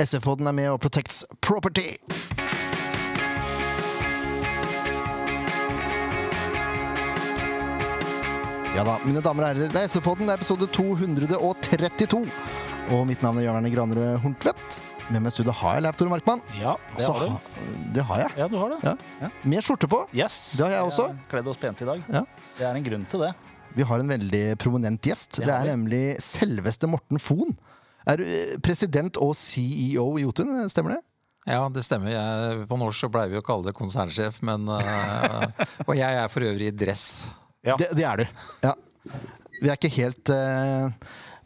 SF-podden 0.00 0.46
er 0.46 0.52
med 0.52 0.68
og 0.70 0.80
protects 0.80 1.24
property. 1.40 1.96
Ja 8.76 8.82
da, 8.84 8.98
mine 9.06 9.22
damer 9.24 9.46
og 9.46 9.48
herrer, 9.54 9.70
det 9.72 9.80
er 9.80 9.88
SV-podden, 9.88 10.26
det 10.28 10.34
er 10.34 10.40
episode 10.42 10.66
232. 10.76 12.18
Og 12.92 13.06
mitt 13.08 13.22
navn 13.24 13.38
er 13.40 13.46
Jørn 13.46 13.56
Erne 13.62 13.70
Granerød 13.72 14.18
Horntvedt. 14.20 14.80
Med 15.08 15.22
meg 15.22 15.30
i 15.30 15.34
studio 15.36 15.54
har 15.54 15.78
jeg 15.78 15.84
Leif 15.86 15.96
Tore 15.96 16.10
Markmann. 16.12 16.42
Ja, 16.58 16.74
det 16.92 17.02
Så 17.06 17.14
har 17.14 17.24
du. 17.24 17.30
ha- 17.32 17.92
Det 17.94 18.04
har 18.04 18.18
jeg. 18.20 18.30
Ja, 18.36 18.48
du 18.52 18.56
har 18.58 18.68
det. 18.74 18.78
Ja. 19.22 19.28
Med 19.44 19.62
skjorte 19.64 19.88
på. 19.88 20.02
Yes. 20.12 20.56
Det 20.58 20.66
har 20.66 20.72
jeg 20.74 20.82
også. 20.90 21.08
Vi 21.14 21.24
Kledd 21.30 21.48
oss 21.48 21.56
pent 21.56 21.80
i 21.80 21.84
dag. 21.86 22.02
Ja. 22.12 22.22
Det 22.58 22.66
er 22.66 22.74
en 22.76 22.84
grunn 22.84 23.06
til 23.08 23.20
det. 23.20 23.32
Vi 23.76 23.82
har 23.82 23.98
en 24.00 24.08
veldig 24.08 24.58
prominent 24.58 25.00
gjest. 25.02 25.36
Det 25.40 25.46
Det 25.46 25.54
er 25.54 25.64
nemlig 25.76 26.20
selveste 26.20 26.86
Morten 26.88 27.18
Fohn. 27.18 27.56
Er 28.06 28.20
du 28.20 28.24
eh, 28.26 28.54
president 28.62 29.18
og 29.22 29.34
CEO 29.38 30.12
i 30.20 30.24
Jotun, 30.24 30.52
stemmer 30.70 30.96
det? 30.96 31.02
Ja, 31.46 31.60
det 31.70 31.84
stemmer. 31.86 32.10
Jeg, 32.10 32.64
på 32.66 32.78
norsk 32.78 33.04
så 33.04 33.10
pleier 33.12 33.30
vi 33.30 33.38
å 33.38 33.44
kalle 33.46 33.68
det 33.68 33.76
konsernsjef, 33.78 34.40
men 34.46 34.66
øh, 34.66 35.66
Og 35.88 35.94
jeg 35.94 36.18
er 36.22 36.30
for 36.32 36.46
øvrig 36.46 36.72
i 36.72 36.74
dress. 36.74 37.04
Ja. 37.66 37.76
Det, 37.78 37.92
det 37.98 38.06
er 38.06 38.22
du. 38.22 38.42
Ja. 38.66 38.72
Vi 39.60 39.70
er 39.70 39.78
ikke 39.78 39.90
helt 39.94 40.30
uh, 40.34 40.90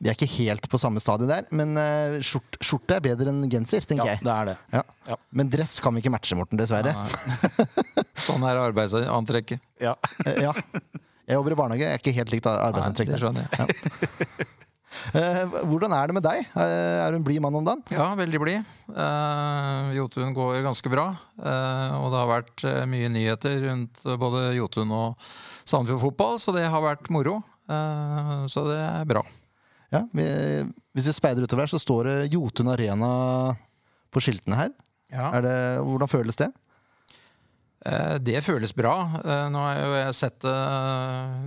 Vi 0.01 0.09
er 0.09 0.16
ikke 0.16 0.29
helt 0.38 0.65
på 0.73 0.80
samme 0.80 1.01
stadie 1.05 1.29
der, 1.29 1.45
men 1.57 1.77
uh, 1.79 2.16
skjort, 2.25 2.57
skjorte 2.65 2.97
er 2.97 3.05
bedre 3.05 3.29
enn 3.33 3.45
genser, 3.52 3.85
tenker 3.88 4.09
Ja, 4.09 4.16
jeg. 4.16 4.24
det 4.24 4.33
er 4.35 4.49
det. 4.51 4.57
Ja. 4.73 4.83
Ja. 5.13 5.19
Men 5.37 5.52
dress 5.52 5.77
kan 5.85 5.95
vi 5.95 6.02
ikke 6.02 6.13
matche, 6.16 6.37
Morten, 6.41 6.61
dessverre. 6.61 6.97
Sånn 8.27 8.45
er 8.49 8.61
arbeidsantrekket. 8.65 9.61
Ja. 9.85 9.95
Eh, 10.24 10.41
ja. 10.49 10.57
Jeg 11.29 11.37
jobber 11.38 11.55
i 11.55 11.61
barnehage, 11.61 11.87
jeg 11.87 11.93
er 12.01 12.02
ikke 12.02 12.16
helt 12.16 12.35
likt 12.35 12.49
arbeidsantrekket. 12.51 13.15
Nei, 13.15 13.21
det 13.21 13.23
skjønner 13.23 13.45
jeg. 13.47 14.49
Eh, 15.15 15.45
hvordan 15.71 15.93
er 15.95 16.11
det 16.11 16.15
med 16.17 16.25
deg? 16.27 16.47
Eh, 16.51 16.97
er 17.05 17.12
du 17.15 17.19
en 17.21 17.27
blid 17.27 17.41
mann 17.45 17.55
om 17.61 17.65
dagen? 17.67 17.83
Ja, 17.95 18.09
veldig 18.19 18.41
blid. 18.43 18.71
Uh, 18.91 19.93
Jotun 19.95 20.35
går 20.35 20.61
ganske 20.66 20.91
bra. 20.93 21.07
eh, 21.39 21.95
og 22.01 22.09
det 22.11 22.19
har 22.21 22.30
vært 22.33 22.65
eh, 22.66 22.83
mye 22.91 23.11
nyheter 23.15 23.61
rundt 23.68 24.02
eh, 24.07 24.18
både 24.21 24.49
Jotun 24.59 24.91
og 24.96 25.30
Sandefjord 25.65 26.02
fotball, 26.09 26.38
så 26.43 26.55
det 26.57 26.66
har 26.66 26.83
vært 26.83 27.11
moro. 27.15 27.38
Eh, 27.71 28.35
så 28.51 28.66
det 28.66 28.79
er 28.83 29.07
bra. 29.11 29.23
Ja, 29.95 30.05
vi, 30.15 30.27
hvis 30.95 31.09
vi 31.11 31.15
speider 31.16 31.46
utover 31.46 31.65
her, 31.66 31.71
så 31.73 31.79
står 31.83 32.07
det 32.11 32.16
Jotun 32.35 32.71
Arena 32.74 33.13
på 34.11 34.23
skiltene 34.23 34.59
her. 34.59 34.74
Ja. 35.11 35.30
Er 35.38 35.43
det, 35.46 35.57
hvordan 35.87 36.11
føles 36.11 36.38
det? 36.38 36.51
Eh, 37.87 38.19
Det 38.21 38.43
føles 38.45 38.75
bra. 38.77 38.95
Eh, 39.25 39.47
Nå 39.49 39.59
har 39.63 39.79
jo 39.81 39.93
jeg 39.97 40.15
sett 40.19 40.39
det 40.45 40.53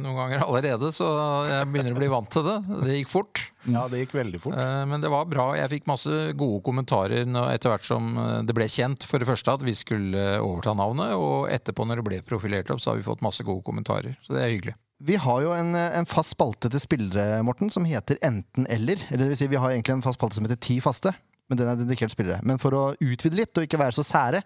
noen 0.02 0.16
ganger 0.17 0.45
allerede, 0.48 0.89
så 0.95 1.08
jeg 1.50 1.67
begynner 1.70 1.94
å 1.94 2.00
bli 2.00 2.09
vant 2.09 2.30
til 2.34 2.45
det. 2.48 2.56
Det 2.88 2.95
gikk 3.00 3.12
fort. 3.12 3.42
ja, 3.70 3.84
det 3.88 4.02
gikk 4.03 4.16
veldig 4.17 4.42
fort. 4.42 4.58
Eh, 4.58 4.86
Men 4.89 5.02
det 5.04 5.11
var 5.14 5.26
bra. 5.30 5.52
Jeg 5.59 5.70
fikk 5.76 5.88
masse 5.92 6.09
gode 6.39 6.64
kommentarer 6.66 7.28
etter 7.54 7.70
hvert 7.70 7.86
som 7.86 8.17
eh, 8.17 8.42
det 8.48 8.56
ble 8.58 8.66
kjent. 8.66 9.06
For 9.06 9.20
det 9.22 9.30
første 9.30 9.54
at 9.54 9.61
vi 9.66 9.76
skulle 9.78 10.39
overta 10.42 10.73
navnet, 10.73 11.14
og 11.14 11.50
etterpå 11.54 11.86
når 11.86 12.02
det 12.02 12.08
ble 12.09 12.22
profilert 12.26 12.72
opp, 12.73 12.81
så 12.81 12.92
har 12.94 12.98
vi 12.98 13.06
fått 13.06 13.22
masse 13.22 13.44
gode 13.45 13.61
kommentarer. 13.67 14.17
Så 14.26 14.34
det 14.34 14.42
er 14.44 14.56
hyggelig. 14.56 14.76
Vi 15.04 15.17
har 15.20 15.42
jo 15.44 15.52
en, 15.52 15.76
en 15.76 16.06
fast 16.08 16.31
spalte 16.31 16.70
til 16.72 16.80
spillere, 16.80 17.42
Morten, 17.44 17.70
som 17.73 17.84
heter 17.84 18.16
Enten-eller. 18.23 19.02
Eller 19.11 19.26
det 19.26 19.34
vil 19.34 19.38
si, 19.38 19.48
vi 19.52 19.59
har 19.59 19.73
egentlig 19.73 19.98
en 19.98 20.04
fast 20.06 20.16
spalte 20.17 20.38
som 20.38 20.45
heter 20.48 20.59
Ti 20.64 20.78
faste, 20.80 21.11
men 21.49 21.59
den 21.59 21.69
er 21.69 21.80
dedikert 21.80 22.13
spillere. 22.13 22.39
Men 22.47 22.59
for 22.61 22.75
å 22.77 22.83
utvide 23.03 23.38
litt 23.38 23.58
og 23.59 23.66
ikke 23.67 23.80
være 23.81 23.95
så 23.97 24.05
sære, 24.08 24.44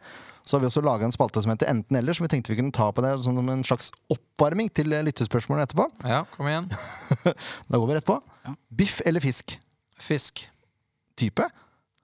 så 0.48 0.56
har 0.56 0.64
vi 0.64 0.70
også 0.70 0.82
laga 0.86 1.06
en 1.06 1.14
spalte 1.14 1.42
som 1.44 1.52
heter 1.52 1.70
Enten-eller, 1.70 2.16
som 2.16 2.24
vi 2.26 2.32
tenkte 2.32 2.54
vi 2.54 2.60
kunne 2.62 2.74
ta 2.76 2.88
på 2.96 3.04
det 3.04 3.12
som 3.24 3.38
en 3.52 3.66
slags 3.68 3.90
oppvarming 4.14 4.70
til 4.74 4.96
eh, 4.96 5.04
lyttespørsmålene 5.06 5.68
etterpå. 5.68 5.88
Ja, 6.08 6.24
kom 6.34 6.48
igjen. 6.50 6.70
Da 7.70 7.78
går 7.78 7.90
vi 7.90 7.98
rett 8.00 8.08
på. 8.08 8.20
Ja. 8.48 8.56
Biff 8.80 9.02
eller 9.06 9.24
fisk? 9.24 9.58
Fisk. 10.00 10.46
Type? 11.20 11.50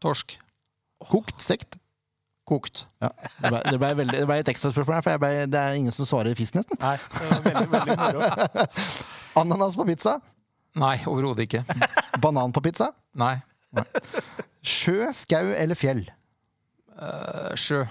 Torsk. 0.03 0.35
Kokt? 1.09 1.39
Stekt? 1.41 1.79
Kokt. 2.47 2.83
Ja. 2.99 3.13
Det 3.39 3.49
ble, 3.53 3.61
det 3.71 3.79
ble, 3.79 3.91
veldig, 4.01 4.17
det 4.19 4.27
ble 4.27 4.39
et 4.43 4.51
ekstraspørsmål 4.51 4.97
her, 4.97 5.05
for 5.05 5.15
jeg 5.15 5.21
ble, 5.23 5.31
det 5.53 5.59
er 5.61 5.79
ingen 5.79 5.95
som 5.95 6.07
svarer 6.07 6.35
fisk, 6.35 6.57
nesten. 6.59 6.79
Nei, 6.83 6.97
det 6.99 7.29
var 7.29 7.43
veldig, 7.47 7.69
veldig 7.71 7.97
moro. 8.01 8.67
Ananas 9.43 9.77
på 9.79 9.87
pizza? 9.87 10.17
Nei, 10.83 10.97
overhodet 11.07 11.47
ikke. 11.47 11.63
Banan 12.21 12.51
på 12.53 12.63
pizza? 12.65 12.91
Nei. 13.15 13.37
Nei. 13.73 13.85
Sjø, 14.63 15.09
skau 15.15 15.51
eller 15.57 15.75
fjell? 15.75 16.05
Uh, 16.95 17.51
sjø. 17.59 17.83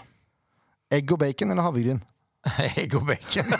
Egg 0.92 1.12
og 1.12 1.20
bacon 1.20 1.52
eller 1.52 1.66
havregryn? 1.66 2.00
Egg 2.80 2.96
og 2.98 3.06
bacon. 3.10 3.52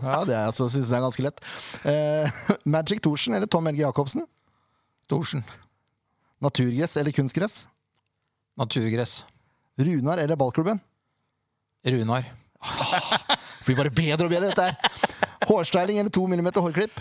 Ja, 0.00 0.20
det 0.24 0.36
altså, 0.36 0.66
synes 0.68 0.88
jeg 0.88 0.96
er 0.96 1.04
ganske 1.04 1.24
lett. 1.24 1.40
Uh, 1.84 2.56
Magic 2.68 3.00
Thorsen 3.04 3.36
eller 3.36 3.48
Tom 3.50 3.66
Helge 3.68 3.84
Jacobsen? 3.84 4.24
Torsen. 5.10 5.44
Naturgress 6.40 6.96
eller 7.00 7.14
kunstgress? 7.14 7.64
Naturgress. 8.58 9.20
Runar 9.80 10.18
eller 10.22 10.36
ballklubben? 10.40 10.80
Runar. 11.86 12.26
Det 12.60 13.64
blir 13.66 13.78
bare 13.78 13.92
bedre 13.94 14.26
og 14.26 14.32
bedre, 14.32 14.50
dette 14.50 14.66
her. 14.66 15.28
Hårstyling 15.48 16.00
eller 16.00 16.12
to 16.12 16.26
millimeter 16.28 16.64
hårklipp? 16.64 17.00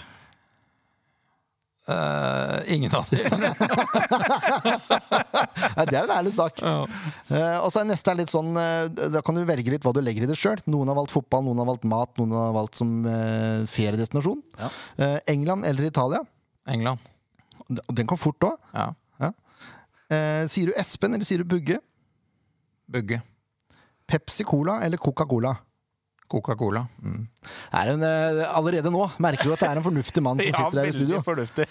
Eh, 1.90 2.76
ingen 2.76 2.94
av 2.96 3.10
dem. 3.10 3.26
Nei, 5.78 5.86
det 5.90 5.96
er 5.98 6.04
en 6.04 6.16
ærlig 6.20 6.34
sak. 6.36 6.62
Ja. 6.62 6.86
Uh, 7.32 7.58
og 7.64 7.70
så 7.74 7.82
er 7.82 7.90
neste 7.90 8.12
er 8.14 8.20
litt 8.20 8.32
sånn 8.32 8.52
uh, 8.58 8.86
Da 8.90 9.22
kan 9.26 9.38
du 9.38 9.42
velge 9.48 9.72
litt 9.74 9.86
hva 9.86 9.94
du 9.96 10.02
legger 10.04 10.26
i 10.26 10.30
det 10.30 10.38
sjøl. 10.38 10.62
Noen 10.70 10.92
har 10.92 10.98
valgt 11.00 11.16
fotball, 11.16 11.44
noen 11.48 11.62
har 11.64 11.70
valgt 11.72 11.88
mat, 11.90 12.12
noen 12.22 12.36
har 12.38 12.54
valgt 12.56 12.80
som 12.80 12.90
feriedestinasjon. 13.70 14.42
Ja. 14.60 14.70
Eh, 15.00 15.20
England 15.34 15.66
eller 15.66 15.84
Italia? 15.84 16.24
England. 16.68 17.00
Den 17.68 18.08
kom 18.10 18.18
fort 18.18 18.44
òg. 18.44 18.58
Ja. 18.74 18.94
Eh, 20.10 20.44
sier 20.50 20.72
du 20.72 20.78
Espen 20.80 21.14
eller 21.14 21.28
sier 21.28 21.44
du 21.44 21.50
Bugge? 21.50 21.78
Bugge. 22.90 23.22
Pepsi 24.10 24.44
Cola 24.48 24.80
eller 24.82 24.98
Coca-Cola? 24.98 25.54
Coca-Cola. 26.29 26.84
Mm. 27.01 27.23
eh, 28.06 28.41
allerede 28.50 28.91
nå 28.94 29.07
merker 29.22 29.50
du 29.50 29.53
at 29.56 29.63
det 29.63 29.69
er 29.72 29.79
en 29.81 29.85
fornuftig 29.85 30.23
mann 30.25 30.41
som 30.41 30.51
Ja, 30.53 30.67
her 30.69 30.90
i 30.91 30.94
studio. 30.94 31.22
fornuftig. 31.25 31.66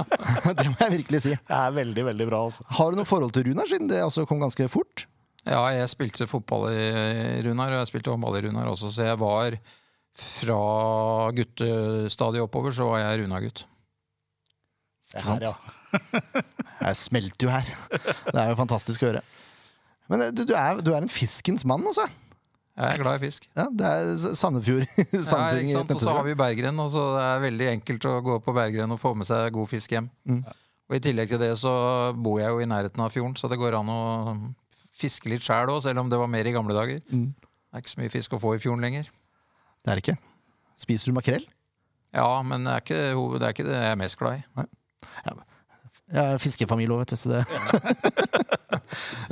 Det 0.60 0.68
må 0.70 0.76
jeg 0.84 0.92
virkelig 1.00 1.20
si. 1.24 1.34
Det 1.34 1.58
er 1.58 1.74
veldig, 1.80 2.04
veldig 2.12 2.28
bra, 2.30 2.44
altså. 2.50 2.66
Har 2.78 2.92
du 2.94 3.00
noe 3.00 3.08
forhold 3.08 3.34
til 3.34 3.48
Runar, 3.50 3.68
siden 3.70 3.90
det 3.90 4.02
også 4.06 4.26
kom 4.30 4.42
ganske 4.42 4.68
fort? 4.70 5.06
Ja, 5.44 5.60
jeg 5.74 5.90
spilte 5.92 6.28
fotball 6.30 6.70
i 6.72 7.42
Runar, 7.44 7.74
og 7.74 7.82
jeg 7.82 7.90
spilte 7.90 8.14
håndball 8.14 8.38
i 8.38 8.44
Runar 8.46 8.70
også, 8.70 8.88
så 8.94 9.10
jeg 9.10 9.18
var 9.20 9.58
fra 10.14 10.58
guttestadiet 11.36 12.46
oppover, 12.46 12.72
så 12.72 12.86
var 12.88 13.02
jeg 13.02 13.24
Runar-gutt. 13.24 13.64
Ikke 15.14 15.26
sant? 15.26 15.44
ja. 15.44 15.52
Jeg 16.80 16.96
smelter 16.98 17.46
jo 17.46 17.52
her. 17.52 17.68
Det 18.30 18.38
er 18.40 18.48
jo 18.50 18.56
fantastisk 18.58 19.04
å 19.04 19.10
høre. 19.12 19.20
Men 20.10 20.24
eh, 20.26 20.32
du, 20.34 20.42
du, 20.48 20.54
er, 20.58 20.80
du 20.84 20.90
er 20.94 21.02
en 21.04 21.12
fiskens 21.12 21.64
mann, 21.68 21.84
altså. 21.86 22.06
Jeg 22.74 22.90
er 22.90 23.02
glad 23.04 23.20
i 23.20 23.22
fisk. 23.22 23.44
Ja, 23.54 23.68
det 23.70 23.86
er 23.86 24.08
Sandefjord. 24.34 24.84
Sandefjord. 25.22 25.70
Ja? 25.74 25.82
Og 25.94 26.00
så 26.02 26.14
har 26.16 26.24
vi 26.26 26.34
Berggren, 26.38 26.78
og 26.82 26.88
så 26.90 27.04
det 27.14 27.22
er 27.28 27.42
veldig 27.44 27.68
enkelt 27.76 28.06
å 28.10 28.14
gå 28.26 28.38
på 28.42 28.54
Berggren 28.56 28.90
og 28.90 28.98
få 28.98 29.12
med 29.14 29.28
seg 29.28 29.54
god 29.54 29.70
fisk 29.70 29.94
hjem. 29.94 30.08
Mm. 30.26 30.40
Og 30.90 30.96
I 30.98 31.02
tillegg 31.06 31.30
til 31.30 31.40
det 31.40 31.52
så 31.60 31.74
bor 32.18 32.40
jeg 32.42 32.50
jo 32.50 32.58
i 32.64 32.68
nærheten 32.68 33.04
av 33.04 33.14
fjorden, 33.14 33.36
så 33.38 33.50
det 33.50 33.60
går 33.62 33.78
an 33.78 33.92
å 33.94 34.00
fiske 34.94 35.30
litt 35.30 35.46
sjæl 35.46 35.70
òg, 35.70 35.84
selv 35.86 36.02
om 36.02 36.10
det 36.10 36.18
var 36.18 36.30
mer 36.30 36.50
i 36.50 36.54
gamle 36.54 36.74
dager. 36.76 36.98
Mm. 37.14 37.30
Det 37.38 37.78
er 37.78 37.84
ikke 37.84 37.94
så 37.94 38.02
mye 38.02 38.12
fisk 38.12 38.34
å 38.34 38.42
få 38.42 38.56
i 38.58 38.62
fjorden 38.62 38.82
lenger. 38.84 39.06
Det 39.84 39.92
er 39.94 40.00
det 40.00 40.04
ikke. 40.04 40.18
Spiser 40.82 41.10
du 41.10 41.16
makrell? 41.16 41.46
Ja, 42.14 42.28
men 42.46 42.66
det 42.66 42.74
er 42.74 42.82
ikke 42.82 43.00
det 43.38 43.46
er 43.46 43.54
ikke 43.54 43.66
det 43.70 43.78
jeg 43.78 43.94
er 43.94 43.98
mest 44.02 44.18
glad 44.18 44.42
i. 44.42 44.64
Jeg 46.12 46.36
er 46.36 46.42
fiskefamilie 46.42 46.92
òg, 46.92 47.04
vet 47.04 47.14
du. 47.14 47.16
Så 47.16 47.32
det. 47.32 47.44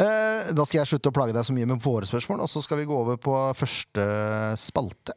Eh, 0.00 0.48
da 0.56 0.64
skal 0.66 0.80
jeg 0.80 0.88
slutte 0.90 1.10
å 1.10 1.14
plage 1.14 1.34
deg 1.36 1.44
så 1.46 1.54
mye 1.54 1.66
med 1.68 1.82
våre 1.84 2.06
spørsmål, 2.08 2.40
og 2.42 2.50
så 2.50 2.62
skal 2.64 2.80
vi 2.80 2.86
gå 2.88 2.96
over 2.96 3.18
på 3.20 3.34
første 3.54 4.04
spalte. 4.58 5.14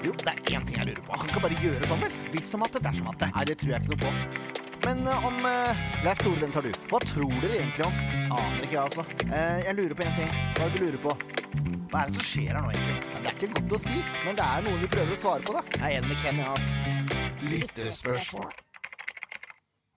Jo, 0.00 0.14
det 0.16 0.32
er 0.32 0.40
én 0.56 0.64
ting 0.66 0.78
jeg 0.78 0.88
lurer 0.88 1.02
på. 1.04 1.18
Han 1.20 1.28
kan 1.30 1.44
bare 1.44 1.58
gjøre 1.60 1.90
sånn, 1.90 2.00
vel? 2.02 2.14
Hvis 2.32 2.48
som 2.54 2.64
at 2.64 2.72
det, 2.74 2.82
dersom 2.86 3.10
at 3.12 3.20
det. 3.20 3.28
Nei, 3.36 3.44
det 3.50 3.58
tror 3.60 3.74
jeg 3.74 3.84
ikke 3.84 3.92
noe 3.92 4.00
på. 4.06 4.60
Men 4.86 5.02
eh, 5.04 5.26
om 5.28 5.36
uh, 5.44 5.82
Leif 6.06 6.22
Tore, 6.24 6.40
den 6.40 6.54
tar 6.56 6.64
du. 6.64 6.70
Hva 6.88 7.02
tror 7.04 7.36
dere 7.44 7.58
egentlig 7.58 7.84
om? 7.84 8.00
Aner 8.32 8.64
ikke, 8.64 8.78
jeg, 8.78 8.86
altså. 8.86 9.04
Uh, 9.28 9.60
jeg 9.66 9.76
lurer 9.76 9.94
på 9.98 10.08
én 10.08 10.16
ting. 10.16 10.32
Hva 10.56 10.64
er 10.64 10.72
det 10.72 10.80
du 10.80 10.86
lurer 10.86 11.04
på? 11.04 11.14
Hva 11.90 12.00
er 12.00 12.08
det 12.08 12.16
som 12.16 12.26
skjer 12.30 12.54
her 12.54 12.64
nå, 12.64 12.72
egentlig? 12.72 12.96
Ja, 13.12 13.20
det 13.20 13.34
er 13.34 13.36
ikke 13.36 13.52
godt 13.60 13.76
å 13.76 13.82
si, 13.84 14.00
men 14.24 14.40
det 14.40 14.48
er 14.48 14.66
noen 14.70 14.82
vi 14.86 14.90
prøver 14.96 15.14
å 15.18 15.22
svare 15.26 15.44
på, 15.44 15.58
da. 15.58 15.64
Jeg 15.76 15.86
er 15.90 16.00
enig 16.00 16.14
med 16.14 16.24
Kenny, 16.24 16.48
altså. 16.48 17.46
Lyttespørsmål. 17.50 18.50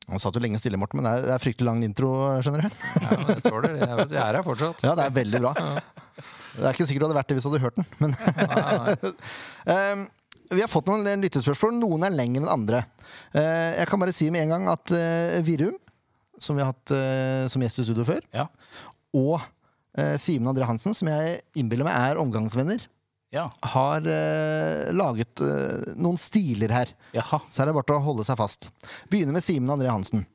Han 0.10 0.20
satt 0.20 0.36
jo 0.36 0.42
lenge 0.44 0.60
stille, 0.60 0.78
Morten, 0.80 1.00
men 1.00 1.08
det 1.08 1.32
er, 1.32 1.40
fryktelig 1.42 1.68
lang 1.70 1.84
intro, 1.86 2.10
skjønner 2.44 2.66
du. 2.66 2.74
Ja, 3.04 3.20
jeg 3.30 3.44
tåler 3.46 3.70
det. 3.78 3.86
Jeg 3.88 4.08
jeg 4.12 4.20
er 4.24 4.38
her 4.40 4.44
fortsatt. 4.46 4.84
Ja, 4.84 4.96
det 5.00 5.06
er 5.08 5.14
veldig 5.16 5.40
bra. 5.46 5.54
Det 6.54 6.66
er 6.68 6.76
ikke 6.76 6.86
sikkert 6.90 7.06
du 7.06 7.08
hadde 7.08 7.18
vært 7.18 7.32
det 7.32 7.38
hvis 7.38 7.48
du 7.48 7.50
hadde 7.54 7.64
hørt 7.64 7.80
den, 7.80 7.88
men 8.04 8.12
Nei, 8.14 8.74
nei. 8.84 9.14
Um, 9.94 10.04
vi 10.58 10.62
har 10.62 10.70
fått 10.70 10.90
noen 10.92 11.24
lyttespørsmål. 11.24 11.74
Noen 11.80 12.04
er 12.06 12.14
lengre 12.14 12.44
enn 12.44 12.52
andre. 12.52 12.84
Uh, 13.34 13.72
jeg 13.80 13.88
kan 13.90 14.04
bare 14.04 14.14
si 14.14 14.28
med 14.34 14.44
en 14.46 14.54
gang 14.58 14.68
at 14.76 14.94
uh, 14.94 15.40
Virum, 15.48 15.80
som 16.38 16.60
vi 16.60 16.66
har 16.66 16.74
hatt 16.76 16.94
uh, 16.94 17.46
som 17.50 17.64
gjest 17.64 17.82
i 17.82 17.88
studio 17.88 18.06
før, 18.12 18.22
Ja. 18.36 18.50
og 19.16 19.38
uh, 19.40 20.16
Simen 20.22 20.52
André 20.52 20.68
Hansen, 20.68 20.94
som 20.98 21.10
jeg 21.10 21.40
innbiller 21.58 21.88
meg 21.88 21.96
er 22.12 22.22
omgangsvenner, 22.22 22.86
Ja. 23.34 23.48
har 23.74 24.06
uh, 24.06 24.92
laget 24.94 25.42
uh, 25.42 25.94
noen 25.98 26.20
stiler 26.22 26.74
her. 26.74 26.92
Jaha. 27.16 27.42
Så 27.50 27.64
er 27.64 27.70
det 27.70 27.76
bare 27.78 27.88
til 27.90 27.98
å 27.98 28.06
holde 28.06 28.26
seg 28.28 28.38
fast. 28.38 28.70
Begynner 29.10 29.36
med 29.36 29.46
Simen 29.46 29.74
André 29.74 29.90
Hansen. 29.90 30.28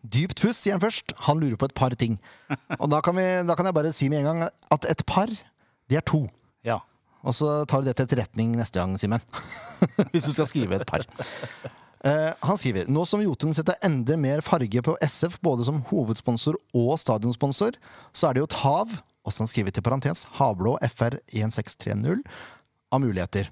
Dypt 0.00 0.40
pust, 0.40 0.62
sier 0.62 0.76
han 0.76 0.82
først. 0.82 1.12
Han 1.26 1.42
lurer 1.42 1.58
på 1.60 1.68
et 1.68 1.76
par 1.76 1.94
ting. 1.98 2.16
Og 2.80 2.86
da 2.92 3.02
kan, 3.04 3.18
vi, 3.18 3.26
da 3.46 3.56
kan 3.58 3.68
jeg 3.68 3.76
bare 3.76 3.92
si 3.96 4.08
med 4.12 4.22
en 4.22 4.30
gang 4.30 4.46
at 4.46 4.86
et 4.88 5.04
par, 5.08 5.32
det 5.90 6.00
er 6.00 6.06
to. 6.06 6.24
Ja. 6.66 6.78
Og 7.26 7.36
så 7.36 7.64
tar 7.68 7.82
du 7.82 7.90
det 7.90 7.98
til 7.98 8.06
etterretning 8.06 8.54
neste 8.56 8.80
gang, 8.80 8.94
Simen. 9.00 9.20
Hvis 10.14 10.30
du 10.30 10.32
skal 10.32 10.48
skrive 10.48 10.78
et 10.78 10.88
par. 10.88 11.04
Eh, 12.00 12.30
han 12.40 12.56
skriver 12.56 12.88
nå 12.88 13.02
som 13.04 13.20
Jotun 13.20 13.52
setter 13.56 13.76
enda 13.84 14.16
mer 14.16 14.40
farge 14.44 14.80
på 14.86 14.94
SF 15.04 15.36
både 15.44 15.66
som 15.68 15.82
hovedsponsor 15.90 16.56
og 16.72 16.94
stadionsponsor, 17.02 17.76
så 18.16 18.28
er 18.28 18.36
det 18.36 18.44
jo 18.44 18.48
et 18.48 18.60
hav, 18.62 18.94
og 19.24 19.32
så 19.32 19.44
han 19.44 19.50
skriver 19.50 19.74
til 19.74 19.84
parentes, 19.84 20.26
havblå 20.38 20.76
FR 20.88 21.18
1630, 21.28 22.22
av 22.90 23.02
muligheter. 23.02 23.50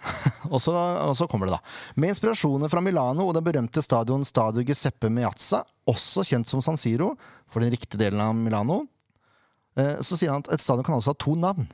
og, 0.52 0.60
så, 0.62 0.72
og 0.72 1.16
så 1.18 1.26
kommer 1.28 1.48
det, 1.48 1.58
da. 1.58 1.74
Med 2.00 2.14
inspirasjoner 2.14 2.70
fra 2.72 2.82
Milano 2.84 3.26
og 3.28 3.34
den 3.36 3.44
berømte 3.44 3.82
stadion 3.84 4.24
Stadio 4.26 4.64
Giuseppe 4.66 5.10
Meazza, 5.12 5.62
også 5.90 6.24
kjent 6.26 6.48
som 6.50 6.62
San 6.64 6.78
Siro, 6.80 7.12
for 7.50 7.64
den 7.64 7.72
riktige 7.74 8.00
delen 8.00 8.22
av 8.22 8.34
Milano, 8.36 8.82
eh, 9.78 9.98
så 10.04 10.18
sier 10.18 10.32
han 10.32 10.44
at 10.44 10.54
et 10.56 10.64
stadion 10.64 10.86
kan 10.86 10.98
også 10.98 11.14
ha 11.14 11.20
to 11.20 11.36
navn. 11.38 11.68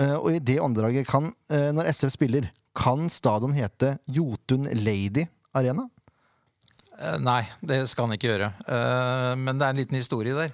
Eh, 0.00 0.16
og 0.16 0.32
i 0.32 0.42
det 0.42 0.60
åndedraget 0.62 1.08
kan, 1.08 1.32
eh, 1.52 1.70
når 1.74 1.90
SF 1.92 2.16
spiller, 2.16 2.50
kan 2.78 3.10
stadion 3.12 3.52
hete 3.52 3.98
Jotun 4.08 4.70
Lady 4.80 5.26
Arena? 5.54 5.88
Nei, 7.18 7.42
det 7.66 7.80
skal 7.90 8.06
han 8.06 8.14
ikke 8.14 8.28
gjøre. 8.28 8.48
Men 9.34 9.58
det 9.58 9.64
er 9.66 9.72
en 9.74 9.80
liten 9.80 9.98
historie 9.98 10.36
der. 10.36 10.52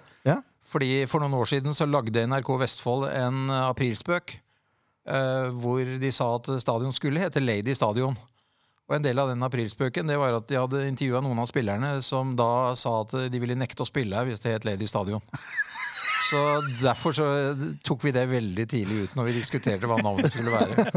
Fordi 0.68 1.06
For 1.08 1.22
noen 1.22 1.36
år 1.38 1.48
siden 1.48 1.76
så 1.76 1.88
lagde 1.88 2.26
NRK 2.28 2.50
Vestfold 2.60 3.08
en 3.10 3.46
eh, 3.48 3.68
aprilspøk 3.70 4.34
eh, 4.36 5.46
hvor 5.62 5.94
de 6.02 6.10
sa 6.14 6.34
at 6.36 6.50
stadion 6.62 6.92
skulle 6.94 7.22
hete 7.22 7.42
Lady 7.44 7.76
Stadion. 7.76 8.16
Og 8.88 8.96
En 8.96 9.04
del 9.04 9.20
av 9.20 9.28
den 9.28 9.44
aprilspøken 9.44 10.08
det 10.08 10.16
var 10.20 10.36
at 10.36 10.48
de 10.48 10.56
hadde 10.56 10.86
intervjua 10.88 11.20
noen 11.24 11.40
av 11.42 11.48
spillerne 11.50 11.98
som 12.04 12.36
da 12.36 12.74
sa 12.76 13.02
at 13.02 13.16
de 13.32 13.40
ville 13.40 13.56
nekte 13.58 13.84
å 13.84 13.88
spille 13.88 14.16
her 14.16 14.28
hvis 14.28 14.40
det 14.44 14.54
het 14.56 14.68
Lady 14.68 14.88
Stadion. 14.88 15.24
Så 16.28 16.40
Derfor 16.82 17.14
så 17.14 17.26
tok 17.86 18.04
vi 18.08 18.12
det 18.14 18.24
veldig 18.30 18.66
tidlig 18.70 19.04
ut 19.06 19.16
når 19.18 19.28
vi 19.30 19.36
diskuterte 19.38 19.88
hva 19.90 20.00
navnet 20.02 20.32
skulle 20.32 20.52
være. 20.52 20.88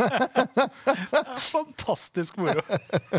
Fantastisk 1.52 2.40
moro. 2.42 2.64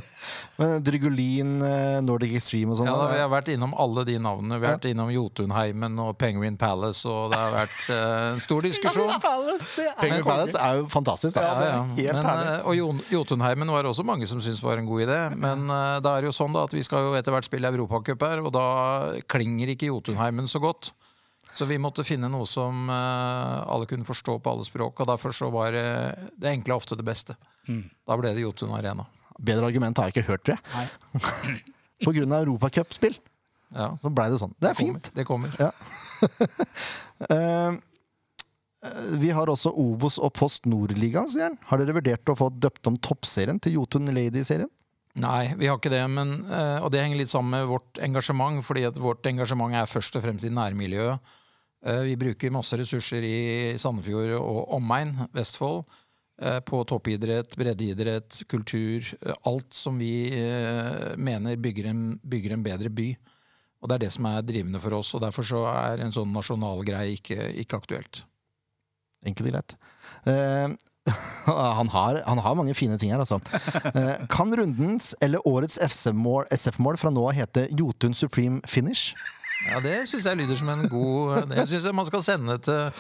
Men 0.61 0.83
Drygolin, 0.85 1.55
eh, 1.67 2.01
Nordic 2.05 2.35
Extreme 2.41 2.75
og 2.75 2.81
sånn? 2.81 2.91
Ja, 2.91 2.97
da, 2.99 3.09
Vi 3.15 3.23
har 3.23 3.31
vært 3.33 3.53
innom 3.55 3.77
alle 3.79 4.07
de 4.09 4.19
navnene. 4.23 4.59
Vi 4.59 4.69
har 4.69 4.79
vært 4.81 4.91
innom 4.91 5.13
Jotunheimen 5.15 6.01
og 6.03 6.17
Penguin 6.21 6.59
Palace, 6.61 7.07
og 7.09 7.33
det 7.33 7.41
har 7.41 7.55
vært 7.55 7.81
en 7.93 8.33
en 8.33 8.41
stor 8.41 8.63
diskusjon. 8.69 9.13
Palace, 9.23 9.69
det 9.77 9.87
er 9.89 9.99
Penguin 10.01 10.27
Palace 10.27 10.59
er 10.59 10.81
jo 10.81 10.89
fantastisk, 10.93 11.37
da. 11.37 11.43
Ja, 11.43 11.85
ja. 11.97 12.17
Men, 12.17 12.27
eh, 12.27 12.67
og 12.67 13.03
Jotunheimen 13.13 13.73
var 13.73 13.89
også 13.89 14.07
mange 14.07 14.29
som 14.31 14.41
syntes 14.43 14.63
var 14.65 14.81
en 14.81 14.89
god 14.89 15.07
idé. 15.07 15.21
Men 15.37 15.67
uh, 15.71 16.01
da 16.05 16.17
er 16.17 16.25
det 16.25 16.33
jo 16.33 16.37
sånn 16.37 16.55
da 16.57 16.67
at 16.69 16.77
vi 16.77 16.85
skal 16.87 17.09
jo 17.09 17.17
etter 17.19 17.35
hvert 17.35 17.49
spille 17.49 17.73
Europacup 17.73 18.27
her, 18.27 18.43
og 18.45 18.53
da 18.57 18.67
klinger 19.33 19.75
ikke 19.75 19.91
Jotunheimen 19.93 20.51
så 20.51 20.63
godt. 20.63 20.93
Så 21.53 21.67
vi 21.69 21.77
måtte 21.81 22.05
finne 22.07 22.31
noe 22.33 22.47
som 22.49 22.89
eh, 22.89 23.59
alle 23.69 23.89
kunne 23.91 24.07
forstå 24.09 24.39
på 24.41 24.53
alle 24.55 24.65
språk, 24.65 25.03
og 25.03 25.11
derfor 25.11 25.35
så 25.37 25.51
var 25.53 25.75
det 25.77 25.85
det 26.41 26.53
enkle 26.55 26.79
ofte 26.79 26.97
det 26.97 27.05
beste. 27.07 27.37
Mm. 27.69 27.85
Da 28.09 28.17
ble 28.17 28.33
det 28.33 28.45
Jotun 28.45 28.73
Arena. 28.77 29.05
Bedre 29.43 29.69
argument 29.69 29.99
har 30.01 30.09
jeg 30.09 30.17
ikke 30.17 30.31
hørt, 30.31 30.47
tror 30.49 30.57
jeg. 30.57 31.63
På 32.07 32.15
grunn 32.17 32.33
av 32.35 32.47
Europacupspill. 32.47 33.19
Ja, 33.73 33.93
Så 34.03 34.11
blei 34.13 34.29
det 34.33 34.41
sånn. 34.41 34.53
Det 34.61 34.73
er 34.73 34.77
kommer. 34.77 35.01
fint. 35.01 35.15
Det 35.17 35.29
kommer. 35.29 35.57
Eh, 37.31 37.73
vi 39.23 39.29
har 39.31 39.47
også 39.47 39.71
Obos 39.79 40.17
og 40.19 40.33
Post 40.35 40.65
Nord-ligaen, 40.67 41.29
sier 41.31 41.45
han. 41.47 41.59
Har 41.69 41.79
dere 41.79 41.95
vurdert 41.95 42.33
å 42.33 42.35
få 42.35 42.49
døpt 42.51 42.89
om 42.91 42.97
toppserien 42.99 43.61
til 43.63 43.77
Jotun 43.77 44.11
Lady-serien? 44.11 44.67
Nei, 45.23 45.53
vi 45.61 45.69
har 45.71 45.77
ikke 45.79 45.93
det. 45.93 46.01
Men, 46.11 46.33
eh, 46.51 46.81
og 46.83 46.91
det 46.91 47.03
henger 47.05 47.21
litt 47.21 47.31
sammen 47.31 47.55
med 47.55 47.69
vårt 47.71 48.01
engasjement. 48.03 48.59
fordi 48.65 48.83
at 48.89 48.99
vårt 48.99 49.23
engasjement 49.31 49.75
er 49.75 49.87
først 49.87 50.17
og 50.19 50.25
fremst 50.25 50.45
i 50.45 50.51
nærmiljøet. 50.51 51.21
Eh, 51.87 52.01
vi 52.07 52.17
bruker 52.17 52.53
masse 52.55 52.77
ressurser 52.79 53.25
i 53.27 53.37
Sandefjord 53.79 54.37
og 54.39 54.77
omegn, 54.79 55.17
Vestfold. 55.35 55.85
eh, 56.41 56.61
På 56.61 56.85
toppidrett, 56.85 57.57
breddeidrett, 57.57 58.43
kultur. 58.49 59.15
eh, 59.23 59.35
Alt 59.45 59.75
som 59.75 59.99
vi 59.99 60.31
mener 61.17 61.57
bygger 61.57 61.91
en, 61.91 62.21
bygger 62.23 62.53
en 62.53 62.63
bedre 62.63 62.89
by. 62.91 63.17
Og 63.83 63.89
det 63.89 63.95
er 63.95 63.99
det 64.07 64.13
som 64.13 64.27
er 64.27 64.43
drivende 64.43 64.81
for 64.81 64.95
oss. 64.95 65.15
og 65.15 65.23
Derfor 65.23 65.43
så 65.43 65.67
er 65.67 66.01
en 66.01 66.13
sånn 66.13 66.33
nasjonal 66.33 66.85
greie 66.85 67.17
ikke, 67.17 67.53
ikke 67.59 67.77
aktuelt. 67.77 68.25
Enkelt 69.25 69.49
og 69.49 69.53
greit. 69.53 69.77
Uh... 70.27 70.77
han, 71.47 71.89
har, 71.89 72.23
han 72.23 72.39
har 72.39 72.55
mange 72.55 72.75
fine 72.79 72.95
ting 72.95 73.11
her, 73.11 73.19
altså. 73.19 73.41
Eh, 73.91 74.27
kan 74.31 74.53
rundens 74.55 75.17
eller 75.21 75.43
årets 75.49 75.75
SF-mål 75.83 76.47
SF-mål 76.55 76.97
fra 76.97 77.11
nå 77.11 77.25
av 77.27 77.35
hete 77.35 77.65
Jotun 77.75 78.15
Supreme 78.15 78.61
Finish? 78.71 79.17
Ja, 79.69 79.79
Det 79.85 79.97
syns 80.11 80.27
jeg 80.27 80.39
lyder 80.41 80.59
som 80.59 80.71
en 80.73 80.89
god 80.91 81.47
Det 81.53 81.67
syns 81.71 81.85
jeg 81.87 81.95
man 81.95 82.09
skal 82.09 82.23
sende 82.27 82.57
til 82.65 82.91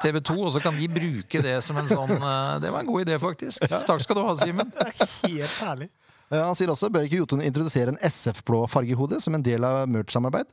TV 0.00 0.20
2, 0.24 0.36
og 0.46 0.52
så 0.54 0.60
kan 0.64 0.76
de 0.76 0.88
bruke 0.88 1.42
det 1.44 1.58
som 1.64 1.76
en 1.80 1.88
sånn 1.90 2.12
eh, 2.16 2.54
Det 2.62 2.70
var 2.72 2.80
en 2.84 2.88
god 2.88 3.02
idé, 3.06 3.18
faktisk. 3.20 3.64
Takk 3.68 4.00
skal 4.04 4.16
du 4.16 4.22
ha, 4.24 4.34
Simen. 4.40 4.70
Helt 5.26 5.58
herlig. 5.60 5.90
Eh, 6.30 6.40
han 6.40 6.56
sier 6.56 6.72
også 6.72 6.88
bør 6.92 7.04
ikke 7.08 7.20
Jotun 7.20 7.42
introdusere 7.44 7.92
en 7.94 8.00
SF-blå 8.08 8.62
fargehode 8.70 9.20
som 9.20 9.36
en 9.36 9.44
del 9.44 9.64
av 9.66 9.84
merch-samarbeid? 9.92 10.48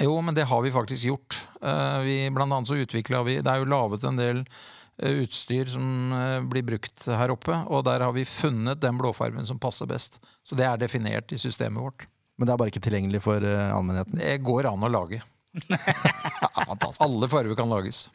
Jo, 0.00 0.14
men 0.24 0.32
det 0.36 0.46
har 0.48 0.62
vi 0.64 0.72
faktisk 0.72 1.04
gjort. 1.10 1.40
Eh, 1.60 1.98
Vi, 2.06 2.14
blant 2.32 2.52
annet 2.52 2.68
så 2.70 2.78
utvikla 2.80 3.24
vi 3.28 3.40
Det 3.44 3.48
er 3.52 3.60
jo 3.60 3.68
laget 3.72 4.04
en 4.08 4.16
del 4.20 4.38
eh, 4.44 5.18
utstyr 5.24 5.68
som 5.72 6.12
eh, 6.16 6.38
blir 6.52 6.64
brukt 6.68 7.04
her 7.08 7.32
oppe, 7.32 7.58
og 7.72 7.84
der 7.88 8.04
har 8.04 8.12
vi 8.16 8.24
funnet 8.28 8.80
den 8.80 9.00
blåfargen 9.00 9.48
som 9.48 9.60
passer 9.60 9.88
best. 9.88 10.20
Så 10.44 10.56
det 10.56 10.68
er 10.68 10.80
definert 10.80 11.32
i 11.32 11.40
systemet 11.40 11.80
vort. 11.84 12.08
Men 12.38 12.48
det 12.48 12.54
er 12.54 12.60
bare 12.60 12.72
ikke 12.72 12.82
tilgjengelig 12.84 13.22
for 13.24 13.44
uh, 13.44 13.74
allmennheten. 13.76 14.18
Det 14.20 14.38
går 14.44 14.70
an 14.70 14.86
å 14.86 14.90
lage. 14.90 15.20
Alle 17.04 17.28
farger 17.28 17.56
kan 17.58 17.70
lages. 17.70 18.06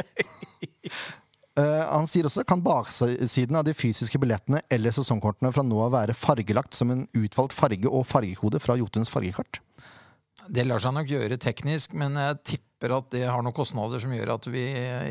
Uh, 1.57 1.83
han 1.93 2.09
sier 2.09 2.25
også 2.27 2.45
kan 2.47 2.63
baksiden 2.65 3.59
av 3.59 3.67
de 3.67 3.75
fysiske 3.77 4.19
billettene 4.21 4.63
eller 4.73 4.95
sesongkortene 4.95 5.53
fra 5.53 5.65
nå 5.65 5.79
av 5.85 5.93
være 5.93 6.17
fargelagt 6.17 6.77
som 6.77 6.93
en 6.93 7.05
utvalgt 7.17 7.55
farge 7.57 7.89
og 7.89 8.07
fargekode 8.09 8.61
fra 8.63 8.77
Jotuns 8.79 9.13
fargekart. 9.13 9.61
Det 10.47 10.63
lar 10.65 10.81
seg 10.81 10.95
nok 10.95 11.09
gjøre 11.11 11.37
teknisk, 11.41 11.93
men 11.97 12.15
jeg 12.17 12.37
tipper 12.53 12.93
at 12.97 13.09
det 13.13 13.25
har 13.27 13.41
noen 13.43 13.55
kostnader 13.55 14.01
som 14.01 14.13
gjør 14.15 14.37
at 14.37 14.47
vi 14.49 14.63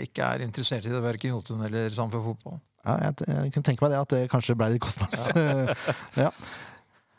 ikke 0.06 0.31
er 0.32 0.47
interessert 0.47 0.87
i 0.87 0.93
det, 0.93 1.02
verken 1.05 1.35
Jotun 1.35 1.67
eller 1.67 1.93
Samfunn 1.94 2.25
Fotball. 2.25 2.61
Ja, 2.87 2.94
jeg, 3.09 3.26
jeg 3.26 3.52
kunne 3.52 3.67
tenke 3.67 3.85
meg 3.85 3.93
det, 3.93 4.00
at 4.00 4.14
det 4.14 4.31
kanskje 4.32 4.56
ble 4.59 4.70
litt 4.75 4.82
kostnads... 4.87 5.29
ja. 6.17 6.32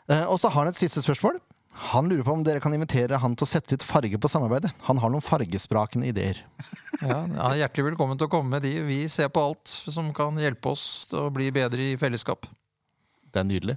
Eh, 0.08 0.24
og 0.24 0.38
så 0.40 0.48
har 0.48 0.64
han 0.64 0.72
et 0.72 0.80
siste 0.80 1.02
spørsmål. 1.04 1.34
Han 1.78 2.08
lurer 2.10 2.24
på 2.26 2.34
om 2.34 2.42
dere 2.44 2.60
kan 2.60 2.74
invitere 2.74 3.18
han 3.22 3.36
til 3.38 3.46
å 3.46 3.48
sette 3.48 3.72
litt 3.74 3.84
farge 3.86 4.18
på 4.18 4.30
samarbeidet. 4.30 4.72
Han 4.88 4.98
har 4.98 5.12
noen 5.12 5.24
fargesprakende 5.24 6.08
ideer. 6.10 6.40
Ja, 6.98 7.20
ja, 7.30 7.48
hjertelig 7.60 7.92
velkommen 7.92 8.18
til 8.18 8.26
å 8.26 8.32
komme 8.32 8.56
med 8.56 8.64
de. 8.66 8.72
Vi 8.82 8.98
ser 9.12 9.30
på 9.30 9.44
alt 9.50 9.70
som 9.70 10.10
kan 10.16 10.38
hjelpe 10.42 10.72
oss 10.74 11.06
til 11.10 11.28
å 11.28 11.32
bli 11.34 11.46
bedre 11.54 11.92
i 11.92 11.98
fellesskap. 12.00 12.48
Det 13.30 13.42
er 13.42 13.46
nydelig. 13.46 13.76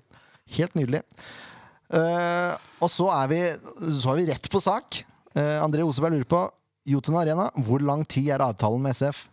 Helt 0.57 0.77
nydelig. 0.79 1.03
Uh, 1.91 2.57
og 2.81 2.89
så 2.89 3.09
er, 3.13 3.29
vi, 3.29 3.41
så 3.99 4.13
er 4.13 4.21
vi 4.21 4.29
rett 4.31 4.49
på 4.51 4.63
sak. 4.63 5.03
Uh, 5.35 5.59
André 5.61 5.85
Oseberg 5.85 6.17
lurer 6.17 6.31
på 6.33 6.41
Jotun 6.89 7.19
Arena, 7.21 7.51
hvor 7.61 7.83
lang 7.85 8.01
tid 8.09 8.31
er 8.33 8.43
avtalen 8.47 8.81
med 8.81 8.97
SF? 8.97 9.27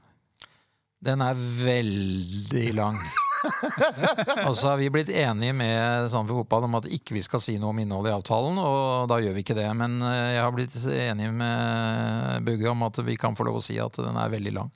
Den 1.01 1.23
er 1.25 1.39
veldig 1.39 2.69
lang. 2.77 3.01
og 4.49 4.54
så 4.57 4.73
har 4.73 4.78
vi 4.80 4.90
blitt 4.92 5.11
enige 5.12 5.54
med 5.57 6.09
Sandefjord 6.12 6.45
Fotball 6.45 6.66
om 6.68 6.78
at 6.80 6.88
ikke 6.92 7.16
vi 7.16 7.23
skal 7.25 7.42
si 7.42 7.57
noe 7.61 7.73
om 7.75 7.83
innholdet 7.83 8.12
i 8.12 8.16
avtalen, 8.16 8.59
og 8.62 9.09
da 9.11 9.21
gjør 9.23 9.37
vi 9.37 9.45
ikke 9.45 9.57
det. 9.59 9.68
Men 9.78 9.99
eh, 10.02 10.35
jeg 10.37 10.42
har 10.45 10.54
blitt 10.57 10.76
enig 10.95 11.30
med 11.38 12.49
Bugge 12.49 12.73
om 12.73 12.87
at 12.88 13.02
vi 13.07 13.18
kan 13.21 13.38
få 13.38 13.49
lov 13.49 13.61
å 13.61 13.64
si 13.64 13.78
at 13.83 14.00
den 14.00 14.18
er 14.18 14.35
veldig 14.35 14.54
lang. 14.59 14.73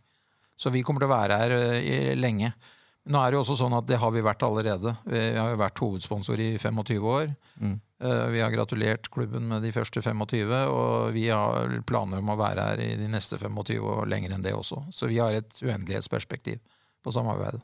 Så 0.58 0.70
vi 0.70 0.84
kommer 0.86 1.02
til 1.02 1.10
å 1.10 1.16
være 1.16 1.40
her 1.42 1.56
eh, 1.58 2.12
lenge. 2.18 2.52
Nå 3.10 3.18
er 3.18 3.32
det 3.32 3.34
jo 3.34 3.42
også 3.42 3.56
sånn 3.58 3.74
at 3.74 3.86
det 3.88 3.98
har 3.98 4.12
vi 4.14 4.22
vært 4.22 4.44
allerede. 4.46 4.92
Vi 5.10 5.22
har 5.34 5.50
jo 5.50 5.58
vært 5.58 5.80
hovedsponsor 5.82 6.38
i 6.38 6.52
25 6.54 7.08
år. 7.10 7.32
Mm. 7.58 7.80
Eh, 8.02 8.26
Vi 8.36 8.44
har 8.44 8.54
gratulert 8.54 9.10
klubben 9.10 9.48
med 9.50 9.62
de 9.66 9.72
første 9.74 10.02
25, 10.02 10.54
og 10.70 11.10
vi 11.16 11.26
har 11.30 11.80
planer 11.88 12.22
om 12.22 12.30
å 12.30 12.38
være 12.38 12.68
her 12.70 12.84
i 12.84 12.92
de 13.00 13.10
neste 13.10 13.40
25 13.42 13.82
og 13.82 14.06
lenger 14.10 14.36
enn 14.36 14.46
det 14.46 14.54
også. 14.54 14.84
Så 14.94 15.10
vi 15.10 15.18
har 15.18 15.34
et 15.34 15.50
uendelighetsperspektiv 15.64 16.62
på 17.02 17.14
samarbeidet. 17.14 17.62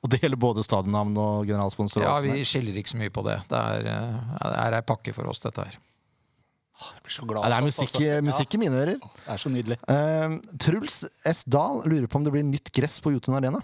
Og 0.00 0.08
det 0.12 0.22
gjelder 0.22 0.40
både 0.40 0.64
stadionnavn 0.64 1.16
og 1.20 1.48
generalsponsor? 1.48 2.04
Ja, 2.06 2.16
vi 2.24 2.32
er. 2.32 2.44
skiller 2.48 2.76
ikke 2.80 2.94
så 2.94 3.00
mye 3.00 3.12
på 3.12 3.24
det. 3.26 3.36
Det 3.50 3.58
er, 3.60 3.88
eh, 3.90 4.52
er 4.64 4.78
ei 4.78 4.84
pakke 4.86 5.12
for 5.12 5.28
oss, 5.28 5.42
dette 5.44 5.66
her. 5.66 5.76
Jeg 6.80 7.02
blir 7.04 7.12
så 7.12 7.26
glad. 7.28 7.44
Ja, 7.44 7.50
det 7.52 7.58
er 7.58 7.66
musikk, 7.66 7.98
altså. 7.98 8.22
musikk 8.24 8.54
i 8.56 8.60
mine 8.62 8.78
ører. 8.80 8.96
Ja, 8.96 9.10
det 9.26 9.34
er 9.34 9.42
så 9.42 9.50
nydelig. 9.52 9.76
Uh, 9.84 10.38
Truls 10.56 11.02
S. 11.28 11.44
Dahl 11.44 11.82
lurer 11.84 12.08
på 12.08 12.16
om 12.16 12.24
det 12.24 12.32
blir 12.32 12.46
nytt 12.48 12.72
gress 12.72 12.96
på 13.04 13.12
Jotun 13.12 13.36
Arena. 13.36 13.60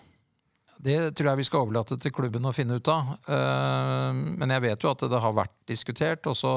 Det 0.77 0.97
tror 1.17 1.31
jeg 1.31 1.41
vi 1.41 1.47
skal 1.49 1.65
overlate 1.65 1.97
til 2.01 2.13
klubben 2.15 2.45
å 2.45 2.53
finne 2.55 2.77
ut 2.77 2.89
av. 2.93 3.15
Eh, 3.25 4.13
Men 4.13 4.53
jeg 4.53 4.65
vet 4.67 4.85
jo 4.85 4.91
at 4.93 5.05
det 5.09 5.21
har 5.25 5.33
vært 5.33 5.55
diskutert. 5.67 6.27
Og 6.29 6.37
så 6.37 6.53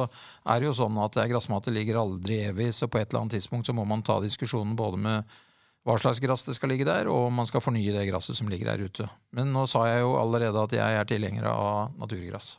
er 0.45 0.59
det 0.59 0.67
jo 0.67 0.75
sånn 0.75 0.97
at 1.03 1.15
gressmatte 1.31 1.73
ligger 1.73 2.01
aldri 2.01 2.41
evig, 2.49 2.73
så 2.75 2.89
på 2.91 2.99
et 2.99 3.07
eller 3.09 3.23
annet 3.23 3.37
tidspunkt 3.39 3.69
så 3.69 3.73
må 3.73 3.87
man 3.87 4.03
ta 4.03 4.19
diskusjonen 4.19 4.75
både 4.75 4.99
med 4.99 5.39
hva 5.87 5.95
slags 5.97 6.19
gress 6.21 6.43
det 6.45 6.55
skal 6.57 6.73
ligge 6.73 6.87
der, 6.87 7.07
og 7.09 7.29
om 7.29 7.37
man 7.39 7.47
skal 7.49 7.63
fornye 7.63 7.93
det 7.95 8.07
gresset 8.09 8.37
som 8.37 8.49
ligger 8.51 8.71
der 8.71 8.83
ute. 8.85 9.07
Men 9.35 9.53
nå 9.55 9.63
sa 9.69 9.85
jeg 9.87 10.03
jo 10.03 10.15
allerede 10.19 10.65
at 10.67 10.75
jeg 10.75 10.97
er 10.99 11.07
tilhenger 11.09 11.47
av 11.49 11.93
naturgress. 11.99 12.57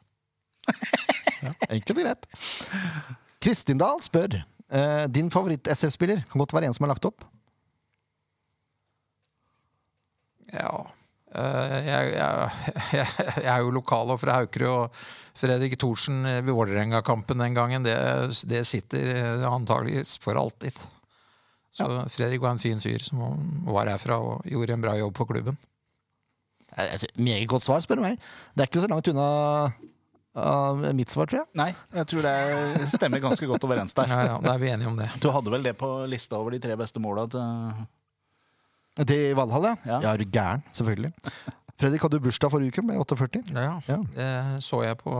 Enkelt 1.74 1.98
og 1.98 2.04
greit. 2.04 2.26
Kristin 3.40 3.80
Dahl 3.80 4.02
spør 4.04 4.40
uh, 4.42 5.04
Din 5.08 5.30
favoritt-SF-spiller 5.32 6.24
kan 6.28 6.42
godt 6.42 6.52
være 6.56 6.68
en 6.68 6.76
som 6.76 6.84
er 6.88 6.92
lagt 6.92 7.06
opp. 7.08 7.24
Ja. 10.50 10.72
Eh, 11.30 11.74
Jeg, 11.86 12.06
jeg, 12.16 12.50
jeg, 12.92 13.06
jeg 13.44 13.50
er 13.52 13.60
jo 13.62 13.74
lokal 13.76 14.10
og 14.10 14.18
fra 14.18 14.40
Haukerud, 14.40 14.88
og 14.90 15.38
Fredrik 15.38 15.76
Thorsen 15.78 16.24
ved 16.26 16.50
Vålerenga-kampen 16.50 17.38
den 17.44 17.54
gangen, 17.54 17.86
det, 17.86 17.94
det 18.50 18.64
sitter 18.66 19.12
eh, 19.14 19.44
antageligvis 19.46 20.16
for 20.20 20.40
alltid. 20.40 20.74
Så 21.70 21.86
Fredrik 22.10 22.40
var 22.42 22.50
en 22.56 22.62
fin 22.62 22.80
fyr 22.82 23.02
som 23.04 23.20
var 23.68 23.86
herfra 23.92 24.16
og 24.18 24.46
gjorde 24.50 24.74
en 24.74 24.82
bra 24.82 24.96
jobb 24.98 25.16
for 25.20 25.28
klubben. 25.30 25.58
Eh, 26.76 26.92
altså, 26.92 27.06
Meget 27.14 27.48
godt 27.48 27.62
svar, 27.66 27.80
spør 27.84 28.00
du 28.00 28.04
meg. 28.08 28.18
Det 28.54 28.64
er 28.64 28.70
ikke 28.70 28.82
så 28.82 28.90
langt 28.90 29.08
unna 29.12 29.28
uh, 30.34 30.82
mitt 30.96 31.10
svar, 31.14 31.30
tror 31.30 31.42
jeg. 31.44 31.48
Nei, 31.58 31.70
jeg 31.94 32.10
tror 32.10 32.26
det 32.26 32.90
stemmer 32.90 33.22
ganske 33.22 33.46
godt 33.50 33.66
overens 33.68 33.94
der. 33.96 34.10
Ja, 34.10 34.20
ja, 34.32 34.36
Da 34.42 34.54
er 34.56 34.62
vi 34.62 34.70
enige 34.74 34.90
om 34.90 34.98
det. 34.98 35.08
Du 35.22 35.30
hadde 35.34 35.54
vel 35.54 35.66
det 35.66 35.76
på 35.78 35.92
lista 36.10 36.38
over 36.40 36.56
de 36.56 36.62
tre 36.62 36.76
beste 36.80 37.02
måla 37.02 37.26
til 37.30 37.86
Til 39.06 39.34
Valhall, 39.38 39.70
ja. 39.70 39.76
Ja. 39.86 39.98
Ja, 40.02 40.12
er 40.14 40.18
du 40.24 40.26
gæren? 40.30 40.62
Selvfølgelig. 40.76 41.12
Fredrik 41.80 42.02
hadde 42.04 42.18
du 42.18 42.24
bursdag 42.26 42.50
forrige 42.52 42.74
uke, 42.74 42.82
ble 42.84 42.98
48. 43.00 43.44
Ja, 43.54 43.78
Ja. 43.88 44.00
Det 44.16 44.62
så 44.66 44.82
jeg 44.84 44.98
på 45.00 45.14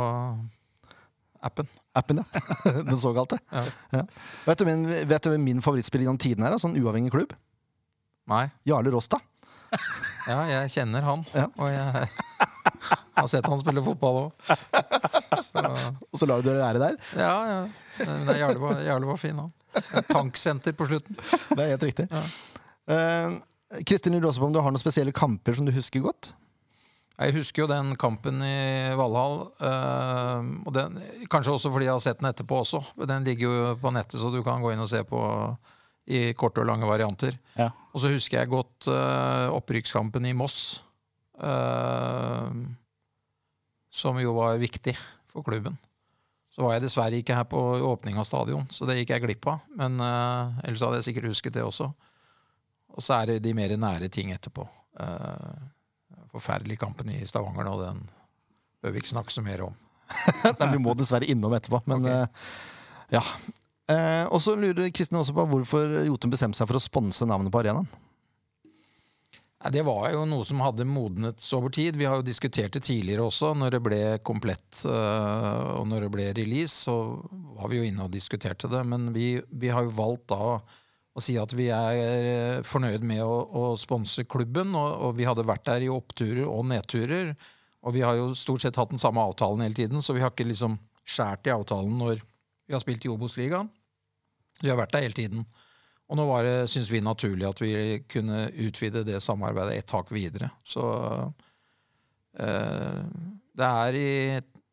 appen. 1.43 1.69
Appen, 1.97 2.21
ja. 2.23 2.41
Den 2.89 2.99
såkalte. 2.99 3.39
Ja. 3.51 3.65
Ja. 3.91 4.05
Vet, 4.47 4.59
du, 4.59 4.65
min, 4.69 4.85
hvem 5.09 5.45
min 5.45 5.63
favorittspiller 5.65 6.07
gjennom 6.07 6.21
tidene 6.21 6.51
er? 6.51 6.59
Sånn 6.61 6.77
uavhengig 6.81 7.13
klubb? 7.15 7.35
Nei. 8.31 8.47
Jarle 8.69 8.93
Rosta. 8.95 9.19
Ja, 10.29 10.43
jeg 10.51 10.71
kjenner 10.75 11.05
han. 11.07 11.25
Ja. 11.35 11.47
Og 11.57 11.71
jeg 11.71 12.09
har 13.21 13.29
sett 13.31 13.47
han 13.49 13.61
spille 13.63 13.83
fotball 13.85 14.25
òg. 14.25 14.49
Og 16.11 16.19
så 16.21 16.29
lar 16.29 16.43
du 16.43 16.51
det 16.51 16.59
være 16.59 16.83
der. 16.83 16.99
Ja, 17.19 17.35
ja. 17.49 17.61
Nei, 18.01 18.37
Jarle, 18.41 18.61
var, 18.63 18.81
Jarle 18.85 19.09
var 19.09 19.21
fin, 19.21 19.39
han. 19.41 20.05
Tanksenter 20.11 20.75
på 20.77 20.89
slutten. 20.91 21.19
Det 21.55 21.65
er 21.65 21.75
helt 21.75 21.87
riktig. 21.87 22.09
Ja. 22.11 22.25
Uh, 22.91 23.83
Kristin 23.87 24.17
lurer 24.17 24.31
også 24.31 24.43
på 24.43 24.49
om 24.51 24.55
du 24.55 24.61
har 24.63 24.73
noen 24.73 24.83
spesielle 24.83 25.15
kamper 25.15 25.55
som 25.57 25.67
du 25.69 25.73
husker 25.75 26.03
godt? 26.03 26.33
Jeg 27.21 27.35
husker 27.37 27.63
jo 27.63 27.69
den 27.69 27.93
kampen 28.01 28.41
i 28.41 28.93
Valhall. 28.97 29.43
øh, 29.61 30.47
og 30.65 30.73
den, 30.73 30.97
kanskje 31.29 31.53
også 31.53 31.73
fordi 31.73 31.85
jeg 31.85 31.93
har 31.93 32.05
sett 32.05 32.23
den 32.23 32.31
etterpå 32.31 32.63
også. 32.63 32.81
Den 32.97 33.25
ligger 33.29 33.47
jo 33.47 33.75
på 33.81 33.93
nettet, 33.93 34.21
så 34.21 34.31
du 34.33 34.41
kan 34.43 34.63
gå 34.63 34.73
inn 34.73 34.81
og 34.81 34.89
se 34.89 35.03
på 35.05 35.21
i 36.11 36.33
korte 36.33 36.63
og 36.63 36.67
lange 36.67 36.89
varianter. 36.89 37.37
Ja. 37.59 37.69
Og 37.93 38.01
så 38.01 38.11
husker 38.11 38.41
jeg 38.41 38.51
godt 38.51 38.89
øh, 38.89 39.53
opprykkskampen 39.53 40.27
i 40.27 40.33
Moss. 40.33 40.85
øh, 41.43 42.51
som 43.91 44.19
jo 44.23 44.33
var 44.37 44.61
viktig 44.63 44.95
for 45.31 45.43
klubben. 45.43 45.77
Så 46.51 46.63
var 46.63 46.77
jeg 46.77 46.85
dessverre 46.87 47.19
ikke 47.19 47.35
her 47.35 47.47
på 47.47 47.59
åpning 47.87 48.19
av 48.19 48.27
stadion, 48.27 48.67
så 48.71 48.87
det 48.87 49.01
gikk 49.01 49.13
jeg 49.15 49.25
glipp 49.25 49.51
av. 49.51 49.67
Men 49.79 50.01
øh, 50.03 50.63
ellers 50.65 50.83
hadde 50.87 51.01
jeg 51.01 51.11
sikkert 51.11 51.31
husket 51.31 51.59
det 51.59 51.67
også. 51.67 51.91
Og 52.91 53.05
så 53.05 53.21
er 53.21 53.35
det 53.35 53.43
de 53.45 53.55
mer 53.55 53.77
nære 53.79 54.09
ting 54.11 54.33
etterpå. 54.35 54.65
Uh, 54.99 55.55
forferdelige 56.33 56.81
kampen 56.83 57.13
i 57.15 57.21
Stavanger 57.29 57.67
nå, 57.67 57.77
den 57.83 58.03
bør 58.81 58.95
vi 58.95 59.03
ikke 59.03 59.15
snakke 59.15 59.35
så 59.35 59.45
mer 59.45 59.67
om. 59.69 59.79
Nei, 60.59 60.71
vi 60.75 60.83
må 60.83 60.95
dessverre 60.99 61.29
innom 61.31 61.55
etterpå, 61.57 61.83
men 61.91 62.07
okay. 62.07 62.23
eh, 62.23 63.19
ja. 63.19 63.25
Eh, 63.91 64.27
og 64.31 64.41
så 64.43 64.57
lurer 64.59 64.93
Kristin 64.95 65.21
også 65.21 65.35
på 65.37 65.47
hvorfor 65.51 66.01
Jotun 66.07 66.33
bestemte 66.33 66.59
seg 66.59 66.71
for 66.71 66.79
å 66.79 66.83
sponse 66.83 67.27
navnet 67.29 67.53
på 67.53 67.63
arenaen. 67.63 67.89
Det 69.69 69.83
var 69.85 70.07
jo 70.15 70.23
noe 70.25 70.45
som 70.49 70.63
hadde 70.65 70.87
modnet 70.89 71.45
over 71.53 71.69
tid. 71.75 71.99
Vi 72.01 72.07
har 72.09 72.17
jo 72.17 72.25
diskutert 72.25 72.73
det 72.73 72.81
tidligere 72.87 73.27
også. 73.29 73.51
Når 73.61 73.75
det 73.75 73.81
ble 73.85 73.99
komplett 74.25 74.85
øh, 74.89 75.67
og 75.77 75.85
når 75.91 76.07
det 76.07 76.13
ble 76.15 76.29
release, 76.39 76.87
så 76.87 76.95
var 77.59 77.69
vi 77.69 77.83
jo 77.83 77.89
inne 77.91 78.07
og 78.07 78.15
diskuterte 78.15 78.71
det. 78.73 78.81
Men 78.89 79.11
vi, 79.13 79.35
vi 79.53 79.69
har 79.69 79.85
jo 79.85 79.93
valgt 79.99 80.31
da 80.33 80.55
å 81.21 81.25
si 81.25 81.37
at 81.41 81.53
vi 81.57 81.69
er 81.75 82.01
øh, 82.01 82.67
fornøyd 82.67 83.05
med 83.07 83.23
å, 83.23 83.39
å 83.47 83.65
sponse 83.79 84.25
klubben. 84.29 84.75
Og, 84.75 84.91
og 85.07 85.17
vi 85.21 85.29
hadde 85.29 85.47
vært 85.47 85.69
der 85.69 85.87
i 85.87 85.93
oppturer 85.93 86.47
og 86.49 86.67
nedturer. 86.73 87.35
Og 87.87 87.97
vi 87.97 88.05
har 88.05 88.19
jo 88.19 88.33
stort 88.37 88.65
sett 88.65 88.77
hatt 88.81 88.93
den 88.93 89.01
samme 89.01 89.23
avtalen 89.25 89.63
hele 89.65 89.77
tiden, 89.77 90.03
så 90.05 90.17
vi 90.17 90.25
har 90.25 90.35
ikke 90.35 90.49
liksom 90.51 90.77
skjært 91.09 91.49
i 91.49 91.55
avtalen 91.55 91.95
når 92.01 92.21
vi 92.21 92.77
har 92.77 92.83
spilt 92.83 93.07
i 93.07 93.13
Obos-ligaen. 93.13 93.71
Så 94.57 94.67
vi 94.67 94.73
har 94.73 94.79
vært 94.81 94.93
der 94.97 95.07
hele 95.07 95.17
tiden. 95.17 95.47
Og 96.11 96.19
nå 96.19 96.27
var 96.27 96.45
det, 96.45 96.57
syns 96.71 96.91
vi, 96.91 97.01
naturlig 97.05 97.47
at 97.49 97.61
vi 97.63 97.73
kunne 98.11 98.49
utvide 98.67 99.05
det 99.07 99.23
samarbeidet 99.23 99.79
et 99.79 99.89
tak 99.89 100.11
videre. 100.13 100.51
Så 100.67 100.83
øh, 102.43 103.05
det 103.57 103.69
er 103.69 103.99
i 103.99 104.11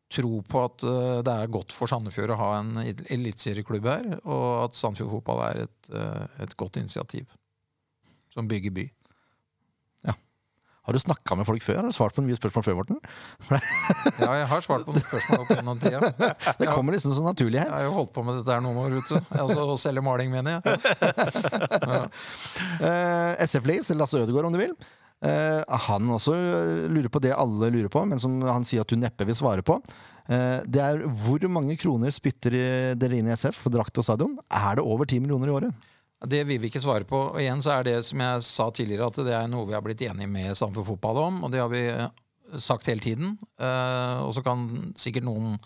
tro 0.08 0.38
på 0.48 0.62
at 0.64 0.84
eh, 0.88 1.18
det 1.26 1.34
er 1.34 1.50
godt 1.52 1.74
for 1.76 1.90
Sandefjord 1.90 2.32
å 2.32 2.38
ha 2.40 2.50
en 2.62 2.70
el- 2.84 3.06
eliteserieklubb 3.12 3.88
her, 3.90 4.06
og 4.24 4.46
at 4.68 4.78
Sandefjord 4.78 5.18
fotball 5.18 5.42
er 5.50 5.64
et, 5.66 5.90
eh, 5.92 6.44
et 6.46 6.54
godt 6.60 6.78
initiativ 6.80 7.26
som 8.32 8.48
bygger 8.48 8.72
by. 8.78 8.86
Har 10.88 10.94
du 10.96 10.98
snakka 11.02 11.36
med 11.36 11.44
folk 11.44 11.60
før? 11.60 11.82
Har 11.82 11.84
du 11.84 11.92
svart 11.92 12.14
på 12.16 12.22
mye 12.24 12.32
spørsmål 12.38 12.64
før, 12.64 12.76
Morten? 12.78 12.96
Ja, 14.22 14.30
jeg 14.38 14.46
har 14.48 14.62
svart 14.64 14.86
på 14.86 14.94
noen 14.94 15.04
spørsmål 15.04 15.42
opp 15.42 15.50
gjennom 15.52 15.82
tida. 15.82 16.08
Det 16.62 16.68
kommer 16.72 16.96
liksom 16.96 17.12
så 17.12 17.20
naturlig 17.26 17.60
her. 17.60 17.68
Jeg 17.68 17.74
har 17.76 17.84
jo 17.84 17.96
holdt 17.98 18.14
på 18.16 18.24
med 18.24 18.38
dette 18.40 18.54
her 18.56 18.62
noen 18.64 18.78
år, 18.80 18.94
vet 18.96 19.10
du. 19.12 19.34
Altså 19.36 19.66
å 19.68 19.76
selge 19.76 20.00
maling, 20.06 20.32
mener 20.32 20.56
jeg. 20.56 20.78
Ja. 21.92 22.00
Uh, 22.80 23.44
SF-Lace, 23.44 23.98
Lasse 24.00 24.16
Ødegaard 24.22 24.48
om 24.48 24.56
du 24.56 24.62
vil. 24.62 24.72
Eh, 25.18 25.78
han 25.88 26.10
også 26.14 26.34
lurer 26.86 27.10
på 27.10 27.22
det 27.22 27.34
alle 27.34 27.72
lurer 27.74 27.90
på, 27.90 28.04
men 28.06 28.20
som 28.22 28.38
han 28.46 28.66
sier 28.66 28.84
at 28.84 28.92
du 28.92 28.98
neppe 29.00 29.26
vil 29.26 29.36
svare 29.36 29.64
på. 29.66 29.80
Eh, 30.28 30.60
det 30.68 30.82
er 30.84 31.02
hvor 31.08 31.42
mange 31.50 31.76
kroner 31.80 32.12
spytter 32.14 32.54
dere 32.98 33.18
inn 33.18 33.30
i 33.30 33.34
SF 33.34 33.64
for 33.64 33.74
drakt 33.74 33.98
og 33.98 34.06
stadion? 34.06 34.36
Er 34.46 34.78
det 34.78 34.86
over 34.86 35.08
10 35.08 35.24
millioner 35.24 35.50
i 35.50 35.56
året? 35.56 35.88
Det 36.28 36.42
vil 36.46 36.60
vi 36.60 36.70
ikke 36.70 36.82
svare 36.82 37.06
på. 37.06 37.18
Og 37.32 37.40
igjen 37.42 37.62
så 37.62 37.76
er 37.76 37.88
det 37.88 37.96
som 38.06 38.22
jeg 38.22 38.46
sa 38.46 38.68
tidligere, 38.74 39.10
at 39.10 39.20
det 39.26 39.34
er 39.34 39.50
noe 39.50 39.66
vi 39.68 39.76
har 39.76 39.84
blitt 39.84 40.02
enige 40.06 40.30
med 40.30 40.58
Samfunn 40.58 40.86
Fotball 40.86 41.22
om, 41.24 41.42
og 41.46 41.54
det 41.54 41.62
har 41.62 41.72
vi 41.72 41.84
eh, 41.90 42.06
sagt 42.58 42.90
hele 42.90 43.02
tiden. 43.02 43.36
Eh, 43.58 44.16
og 44.22 44.32
så 44.36 44.44
kan 44.46 44.68
sikkert 44.98 45.28
noen 45.28 45.58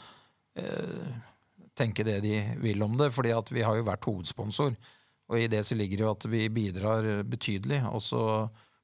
tenke 1.73 2.05
det 2.05 2.19
de 2.21 2.35
vil 2.61 2.83
om 2.85 2.99
det, 3.01 3.07
fordi 3.15 3.31
at 3.33 3.49
vi 3.49 3.63
har 3.65 3.79
jo 3.79 3.87
vært 3.87 4.05
hovedsponsor. 4.05 4.75
Og 5.33 5.39
i 5.41 5.47
det 5.49 5.63
så 5.65 5.79
ligger 5.79 5.97
det 5.97 6.05
jo 6.05 6.11
at 6.11 6.27
vi 6.29 6.43
bidrar 6.53 7.07
betydelig, 7.25 7.79
og 7.89 8.03
så 8.05 8.25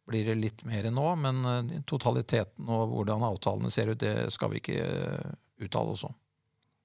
blir 0.09 0.27
det 0.29 0.39
litt 0.41 0.65
mer 0.69 0.89
nå. 0.95 1.05
Men 1.21 1.43
eh, 1.45 1.77
totaliteten 1.89 2.69
og 2.73 2.95
hvordan 2.95 3.27
avtalene 3.29 3.71
ser 3.73 3.93
ut, 3.93 4.01
det 4.03 4.31
skal 4.35 4.53
vi 4.55 4.63
ikke 4.63 4.79
eh, 4.81 5.37
uttale 5.67 5.95
oss 5.95 6.07
om. 6.09 6.17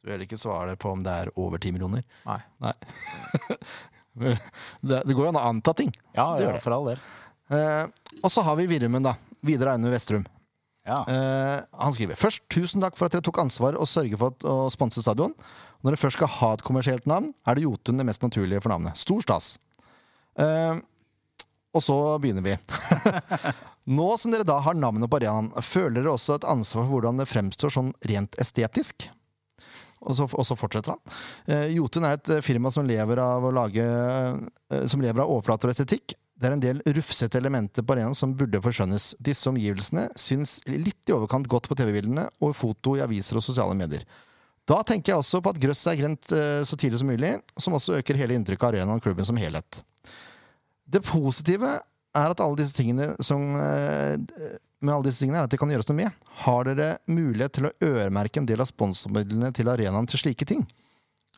Du 0.03 0.12
vil 0.12 0.25
ikke 0.25 0.39
svare 0.39 0.75
på 0.75 0.92
om 0.92 1.03
det 1.06 1.12
er 1.24 1.32
over 1.39 1.62
10 1.63 1.75
millioner? 1.77 2.03
Nei. 2.27 2.74
det, 4.20 4.38
det 5.08 5.15
går 5.15 5.25
jo 5.30 5.32
an 5.32 5.39
å 5.39 5.48
anta 5.53 5.74
ting. 5.77 5.92
Ja, 6.12 6.34
Det 6.36 6.48
gjør 6.48 6.58
det. 6.58 6.63
for 6.65 6.75
all 6.75 6.89
del. 6.92 7.03
Eh, 7.53 7.86
og 8.22 8.32
så 8.32 8.44
har 8.46 8.58
vi 8.60 8.68
Virmen, 8.68 9.06
da. 9.06 9.15
Vidar 9.44 9.74
Aune 9.74 9.92
Vestrum. 9.94 10.25
Ja. 10.84 11.00
Eh, 11.08 11.60
han 11.80 11.96
skriver 11.96 12.20
først 12.20 12.44
tusen 12.51 12.84
takk 12.84 12.98
for 13.00 13.08
at 13.08 13.15
dere 13.15 13.24
tok 13.24 13.39
ansvar 13.44 13.77
og 13.80 13.88
sørger 13.88 14.20
for 14.20 14.36
at, 14.36 14.44
å 14.44 14.68
sponse 14.74 15.03
stadion. 15.03 15.32
Når 15.84 15.94
dere 15.96 16.01
først 16.03 16.20
skal 16.20 16.32
ha 16.39 16.50
et 16.58 16.63
kommersielt 16.68 17.08
navn, 17.08 17.32
er 17.48 17.56
det 17.56 17.63
Jotun 17.65 18.00
det 18.00 18.08
mest 18.08 18.24
naturlige 18.24 18.60
for 18.63 18.74
navnet. 18.74 19.00
Stor 19.00 19.24
stas. 19.24 19.53
Eh, 20.39 20.75
og 21.74 21.84
så 21.84 21.98
begynner 22.22 22.46
vi. 22.46 22.58
Nå 23.98 24.08
som 24.18 24.32
dere 24.32 24.48
da 24.48 24.60
har 24.63 24.77
navnet 24.77 25.10
på 25.12 25.20
arenaen, 25.20 25.51
føler 25.65 26.01
dere 26.01 26.13
også 26.13 26.38
et 26.38 26.48
ansvar 26.48 26.86
for 26.86 26.96
hvordan 26.96 27.20
det 27.20 27.27
fremstår 27.32 27.74
sånn 27.74 27.92
rent 28.08 28.38
estetisk? 28.39 29.10
Og 30.03 30.18
så, 30.18 30.27
og 30.27 30.46
så 30.48 30.56
fortsetter 30.60 30.94
han. 30.94 31.13
Eh, 31.48 31.70
Jotun 31.77 32.08
er 32.08 32.18
et 32.18 32.32
firma 32.44 32.72
som 32.74 32.88
lever 32.88 33.22
av 33.24 33.46
å 33.48 33.53
lage 33.56 33.84
eh, 33.84 34.84
Som 34.92 35.03
lever 35.03 35.24
av 35.24 35.32
overflater 35.32 35.70
og 35.70 35.75
estetikk. 35.75 36.15
Det 36.36 36.50
er 36.50 36.58
en 36.58 36.63
del 36.63 36.82
rufsete 36.98 37.39
elementer 37.39 37.86
på 37.86 37.96
arenaen 37.96 38.18
som 38.18 38.34
burde 38.36 38.60
forskjønnes. 38.63 39.13
Disse 39.24 39.48
omgivelsene 39.48 40.10
syns 40.20 40.58
litt 40.68 41.08
i 41.08 41.15
overkant 41.15 41.48
godt 41.48 41.70
på 41.72 41.77
TV-bildene 41.80 42.27
og 42.44 42.56
foto 42.58 42.98
i 42.98 43.03
aviser 43.06 43.39
og 43.39 43.46
sosiale 43.46 43.77
medier. 43.80 44.03
Da 44.68 44.82
tenker 44.88 45.13
jeg 45.13 45.24
også 45.24 45.39
på 45.44 45.51
at 45.53 45.60
grøss 45.63 45.86
er 45.92 46.00
grønt 46.00 46.36
eh, 46.36 46.62
så 46.68 46.80
tidlig 46.80 47.00
som 47.00 47.12
mulig, 47.12 47.34
som 47.60 47.75
også 47.80 48.00
øker 48.01 48.20
hele 48.20 48.36
inntrykket 48.36 48.68
av 48.68 48.74
arenaen 48.74 49.00
og 49.00 49.08
klubben 49.08 49.27
som 49.27 49.39
helhet. 49.39 49.84
Det 50.94 51.02
positive 51.06 51.80
er 52.14 52.34
at 52.36 52.44
alle 52.44 52.60
disse 52.60 52.78
tingene 52.78 53.14
som 53.26 53.42
eh, 53.58 54.16
med 54.84 54.94
alle 54.94 55.08
disse 55.08 55.24
tingene 55.24 55.42
er 55.42 55.48
at 55.48 55.54
det 55.54 55.60
kan 55.62 55.72
gjøres 55.72 55.88
noe 55.90 56.00
med. 56.04 56.24
Har 56.44 56.68
dere 56.68 56.90
mulighet 57.10 57.58
til 57.58 57.70
å 57.70 57.76
øremerke 57.88 58.42
en 58.42 58.50
del 58.50 58.62
av 58.62 58.70
sponsormidlene 58.70 59.54
til 59.56 59.72
arenaen 59.72 60.10
til 60.10 60.22
slike 60.22 60.48
ting? 60.50 60.66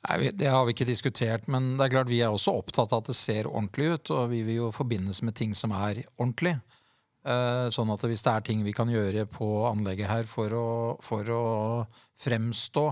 Nei, 0.05 0.31
Det 0.37 0.49
har 0.51 0.65
vi 0.65 0.75
ikke 0.75 0.87
diskutert, 0.89 1.47
men 1.49 1.75
det 1.77 1.87
er 1.87 1.93
klart 1.95 2.11
vi 2.11 2.21
er 2.21 2.33
også 2.33 2.55
opptatt 2.59 2.93
av 2.93 3.03
at 3.03 3.11
det 3.11 3.17
ser 3.17 3.49
ordentlig 3.49 3.93
ut. 3.95 4.11
Og 4.13 4.31
vi 4.33 4.41
vil 4.45 4.59
jo 4.65 4.71
forbindes 4.75 5.21
med 5.25 5.37
ting 5.37 5.55
som 5.57 5.73
er 5.77 6.03
ordentlig. 6.17 6.57
Eh, 7.25 7.67
Sånn 7.73 7.93
at 7.93 8.05
hvis 8.05 8.25
det 8.25 8.33
er 8.33 8.45
ting 8.45 8.65
vi 8.65 8.73
kan 8.75 8.91
gjøre 8.91 9.25
på 9.29 9.47
anlegget 9.69 10.11
her 10.11 10.29
for 10.29 10.53
å, 10.53 10.67
for 11.01 11.31
å 11.33 11.45
fremstå 12.21 12.85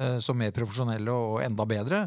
eh, 0.00 0.18
som 0.24 0.36
mer 0.40 0.52
profesjonelle 0.56 1.14
og 1.14 1.40
enda 1.44 1.68
bedre, 1.68 2.02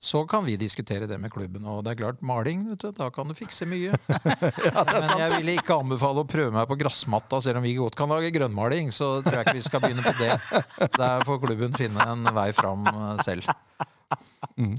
så 0.00 0.22
kan 0.24 0.46
vi 0.46 0.56
diskutere 0.56 1.04
det 1.06 1.18
med 1.20 1.32
klubben. 1.32 1.66
Og 1.68 1.82
det 1.84 1.92
er 1.92 1.98
klart, 2.00 2.22
maling, 2.24 2.62
vet 2.70 2.80
du, 2.80 2.90
da 2.96 3.10
kan 3.12 3.28
du 3.28 3.36
fikse 3.36 3.68
mye. 3.68 3.92
Men 4.88 5.10
jeg 5.20 5.34
ville 5.34 5.56
ikke 5.60 5.76
anbefale 5.76 6.24
å 6.24 6.28
prøve 6.28 6.54
meg 6.54 6.68
på 6.70 6.78
gressmatta, 6.80 7.42
selv 7.44 7.60
om 7.60 7.66
vi 7.68 7.76
godt 7.76 7.98
kan 8.00 8.08
lage 8.08 8.32
grønnmaling. 8.32 8.88
Så 8.96 9.18
tror 9.26 9.40
jeg 9.40 9.46
ikke 9.46 9.58
vi 9.58 9.66
skal 9.66 9.84
begynne 9.84 10.04
på 10.06 10.16
det. 10.22 10.90
Der 10.96 11.26
får 11.28 11.42
klubben 11.44 11.76
finne 11.76 12.06
en 12.14 12.32
vei 12.32 12.48
fram 12.56 12.88
selv. 13.20 13.44
selv. 13.44 14.78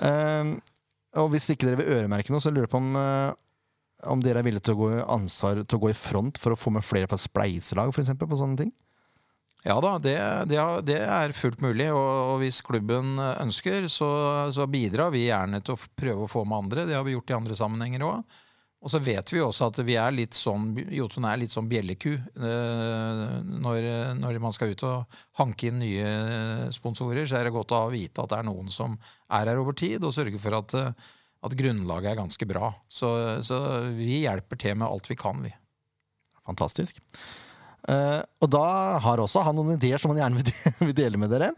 Um, 0.00 0.56
og 1.20 1.30
hvis 1.34 1.50
ikke 1.52 1.68
dere 1.68 1.80
vil 1.82 1.92
øremerke 1.98 2.32
noe, 2.32 2.42
så 2.42 2.50
lurer 2.50 2.66
jeg 2.66 2.72
på 2.72 2.80
om, 2.80 2.96
eh, 2.98 3.34
om 4.10 4.22
dere 4.24 4.40
er 4.40 4.46
villige 4.46 4.66
til 4.66 4.74
å 4.74 4.80
gå 4.80 4.88
ansvar 5.04 5.60
til 5.62 5.78
å 5.78 5.82
gå 5.84 5.92
i 5.92 5.98
front 5.98 6.40
for 6.42 6.54
å 6.54 6.58
få 6.58 6.72
med 6.74 6.86
flere 6.86 7.10
på 7.10 7.18
et 7.18 7.22
spleiselag, 7.22 7.92
for 7.94 8.02
eksempel, 8.02 8.30
på 8.30 8.40
sånne 8.40 8.64
ting? 8.64 8.72
Ja 9.64 9.78
da, 9.80 9.94
det, 9.96 10.16
det, 10.50 10.60
det 10.84 10.98
er 11.00 11.32
fullt 11.32 11.62
mulig. 11.64 11.88
Og, 11.88 12.08
og 12.34 12.40
hvis 12.42 12.60
klubben 12.64 13.16
ønsker, 13.16 13.88
så, 13.88 14.08
så 14.52 14.66
bidrar 14.68 15.14
vi 15.14 15.26
gjerne 15.30 15.62
til 15.64 15.76
å 15.76 15.92
prøve 15.96 16.26
å 16.26 16.30
få 16.30 16.44
med 16.44 16.66
andre. 16.66 16.84
Det 16.88 16.98
har 16.98 17.06
vi 17.06 17.14
gjort 17.16 17.32
i 17.32 17.38
andre 17.38 17.56
sammenhenger 17.56 18.04
òg. 18.04 18.40
Og 18.84 18.92
så 18.92 18.98
vet 19.00 19.30
vi 19.32 19.40
også 19.40 19.70
at 19.70 19.78
vi 19.88 19.94
er 19.96 20.12
litt 20.12 20.36
sånn, 20.36 20.74
Jotun 20.92 21.24
er 21.24 21.38
litt 21.40 21.52
sånn 21.54 21.70
bjelleku 21.70 22.10
eh, 22.12 23.22
når, 23.64 23.86
når 24.18 24.38
man 24.44 24.52
skal 24.52 24.74
ut 24.74 24.84
og 24.84 25.20
hanke 25.40 25.70
inn 25.70 25.80
nye 25.80 26.68
sponsorer. 26.76 27.24
Så 27.24 27.38
er 27.38 27.48
det 27.48 27.54
godt 27.54 27.72
å 27.72 27.86
vite 27.94 28.20
at 28.20 28.34
det 28.34 28.42
er 28.42 28.48
noen 28.50 28.68
som 28.68 28.98
er 29.32 29.48
her 29.48 29.62
over 29.62 29.72
tid, 29.80 30.04
og 30.04 30.12
sørge 30.12 30.40
for 30.42 30.58
at, 30.58 30.76
at 30.76 31.56
grunnlaget 31.56 32.10
er 32.12 32.20
ganske 32.20 32.50
bra. 32.50 32.74
Så, 32.84 33.08
så 33.48 33.62
vi 33.96 34.26
hjelper 34.26 34.60
til 34.60 34.76
med 34.76 34.90
alt 34.90 35.08
vi 35.08 35.16
kan, 35.16 35.40
vi. 35.48 35.54
Fantastisk. 36.44 37.00
Eh, 37.88 38.20
og 38.40 38.48
da 38.54 38.64
har 39.04 39.20
også 39.20 39.42
han 39.44 39.56
noen 39.58 39.74
ideer 39.76 40.00
som 40.00 40.12
han 40.14 40.20
gjerne 40.22 40.40
vil, 40.40 40.48
de- 40.48 40.72
vil 40.88 40.96
dele 40.96 41.20
med 41.20 41.30
dere. 41.34 41.50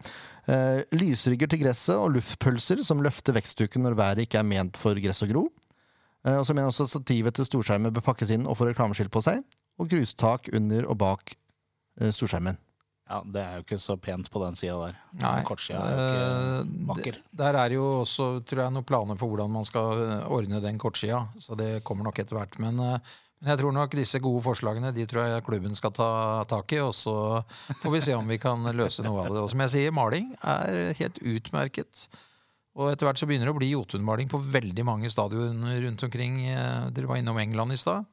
Eh, 0.51 0.83
lysrygger 0.99 1.51
til 1.51 1.63
gresset 1.63 1.95
og 1.99 2.13
luftpølser 2.17 2.83
som 2.87 3.01
løfter 3.05 3.35
vekstduken 3.37 3.83
når 3.87 3.97
været 3.99 4.25
ikke 4.27 4.39
er 4.43 4.47
ment 4.47 4.77
for 4.81 4.99
gress 5.03 5.23
og 5.27 5.31
gro. 5.35 5.45
Eh, 6.27 6.37
og 6.37 6.45
så 6.47 6.55
mener 6.55 6.67
han 6.69 6.75
også 6.75 6.89
stativet 6.91 7.35
til 7.39 7.47
storskjermen 7.49 7.95
bør 7.95 8.07
pakkes 8.13 8.31
inn 8.35 8.47
og 8.51 8.59
få 8.59 8.71
reklameskilt 8.73 9.13
på 9.15 9.23
seg. 9.27 9.43
Og 9.79 9.91
grustak 9.93 10.49
under 10.57 10.87
og 10.89 10.97
bak 11.03 11.35
storskjermen. 12.01 12.57
Ja, 13.07 13.21
Det 13.23 13.39
er 13.43 13.59
jo 13.61 13.63
ikke 13.63 13.77
så 13.79 13.95
pent 14.03 14.27
på 14.35 14.41
den 14.43 14.57
sida 14.59 14.75
der. 14.81 14.97
Nei. 15.21 15.37
Kortsida 15.47 15.79
er 15.79 15.93
jo 15.95 16.07
ikke 16.11 16.87
vakker. 16.89 17.19
Der 17.39 17.59
er 17.61 17.75
jo 17.77 17.85
også 18.01 18.27
tror 18.43 18.63
jeg, 18.65 18.75
noen 18.75 18.87
planer 18.89 19.19
for 19.21 19.31
hvordan 19.31 19.53
man 19.55 19.69
skal 19.69 20.01
ordne 20.27 20.59
den 20.65 20.81
kortsida. 20.83 21.21
Så 21.39 21.55
det 21.61 21.85
kommer 21.87 22.09
nok 22.09 22.19
etter 22.19 22.35
hvert. 22.41 22.59
Men, 22.59 22.81
eh, 22.83 22.99
men 23.41 23.53
jeg 23.53 23.61
tror 23.61 23.75
nok 23.77 23.97
disse 23.99 24.21
gode 24.25 24.41
forslagene 24.47 24.95
de 24.97 25.05
tror 25.09 25.27
jeg 25.29 25.45
klubben 25.45 25.75
skal 25.77 25.93
ta 25.95 26.09
tak 26.49 26.73
i. 26.73 26.81
Og 26.81 26.95
så 26.97 27.15
får 27.83 27.93
vi 27.93 28.01
se 28.07 28.15
om 28.17 28.29
vi 28.33 28.39
kan 28.41 28.65
løse 28.73 29.05
noe 29.05 29.27
av 29.27 29.35
det. 29.35 29.43
Og 29.45 29.51
som 29.53 29.61
jeg 29.67 29.75
sier, 29.75 29.93
maling 29.95 30.31
er 30.41 30.95
helt 30.97 31.21
utmerket. 31.21 32.07
Og 32.77 32.91
etter 32.93 33.09
hvert 33.09 33.21
så 33.21 33.29
begynner 33.29 33.49
det 33.49 33.55
å 33.55 33.59
bli 33.61 33.71
Jotun-maling 33.73 34.29
på 34.33 34.41
veldig 34.41 34.85
mange 34.85 35.09
stadioner 35.13 35.79
rundt 35.85 36.03
omkring. 36.05 36.43
Eh, 36.49 36.89
Dere 36.97 37.09
var 37.09 37.21
innom 37.21 37.39
England 37.41 37.73
i 37.73 37.79
stad. 37.81 38.09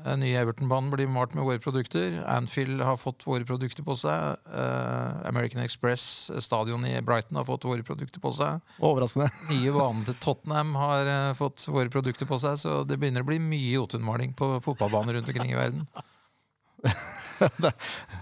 Eh, 0.00 0.14
Nye 0.16 0.40
Everton-banen 0.40 0.90
blir 0.90 1.10
malt 1.10 1.34
med 1.36 1.44
våre 1.44 1.60
produkter. 1.60 2.16
Anfield 2.26 2.80
har 2.80 2.96
fått 2.96 3.26
våre 3.26 3.44
produkter 3.44 3.84
på 3.84 3.96
seg. 3.98 4.40
Eh, 4.48 5.28
American 5.28 5.62
Express, 5.62 6.04
stadionet 6.40 6.44
stadion 6.44 6.86
i 6.88 7.02
Brighton, 7.04 7.36
har 7.36 7.48
fått 7.48 7.66
våre 7.68 7.84
produkter 7.84 8.22
på 8.22 8.32
seg. 8.36 8.62
Overraskende. 8.80 9.28
Nye 9.52 9.74
banen 9.76 10.04
til 10.08 10.16
Tottenham 10.22 10.74
har 10.80 11.12
eh, 11.14 11.32
fått 11.38 11.66
våre 11.68 11.92
produkter 11.92 12.28
på 12.28 12.40
seg. 12.40 12.58
Så 12.62 12.82
det 12.88 12.98
begynner 13.00 13.26
å 13.26 13.28
bli 13.28 13.40
mye 13.42 13.76
Jotun-maling 13.76 14.36
på 14.38 14.54
fotballbaner 14.64 15.20
rundt 15.20 15.32
omkring 15.32 15.52
i 15.52 15.60
verden. 15.60 15.84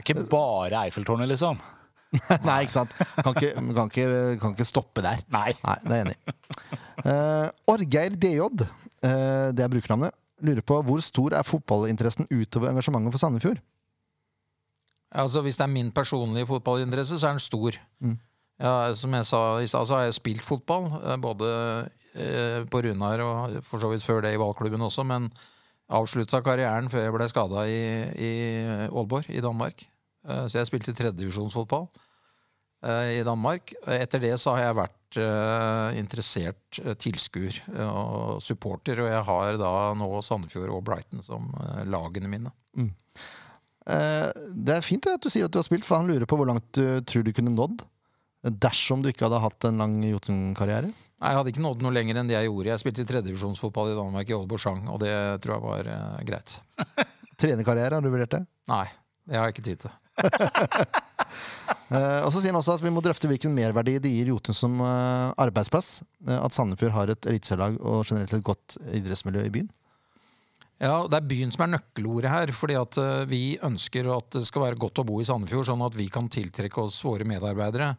Ikke 0.01 0.25
bare 0.31 0.87
Eiffeltårnet, 0.87 1.31
liksom. 1.31 1.61
Nei, 2.49 2.63
ikke 2.65 2.75
sant. 2.75 2.95
Kan 3.23 3.37
ikke, 3.37 3.53
kan 3.55 3.91
ikke, 3.91 4.07
kan 4.43 4.55
ikke 4.57 4.67
stoppe 4.67 5.05
der. 5.05 5.23
Nei. 5.31 5.53
Nei, 5.63 5.77
det 5.85 5.93
er 5.95 6.01
jeg 6.01 6.07
enig 6.09 6.17
i. 6.19 6.79
Uh, 7.01 7.47
Orgeir 7.71 8.17
DJ, 8.19 8.43
uh, 8.51 9.51
det 9.55 9.65
er 9.65 9.71
brukernavnet, 9.73 10.17
lurer 10.47 10.65
på 10.67 10.81
hvor 10.87 11.03
stor 11.05 11.37
er 11.37 11.47
fotballinteressen 11.47 12.29
utover 12.31 12.71
engasjementet 12.71 13.15
for 13.15 13.23
Sandefjord? 13.23 13.61
Altså, 15.11 15.43
hvis 15.43 15.59
det 15.59 15.65
er 15.67 15.73
min 15.73 15.91
personlige 15.91 16.47
fotballinteresse, 16.47 17.19
så 17.19 17.27
er 17.27 17.39
den 17.39 17.43
stor. 17.43 17.79
Mm. 17.99 18.19
Ja, 18.61 18.93
som 18.95 19.15
jeg 19.17 19.27
sa 19.27 19.41
i 19.59 19.67
stad, 19.67 19.89
så 19.89 19.97
har 19.97 20.03
jeg 20.07 20.19
spilt 20.19 20.45
fotball. 20.45 20.91
eh, 21.01 21.17
Både 21.17 21.49
eh, 22.15 22.61
på 22.71 22.83
Runar 22.85 23.23
og 23.25 23.65
for 23.65 23.83
så 23.83 23.89
vidt 23.91 24.05
før 24.05 24.21
det 24.21 24.35
i 24.35 24.39
valgklubben 24.41 24.85
også. 24.85 25.03
Men 25.03 25.31
avslutta 25.91 26.43
karrieren 26.45 26.91
før 26.93 27.07
jeg 27.07 27.17
ble 27.17 27.29
skada 27.29 27.65
i, 27.67 27.81
i 28.15 28.33
Aalborg 28.87 29.31
i 29.33 29.41
Danmark. 29.41 29.87
Eh, 30.29 30.47
så 30.47 30.61
jeg 30.61 30.71
spilte 30.71 30.95
tredjedivisjonsfotball 30.95 31.89
eh, 32.85 33.19
i 33.19 33.25
Danmark. 33.27 33.73
Etter 33.87 34.23
det 34.23 34.37
så 34.39 34.55
har 34.55 34.69
jeg 34.69 34.81
vært 34.85 35.00
interessert 35.19 36.81
eh, 36.85 36.95
tilskuer 36.95 37.57
eh, 37.75 37.89
og 37.89 38.41
supporter. 38.45 39.03
Og 39.03 39.11
jeg 39.11 39.23
har 39.27 39.61
da 39.61 39.73
nå 39.99 40.11
Sandefjord 40.23 40.73
og 40.75 40.85
Brighton 40.87 41.25
som 41.27 41.51
eh, 41.59 41.85
lagene 41.91 42.31
mine. 42.31 42.53
Eh, 42.79 44.29
det 44.55 44.77
er 44.77 44.87
fint 44.87 45.09
at 45.11 45.23
du 45.23 45.31
sier 45.33 45.49
at 45.49 45.55
du 45.55 45.61
har 45.61 45.67
spilt, 45.67 45.87
for 45.87 46.01
han 46.01 46.11
lurer 46.11 46.29
på 46.29 46.39
hvor 46.39 46.49
langt 46.49 46.69
du 46.77 47.01
tror 47.09 47.27
du 47.27 47.33
kunne 47.37 47.55
nådd 47.55 47.87
dersom 48.41 49.03
du 49.03 49.11
ikke 49.11 49.27
hadde 49.27 49.43
hatt 49.43 49.67
en 49.69 49.83
lang 49.83 49.99
Jotun-karriere. 50.01 50.89
Nei, 51.21 51.29
Jeg 51.29 51.37
hadde 51.37 51.53
ikke 51.53 51.65
nådd 51.65 51.83
noe 51.85 51.93
lenger 51.93 52.17
enn 52.17 52.31
det 52.31 52.39
jeg 52.39 52.49
gjorde. 52.49 52.71
Jeg 52.71 52.81
spilte 52.81 53.05
i 53.05 53.09
tredjevisjonsfotball 53.11 53.93
i 53.93 53.99
Danmark, 53.99 54.31
i 54.31 54.37
Aalborg 54.37 54.89
og 54.89 55.03
det 55.03 55.13
tror 55.45 55.59
jeg 55.59 55.65
var 55.67 55.91
uh, 55.93 56.23
greit. 56.25 56.55
Trenerkarriere, 57.41 57.99
har 57.99 58.01
du 58.01 58.09
vurdert 58.09 58.33
det? 58.39 58.41
Nei, 58.73 58.87
det 59.29 59.37
har 59.37 59.51
jeg 59.51 59.59
ikke 59.59 59.67
tid 59.67 59.83
til. 59.85 59.93
Eh, 61.91 62.21
og 62.23 62.31
så 62.31 62.39
sier 62.39 62.53
han 62.53 62.61
også 62.61 62.77
at 62.77 62.85
vi 62.85 62.91
må 62.95 63.03
drøfte 63.03 63.27
hvilken 63.27 63.51
merverdi 63.55 63.97
det 64.03 64.13
gir 64.13 64.29
Jotun 64.31 64.55
som 64.55 64.77
eh, 64.79 65.33
arbeidsplass. 65.43 66.05
eh, 66.29 66.37
at 66.39 66.55
Sandefjord 66.55 66.95
har 66.95 67.11
et 67.11 67.27
eliteserielag 67.27 67.81
og 67.83 68.05
generelt 68.07 68.35
et 68.37 68.47
godt 68.47 68.77
idrettsmiljø 68.95 69.43
i 69.49 69.53
byen. 69.57 69.73
Ja, 70.79 71.03
Det 71.11 71.19
er 71.19 71.27
byen 71.33 71.51
som 71.51 71.65
er 71.67 71.73
nøkkelordet 71.75 72.31
her. 72.31 72.53
fordi 72.55 72.77
at 72.79 72.97
Vi 73.29 73.59
ønsker 73.59 74.07
at 74.17 74.31
det 74.39 74.47
skal 74.47 74.63
være 74.69 74.79
godt 74.81 75.03
å 75.03 75.07
bo 75.07 75.19
i 75.21 75.27
Sandefjord, 75.27 75.67
sånn 75.67 75.85
at 75.85 75.99
vi 75.99 76.07
kan 76.09 76.31
tiltrekke 76.31 76.87
oss 76.87 77.03
våre 77.05 77.27
medarbeidere. 77.27 77.97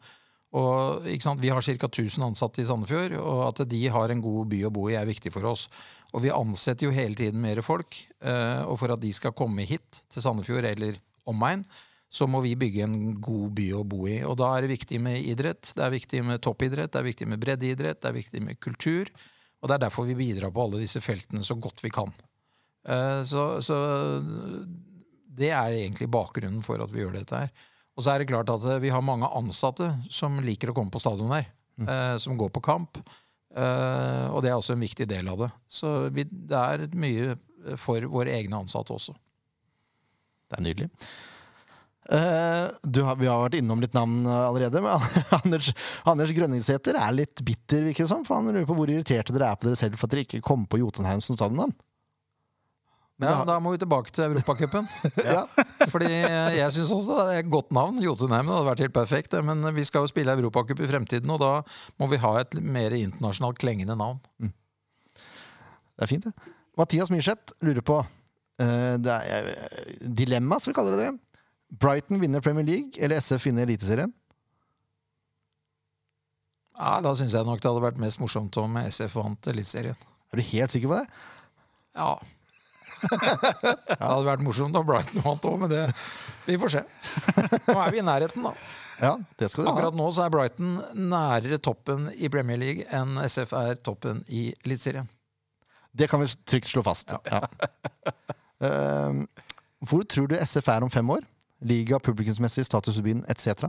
Og? 0.56 1.04
Vi 1.04 1.52
har 1.52 1.62
ca. 1.62 1.88
1000 1.92 2.24
ansatte 2.26 2.64
i 2.64 2.66
Sandefjord, 2.66 3.20
og 3.20 3.44
at 3.50 3.68
de 3.70 3.84
har 3.88 4.10
en 4.10 4.24
god 4.24 4.50
by 4.56 4.64
å 4.66 4.74
bo 4.74 4.88
i, 4.90 4.96
er 4.96 5.06
viktig 5.06 5.36
for 5.36 5.52
oss. 5.52 5.68
Og 6.16 6.24
vi 6.24 6.32
ansetter 6.32 6.88
jo 6.88 6.96
hele 6.96 7.16
tiden 7.16 7.44
mer 7.44 7.62
folk, 7.62 7.94
og 8.24 8.76
for 8.80 8.92
at 8.92 9.00
de 9.00 9.14
skal 9.14 9.32
komme 9.32 9.64
hit 9.68 10.02
til 10.10 10.24
Sandefjord 10.24 10.66
eller 10.66 10.98
omegn, 11.30 11.64
så 12.12 12.28
må 12.28 12.42
vi 12.44 12.58
bygge 12.60 12.84
en 12.84 12.98
god 13.24 13.54
by 13.56 13.68
å 13.78 13.86
bo 13.88 14.04
i. 14.12 14.18
Og 14.28 14.36
da 14.42 14.50
er 14.58 14.66
det 14.66 14.74
viktig 14.74 15.00
med 15.00 15.24
idrett, 15.32 15.70
det 15.78 15.86
er 15.86 15.94
viktig 15.94 16.20
med 16.28 16.42
toppidrett, 16.44 16.92
det 16.92 17.00
er 17.00 17.08
viktig 17.08 17.28
med 17.32 17.40
breddeidrett, 17.40 18.02
det 18.04 18.10
er 18.10 18.18
viktig 18.18 18.42
med 18.44 18.60
kultur. 18.60 19.08
Og 19.62 19.70
det 19.70 19.78
er 19.78 19.84
derfor 19.86 20.10
vi 20.10 20.18
bidrar 20.20 20.52
på 20.52 20.66
alle 20.66 20.82
disse 20.82 21.00
feltene 21.04 21.46
så 21.48 21.56
godt 21.56 21.84
vi 21.86 21.94
kan. 21.94 22.12
Eh, 22.84 23.22
Så, 23.24 23.62
så 23.64 23.78
det 25.42 25.54
er 25.56 25.78
egentlig 25.78 26.10
bakgrunnen 26.12 26.64
for 26.66 26.84
at 26.84 26.92
vi 26.92 27.06
gjør 27.06 27.16
dette 27.22 27.46
her. 27.46 27.52
Og 27.96 28.04
så 28.04 28.14
er 28.14 28.22
det 28.22 28.30
klart 28.32 28.52
at 28.52 28.66
eh, 28.68 28.82
vi 28.84 28.92
har 28.92 29.06
mange 29.06 29.30
ansatte 29.32 29.94
som 30.12 30.40
liker 30.44 30.72
å 30.72 30.76
komme 30.76 30.92
på 30.92 31.00
stadion 31.00 31.32
her. 31.32 31.48
Mm. 31.80 31.88
Som 32.20 32.36
går 32.38 32.52
på 32.54 32.62
kamp. 32.62 33.00
Eh, 33.56 34.28
Og 34.36 34.44
det 34.44 34.52
er 34.52 34.60
også 34.60 34.76
en 34.76 34.84
viktig 34.84 35.08
del 35.08 35.32
av 35.32 35.46
det. 35.46 35.52
Så 35.72 36.10
vi, 36.12 36.28
det 36.28 36.60
er 36.60 36.90
mye 36.94 37.38
for 37.80 38.04
våre 38.12 38.36
egne 38.36 38.60
ansatte 38.66 38.94
også. 38.94 39.16
Det 40.52 40.60
er 40.60 40.66
nydelig. 40.68 40.90
Eh, 42.10 42.68
du 42.82 43.04
har, 43.06 43.16
vi 43.16 43.30
har 43.30 43.44
vært 43.44 43.60
innom 43.60 43.82
litt 43.84 43.94
navn 43.94 44.26
eh, 44.26 44.48
allerede, 44.48 44.82
men 44.82 45.06
Anders, 45.42 45.70
Anders 46.08 46.34
Grønningsæter 46.34 46.98
er 46.98 47.14
litt 47.14 47.44
bitter, 47.46 47.86
virker 47.86 48.08
det 48.08 48.12
som. 48.12 48.26
For 48.26 48.40
han 48.40 48.50
lurer 48.50 48.68
på 48.68 48.78
hvor 48.78 48.90
irriterte 48.90 49.36
dere 49.36 49.52
er 49.54 49.60
på 49.62 49.70
dere 49.70 49.80
selv 49.80 50.00
for 50.00 50.10
at 50.10 50.16
dere 50.16 50.26
ikke 50.26 50.44
kom 50.46 50.66
på 50.70 50.82
Jotunheim 50.82 51.22
som 51.24 51.38
stadionnavn. 51.38 51.76
Men 53.22 53.30
Ja, 53.30 53.42
da 53.46 53.60
må 53.62 53.76
vi 53.76 53.82
tilbake 53.84 54.10
til 54.10 54.32
Europacupen. 54.32 54.88
Ja. 55.22 55.46
Fordi 55.94 56.10
jeg 56.10 56.74
syns 56.74 56.94
også 56.96 57.20
det 57.20 57.36
er 57.36 57.44
et 57.44 57.52
godt 57.54 57.70
navn. 57.76 58.02
Jotunheim 58.02 58.50
hadde 58.50 58.70
vært 58.72 58.82
helt 58.82 58.96
perfekt. 58.98 59.38
Men 59.46 59.62
vi 59.76 59.86
skal 59.86 60.08
jo 60.08 60.10
spille 60.10 60.34
Europacup 60.34 60.82
i 60.82 60.90
fremtiden, 60.90 61.30
og 61.30 61.38
da 61.44 61.52
må 62.02 62.10
vi 62.10 62.22
ha 62.24 62.34
et 62.42 62.58
mer 62.58 62.96
internasjonalt 62.98 63.62
klengende 63.62 63.98
navn. 64.00 64.18
Det 64.42 66.08
er 66.08 66.10
fint, 66.10 66.26
det. 66.26 66.54
Mathias 66.82 67.12
Myrseth 67.14 67.54
lurer 67.62 67.86
på 67.86 68.00
uh, 68.02 68.94
det 68.98 69.18
er, 69.36 69.50
Dilemma, 70.02 70.58
skal 70.58 70.72
vi 70.72 70.78
kalle 70.80 70.96
det 70.96 71.04
det. 71.04 71.12
Brighton 71.72 72.20
vinner 72.22 72.42
Premier 72.44 72.66
League, 72.68 72.92
eller 73.00 73.22
SF 73.22 73.46
vinner 73.48 73.64
Eliteserien? 73.64 74.12
Ja, 76.78 76.98
Da 77.04 77.14
syns 77.16 77.34
jeg 77.36 77.46
nok 77.48 77.62
det 77.62 77.70
hadde 77.70 77.84
vært 77.84 78.00
mest 78.02 78.20
morsomt 78.22 78.58
om 78.60 78.78
SF 78.84 79.16
vant 79.20 79.48
Eliteserien. 79.52 79.98
Er 80.32 80.40
du 80.40 80.44
helt 80.52 80.74
sikker 80.74 80.92
på 80.92 81.00
det? 81.00 81.08
Ja. 81.96 82.14
Det 83.02 83.98
hadde 83.98 84.28
vært 84.28 84.44
morsomt 84.46 84.76
om 84.78 84.86
Brighton 84.86 85.24
vant 85.26 85.46
òg, 85.50 85.56
men 85.64 85.72
det, 85.72 85.82
vi 86.46 86.58
får 86.62 86.76
se. 86.76 86.82
Nå 87.66 87.78
er 87.82 87.96
vi 87.96 88.02
i 88.02 88.06
nærheten, 88.06 88.46
da. 88.46 88.52
Ja, 89.02 89.16
det 89.40 89.48
skal 89.50 89.66
du 89.66 89.70
ha. 89.72 89.74
Akkurat 89.74 89.96
nå 89.98 90.06
så 90.14 90.28
er 90.28 90.34
Brighton 90.34 90.76
nærere 91.10 91.58
toppen 91.64 92.12
i 92.14 92.30
Premier 92.30 92.60
League 92.62 92.86
enn 92.94 93.18
SF 93.26 93.56
er 93.58 93.80
toppen 93.82 94.22
i 94.30 94.52
Eliteserien. 94.62 95.10
Det 95.98 96.08
kan 96.12 96.22
vi 96.22 96.30
trygt 96.48 96.70
slå 96.72 96.84
fast. 96.86 97.16
Ja. 97.30 97.46
Eh, 98.62 99.16
hvor 99.90 100.04
tror 100.06 100.28
du 100.30 100.36
SF 100.38 100.68
er 100.70 100.84
om 100.86 100.90
fem 100.94 101.08
år? 101.10 101.24
Liga, 101.62 102.00
publikumsmessig, 102.02 102.66
status 102.66 102.98
i 102.98 103.06
byen 103.06 103.24
etc.? 103.30 103.68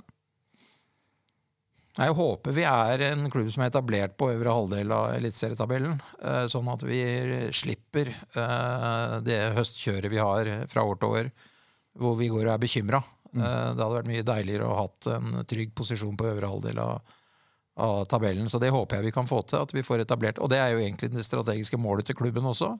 Jeg 1.93 2.15
håper 2.17 2.55
vi 2.57 2.63
er 2.65 3.03
en 3.11 3.27
klubb 3.29 3.51
som 3.53 3.63
er 3.63 3.69
etablert 3.69 4.15
på 4.17 4.31
øvre 4.33 4.53
halvdel 4.57 4.93
av 4.97 5.11
eliteserietabellen. 5.19 5.99
eh, 6.25 6.47
Sånn 6.49 6.71
at 6.73 6.85
vi 6.89 7.01
slipper 7.53 8.09
eh, 8.09 9.17
det 9.21 9.41
høstkjøret 9.59 10.09
vi 10.09 10.23
har 10.23 10.49
fra 10.73 10.87
år 10.89 10.97
til 11.03 11.19
år, 11.19 11.29
hvor 12.01 12.17
vi 12.17 12.31
går 12.33 12.47
og 12.47 12.55
er 12.55 12.63
bekymra. 12.63 13.03
Det 13.33 13.41
hadde 13.81 13.93
vært 13.97 14.09
mye 14.09 14.25
deiligere 14.29 14.67
å 14.69 14.73
ha 14.77 14.83
hatt 14.85 15.07
en 15.09 15.45
trygg 15.49 15.71
posisjon 15.77 16.17
på 16.21 16.27
øvre 16.29 16.49
halvdel 16.49 16.81
av, 16.83 17.15
av 17.81 18.03
tabellen. 18.05 18.49
Så 18.53 18.61
det 18.61 18.69
håper 18.73 18.99
jeg 18.99 19.07
vi 19.07 19.13
kan 19.17 19.29
få 19.29 19.39
til. 19.49 19.63
at 19.65 19.73
vi 19.73 19.85
får 19.85 20.05
etablert, 20.05 20.39
Og 20.39 20.51
det 20.53 20.59
er 20.61 20.73
jo 20.73 20.83
egentlig 20.83 21.09
det 21.13 21.25
strategiske 21.25 21.81
målet 21.81 22.09
til 22.09 22.17
klubben 22.17 22.45
også. 22.45 22.75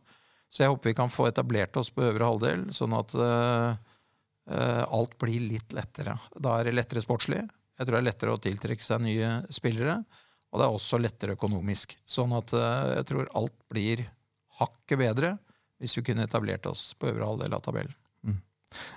Så 0.53 0.65
jeg 0.65 0.73
håper 0.73 0.91
vi 0.91 0.95
kan 0.99 1.09
få 1.09 1.29
etablert 1.31 1.77
oss 1.77 1.89
på 1.89 2.05
øvre 2.05 2.29
halvdel, 2.29 2.67
sånn 2.73 2.93
at 2.93 3.15
alt 4.49 5.13
blir 5.23 5.45
litt 5.53 5.71
lettere. 5.77 6.17
Da 6.35 6.57
er 6.59 6.67
det 6.67 6.75
lettere 6.75 7.03
sportslig. 7.05 7.45
Jeg 7.79 7.87
tror 7.87 7.95
det 7.97 8.01
er 8.03 8.09
lettere 8.09 8.35
å 8.35 8.41
tiltrekke 8.43 8.85
seg 8.85 9.05
nye 9.05 9.29
spillere. 9.55 10.01
Og 10.53 10.61
det 10.61 10.67
er 10.67 10.77
også 10.77 10.99
lettere 11.01 11.37
økonomisk. 11.39 11.95
Sånn 12.05 12.35
at 12.37 12.53
uh, 12.53 12.99
jeg 12.99 13.07
tror 13.09 13.31
alt 13.39 13.55
blir 13.73 14.05
hakket 14.59 15.01
bedre 15.01 15.37
hvis 15.83 15.97
vi 15.99 16.05
kunne 16.07 16.27
etablert 16.29 16.67
oss 16.71 16.93
på 16.95 17.09
øvre 17.11 17.27
halvdel 17.27 17.57
av 17.57 17.63
tabellen. 17.65 17.97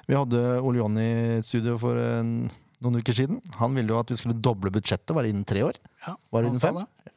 Vi 0.08 0.16
hadde 0.16 0.42
Ole 0.64 0.80
Jonny 0.80 1.06
i 1.06 1.40
studio 1.44 1.74
for 1.82 1.98
en, 2.00 2.46
noen 2.84 3.00
uker 3.02 3.16
siden. 3.18 3.42
Han 3.60 3.74
ville 3.76 3.92
jo 3.92 3.98
at 4.00 4.12
vi 4.12 4.18
skulle 4.20 4.38
doble 4.38 4.72
budsjettet 4.72 5.16
bare 5.16 5.32
innen 5.32 5.48
tre 5.48 5.64
år. 5.66 5.80
Ja, 6.06 6.14
Var 6.32 6.46
det 6.46 6.52
innen 6.52 6.62
fem? 6.64 6.78
det. 6.80 7.16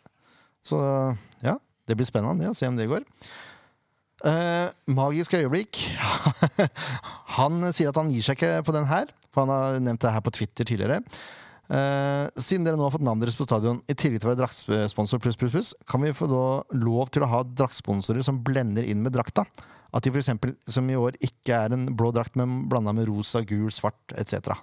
Så 0.64 0.78
ja, 1.44 1.54
det 1.86 1.98
blir 1.98 2.08
spennende 2.08 2.50
å 2.50 2.56
se 2.56 2.66
om 2.66 2.78
det 2.78 2.88
går. 2.90 3.04
Eh, 4.26 4.68
magisk 4.90 5.36
øyeblikk. 5.38 5.78
han 7.38 7.68
sier 7.70 7.92
at 7.92 8.00
han 8.00 8.10
gir 8.10 8.24
seg 8.26 8.38
ikke 8.38 8.64
på 8.66 8.74
den 8.74 8.88
her, 8.90 9.12
for 9.30 9.44
han 9.44 9.52
har 9.52 9.82
nevnt 9.82 10.02
det 10.02 10.14
her 10.14 10.24
på 10.24 10.34
Twitter 10.34 10.66
tidligere. 10.66 11.02
Uh, 11.68 12.24
siden 12.40 12.64
dere 12.64 12.78
nå 12.80 12.86
har 12.86 12.94
fått 12.94 13.04
navnet 13.04 13.26
deres 13.26 13.36
på 13.36 13.44
stadion, 13.44 13.82
i 13.92 13.92
tillegg 13.92 14.22
til 14.22 14.30
å 14.30 14.32
være 14.32 14.40
draktsponsor 14.40 15.20
pluss, 15.20 15.36
pluss, 15.36 15.52
pluss, 15.52 15.72
kan 15.84 16.00
vi 16.00 16.14
få 16.16 16.24
da 16.30 16.44
lov 16.80 17.10
til 17.12 17.26
å 17.26 17.28
ha 17.28 17.42
draktsponsorer 17.44 18.24
som 18.24 18.38
blender 18.40 18.88
inn 18.88 19.02
med 19.04 19.12
drakta? 19.12 19.44
At 19.92 20.04
de 20.04 20.12
eksempel, 20.16 20.54
som 20.64 20.88
i 20.88 20.96
år, 20.96 21.18
ikke 21.20 21.60
er 21.66 21.76
en 21.76 21.84
blå 21.96 22.08
drakt, 22.16 22.40
men 22.40 22.62
blanda 22.72 22.94
med 22.96 23.10
rosa, 23.10 23.44
gul, 23.44 23.68
svart 23.72 24.16
etc. 24.16 24.56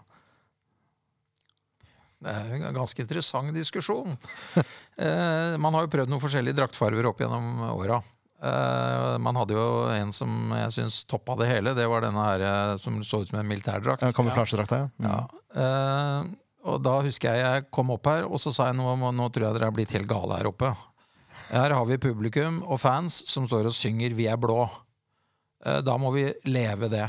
Det 2.25 2.33
er 2.33 2.57
en 2.57 2.67
ganske 2.73 3.05
interessant 3.05 3.53
diskusjon. 3.53 4.17
uh, 4.57 5.53
man 5.61 5.77
har 5.77 5.85
jo 5.85 5.93
prøvd 5.93 6.09
noen 6.09 6.25
forskjellige 6.25 6.57
draktfarver 6.57 7.11
opp 7.11 7.21
gjennom 7.21 7.67
åra. 7.69 8.01
Eh, 8.43 9.17
man 9.23 9.37
hadde 9.39 9.55
jo 9.55 9.67
en 9.93 10.11
som 10.13 10.51
jeg 10.57 10.73
syns 10.75 11.03
toppa 11.07 11.37
det 11.39 11.47
hele. 11.49 11.75
Det 11.77 11.85
var 11.87 12.03
denne 12.03 12.23
her 12.27 12.43
eh, 12.43 12.71
som 12.81 12.97
så 13.03 13.21
ut 13.23 13.31
som 13.31 13.39
en 13.39 13.47
militærdrakt. 13.47 14.03
Ja, 14.03 14.15
Kamuflasjedrakta, 14.15 14.81
ja. 14.83 14.89
Ja. 15.05 15.21
Uh, 15.55 16.33
og 16.65 16.81
da 16.83 16.97
husker 17.05 17.31
jeg 17.31 17.45
jeg 17.45 17.67
kom 17.73 17.93
opp 17.93 18.09
her, 18.09 18.25
og 18.25 18.41
så 18.41 18.51
sa 18.51 18.71
jeg 18.71 18.79
nå, 18.79 18.95
nå 19.13 19.27
tror 19.31 19.47
jeg 19.47 19.57
dere 19.57 19.69
er 19.69 19.75
blitt 19.75 19.93
helt 19.95 20.09
gale 20.09 20.39
her 20.39 20.49
oppe. 20.49 20.73
Her 21.51 21.75
har 21.75 21.85
vi 21.87 21.99
publikum 22.01 22.61
og 22.63 22.79
fans 22.81 23.21
som 23.29 23.45
står 23.47 23.69
og 23.69 23.75
synger 23.75 24.15
'Vi 24.15 24.27
er 24.31 24.39
blå'. 24.39 24.67
Uh, 25.65 25.81
Da 25.81 25.97
må 25.97 26.11
vi 26.11 26.27
leve 26.45 26.89
det. 26.89 27.07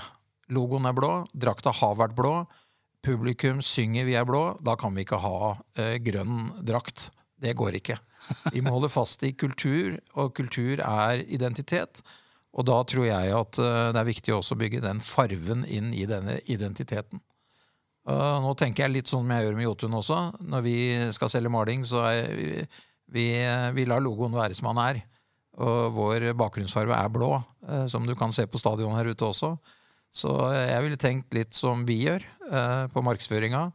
Logoen 0.51 0.87
er 0.87 0.95
blå, 0.95 1.27
drakta 1.35 1.73
har 1.75 1.97
vært 1.99 2.15
blå. 2.15 2.47
Publikum 3.03 3.63
synger 3.63 4.05
'Vi 4.07 4.15
er 4.15 4.25
blå'. 4.25 4.63
Da 4.63 4.77
kan 4.77 4.95
vi 4.95 5.03
ikke 5.03 5.19
ha 5.19 5.57
grønn 5.99 6.53
drakt. 6.63 7.11
Det 7.41 7.57
går 7.57 7.81
ikke. 7.83 7.99
Vi 8.55 8.63
må 8.65 8.75
holde 8.77 8.93
fast 8.93 9.23
i 9.27 9.33
kultur, 9.39 9.99
og 10.17 10.35
kultur 10.37 10.83
er 10.83 11.23
identitet. 11.27 12.03
Og 12.57 12.67
da 12.69 12.79
tror 12.89 13.09
jeg 13.09 13.33
at 13.37 13.61
eh, 13.61 13.89
det 13.93 14.03
er 14.03 14.11
viktig 14.11 14.37
også 14.37 14.57
å 14.57 14.61
bygge 14.61 14.85
den 14.85 15.03
farven 15.05 15.65
inn 15.69 15.93
i 15.95 16.07
denne 16.09 16.41
identiteten. 16.45 17.23
Nå 18.07 18.53
tenker 18.55 18.85
jeg 18.85 18.93
litt 18.93 19.11
sånn 19.11 19.25
som 19.25 19.33
jeg 19.35 19.43
gjør 19.49 19.57
med 19.59 19.65
Jotun 19.67 19.97
også. 19.99 20.17
Når 20.47 20.61
vi 20.63 20.77
skal 21.11 21.31
selge 21.33 21.51
maling, 21.51 21.81
så 21.83 22.05
er 22.07 22.29
vi, 22.39 22.51
vi, 23.11 23.25
vi 23.75 23.87
lar 23.91 24.05
logoen 24.05 24.37
være 24.37 24.55
som 24.55 24.69
han 24.71 24.79
er. 24.85 25.01
Og 25.57 25.97
vår 25.97 26.29
bakgrunnsfarve 26.37 26.95
er 26.95 27.11
blå, 27.13 27.33
eh, 27.67 27.87
som 27.91 28.07
du 28.07 28.15
kan 28.19 28.35
se 28.35 28.47
på 28.47 28.61
stadion 28.61 28.95
her 28.95 29.11
ute 29.11 29.27
også. 29.27 29.57
Så 30.17 30.33
jeg 30.55 30.85
ville 30.85 31.01
tenkt 31.01 31.35
litt 31.37 31.57
som 31.57 31.83
vi 31.89 31.99
gjør 32.05 32.23
eh, 32.25 32.85
på 32.93 33.03
markedsføringa. 33.05 33.67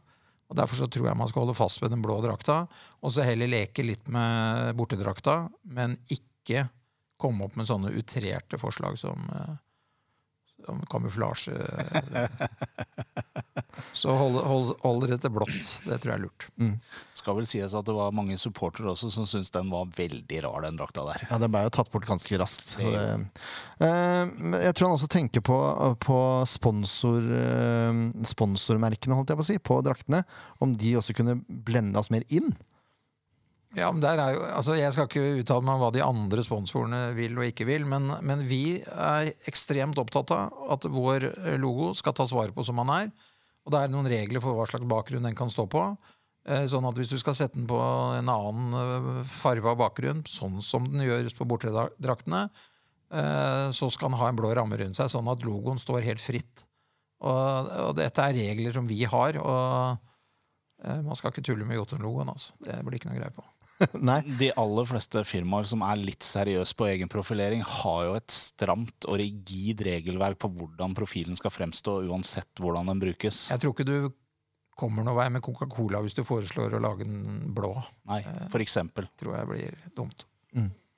Og 0.52 0.58
Derfor 0.58 0.76
så 0.76 0.86
tror 0.92 1.08
jeg 1.08 1.16
man 1.16 1.30
skal 1.30 1.46
holde 1.46 1.56
fast 1.56 1.80
ved 1.80 1.94
den 1.94 2.04
blå 2.04 2.18
drakta, 2.20 2.66
og 3.00 3.12
så 3.14 3.24
heller 3.24 3.48
leke 3.48 3.84
litt 3.86 4.10
med 4.12 4.76
bortedrakta, 4.76 5.46
men 5.72 5.96
ikke 6.12 6.66
komme 7.22 7.46
opp 7.46 7.56
med 7.56 7.68
sånne 7.70 7.94
utrerte 7.96 8.58
forslag 8.60 8.98
som, 9.00 9.24
som 10.66 10.82
kamuflasje. 10.92 11.56
Så 13.92 14.12
hold, 14.16 14.38
hold, 14.46 14.70
hold 14.82 15.02
dere 15.04 15.18
til 15.20 15.32
blått. 15.32 15.72
Det 15.84 15.98
tror 16.00 16.12
jeg 16.12 16.18
er 16.18 16.22
lurt. 16.22 16.46
Skal 17.16 17.36
vel 17.36 17.48
sies 17.48 17.74
at 17.76 17.86
det 17.88 17.94
var 17.96 18.14
mange 18.14 18.38
supportere 18.40 18.92
også 18.92 19.10
som 19.12 19.26
syntes 19.28 19.52
den 19.52 19.68
var 19.72 19.90
veldig 19.96 20.40
rar, 20.44 20.62
den 20.64 20.78
drakta 20.80 21.04
der. 21.08 21.24
Ja, 21.28 21.38
den 21.42 21.52
ble 21.52 21.64
jo 21.66 21.72
tatt 21.76 21.90
bort 21.92 22.08
ganske 22.08 22.40
raskt. 22.40 22.74
Så 22.74 22.92
det, 22.92 23.04
Eh, 23.82 24.26
jeg 24.62 24.74
tror 24.76 24.88
han 24.88 24.96
også 24.96 25.10
tenker 25.10 25.42
på, 25.44 25.56
på 26.02 26.18
sponsor, 26.46 27.24
eh, 27.34 28.02
sponsormerkene, 28.28 29.16
holdt 29.18 29.32
jeg 29.32 29.40
på 29.40 29.46
å 29.46 29.48
si, 29.48 29.56
på 29.58 29.78
draktene. 29.82 30.22
Om 30.62 30.76
de 30.78 30.94
også 31.00 31.16
kunne 31.18 31.40
blende 31.48 31.98
oss 31.98 32.12
mer 32.14 32.26
inn. 32.30 32.52
Ja, 33.72 33.88
men 33.88 34.02
der 34.04 34.20
er 34.20 34.34
jo, 34.36 34.40
altså 34.52 34.74
Jeg 34.76 34.92
skal 34.92 35.06
ikke 35.08 35.40
uttale 35.40 35.64
meg 35.64 35.78
om 35.78 35.80
hva 35.80 35.90
de 35.94 36.02
andre 36.04 36.42
sponsorene 36.44 37.14
vil 37.16 37.38
og 37.40 37.46
ikke 37.48 37.64
vil, 37.64 37.86
men, 37.88 38.10
men 38.20 38.42
vi 38.44 38.82
er 38.84 39.30
ekstremt 39.48 39.96
opptatt 40.02 40.32
av 40.36 40.72
at 40.74 40.84
vår 40.92 41.30
logo 41.62 41.92
skal 41.96 42.12
tas 42.18 42.34
vare 42.36 42.52
på 42.52 42.64
som 42.66 42.82
den 42.82 42.92
er. 42.92 43.12
Og 43.64 43.72
det 43.72 43.80
er 43.80 43.92
noen 43.92 44.10
regler 44.10 44.42
for 44.44 44.58
hva 44.58 44.66
slags 44.68 44.88
bakgrunn 44.90 45.24
den 45.24 45.38
kan 45.38 45.50
stå 45.52 45.64
på. 45.70 45.86
Eh, 46.48 46.66
Sånn 46.70 46.86
at 46.88 46.98
Hvis 46.98 47.12
du 47.14 47.18
skal 47.20 47.36
sette 47.38 47.58
den 47.58 47.68
på 47.70 47.78
en 47.78 48.28
annen 48.28 48.76
eh, 48.76 49.08
farve 49.30 49.72
av 49.72 49.80
bakgrunn, 49.80 50.24
sånn 50.28 50.60
som 50.64 50.88
den 50.90 51.04
gjøres 51.06 51.36
på 51.38 51.46
bortedraktene, 51.48 52.42
eh, 53.14 53.68
så 53.70 53.90
skal 53.92 54.10
den 54.10 54.18
ha 54.20 54.28
en 54.28 54.40
blå 54.40 54.50
ramme 54.58 54.78
rundt 54.80 54.98
seg, 54.98 55.10
sånn 55.12 55.30
at 55.30 55.46
logoen 55.46 55.80
står 55.80 56.08
helt 56.10 56.22
fritt. 56.22 56.66
Og, 57.22 57.70
og 57.86 57.96
dette 58.00 58.24
er 58.26 58.34
regler 58.34 58.74
som 58.74 58.88
vi 58.90 59.04
har. 59.06 59.38
og 59.38 60.98
Man 61.06 61.14
skal 61.14 61.30
ikke 61.30 61.44
tulle 61.46 61.62
med 61.68 61.78
Jotun-logoen. 61.78 62.32
altså. 62.34 62.56
Det 62.58 62.80
blir 62.82 62.98
ikke 62.98 63.12
noe 63.12 63.20
greie 63.20 63.30
på. 63.30 63.44
De 64.40 64.48
aller 64.58 64.88
fleste 64.88 65.22
firmaer 65.28 65.68
som 65.68 65.84
er 65.86 66.00
litt 66.00 66.26
seriøse 66.26 66.76
på 66.78 66.88
egen 66.90 67.10
profilering, 67.12 67.62
har 67.82 68.08
jo 68.08 68.16
et 68.18 68.34
stramt 68.34 69.08
og 69.08 69.20
rigid 69.20 69.84
regelverk 69.86 70.40
på 70.42 70.50
hvordan 70.56 70.96
profilen 70.98 71.38
skal 71.38 71.54
fremstå, 71.54 72.00
uansett 72.10 72.62
hvordan 72.62 72.92
den 72.92 73.02
brukes. 73.02 73.46
Jeg 73.52 73.62
tror 73.62 73.76
ikke 73.76 73.88
du 73.88 73.96
kommer 74.78 75.04
noen 75.04 75.18
vei 75.18 75.28
med 75.34 75.44
Coca-Cola 75.44 76.00
hvis 76.02 76.16
du 76.16 76.22
foreslår 76.24 76.78
å 76.78 76.82
lage 76.82 77.06
den 77.06 77.52
blå. 77.54 77.74
Nei, 78.08 78.22
for 78.52 78.64
eksempel. 78.64 79.10
Det 79.10 79.24
tror 79.26 79.36
jeg 79.38 79.50
blir 79.50 79.90
dumt. 79.98 80.26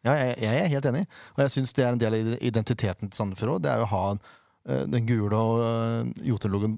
Ja, 0.05 0.15
jeg, 0.21 0.35
jeg 0.45 0.61
er 0.61 0.73
helt 0.75 0.89
enig. 0.91 1.05
Og 1.35 1.45
jeg 1.45 1.53
syns 1.55 1.73
det 1.77 1.85
er 1.85 1.95
en 1.95 2.01
del 2.01 2.17
av 2.17 2.33
identiteten 2.45 3.09
til 3.09 3.17
Sandefjord 3.17 3.57
òg. 3.57 3.63
Det 3.65 3.71
er 3.73 3.81
jo 3.81 3.87
å 3.87 3.93
ha 3.95 4.03
eh, 4.13 4.83
den 4.93 5.07
gule 5.09 5.39
og 5.39 5.63
uh, 5.65 6.27
Jotun-logoen 6.29 6.77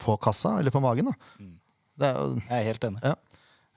på 0.00 0.14
kassa, 0.22 0.56
eller 0.60 0.74
på 0.74 0.82
magen. 0.82 1.10
da. 1.10 1.32
Mm. 1.42 1.56
Det 2.00 2.10
er 2.10 2.20
Jeg 2.38 2.60
er 2.60 2.68
helt 2.70 2.86
enig. 2.88 3.02
Ja. 3.04 3.16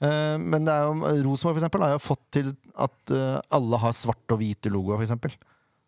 Eh, 0.04 0.36
men 0.42 0.68
det 0.68 0.74
er 0.74 0.88
jo, 0.90 1.14
Rosenborg 1.30 1.56
for 1.56 1.62
eksempel, 1.62 1.86
har 1.86 1.96
jo 1.96 2.04
fått 2.04 2.24
til 2.36 2.54
at 2.86 3.14
eh, 3.16 3.40
alle 3.56 3.80
har 3.80 3.96
svarte 3.96 4.36
og 4.36 4.42
hvite 4.42 4.72
logoer, 4.74 5.00
for 5.00 5.08
eksempel. 5.08 5.36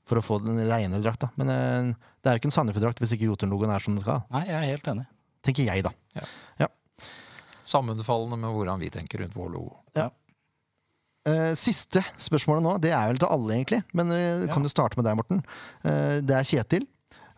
For 0.05 0.21
å 0.21 0.23
få 0.23 0.37
den 0.43 0.59
renere 0.61 1.01
drakta. 1.01 1.31
Men 1.39 1.51
eh, 1.51 1.93
det 2.21 2.29
er 2.29 2.37
jo 2.37 2.43
ikke 2.43 2.51
en 2.51 2.57
Sandefjord-drakt 2.59 3.01
hvis 3.01 3.15
ikke 3.15 3.29
Jotun-logoen 3.31 3.73
er 3.73 3.83
som 3.83 3.95
den 3.97 4.05
skal. 4.05 4.23
Nei, 4.33 4.45
jeg 4.49 4.57
er 4.59 4.69
helt 4.75 4.91
enig. 4.93 5.07
Tenker 5.45 5.67
jeg, 5.67 5.85
da. 5.85 6.69
Sammenfallende 7.65 8.37
med 8.41 8.53
hvordan 8.53 8.81
vi 8.81 8.91
tenker 8.93 9.23
rundt 9.23 9.35
vår 9.37 9.49
logo. 9.53 9.79
Ja. 9.97 10.09
siste 11.57 12.03
spørsmålet 12.21 12.61
nå, 12.65 12.73
det 12.81 12.91
er 12.93 13.07
vel 13.09 13.19
til 13.21 13.29
alle, 13.33 13.55
egentlig. 13.55 13.81
Men 13.97 14.13
vi 14.13 14.49
kan 14.53 14.65
jo 14.65 14.69
starte 14.69 14.97
med 14.97 15.07
deg, 15.07 15.17
Morten. 15.17 15.41
Eh, 15.85 16.17
det 16.25 16.37
er 16.37 16.45
Kjetil 16.45 16.85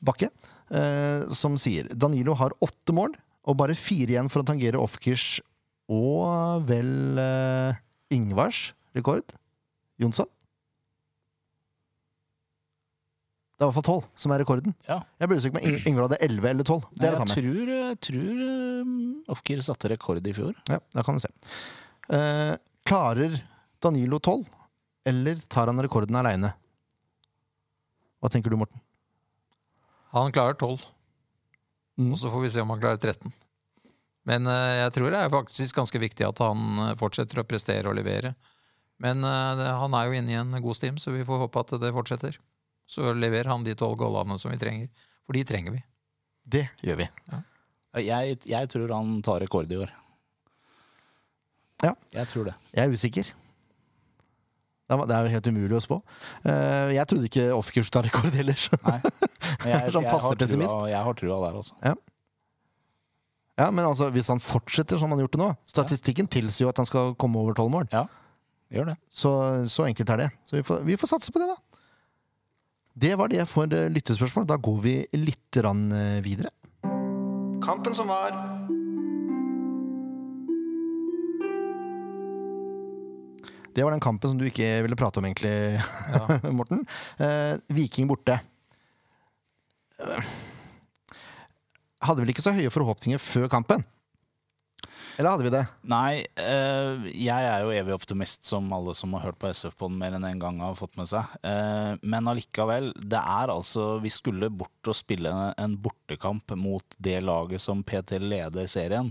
Bakke 0.04 0.28
eh, 0.28 1.28
som 1.34 1.56
sier 1.60 1.88
Danilo 1.96 2.36
har 2.38 2.56
åtte 2.64 2.96
mål 2.96 3.16
og 3.48 3.60
bare 3.60 3.78
fire 3.80 4.16
igjen 4.16 4.32
for 4.32 4.44
å 4.44 4.48
tangere 4.48 4.80
Ofkirs 4.82 5.38
og 5.90 6.66
vel 6.68 7.20
eh, 7.22 7.78
Ingvars 8.16 8.74
rekord. 8.98 9.32
Jonsson? 10.02 10.28
Det 13.58 13.64
er 13.66 13.66
i 13.66 13.70
hvert 13.72 13.78
fall 13.80 13.88
tolv 13.88 14.04
som 14.22 14.34
er 14.36 14.42
rekorden. 14.44 14.74
Ja. 14.86 15.00
Jeg 15.18 15.30
ble 15.32 15.38
usikker 15.40 15.58
på 15.58 15.66
om 15.72 15.78
Ingvar 15.90 16.06
hadde 16.06 16.20
elleve 16.28 16.50
eller 16.52 16.68
tolv. 16.68 16.84
Det 16.94 17.08
er 17.08 17.08
det 17.08 17.10
jeg 17.10 17.22
samme. 17.24 17.38
tror, 17.40 17.72
jeg 17.74 18.00
tror 18.06 18.42
um, 18.86 18.92
Ofkir 19.34 19.64
satte 19.66 19.90
rekord 19.90 20.28
i 20.30 20.34
fjor. 20.38 20.54
Ja, 20.70 20.78
da 20.94 21.04
kan 21.08 21.18
vi 21.18 21.24
se. 21.26 21.32
Eh, 22.14 22.54
klarer 22.88 23.40
Danilo 23.84 24.20
12, 24.22 24.46
eller 25.10 25.42
tar 25.50 25.72
han 25.72 25.82
rekorden 25.82 26.20
aleine? 26.20 26.52
Hva 28.22 28.30
tenker 28.34 28.54
du, 28.54 28.60
Morten? 28.62 28.82
Han 30.14 30.32
klarer 30.36 30.58
12, 30.62 30.86
Mm. 31.98 32.12
og 32.14 32.20
så 32.22 32.30
får 32.30 32.42
vi 32.44 32.50
se 32.54 32.62
om 32.62 32.70
han 32.70 32.78
klarer 32.78 33.00
13. 33.02 33.32
Men 34.28 34.48
eh, 34.52 34.74
jeg 34.84 34.94
tror 34.98 35.14
det 35.14 35.20
er 35.24 35.32
faktisk 35.34 35.78
ganske 35.80 36.02
viktig 36.04 36.26
at 36.28 36.42
han 36.44 36.80
eh, 36.90 36.96
fortsetter 37.00 37.40
å 37.42 37.48
prestere 37.48 37.88
og 37.92 37.96
levere. 37.98 38.34
Men 39.04 39.24
eh, 39.24 39.64
han 39.82 39.94
er 39.96 40.08
jo 40.10 40.18
inne 40.20 40.34
i 40.34 40.40
en 40.40 40.58
god 40.64 40.76
stim, 40.80 40.98
så 41.00 41.14
vi 41.16 41.24
får 41.28 41.46
håpe 41.46 41.64
at 41.64 41.76
det 41.82 41.94
fortsetter. 41.96 42.36
Så 42.88 43.14
leverer 43.16 43.52
han 43.52 43.64
de 43.68 43.76
tolv 43.78 43.98
goalene 44.00 44.38
som 44.40 44.52
vi 44.52 44.60
trenger. 44.62 44.90
For 45.28 45.36
de 45.36 45.44
trenger 45.48 45.76
vi. 45.76 45.82
Det 46.48 46.66
gjør 46.84 47.02
vi. 47.02 47.08
Jeg, 48.04 48.38
jeg 48.48 48.70
tror 48.72 48.92
han 48.96 49.18
tar 49.26 49.42
rekord 49.44 49.72
i 49.74 49.80
år. 49.84 49.92
Ja. 51.84 51.92
Jeg 52.16 52.30
tror 52.32 52.48
det. 52.50 52.56
Jeg 52.74 52.88
er 52.88 52.96
usikker. 52.96 53.32
Det 54.88 54.96
er- 55.12 55.26
jo 55.28 55.34
helt 55.34 55.48
umulig 55.52 55.76
å 55.76 55.84
spå. 55.84 55.98
Eh, 56.48 56.94
jeg 56.96 57.08
trodde 57.12 57.28
ikke 57.28 57.48
Offkurs 57.58 57.90
tar 57.92 58.04
rekord 58.08 58.32
heller. 58.34 58.56
så- 58.56 58.80
Nei. 58.88 59.02
Jeg, 59.68 59.74
Jeg, 59.74 59.92
Sånn 59.92 60.04
jeg, 60.04 60.12
har 60.12 60.36
pessimist. 60.40 60.74
trua, 60.74 60.88
jeg 60.90 61.04
har 61.04 61.14
trua 61.18 61.38
der, 61.44 61.58
altså. 61.60 61.74
Ja, 61.84 61.94
men 63.74 63.88
altså, 63.88 64.12
hvis 64.14 64.28
han 64.30 64.42
fortsetter 64.44 65.00
som 65.00 65.10
han 65.10 65.18
har 65.18 65.26
gjort 65.26 65.34
det 65.38 65.42
nå 65.42 65.48
Statistikken 65.72 66.28
tilsier 66.30 66.68
jo 66.68 66.70
at 66.70 66.78
han 66.78 66.86
skal 66.90 67.16
komme 67.18 67.40
over 67.42 67.56
tolv 67.58 67.72
mål. 67.74 67.88
Ja, 67.90 68.04
gjør 68.74 68.92
det. 68.92 68.98
Så, 69.10 69.32
så 69.74 69.88
enkelt 69.88 70.12
er 70.14 70.22
det. 70.26 70.28
Så 70.46 70.60
vi 70.60 70.66
får, 70.68 70.84
vi 70.86 70.98
får 71.02 71.10
satse 71.16 71.34
på 71.34 71.42
det, 71.42 71.48
da. 71.50 71.58
Det 72.98 73.14
var 73.18 73.30
det 73.34 73.44
for 73.50 73.70
eh, 73.74 73.90
lyttespørsmål. 73.94 74.46
Da 74.50 74.58
går 74.62 74.78
vi 74.86 74.94
litt 75.18 75.60
rann, 75.66 75.88
eh, 75.94 76.20
videre. 76.26 76.54
Kampen 77.66 77.98
som 77.98 78.10
var. 78.10 78.34
Det 83.78 83.84
var 83.86 83.94
den 83.94 84.02
kampen 84.02 84.32
som 84.32 84.40
du 84.40 84.48
ikke 84.48 84.70
ville 84.86 84.98
prate 84.98 85.22
om, 85.22 85.26
egentlig, 85.30 85.78
Morten. 86.58 86.86
Eh, 87.22 87.58
Viking 87.78 88.10
borte. 88.10 88.40
Eh, 90.02 90.32
Hadde 92.04 92.22
vel 92.22 92.34
ikke 92.34 92.46
så 92.46 92.54
høye 92.54 92.74
forhåpninger 92.74 93.22
før 93.22 93.48
kampen? 93.52 93.86
Eller 95.18 95.34
hadde 95.34 95.48
vi 95.48 95.52
det? 95.54 95.64
Nei, 95.90 96.12
øh, 96.38 97.06
jeg 97.10 97.46
er 97.50 97.64
jo 97.66 97.72
evig 97.74 97.96
optimist, 97.96 98.46
som 98.46 98.68
alle 98.76 98.94
som 98.98 99.16
har 99.18 99.24
hørt 99.26 99.40
på 99.42 99.50
SF-poden 99.50 99.96
mer 99.98 100.14
enn 100.14 100.28
én 100.28 100.36
en 100.36 100.44
gang, 100.44 100.60
har 100.62 100.78
fått 100.78 100.94
med 101.00 101.10
seg. 101.10 101.32
Uh, 101.42 101.98
men 102.06 102.30
allikevel, 102.30 102.92
det 103.02 103.18
er 103.18 103.50
altså 103.50 103.96
Vi 104.04 104.12
skulle 104.14 104.52
bort 104.54 104.92
og 104.92 104.98
spille 104.98 105.32
en 105.58 105.74
bortekamp 105.82 106.54
mot 106.62 106.98
det 107.02 107.18
laget 107.26 107.64
som 107.64 107.82
PT 107.82 108.22
leder 108.22 108.70
serien. 108.70 109.10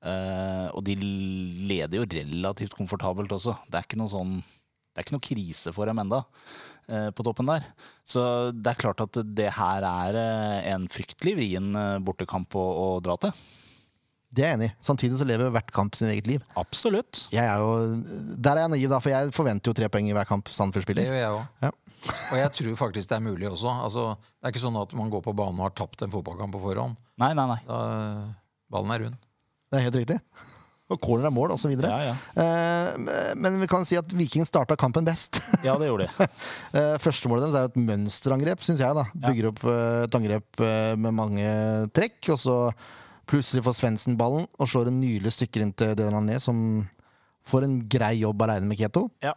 Uh, 0.00 0.72
og 0.72 0.80
de 0.88 0.96
leder 0.96 2.00
jo 2.00 2.08
relativt 2.08 2.76
komfortabelt 2.76 3.36
også. 3.36 3.58
Det 3.68 3.80
er 3.80 3.88
ikke 3.88 4.00
noe 4.00 4.12
sånn 4.12 4.38
Det 4.40 5.00
er 5.00 5.06
ikke 5.06 5.16
noe 5.18 5.28
krise 5.28 5.72
for 5.76 5.88
dem 5.88 6.00
enda 6.00 6.24
på 7.16 7.24
toppen 7.26 7.48
der. 7.48 7.66
Så 8.04 8.22
det 8.52 8.74
er 8.74 8.80
klart 8.80 9.02
at 9.04 9.18
det 9.36 9.50
her 9.56 9.86
er 9.88 10.18
eh, 10.20 10.72
en 10.74 10.88
fryktelig 10.92 11.36
vrien 11.38 11.70
eh, 11.78 12.00
bortekamp 12.04 12.56
å, 12.58 12.64
å 12.64 12.88
dra 13.04 13.16
til. 13.22 13.32
Det 14.34 14.42
er 14.42 14.48
jeg 14.50 14.58
enig 14.58 14.66
i. 14.66 14.74
Samtidig 14.82 15.18
så 15.20 15.26
lever 15.28 15.52
hvert 15.54 15.70
kamp 15.74 15.94
sin 15.94 16.08
eget 16.10 16.26
liv. 16.26 16.42
Absolutt. 16.58 17.28
Jeg 17.30 17.46
er 17.46 17.60
jo, 17.62 18.00
der 18.34 18.58
er 18.58 18.64
jeg 18.64 18.72
naiv, 18.72 18.88
da, 18.90 18.98
for 19.02 19.12
jeg 19.12 19.34
forventer 19.36 19.70
jo 19.70 19.76
tre 19.78 19.88
poeng 19.94 20.08
i 20.10 20.16
hver 20.16 20.26
kamp 20.26 20.50
Sandefjord 20.50 20.98
Det 20.98 21.04
gjør 21.06 21.20
jeg 21.20 21.36
òg. 21.36 21.44
Ja. 21.62 21.70
Og 22.10 22.40
jeg 22.40 22.54
tror 22.58 22.80
faktisk 22.80 23.12
det 23.12 23.18
er 23.20 23.22
mulig 23.28 23.46
også. 23.52 23.76
Altså, 23.86 24.08
det 24.18 24.48
er 24.48 24.56
ikke 24.56 24.64
sånn 24.64 24.80
at 24.80 24.96
man 24.98 25.12
går 25.12 25.22
på 25.28 25.36
banen 25.38 25.62
og 25.62 25.68
har 25.68 25.76
tapt 25.84 26.02
en 26.02 26.10
fotballkamp 26.12 26.56
på 26.56 26.64
forhånd. 26.64 26.98
Nei, 27.22 27.30
nei, 27.38 27.46
nei. 27.52 27.60
Da, 27.68 27.78
ballen 28.74 28.96
er 28.96 29.06
rund. 29.06 29.22
Det 29.70 29.78
er 29.78 29.86
helt 29.86 30.00
riktig. 30.02 30.18
Og 30.92 30.98
corner 31.00 31.30
er 31.30 31.32
mål, 31.32 31.54
osv. 31.54 31.72
Ja, 31.80 31.96
ja. 32.10 32.14
Eh, 32.36 33.34
men 33.40 33.56
vi 33.62 33.68
kan 33.70 33.86
si 33.88 33.96
at 33.96 34.10
Viking 34.12 34.44
starta 34.44 34.76
kampen 34.76 35.06
best. 35.06 35.38
ja, 35.64 35.78
det 35.80 35.88
gjorde 35.88 36.10
de. 36.10 36.26
Eh, 36.76 36.96
Førstemålet 37.00 37.46
deres 37.46 37.56
er 37.56 37.64
jo 37.64 37.70
et 37.72 37.80
mønsterangrep, 37.88 38.60
syns 38.66 38.82
jeg. 38.82 38.96
da 38.98 39.04
Bygger 39.14 39.48
opp 39.52 39.62
eh, 39.70 40.02
et 40.04 40.18
angrep 40.18 40.60
eh, 40.60 40.92
med 41.00 41.14
mange 41.16 41.46
trekk, 41.96 42.18
og 42.34 42.40
så 42.42 42.56
plutselig 43.30 43.62
får 43.64 43.78
Svendsen 43.78 44.18
ballen 44.20 44.44
og 44.60 44.68
slår 44.68 44.90
en 44.90 44.98
nylig 45.00 45.32
stykker 45.32 45.64
inn 45.64 45.72
til 45.72 45.94
Delan 45.96 46.26
ned, 46.28 46.42
som 46.44 46.58
får 47.48 47.64
en 47.64 47.78
grei 47.88 48.18
jobb 48.20 48.42
aleine 48.44 48.68
med 48.68 48.76
Keto. 48.80 49.06
Ja. 49.24 49.32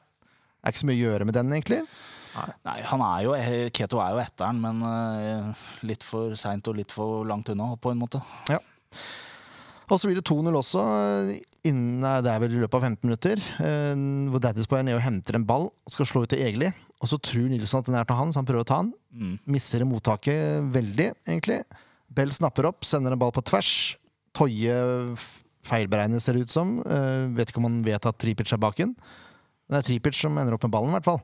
Er 0.66 0.74
ikke 0.74 0.82
så 0.84 0.90
mye 0.90 0.98
å 1.00 1.04
gjøre 1.06 1.28
med 1.30 1.38
den, 1.38 1.54
egentlig. 1.56 1.80
Nei, 2.68 2.76
han 2.86 3.02
er 3.02 3.22
jo, 3.26 3.38
Keto 3.74 4.02
er 4.04 4.18
jo 4.18 4.20
etteren, 4.26 4.60
men 4.62 4.84
eh, 4.90 5.64
litt 5.88 6.04
for 6.06 6.36
seint 6.38 6.68
og 6.70 6.76
litt 6.82 6.92
for 6.94 7.24
langt 7.30 7.48
unna, 7.54 7.72
på 7.82 7.94
en 7.94 8.02
måte. 8.04 8.20
Og 9.88 10.00
så 10.02 10.10
blir 10.10 10.17
det 10.19 10.26
2-0 10.28 10.52
også, 10.60 10.82
eh, 10.84 11.30
innen, 11.69 12.04
det 12.23 12.32
er 12.32 12.41
vel 12.43 12.58
i 12.58 12.60
løpet 12.60 12.76
av 12.76 12.84
15 12.89 13.08
minutter. 13.08 13.39
hvor 13.58 14.32
Hvor 14.34 14.43
Daddisboy 14.43 14.80
er 14.80 14.84
nede 14.84 15.00
og 15.00 15.06
henter 15.06 15.36
en 15.36 15.47
ball 15.47 15.69
og 15.71 15.91
skal 15.93 16.06
slå 16.06 16.23
ut 16.23 16.30
til 16.30 16.43
Egeli. 16.43 16.73
Og 17.02 17.08
så 17.08 17.19
tror 17.21 17.47
Nilsson 17.50 17.80
at 17.80 17.86
den 17.86 17.95
er 17.95 18.04
til 18.04 18.17
han, 18.17 18.32
så 18.34 18.41
han 18.41 18.47
prøver 18.47 18.65
å 18.65 18.67
ta 18.67 18.82
den. 18.82 18.93
Mm. 19.13 19.39
Misser 19.54 19.86
mottaket 19.86 20.65
veldig, 20.73 21.12
egentlig. 21.28 21.62
Bell 22.10 22.32
snapper 22.34 22.67
opp, 22.71 22.84
sender 22.88 23.13
en 23.13 23.21
ball 23.21 23.32
på 23.36 23.43
tvers. 23.45 23.95
Toye 24.34 24.73
feilberegner, 25.67 26.19
ser 26.23 26.38
det 26.38 26.47
ut 26.47 26.54
som. 26.54 26.80
Eh, 26.82 27.28
vet 27.38 27.52
ikke 27.52 27.62
om 27.62 27.69
han 27.69 27.82
vet 27.86 28.10
at 28.10 28.17
Tripic 28.21 28.52
er 28.54 28.62
baken. 28.62 28.95
Det 29.67 29.80
er 29.80 29.88
Tripic 29.88 30.17
som 30.17 30.38
ender 30.39 30.56
opp 30.56 30.65
med 30.65 30.73
ballen, 30.73 30.91
i 30.93 30.97
hvert 30.97 31.10
fall. 31.10 31.21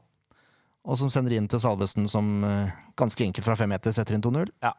Og 0.83 0.99
som 0.99 1.11
sender 1.13 1.37
inn 1.37 1.47
til 1.47 1.61
Salvesen, 1.63 2.09
som 2.11 2.43
eh, 2.43 2.73
ganske 2.99 3.25
enkelt 3.25 3.47
fra 3.47 3.57
fem 3.59 3.71
meter 3.71 3.95
setter 3.95 4.17
inn 4.17 4.23
2-0. 4.23 4.51
Ja. 4.63 4.73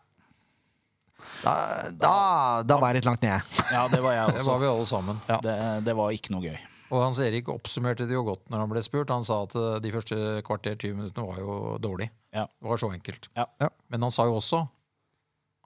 Da, 1.44 1.54
da, 1.92 2.14
da 2.66 2.76
var 2.80 2.92
jeg 2.92 3.00
litt 3.02 3.08
langt 3.08 3.24
nede. 3.24 3.40
Ja, 3.72 3.86
det 3.92 4.00
var 4.04 4.16
jeg 4.16 4.28
også. 4.28 4.36
Det 4.40 4.46
var 4.48 4.62
vi 4.62 4.70
alle 4.70 4.86
sammen. 4.88 5.20
Det, 5.44 5.56
det 5.86 5.94
var 5.98 6.14
ikke 6.16 6.34
noe 6.34 6.44
gøy. 6.44 6.56
Og 6.94 7.00
Hans 7.02 7.18
Erik 7.24 7.48
oppsummerte 7.50 8.06
det 8.08 8.14
jo 8.14 8.22
godt 8.26 8.44
når 8.52 8.62
han 8.62 8.70
ble 8.70 8.82
spurt. 8.84 9.12
Han 9.12 9.24
sa 9.26 9.40
at 9.46 9.54
eh, 9.58 9.76
de 9.82 9.92
første 9.94 10.18
kvarter 10.46 10.76
20 10.78 10.98
minuttene 11.00 11.26
var 11.26 11.40
jo 11.42 11.58
dårlig. 11.82 12.10
Ja. 12.34 12.46
Det 12.46 12.70
var 12.70 12.80
så 12.80 12.90
enkelt. 12.94 13.28
Ja. 13.38 13.46
Ja. 13.62 13.70
Men 13.92 14.06
han 14.06 14.14
sa 14.14 14.26
jo 14.28 14.36
også 14.38 14.64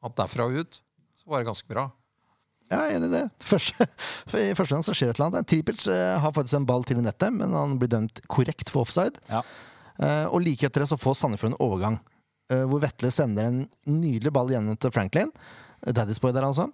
at 0.06 0.14
derfra 0.18 0.46
og 0.46 0.60
ut 0.62 0.78
så 1.18 1.32
var 1.32 1.42
det 1.42 1.48
ganske 1.50 1.68
bra. 1.72 1.88
Ja, 2.68 2.82
jeg 2.84 2.94
er 2.94 2.98
enig 2.98 3.08
i 3.08 3.14
det. 3.16 3.24
Første, 3.48 3.86
for 4.30 4.40
I 4.40 4.54
første 4.56 4.76
gang 4.76 4.84
så 4.86 4.94
skjer 4.96 5.12
et 5.12 5.18
eller 5.18 5.30
annet. 5.32 5.48
Tripic 5.50 5.86
eh, 5.90 6.14
har 6.22 6.36
faktisk 6.36 6.60
en 6.60 6.68
ball 6.68 6.86
til 6.88 7.00
i 7.00 7.04
nettet, 7.04 7.34
men 7.34 7.56
han 7.56 7.76
blir 7.80 7.90
dømt 7.92 8.22
korrekt 8.30 8.72
for 8.72 8.86
offside. 8.86 9.20
Ja. 9.32 9.42
Eh, 9.98 10.26
og 10.28 10.40
like 10.44 10.68
etter 10.68 10.84
det 10.84 10.90
så 10.92 11.00
får 11.00 11.18
Sandefjord 11.18 11.54
en 11.54 11.60
overgang, 11.64 11.98
hvor 12.68 12.80
Vetle 12.82 13.10
sender 13.12 13.48
en 13.50 13.58
nydelig 13.86 14.32
ball 14.32 14.48
gjennom 14.52 14.78
til 14.80 14.92
Franklin. 14.94 15.32
Eh, 15.86 15.92
Daddy's 15.96 16.20
boy 16.22 16.32
der, 16.32 16.46
altså. 16.48 16.68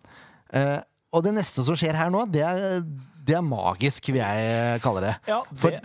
Eh, 0.55 0.81
og 1.15 1.23
det 1.27 1.33
neste 1.37 1.63
som 1.67 1.77
skjer 1.79 1.95
her 1.99 2.11
nå, 2.11 2.25
det 2.31 2.43
er, 2.47 2.81
det 3.25 3.37
er 3.39 3.45
magisk, 3.47 4.09
vil 4.13 4.21
jeg 4.23 4.81
kalle 4.85 5.03
det. 5.07 5.15
Ja, 5.31 5.41
For- 5.55 5.75
det, 5.75 5.81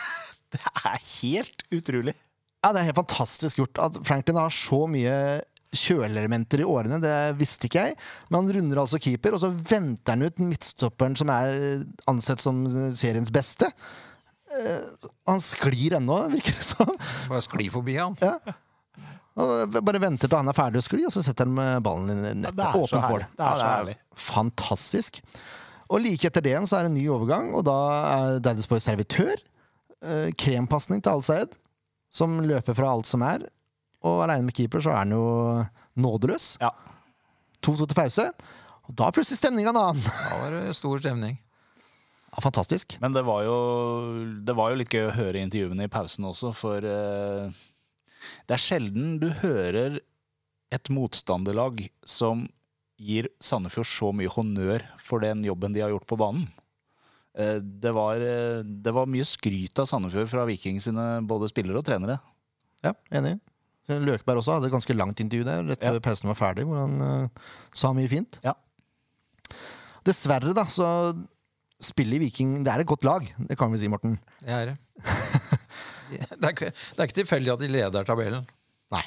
det 0.54 0.60
er 0.84 1.00
helt 1.20 1.66
utrolig. 1.74 2.14
Ja, 2.64 2.70
Det 2.72 2.80
er 2.80 2.88
helt 2.88 2.96
fantastisk 3.02 3.58
gjort 3.60 3.78
at 3.84 3.98
Franklin 4.08 4.38
har 4.40 4.50
så 4.54 4.84
mye 4.88 5.16
kjølelementer 5.74 6.62
i 6.62 6.66
årene. 6.70 7.00
Det 7.02 7.14
visste 7.36 7.66
ikke 7.68 7.82
jeg. 7.88 7.96
Men 8.30 8.38
han 8.44 8.52
runder 8.56 8.80
altså 8.84 9.00
keeper, 9.02 9.34
og 9.36 9.42
så 9.42 9.50
venter 9.52 10.14
han 10.14 10.22
ut 10.24 10.38
midtstopperen 10.40 11.16
som 11.18 11.32
er 11.34 11.82
ansett 12.10 12.40
som 12.42 12.62
seriens 12.94 13.32
beste. 13.34 13.68
Eh, 14.54 15.08
Han 15.26 15.42
sklir 15.42 15.96
ennå, 15.98 16.20
virker 16.30 16.54
det 16.60 16.66
som. 16.66 16.92
Bare 17.28 17.42
sklir 17.44 17.72
forbi 17.74 17.96
han. 17.98 18.14
Og 18.22 18.54
bare 19.34 20.00
venter 20.02 20.30
til 20.30 20.38
han 20.38 20.50
er 20.50 20.56
ferdig 20.56 20.78
å 20.78 20.86
skli, 20.86 21.02
og 21.08 21.12
så 21.14 21.22
setter 21.26 21.48
han 21.50 21.82
ballen 21.82 22.12
i 22.14 22.34
nettet. 22.38 22.58
det 22.60 22.68
er 22.68 22.86
så 22.90 23.00
herlig. 23.02 23.26
Det 23.34 23.46
er 23.48 23.58
så 23.58 23.70
herlig. 23.72 23.96
fantastisk. 24.28 25.20
Og 25.90 26.00
like 26.00 26.28
etter 26.30 26.44
det 26.44 26.52
igjen 26.54 26.68
så 26.68 26.78
er 26.78 26.86
det 26.86 26.92
en 26.92 26.96
ny 26.98 27.04
overgang, 27.12 27.50
og 27.56 27.66
da 27.66 27.76
er 28.14 28.38
Daddy's 28.44 28.68
Boy 28.70 28.80
servitør. 28.82 29.42
Eh, 30.04 30.30
krempasning 30.36 31.02
til 31.04 31.16
Al-Sayed, 31.16 31.54
som 32.12 32.38
løper 32.44 32.76
fra 32.76 32.90
alt 32.92 33.08
som 33.08 33.24
er. 33.26 33.46
Og 34.04 34.22
aleine 34.24 34.46
med 34.46 34.56
keeper 34.56 34.82
så 34.84 34.92
er 34.92 35.02
han 35.02 35.14
jo 35.16 35.24
nådeløs. 35.96 36.54
Ja. 36.60 36.70
2-2 37.64 37.88
til 37.88 37.96
pause. 37.96 38.26
Og 38.84 38.96
da 38.98 39.08
er 39.08 39.16
plutselig 39.16 39.40
stemninga 39.40 39.72
en 39.72 39.80
annen. 39.80 40.04
Da 40.04 40.40
var 40.42 40.52
det 40.52 40.74
stor 40.76 41.00
stemning. 41.00 41.38
Ja, 42.34 42.42
fantastisk. 42.44 42.98
Men 43.00 43.14
det 43.14 43.22
var, 43.24 43.44
jo, 43.46 43.54
det 44.44 44.56
var 44.58 44.72
jo 44.72 44.80
litt 44.80 44.92
gøy 44.92 45.06
å 45.08 45.14
høre 45.14 45.40
intervjuene 45.40 45.86
i 45.86 45.92
pausen 45.92 46.26
også, 46.28 46.50
for 46.58 46.84
eh, 46.84 47.62
det 48.48 48.56
er 48.56 48.62
sjelden 48.62 49.16
du 49.22 49.28
hører 49.42 50.00
et 50.74 50.90
motstanderlag 50.90 51.84
som 52.08 52.46
gir 53.00 53.28
Sandefjord 53.42 53.88
så 53.90 54.10
mye 54.14 54.30
honnør 54.30 54.84
for 55.02 55.22
den 55.24 55.42
jobben 55.46 55.74
de 55.74 55.82
har 55.82 55.92
gjort 55.92 56.06
på 56.10 56.18
banen. 56.20 56.46
Eh, 57.38 57.58
det, 57.58 57.90
var, 57.94 58.22
eh, 58.22 58.62
det 58.62 58.94
var 58.94 59.10
mye 59.10 59.26
skryt 59.26 59.78
av 59.82 59.88
Sandefjord 59.90 60.30
fra 60.30 60.46
Viking 60.48 60.80
sine 60.82 61.18
både 61.26 61.50
spillere 61.50 61.80
og 61.80 61.86
trenere. 61.86 62.20
Ja, 62.84 62.94
enig. 63.14 63.38
Løkberg 63.90 64.40
også 64.40 64.54
hadde 64.56 64.70
et 64.70 64.72
ganske 64.72 64.94
langt 64.96 65.20
intervju 65.20 65.44
der 65.44 65.66
rett 65.68 65.82
før 65.82 65.98
Ja. 65.98 66.04
pausen 66.06 66.30
var 66.30 66.38
ferdig, 66.38 66.64
hvor 66.64 66.78
han 66.86 67.02
uh, 67.04 67.42
sa 67.76 67.90
mye 67.92 68.08
fint. 68.08 68.38
Ja. 68.44 68.54
Dessverre, 70.08 70.54
da, 70.56 70.64
så 70.72 70.86
spiller 71.84 72.22
Viking 72.22 72.62
Det 72.64 72.72
er 72.72 72.80
et 72.80 72.88
godt 72.88 73.04
lag, 73.04 73.26
det 73.48 73.58
kan 73.60 73.72
vi 73.72 73.82
si, 73.82 73.90
Morten. 73.92 74.16
Det 74.40 74.54
er 74.56 74.70
det. 74.72 74.76
Det 76.40 76.40
er 76.40 76.52
ikke, 76.52 76.72
det 76.72 76.98
er 76.98 77.08
ikke 77.08 77.20
tilfeldig 77.22 77.52
at 77.54 77.62
de 77.62 77.70
leder 77.72 78.08
tabellen. 78.08 78.48
Nei. 78.94 79.04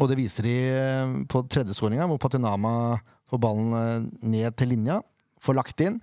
Og 0.00 0.10
det 0.10 0.18
viser 0.18 0.46
de 0.46 0.54
eh, 0.74 1.16
på 1.30 1.44
tredje 1.50 1.76
skåringa, 1.76 2.06
hvor 2.10 2.20
Patinama 2.22 2.72
får 3.30 3.42
ballen 3.42 3.74
eh, 3.78 4.06
ned 4.26 4.56
til 4.58 4.72
linja, 4.74 5.00
får 5.44 5.58
lagt 5.60 5.84
inn. 5.84 6.00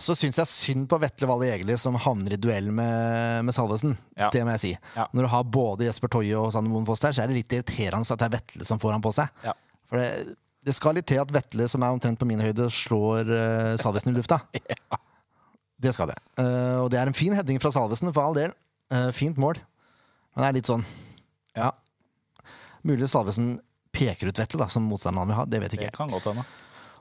Og 0.00 0.04
så 0.04 0.14
syns 0.16 0.38
jeg 0.40 0.48
synd 0.48 0.86
på 0.88 0.96
Vetle 1.02 1.28
Valle 1.28 1.50
Egeli, 1.50 1.74
som 1.76 1.98
havner 2.00 2.32
i 2.32 2.40
duell 2.40 2.70
med, 2.72 3.42
med 3.44 3.52
Salvesen. 3.52 3.92
Ja. 4.16 4.30
Det 4.32 4.40
må 4.46 4.54
jeg 4.54 4.62
si. 4.62 4.70
Ja. 4.94 5.04
Når 5.12 5.26
du 5.26 5.30
har 5.34 5.50
både 5.58 5.84
Jesper 5.90 6.08
Toje 6.14 6.38
og 6.40 6.48
Sander 6.54 6.72
Moen 6.72 6.86
Foss 6.88 7.04
der, 7.04 7.12
så 7.12 7.26
er 7.26 7.28
det 7.28 7.42
litt 7.42 7.52
irriterende 7.52 8.08
at 8.08 8.22
det 8.22 8.30
er 8.30 8.38
Vetle 8.38 8.68
som 8.68 8.80
får 8.80 8.96
han 8.96 9.04
på 9.04 9.12
seg. 9.12 9.28
Ja. 9.44 9.52
For 9.90 10.00
det, 10.00 10.38
det 10.64 10.76
skal 10.76 10.96
litt 10.96 11.08
til 11.10 11.20
at 11.20 11.34
Vetle, 11.34 11.68
som 11.68 11.84
er 11.84 11.92
omtrent 11.92 12.20
på 12.20 12.28
min 12.28 12.40
høyde, 12.40 12.70
slår 12.72 13.28
uh, 13.28 13.76
Salvesen 13.80 14.14
i 14.14 14.16
lufta. 14.16 14.40
Det 15.80 15.94
skal 15.96 16.10
det. 16.10 16.18
Uh, 16.36 16.82
og 16.82 16.90
det 16.92 16.98
er 17.00 17.08
en 17.08 17.16
fin 17.16 17.32
heading 17.32 17.56
fra 17.56 17.70
Salvesen, 17.72 18.10
for 18.12 18.20
all 18.20 18.34
del. 18.36 18.50
Eh, 18.90 19.10
fint 19.14 19.36
mål. 19.38 19.60
Men 20.34 20.42
det 20.44 20.48
er 20.48 20.56
litt 20.58 20.70
sånn 20.70 20.84
Ja. 21.56 21.70
Mulig 22.86 23.08
Salvesen 23.10 23.58
peker 23.92 24.30
ut 24.30 24.38
Vettel 24.38 24.60
da, 24.62 24.68
som 24.70 24.86
motstanderen 24.88 25.26
han 25.26 25.28
vil 25.32 25.36
ha. 25.40 25.44
Det 25.44 25.60
vet 25.60 25.72
ikke 25.76 25.90
Det 25.90 25.98
jeg. 25.98 26.22
godt. 26.24 26.46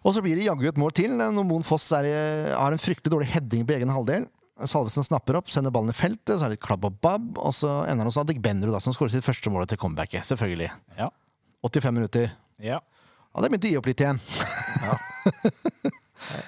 Og 0.04 0.14
så 0.16 0.22
blir 0.24 0.36
det 0.40 0.46
jaggu 0.48 0.68
et 0.68 0.78
mål 0.80 0.92
til 0.96 1.12
når 1.12 1.46
Moen 1.46 1.64
Foss 1.68 1.92
er, 1.92 2.08
har 2.56 2.72
en 2.72 2.78
fryktelig 2.82 3.12
dårlig 3.12 3.28
heading 3.34 3.66
på 3.68 3.76
egen 3.78 3.90
halvdel. 3.94 4.28
Salvesen 4.68 5.04
snapper 5.08 5.38
opp, 5.40 5.50
sender 5.52 5.72
ballen 5.72 5.90
i 5.92 5.96
feltet, 5.96 6.36
så 6.36 6.44
er 6.44 6.50
det 6.52 6.58
litt 6.58 6.66
klabb 6.66 6.84
og 6.88 6.98
babb. 7.02 7.38
Og 7.40 7.54
så 7.56 7.84
ender 7.86 8.04
han 8.04 8.10
hos 8.12 8.18
Adik 8.20 8.42
Benrud, 8.44 8.76
som 8.84 8.94
skårer 8.96 9.12
sitt 9.16 9.24
første 9.28 9.52
mål 9.52 9.68
til 9.72 9.78
comebacket. 9.80 10.26
Selvfølgelig. 10.28 10.70
Ja. 10.98 11.10
85 11.64 11.94
minutter. 11.96 12.32
Ja. 12.60 12.80
Og 13.36 13.44
det 13.44 13.52
begynte 13.54 13.70
å 13.70 13.72
gi 13.72 13.80
opp 13.80 13.88
litt 13.92 14.04
igjen. 14.04 14.20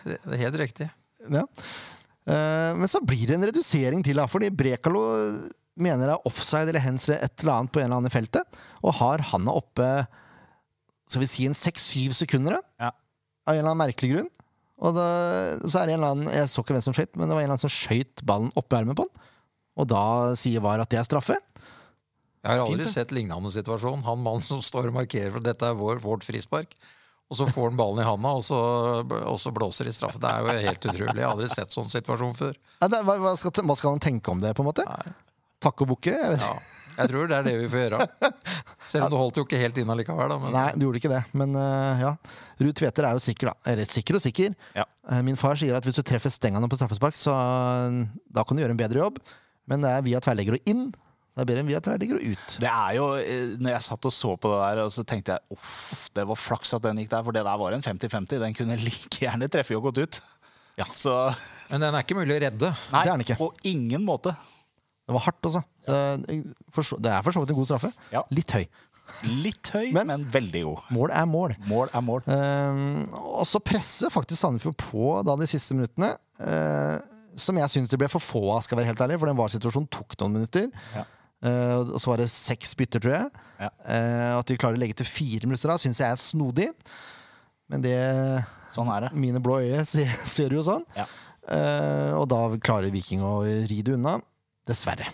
Det 0.03 0.17
er 0.35 0.41
helt 0.43 0.57
riktig. 0.59 0.89
Ja. 1.31 1.45
Eh, 2.29 2.71
men 2.77 2.89
så 2.91 3.01
blir 3.05 3.25
det 3.29 3.37
en 3.37 3.47
redusering 3.49 4.03
til, 4.05 4.19
da, 4.21 4.27
fordi 4.29 4.51
Brekalo 4.53 5.01
mener 5.81 6.05
det 6.09 6.15
er 6.17 6.27
offside 6.29 6.69
eller 6.69 6.83
hands 6.83 7.07
eller 7.07 7.23
et 7.25 7.41
eller 7.41 7.53
annet 7.55 7.73
på 7.73 7.79
en 7.81 7.87
eller 7.87 8.01
annen 8.01 8.13
feltet, 8.13 8.59
og 8.83 8.97
har 8.99 9.23
handa 9.31 9.55
oppe 9.55 9.87
skal 11.11 11.23
vi 11.23 11.27
si 11.31 11.47
en 11.47 11.57
seks-syv 11.57 12.13
sekunder, 12.15 12.59
da, 12.59 12.61
Ja. 12.87 12.91
av 13.47 13.55
en 13.55 13.59
eller 13.59 13.71
annen 13.73 13.83
merkelig 13.87 14.13
grunn. 14.13 14.29
Og 14.81 14.95
da, 14.95 15.07
så 15.67 15.81
er 15.81 15.89
det 15.89 15.93
en 15.93 15.99
eller 15.99 16.11
annen, 16.15 16.29
Jeg 16.33 16.49
så 16.49 16.63
ikke 16.63 16.73
hvem 16.73 16.81
som 16.85 16.93
skøyt, 16.95 17.15
men 17.15 17.27
det 17.29 17.35
var 17.35 17.41
en 17.41 17.49
eller 17.49 17.57
annen 17.57 17.65
som 17.65 17.73
skøyt 17.73 18.23
ballen 18.25 18.51
oppi 18.57 18.77
ermet 18.79 18.97
på 18.97 19.05
han. 19.05 19.27
Og 19.77 19.87
da 19.87 20.03
sier 20.39 20.63
VAR 20.63 20.81
at 20.81 20.89
det 20.89 20.99
er 20.99 21.05
straffe. 21.07 21.37
Jeg 22.41 22.49
har 22.57 22.63
aldri 22.63 22.83
Fint, 22.87 22.93
sett 22.95 23.11
lignende 23.13 23.51
situasjon. 23.53 24.01
Han 24.07 24.23
mannen 24.23 24.41
som 24.41 24.61
står 24.65 24.89
og 24.89 24.95
markerer 24.97 25.31
for 25.35 25.43
dette 25.45 25.61
er 25.67 25.77
vår, 25.77 25.99
vårt 26.01 26.25
frispark, 26.25 26.73
og 27.31 27.37
så 27.39 27.45
får 27.47 27.69
han 27.69 27.77
ballen 27.79 28.01
i 28.03 28.05
handa, 28.05 28.33
og 28.35 28.43
så, 28.43 28.57
og 29.07 29.37
så 29.39 29.53
blåser 29.55 29.87
de 29.87 29.93
straffe. 29.95 30.19
Det 30.19 30.27
er 30.27 30.43
jo 30.43 30.65
helt 30.67 30.87
utrolig. 30.89 31.15
Jeg 31.15 31.23
har 31.23 31.31
aldri 31.31 31.47
sett 31.53 31.71
sånn 31.71 31.87
situasjon 31.87 32.33
før. 32.35 32.57
Ja, 32.81 32.89
det, 32.91 32.99
hva, 33.07 33.15
hva, 33.23 33.31
skal, 33.39 33.53
hva 33.69 33.77
skal 33.79 33.95
han 33.95 34.03
tenke 34.03 34.33
om 34.33 34.41
det, 34.43 34.51
på 34.57 34.65
en 34.65 34.67
måte? 34.67 34.83
Nei. 34.83 35.13
Takke 35.63 35.85
og 35.85 35.93
bukke? 35.93 36.11
Jeg. 36.11 36.41
Ja, 36.41 36.55
jeg 36.97 37.11
tror 37.13 37.29
det 37.29 37.37
er 37.37 37.45
det 37.47 37.53
vi 37.61 37.69
får 37.71 37.85
gjøre. 37.85 38.07
Selv 38.91 39.05
om 39.05 39.13
du 39.13 39.17
holdt 39.21 39.39
jo 39.39 39.45
ikke 39.45 39.61
helt 39.61 39.79
inn 39.79 39.93
allikevel. 39.93 40.33
Da, 40.33 40.37
men 40.41 40.55
Nei, 40.57 40.65
du 40.75 40.83
gjorde 40.87 40.99
ikke 40.99 41.11
det. 41.13 41.21
Men 41.39 41.55
uh, 41.55 42.01
ja. 42.01 42.11
Ruud 42.59 42.75
Tveter 42.81 43.07
er 43.07 43.15
jo 43.15 43.23
sikker, 43.23 43.51
da. 43.51 43.71
Eller 43.71 43.87
sikker 43.87 44.17
og 44.19 44.23
sikker. 44.25 44.57
Ja. 44.75 44.85
Eh, 45.07 45.21
min 45.25 45.39
far 45.39 45.55
sier 45.61 45.77
at 45.77 45.87
hvis 45.87 45.97
du 45.97 46.03
treffer 46.05 46.33
stengene 46.33 46.67
på 46.69 46.77
straffespark, 46.77 47.15
så 47.17 47.33
eh, 47.33 48.01
da 48.33 48.43
kan 48.43 48.57
du 48.57 48.65
gjøre 48.65 48.75
en 48.75 48.81
bedre 48.81 49.01
jobb. 49.05 49.21
Men 49.71 49.85
det 49.85 49.93
er 49.95 50.05
via 50.05 50.21
tverrlegger 50.23 50.59
og 50.59 50.69
inn. 50.73 50.89
Det 51.31 51.43
er 51.43 51.47
bedre 51.47 51.61
enn 51.63 51.67
vi 51.69 51.71
via 51.73 51.79
tverrlegger 51.83 52.17
og 52.19 52.23
ut. 52.33 52.55
Det 52.59 52.67
er 52.69 52.95
jo, 52.97 53.05
eh, 53.23 53.51
når 53.61 53.71
jeg 53.77 53.83
satt 53.87 54.07
og 54.09 54.11
så 54.11 54.33
på 54.35 54.49
det 54.51 54.59
der, 54.65 54.81
og 54.83 54.91
så 54.91 55.05
tenkte 55.07 55.37
jeg 55.37 55.55
uff, 55.55 56.09
det 56.17 56.25
var 56.27 56.35
flaks 56.35 56.73
at 56.75 56.83
den 56.83 56.99
gikk 56.99 57.09
der, 57.13 57.23
for 57.23 57.31
det 57.37 57.43
der 57.47 57.57
var 57.61 57.71
en 57.77 57.81
50-50. 57.85 58.39
Den 58.43 58.53
kunne 58.57 58.75
like 58.81 59.21
gjerne 59.23 59.47
treffe 59.51 59.77
og 59.79 59.85
gått 59.87 60.01
ut. 60.03 60.19
Ja. 60.79 60.85
Så 60.95 61.13
men 61.71 61.83
den 61.83 61.93
er 61.95 62.03
ikke 62.03 62.15
mulig 62.19 62.35
å 62.35 62.41
redde. 62.43 62.69
nei, 62.91 63.03
Det 63.05 63.11
er 63.11 63.15
den 63.15 63.23
ikke. 63.25 63.37
på 63.39 63.47
ingen 63.71 64.03
måte. 64.07 64.35
Det 65.07 65.15
var 65.15 65.23
hardt, 65.25 65.39
altså. 65.47 65.61
Så, 65.85 65.95
eh, 65.95 66.97
det 67.03 67.11
er 67.11 67.21
for 67.25 67.31
så 67.35 67.41
vidt 67.43 67.51
en 67.55 67.59
god 67.61 67.67
straffe. 67.71 67.91
Ja. 68.11 68.21
Litt 68.31 68.51
høy. 68.55 68.65
Litt 69.43 69.71
høy, 69.73 69.91
Men- 69.95 70.07
men, 70.07 70.25
veldig 70.31 70.61
god. 70.63 70.83
Mål 70.95 71.11
er 71.11 71.25
mål. 71.27 71.55
Mål 71.67 71.89
er 71.93 72.01
mål. 72.05 72.21
Uh, 72.27 73.07
og 73.39 73.45
så 73.47 73.59
presser 73.59 74.11
faktisk 74.13 74.39
Sandefjord 74.39 74.77
på 74.79 75.23
da 75.27 75.35
de 75.35 75.47
siste 75.51 75.75
minuttene. 75.75 76.13
Uh, 76.39 76.99
som 77.35 77.55
jeg 77.59 77.67
syns 77.71 77.89
det 77.91 77.99
ble 77.99 78.07
for 78.11 78.19
få 78.23 78.41
av, 78.55 78.61
skal 78.63 78.77
være 78.79 78.91
helt 78.91 79.03
ærlig, 79.03 79.19
for 79.19 79.27
den 79.31 79.35
VAR-situasjonen 79.39 79.89
tok 79.91 80.15
noen 80.21 80.37
minutter. 80.39 80.69
Ja. 80.95 81.03
Eh, 81.41 81.77
og 81.81 81.97
så 82.01 82.11
var 82.11 82.21
det 82.21 82.29
seks 82.33 82.75
bytter, 82.77 83.01
tror 83.01 83.15
jeg. 83.15 83.41
Ja. 83.63 83.69
Eh, 83.85 84.31
at 84.37 84.49
de 84.51 84.57
klarer 84.61 84.77
å 84.77 84.81
legge 84.83 84.97
til 85.01 85.09
fire 85.09 85.47
minutter 85.49 85.71
da, 85.73 85.77
syns 85.81 86.01
jeg 86.03 86.13
er 86.13 86.21
snodig. 86.21 86.67
Men 87.71 87.83
det 87.85 87.95
Sånn 88.75 88.89
er 88.93 89.07
det. 89.07 89.11
mine 89.17 89.41
blå 89.43 89.59
øyne 89.63 89.85
ser, 89.89 90.11
ser 90.29 90.53
jo 90.53 90.63
sånn. 90.67 90.85
Ja. 90.97 91.07
Eh, 91.51 92.11
og 92.19 92.27
da 92.31 92.43
klarer 92.61 92.93
Viking 92.93 93.23
å 93.25 93.39
ri 93.45 93.81
det 93.81 93.95
unna. 93.97 94.19
Dessverre. 94.69 95.07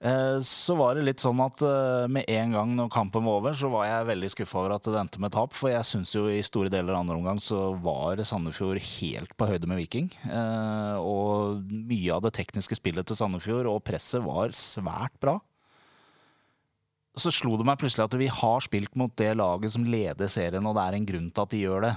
Eh, 0.00 0.38
Så 0.46 0.76
var 0.78 0.94
det 0.94 1.02
litt 1.08 1.22
sånn 1.22 1.40
at 1.42 1.62
eh, 1.66 2.06
med 2.06 2.28
en 2.30 2.52
gang 2.54 2.74
når 2.78 2.90
kampen 2.94 3.24
var 3.26 3.40
over, 3.40 3.56
så 3.58 3.70
var 3.72 3.88
jeg 3.88 4.06
veldig 4.12 4.30
skuffa 4.30 4.60
over 4.60 4.76
at 4.76 4.86
det 4.86 5.00
endte 5.00 5.18
med 5.22 5.34
tap. 5.34 5.56
For 5.58 5.72
jeg 5.72 5.86
syns 5.88 6.14
jo 6.14 6.28
i 6.30 6.38
store 6.46 6.70
deler 6.70 6.94
av 6.94 7.02
andre 7.02 7.18
omgang 7.18 7.40
så 7.42 7.72
var 7.82 8.22
Sandefjord 8.22 8.78
helt 8.78 9.34
på 9.34 9.48
høyde 9.50 9.66
med 9.66 9.80
Viking. 9.82 10.12
Eh, 10.28 10.96
Og 11.02 11.66
mye 11.66 12.14
av 12.14 12.22
det 12.22 12.36
tekniske 12.38 12.78
spillet 12.78 13.06
til 13.10 13.18
Sandefjord 13.18 13.66
og 13.66 13.82
presset 13.86 14.22
var 14.22 14.54
svært 14.54 15.18
bra. 15.18 15.40
Så 17.18 17.32
slo 17.34 17.56
det 17.58 17.66
meg 17.66 17.80
plutselig 17.80 18.04
at 18.04 18.14
vi 18.14 18.28
har 18.30 18.60
spilt 18.62 18.94
mot 18.94 19.10
det 19.18 19.32
laget 19.34 19.72
som 19.74 19.82
leder 19.82 20.30
serien, 20.30 20.62
og 20.62 20.76
det 20.78 20.84
er 20.84 20.94
en 20.94 21.08
grunn 21.08 21.30
til 21.34 21.42
at 21.42 21.50
de 21.50 21.62
gjør 21.64 21.82
det. 21.82 21.90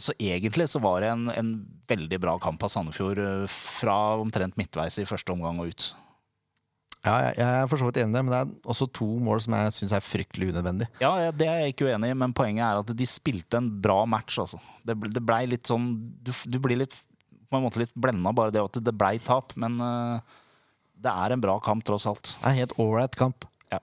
Så 0.00 0.14
egentlig 0.16 0.64
så 0.72 0.80
var 0.80 1.04
det 1.04 1.10
en, 1.12 1.26
en 1.28 1.50
veldig 1.92 2.20
bra 2.22 2.38
kamp 2.40 2.64
av 2.64 2.72
Sandefjord 2.72 3.20
fra 3.52 4.16
omtrent 4.16 4.56
midtveis 4.56 4.96
i 4.96 5.04
første 5.04 5.34
omgang 5.36 5.60
og 5.60 5.74
ut. 5.74 5.90
Ja, 7.06 7.14
jeg, 7.28 7.36
jeg 7.38 7.62
er 7.62 7.68
for 7.70 7.78
så 7.80 7.86
vidt 7.88 8.00
enig 8.02 8.10
i 8.10 8.16
det, 8.18 8.22
men 8.26 8.32
det 8.34 8.38
er 8.42 8.70
også 8.74 8.88
to 8.98 9.06
mål 9.22 9.40
som 9.44 9.54
jeg 9.54 9.74
syns 9.76 9.92
er 9.94 10.02
fryktelig 10.04 10.48
unødvendig. 10.52 10.88
Ja, 11.00 11.12
det 11.30 11.46
er 11.46 11.60
jeg 11.62 11.74
ikke 11.76 11.86
uenig 11.92 12.10
i, 12.10 12.16
men 12.18 12.34
poenget 12.36 12.64
er 12.66 12.80
at 12.82 12.90
de 12.98 13.06
spilte 13.08 13.60
en 13.60 13.68
bra 13.84 14.00
match. 14.10 14.40
Altså. 14.42 14.58
Det, 14.86 14.96
ble- 14.98 15.12
det 15.14 15.22
blei 15.22 15.44
litt 15.50 15.70
sånn 15.70 15.92
Du, 16.26 16.32
du 16.50 16.58
blir 16.64 16.80
litt 16.82 16.96
på 17.46 17.60
en 17.60 17.62
måte 17.62 17.78
litt 17.78 17.92
blenda 17.94 18.32
bare 18.34 18.50
det 18.50 18.58
at 18.58 18.80
det 18.82 18.94
blei 18.98 19.20
tap, 19.22 19.52
men 19.54 19.76
uh, 19.78 20.18
det 20.98 21.12
er 21.12 21.34
en 21.36 21.44
bra 21.44 21.54
kamp 21.62 21.84
tross 21.86 22.08
alt. 22.10 22.32
Det 22.40 22.42
er 22.42 22.50
en 22.56 22.58
helt 22.64 22.74
ålreit 22.82 23.14
kamp. 23.20 23.46
Ja. 23.70 23.78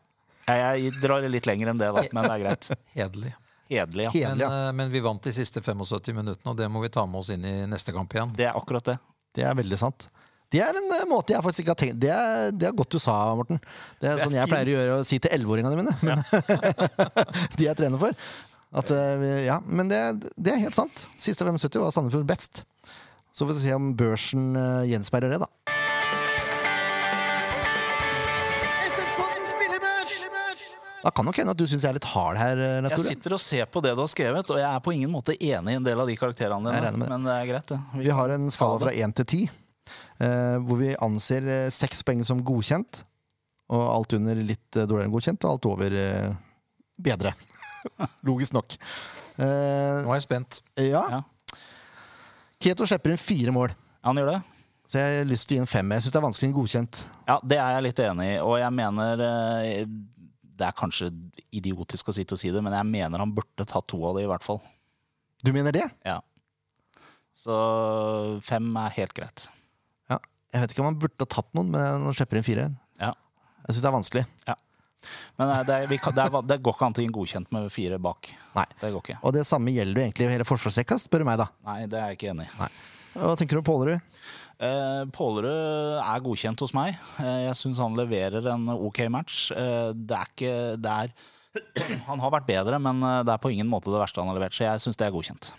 Jeg, 0.50 0.84
jeg 0.84 0.98
drar 1.00 1.24
litt 1.32 1.48
lenger 1.48 1.72
enn 1.72 1.80
det, 1.80 1.88
da, 1.96 2.04
men 2.12 2.28
det 2.28 2.34
er 2.36 2.44
greit. 2.44 2.68
Hederlig. 2.98 3.32
Hedelig, 3.72 4.10
ja. 4.10 4.12
Men, 4.36 4.44
ja. 4.44 4.50
Men, 4.52 4.68
uh, 4.68 4.74
men 4.82 4.92
vi 4.92 5.00
vant 5.06 5.24
de 5.24 5.32
siste 5.34 5.64
75 5.64 6.12
minuttene, 6.20 6.52
og 6.52 6.60
det 6.60 6.68
må 6.70 6.84
vi 6.84 6.92
ta 6.92 7.06
med 7.08 7.22
oss 7.24 7.32
inn 7.34 7.48
i 7.48 7.56
neste 7.72 7.96
kamp 7.96 8.12
igjen. 8.20 8.36
Det 8.36 8.50
er 8.52 8.60
akkurat 8.60 8.92
det. 8.92 8.98
Det 9.34 9.48
er 9.48 9.56
veldig 9.58 9.80
sant. 9.80 10.10
Det 10.54 10.62
er 10.62 10.78
en 10.78 10.92
eh, 10.94 11.06
måte 11.10 11.34
jeg 11.34 11.42
faktisk 11.42 11.64
ikke 11.64 11.74
har 11.74 11.80
tenkt 11.82 12.02
Det 12.04 12.10
er, 12.14 12.52
det 12.54 12.68
er 12.70 12.76
godt 12.78 12.94
du 12.94 13.00
sa, 13.02 13.16
Morten. 13.38 13.58
Det 13.98 14.06
er 14.06 14.12
Det 14.12 14.12
er 14.14 14.28
sånn 14.28 14.36
jeg 14.38 14.52
pleier 14.52 14.70
å 14.70 14.76
gjøre 14.76 14.98
å 15.00 15.06
si 15.08 15.18
til 15.24 15.34
elleveåringene 15.34 15.80
mine. 15.80 15.96
Men 16.06 16.22
de 17.58 17.66
jeg 17.66 17.80
trener 17.80 18.02
for. 18.02 18.14
At, 18.74 18.90
eh, 18.94 19.26
ja, 19.48 19.60
men 19.66 19.90
det, 19.90 20.02
det 20.38 20.54
er 20.54 20.62
helt 20.68 20.78
sant. 20.78 21.08
Siste 21.18 21.46
75 21.46 21.82
var 21.82 21.94
Sandefjord 21.96 22.30
best. 22.30 22.64
Så 23.34 23.48
får 23.48 23.56
vi 23.56 23.64
se 23.64 23.74
om 23.74 23.94
børsen 23.98 24.54
eh, 24.60 24.92
gjenspeiler 24.94 25.34
det, 25.34 25.42
da. 25.42 25.50
Da 31.04 31.12
kan 31.12 31.26
nok 31.28 31.36
hende 31.36 31.52
at 31.52 31.60
du 31.60 31.66
syns 31.68 31.84
jeg 31.84 31.92
er 31.92 31.98
litt 31.98 32.06
hard 32.14 32.38
her, 32.40 32.60
Natura. 32.86 33.02
Jeg 33.02 33.18
sitter 33.18 33.34
og 33.36 33.42
ser 33.44 33.66
på 33.68 33.82
det 33.84 33.92
du 33.92 34.00
har 34.06 34.12
skrevet, 34.12 34.54
og 34.54 34.60
jeg 34.62 34.70
er 34.70 34.84
på 34.86 34.94
ingen 34.96 35.12
måte 35.12 35.34
enig 35.36 35.74
i 35.74 35.80
en 35.82 35.84
del 35.84 36.00
av 36.00 36.08
de 36.08 36.16
karakterene 36.16 36.72
dine. 36.78 37.10
Men 37.10 37.28
det 37.28 37.34
er 37.42 37.50
greit, 37.50 37.74
det. 37.74 37.80
Vi 38.06 38.14
har 38.16 38.32
en 38.38 38.48
skala 38.54 38.80
fra 38.86 38.94
1 38.96 39.18
til 39.20 39.28
10, 39.28 39.42
eh, 39.50 39.58
hvor 40.64 40.80
vi 40.80 40.94
anser 41.04 41.48
eh, 41.50 41.70
seks 41.74 42.04
poeng 42.08 42.24
som 42.28 42.44
godkjent. 42.46 43.04
Og 43.74 43.82
alt 43.90 44.14
under 44.20 44.36
litt 44.44 44.76
eh, 44.78 44.86
dårligere 44.88 45.08
enn 45.10 45.14
godkjent, 45.16 45.44
og 45.48 45.56
alt 45.56 45.68
over 45.72 45.96
eh, 45.98 46.32
bedre. 47.04 47.32
Logisk 48.28 48.54
nok. 48.56 48.76
Eh, 49.36 50.04
Nå 50.06 50.10
er 50.12 50.18
jeg 50.20 50.28
spent. 50.30 50.62
ja. 50.80 51.04
Ja. 51.20 51.22
Keto 52.64 52.86
slipper 52.88 53.12
inn 53.12 53.20
fire 53.20 53.52
mål, 53.52 53.74
Han 54.08 54.16
gjør 54.22 54.30
det? 54.30 54.42
så 54.88 55.02
jeg 55.02 55.18
har 55.18 55.26
lyst 55.28 55.48
til 55.50 55.56
å 55.56 55.58
gi 55.58 55.62
en 55.64 55.68
femmer. 55.68 55.98
Jeg 55.98 56.06
syns 56.06 56.14
det 56.14 56.20
er 56.20 56.24
vanskelig 56.24 56.46
enn 56.48 56.54
en 56.54 56.58
godkjent. 56.62 57.00
Ja, 57.28 57.36
det 57.44 57.58
er 57.60 57.74
jeg 57.76 57.84
litt 57.90 58.00
enig 58.06 58.28
i, 58.30 58.38
og 58.40 58.54
jeg 58.62 58.76
mener 58.78 59.24
eh, 59.26 59.88
Det 60.54 60.68
er 60.70 60.78
kanskje 60.78 61.10
idiotisk 61.60 62.08
å 62.12 62.16
sitte 62.16 62.38
og 62.38 62.40
si 62.40 62.52
det, 62.56 62.62
men 62.64 62.76
jeg 62.78 62.88
mener 62.88 63.20
han 63.24 63.34
burde 63.36 63.66
tatt 63.68 63.88
to 63.92 64.00
av 64.08 64.16
det, 64.16 64.24
i 64.24 64.30
hvert 64.32 64.46
fall. 64.48 64.62
Du 65.44 65.52
mener 65.56 65.76
det? 65.76 65.84
Ja. 66.08 66.22
Så 67.36 67.58
fem 68.48 68.70
er 68.80 68.96
helt 69.02 69.16
greit. 69.18 69.48
Ja. 70.54 70.60
Jeg 70.60 70.68
vet 70.68 70.76
ikke 70.76 70.84
om 70.84 70.92
han 70.92 71.00
burde 71.02 71.26
ha 71.26 71.30
tatt 71.34 71.50
noen, 71.58 71.72
men 71.74 72.06
han 72.06 72.16
slipper 72.18 72.38
inn 72.38 72.46
fire. 72.46 72.70
Ja. 73.02 73.10
Jeg 73.64 73.74
syns 73.74 73.82
det 73.82 73.90
er 73.90 73.96
vanskelig. 73.98 74.26
Men 75.40 75.50
eh, 75.50 75.64
det, 75.68 75.76
er, 75.76 75.90
vi 75.90 75.98
kan, 76.00 76.16
det, 76.16 76.28
er, 76.30 76.46
det 76.48 76.60
går 76.64 76.78
ikke 76.78 76.88
an 76.88 76.96
å 76.96 77.04
gi 77.04 77.10
en 77.10 77.16
godkjent 77.18 77.54
med 77.56 77.68
fire 77.74 78.00
bak. 78.02 78.30
Nei. 78.54 78.66
Det 78.80 78.92
går 78.94 79.04
ikke. 79.04 79.20
Og 79.26 79.36
det 79.36 79.46
samme 79.50 79.74
gjelder 79.74 80.00
jo 80.00 80.06
egentlig 80.08 80.30
hele 80.32 80.48
forsvarsrekka, 80.48 81.00
spør 81.02 81.24
du 81.24 81.30
meg, 81.32 81.42
da. 81.42 81.50
Nei, 81.68 81.80
det 81.90 82.00
er 82.00 82.14
jeg 82.14 82.20
ikke 82.20 82.32
enig 82.36 82.48
i. 82.48 82.72
Hva 83.14 83.36
tenker 83.38 83.58
du 83.58 83.62
om 83.62 83.68
Pålerud? 83.68 84.14
Eh, 84.64 85.04
Pålerud 85.14 86.00
er 86.00 86.24
godkjent 86.24 86.64
hos 86.64 86.74
meg. 86.78 86.98
Eh, 87.22 87.40
jeg 87.50 87.60
syns 87.60 87.82
han 87.84 87.98
leverer 87.98 88.48
en 88.54 88.70
ok 88.76 89.04
match. 89.14 89.46
Eh, 89.52 89.92
det 89.98 90.18
er 90.18 90.32
ikke 90.32 90.56
det 90.82 90.96
er, 91.04 91.14
Han 92.10 92.24
har 92.24 92.34
vært 92.34 92.50
bedre, 92.50 92.80
men 92.82 93.04
det 93.28 93.30
er 93.30 93.42
på 93.42 93.52
ingen 93.54 93.70
måte 93.70 93.92
det 93.94 94.00
verste 94.02 94.22
han 94.24 94.32
har 94.32 94.40
levert, 94.40 94.56
så 94.58 94.66
jeg 94.66 94.82
syns 94.82 94.98
det 94.98 95.06
er 95.06 95.14
godkjent. 95.14 95.52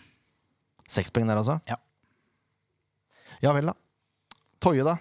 Seks 0.90 1.12
poeng 1.14 1.28
der, 1.30 1.38
altså? 1.38 1.60
Ja. 1.70 1.78
Ja 3.44 3.52
vel, 3.54 3.70
da. 3.70 3.76
Toje, 4.64 4.84
da? 4.86 4.96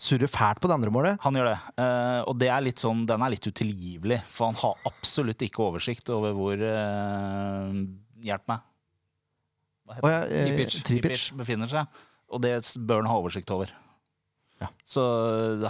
Surrer 0.00 0.30
fælt 0.30 0.58
på 0.62 0.68
det 0.70 0.74
andre 0.74 0.90
målet. 0.90 1.18
Han 1.22 1.36
gjør 1.36 1.52
det. 1.52 1.58
Eh, 1.78 2.20
og 2.26 2.38
det 2.40 2.48
er 2.50 2.70
sånn, 2.80 3.04
den 3.06 3.22
er 3.22 3.34
litt 3.34 3.46
utilgivelig, 3.46 4.22
for 4.32 4.50
han 4.50 4.58
har 4.58 4.88
absolutt 4.90 5.44
ikke 5.44 5.62
oversikt 5.68 6.10
over 6.14 6.34
hvor 6.34 6.58
eh, 6.58 7.76
Hjelp 8.24 8.48
meg. 8.48 8.64
Hva 9.84 10.00
Å 10.00 10.10
ja, 10.10 10.20
eh, 10.24 10.48
Tripic. 10.48 10.78
Tripic. 10.88 11.24
befinner 11.36 11.68
seg. 11.70 11.98
Og 12.32 12.40
det 12.42 12.56
bør 12.80 13.02
han 13.02 13.10
ha 13.12 13.18
oversikt 13.20 13.52
over. 13.52 13.70
Ja. 14.62 14.70
Så 14.88 15.02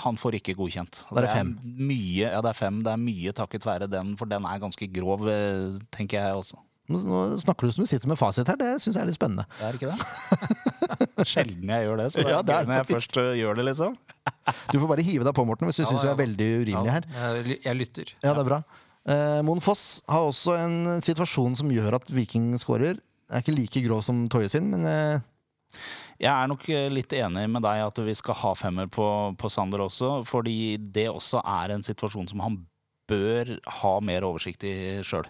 han 0.04 0.20
får 0.20 0.38
ikke 0.38 0.54
godkjent. 0.56 1.02
Det 1.08 1.18
er 1.18 1.26
det 1.26 1.32
fem. 1.34 1.50
Mye, 1.64 2.28
ja, 2.28 2.40
det 2.44 2.52
er 2.52 2.58
fem. 2.58 2.78
Det 2.84 2.92
er 2.92 3.00
mye 3.02 3.34
takket 3.36 3.66
være 3.66 3.90
den, 3.90 4.14
for 4.20 4.30
den 4.30 4.46
er 4.46 4.62
ganske 4.62 4.88
grov, 4.94 5.26
eh, 5.32 5.74
tenker 5.94 6.22
jeg 6.22 6.38
også. 6.44 6.60
Nå, 6.92 6.98
snakker 7.40 7.64
du 7.70 7.72
som 7.72 7.86
du 7.86 7.88
sitter 7.88 8.10
med 8.10 8.18
fasit 8.20 8.48
her. 8.50 8.58
Det 8.60 8.74
syns 8.82 8.98
jeg 8.98 9.02
er 9.02 9.08
litt 9.08 9.16
spennende. 9.16 9.46
Det 9.56 9.68
er 9.70 9.78
ikke 9.78 9.92
det? 9.92 11.24
Sjelden 11.30 11.70
jeg 11.72 11.86
gjør 11.86 12.00
det, 12.02 12.08
så 12.12 12.18
det 12.20 12.26
er, 12.26 12.32
Ja, 12.34 12.40
det 12.44 12.56
er 12.58 12.66
når 12.68 12.80
jeg 12.82 12.88
først 12.90 13.18
eh, 13.22 13.30
gjør 13.40 13.58
det, 13.60 13.64
liksom. 13.70 13.94
Du 14.72 14.78
får 14.82 14.88
bare 14.90 15.04
hive 15.06 15.24
deg 15.24 15.36
på, 15.36 15.44
Morten, 15.48 15.68
hvis 15.70 15.80
du 15.80 15.84
Ja, 15.84 15.90
syns 15.94 16.04
ja. 16.04 16.12
er 16.12 16.18
veldig 16.20 16.48
urimelige 16.60 16.96
her. 16.98 17.06
Jeg, 17.14 17.58
jeg 17.64 17.78
lytter. 17.80 18.12
Ja, 18.20 18.34
det 18.36 18.42
er 18.44 18.48
bra. 18.50 18.58
Eh, 19.08 19.38
Mon 19.48 19.60
Foss 19.64 20.02
har 20.08 20.26
også 20.28 20.56
en 20.60 20.76
situasjon 21.04 21.56
som 21.60 21.72
gjør 21.72 21.96
at 22.00 22.10
Viking 22.12 22.50
skårer. 22.60 23.00
Er 23.32 23.40
ikke 23.40 23.56
like 23.56 23.82
grov 23.86 24.02
som 24.04 24.26
Toje 24.32 24.50
sin, 24.52 24.68
men 24.72 24.84
eh, 24.88 25.24
Jeg 26.20 26.30
er 26.30 26.50
nok 26.52 26.66
eh, 26.68 26.90
litt 26.92 27.12
enig 27.16 27.46
med 27.50 27.64
deg 27.64 27.80
at 27.86 28.00
vi 28.04 28.12
skal 28.20 28.36
ha 28.42 28.52
femmer 28.60 28.92
på, 28.92 29.06
på 29.40 29.50
Sander 29.52 29.86
også, 29.88 30.18
fordi 30.28 30.76
det 30.78 31.08
også 31.10 31.40
er 31.40 31.72
en 31.78 31.84
situasjon 31.86 32.28
som 32.34 32.44
han 32.44 32.60
bør 33.08 33.56
ha 33.80 33.94
mer 34.04 34.24
oversikt 34.28 34.64
i 34.68 34.74
sjøl. 35.04 35.24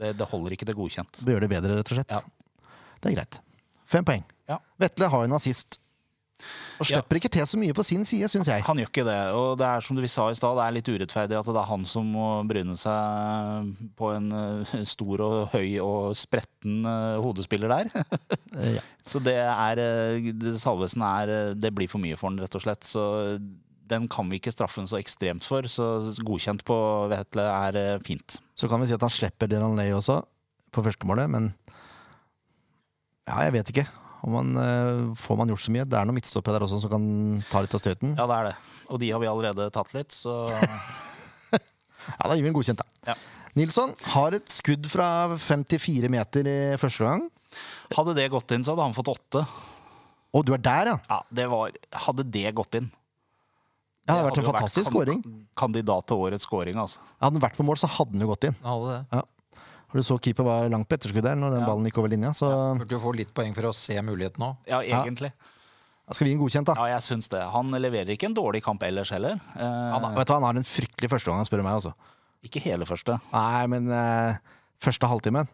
Det, 0.00 0.14
det 0.18 0.28
holder 0.30 0.56
ikke 0.56 0.68
til 0.70 0.78
godkjent. 0.78 1.22
Det 1.24 1.34
gjør 1.36 1.44
det 1.46 1.52
bedre, 1.52 1.76
rett 1.80 1.92
og 1.92 2.00
slett. 2.00 2.16
Ja. 2.16 2.72
Det 3.00 3.12
er 3.12 3.18
greit. 3.20 3.40
Fem 3.90 4.06
poeng. 4.06 4.24
Ja. 4.50 4.58
Vetle 4.80 5.08
har 5.12 5.26
en 5.28 5.36
assist. 5.36 5.78
Og 6.80 6.88
slipper 6.88 7.18
ikke 7.18 7.28
til 7.28 7.44
så 7.44 7.58
mye 7.60 7.74
på 7.76 7.84
sin 7.84 8.06
side, 8.08 8.24
syns 8.32 8.48
jeg. 8.48 8.62
Han 8.64 8.78
gjør 8.80 8.88
ikke 8.88 9.04
det. 9.04 9.16
Og 9.36 9.50
det 9.60 9.66
er 9.68 9.84
som 9.84 9.98
du 9.98 10.04
sa 10.08 10.30
i 10.32 10.36
stad, 10.38 10.56
det 10.56 10.64
er 10.64 10.76
litt 10.78 10.88
urettferdig 10.88 11.36
at 11.36 11.50
det 11.52 11.60
er 11.60 11.68
han 11.68 11.82
som 11.88 12.06
må 12.14 12.28
bryne 12.48 12.76
seg 12.80 13.74
på 14.00 14.12
en 14.16 14.30
eh, 14.32 14.72
stor 14.88 15.20
og 15.26 15.36
høy 15.52 15.76
og 15.84 16.16
spretten 16.16 16.80
eh, 16.88 17.18
hodespiller 17.20 17.76
der. 17.76 17.92
Eh, 18.50 18.72
ja. 18.74 18.80
Så 19.06 19.20
det 19.22 19.36
er 19.38 19.78
det- 19.78 20.56
Salvesen 20.58 21.04
er 21.06 21.52
Det 21.54 21.70
blir 21.72 21.86
for 21.88 22.02
mye 22.02 22.16
for 22.18 22.26
han, 22.32 22.40
rett 22.42 22.56
og 22.58 22.64
slett. 22.64 22.82
Så 22.82 23.04
den 23.90 24.06
kan 24.10 24.28
vi 24.30 24.38
ikke 24.40 24.52
straffe 24.54 24.80
den 24.80 24.88
så 24.90 24.98
ekstremt 25.00 25.46
for. 25.46 25.66
Så 25.70 25.86
godkjent 26.26 26.62
på 26.68 26.76
Vetle 27.10 27.46
er 27.46 27.78
eh, 27.80 28.02
fint. 28.06 28.38
Så 28.58 28.68
kan 28.70 28.82
vi 28.82 28.88
si 28.90 28.96
at 28.96 29.04
han 29.04 29.12
slipper 29.12 29.50
Delan 29.50 29.76
Lay 29.78 29.92
også, 29.96 30.20
på 30.70 30.84
førstemålet, 30.86 31.30
men 31.32 31.50
Ja, 33.28 33.44
jeg 33.46 33.54
vet 33.58 33.72
ikke. 33.72 33.86
Om 34.26 34.34
man, 34.36 34.48
eh, 34.60 35.02
får 35.16 35.38
man 35.38 35.50
gjort 35.52 35.64
så 35.64 35.72
mye? 35.74 35.86
Det 35.88 35.96
er 35.96 36.08
noen 36.08 36.18
midtstoppere 36.18 36.58
der 36.58 36.66
også 36.66 36.80
som 36.82 36.92
kan 36.92 37.04
ta 37.50 37.62
litt 37.64 37.74
av 37.76 37.82
støten. 37.82 38.14
Ja, 38.18 38.26
det 38.28 38.36
er 38.38 38.48
det. 38.50 38.56
Og 38.90 39.00
de 39.00 39.10
har 39.14 39.22
vi 39.22 39.30
allerede 39.30 39.68
tatt 39.74 39.92
litt, 39.96 40.14
så 40.16 40.42
Ja, 41.50 42.26
Da 42.26 42.34
gir 42.34 42.44
vi 42.44 42.50
en 42.50 42.56
godkjent, 42.56 42.80
da. 42.80 43.12
Ja. 43.12 43.16
Nilsson 43.58 43.92
har 44.14 44.34
et 44.36 44.50
skudd 44.52 44.86
fra 44.90 45.36
54 45.38 46.10
meter 46.12 46.46
i 46.48 46.58
første 46.80 47.06
gang. 47.06 47.26
Hadde 47.96 48.14
det 48.18 48.28
gått 48.30 48.52
inn, 48.54 48.62
så 48.64 48.74
hadde 48.74 48.86
han 48.88 48.96
fått 48.96 49.10
åtte. 49.10 49.42
Å, 50.30 50.42
du 50.46 50.52
er 50.54 50.62
der, 50.62 50.92
ja! 50.92 50.96
Ja, 51.10 51.18
det 51.34 51.46
var 51.50 51.74
Hadde 52.06 52.22
det 52.22 52.52
gått 52.54 52.76
inn 52.78 52.86
Det 54.10 54.16
hadde 54.18 54.26
vært 54.30 54.40
en 54.42 54.48
fantastisk 54.50 54.90
skåring. 54.90 55.20
scoring. 55.22 55.46
Kandidat 55.56 56.06
til 56.10 56.16
årets 56.26 56.44
scoring, 56.46 56.74
altså. 56.82 56.98
Hadde 57.22 57.38
den 57.38 57.44
vært 57.44 57.56
på 57.56 57.64
mål, 57.66 57.78
så 57.78 57.88
hadde 57.94 58.12
den 58.16 58.20
jo 58.26 58.30
gått 58.34 58.48
inn. 58.50 58.56
Han 58.64 58.74
hadde 58.82 58.98
det. 59.10 59.22
For 59.90 59.98
Du 59.98 60.02
så 60.06 60.18
keeper 60.22 60.44
var 60.46 60.68
langt 60.70 60.86
på 60.88 60.94
etterskudd 60.98 61.22
der 61.26 61.34
når 61.38 61.50
den 61.56 61.60
Ja. 61.62 61.66
ballen 61.66 61.84
gikk 61.88 61.98
over 61.98 62.08
linja. 62.12 62.30
Så 62.34 62.46
Burde 62.78 62.94
jo 62.94 63.00
få 63.02 63.14
litt 63.16 63.32
poeng 63.34 63.54
for 63.54 63.62
å 63.70 63.74
se 63.74 63.94
muligheten 64.02 64.38
òg. 64.46 64.56
Ja, 64.66 64.80
egentlig. 64.82 65.32
da 66.06 66.14
skal 66.14 66.26
vi 66.26 66.30
gi 66.30 66.36
en 66.38 66.42
godkjent, 66.44 66.66
da. 66.66 66.74
Ja, 66.74 66.98
jeg 66.98 67.02
syns 67.02 67.28
det. 67.28 67.40
Han 67.50 67.70
leverer 67.70 68.06
ikke 68.14 68.26
en 68.30 68.34
dårlig 68.34 68.62
kamp 68.62 68.82
ellers 68.82 69.10
heller. 69.10 69.40
Eh, 69.56 69.90
Han, 69.98 70.14
vet 70.14 70.26
du, 70.26 70.32
han 70.34 70.42
har 70.42 70.54
en 70.56 70.62
fryktelig 70.62 71.10
første 71.10 71.26
gang, 71.30 71.44
spør 71.44 71.58
du 71.58 71.62
meg. 71.64 71.74
altså. 71.74 71.94
ikke 72.44 72.60
hele 72.62 72.86
første. 72.86 73.20
Nei, 73.32 73.66
men 73.66 73.90
eh, 73.90 74.36
første 74.80 75.06
halvtimen 75.06 75.46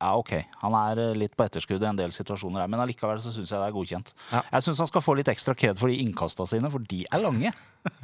Ja, 0.00 0.14
ok. 0.16 0.32
Han 0.62 0.74
er 0.78 1.00
eh, 1.02 1.16
litt 1.18 1.34
på 1.36 1.44
etterskudd 1.44 1.82
i 1.84 1.88
en 1.90 1.98
del 1.98 2.12
situasjoner 2.16 2.62
her, 2.62 2.70
men 2.72 2.80
allikevel 2.80 3.20
så 3.20 3.34
syns 3.34 3.52
jeg 3.52 3.60
det 3.60 3.66
er 3.66 3.74
godkjent. 3.74 4.14
Ja. 4.30 4.40
Jeg 4.54 4.64
syns 4.64 4.80
han 4.80 4.88
skal 4.88 5.04
få 5.04 5.16
litt 5.18 5.28
ekstra 5.28 5.52
kred 5.58 5.80
for 5.80 5.92
de 5.92 5.98
innkasta 6.00 6.46
sine, 6.48 6.70
for 6.72 6.86
de 6.92 7.04
er 7.06 7.22
lange. 7.26 7.52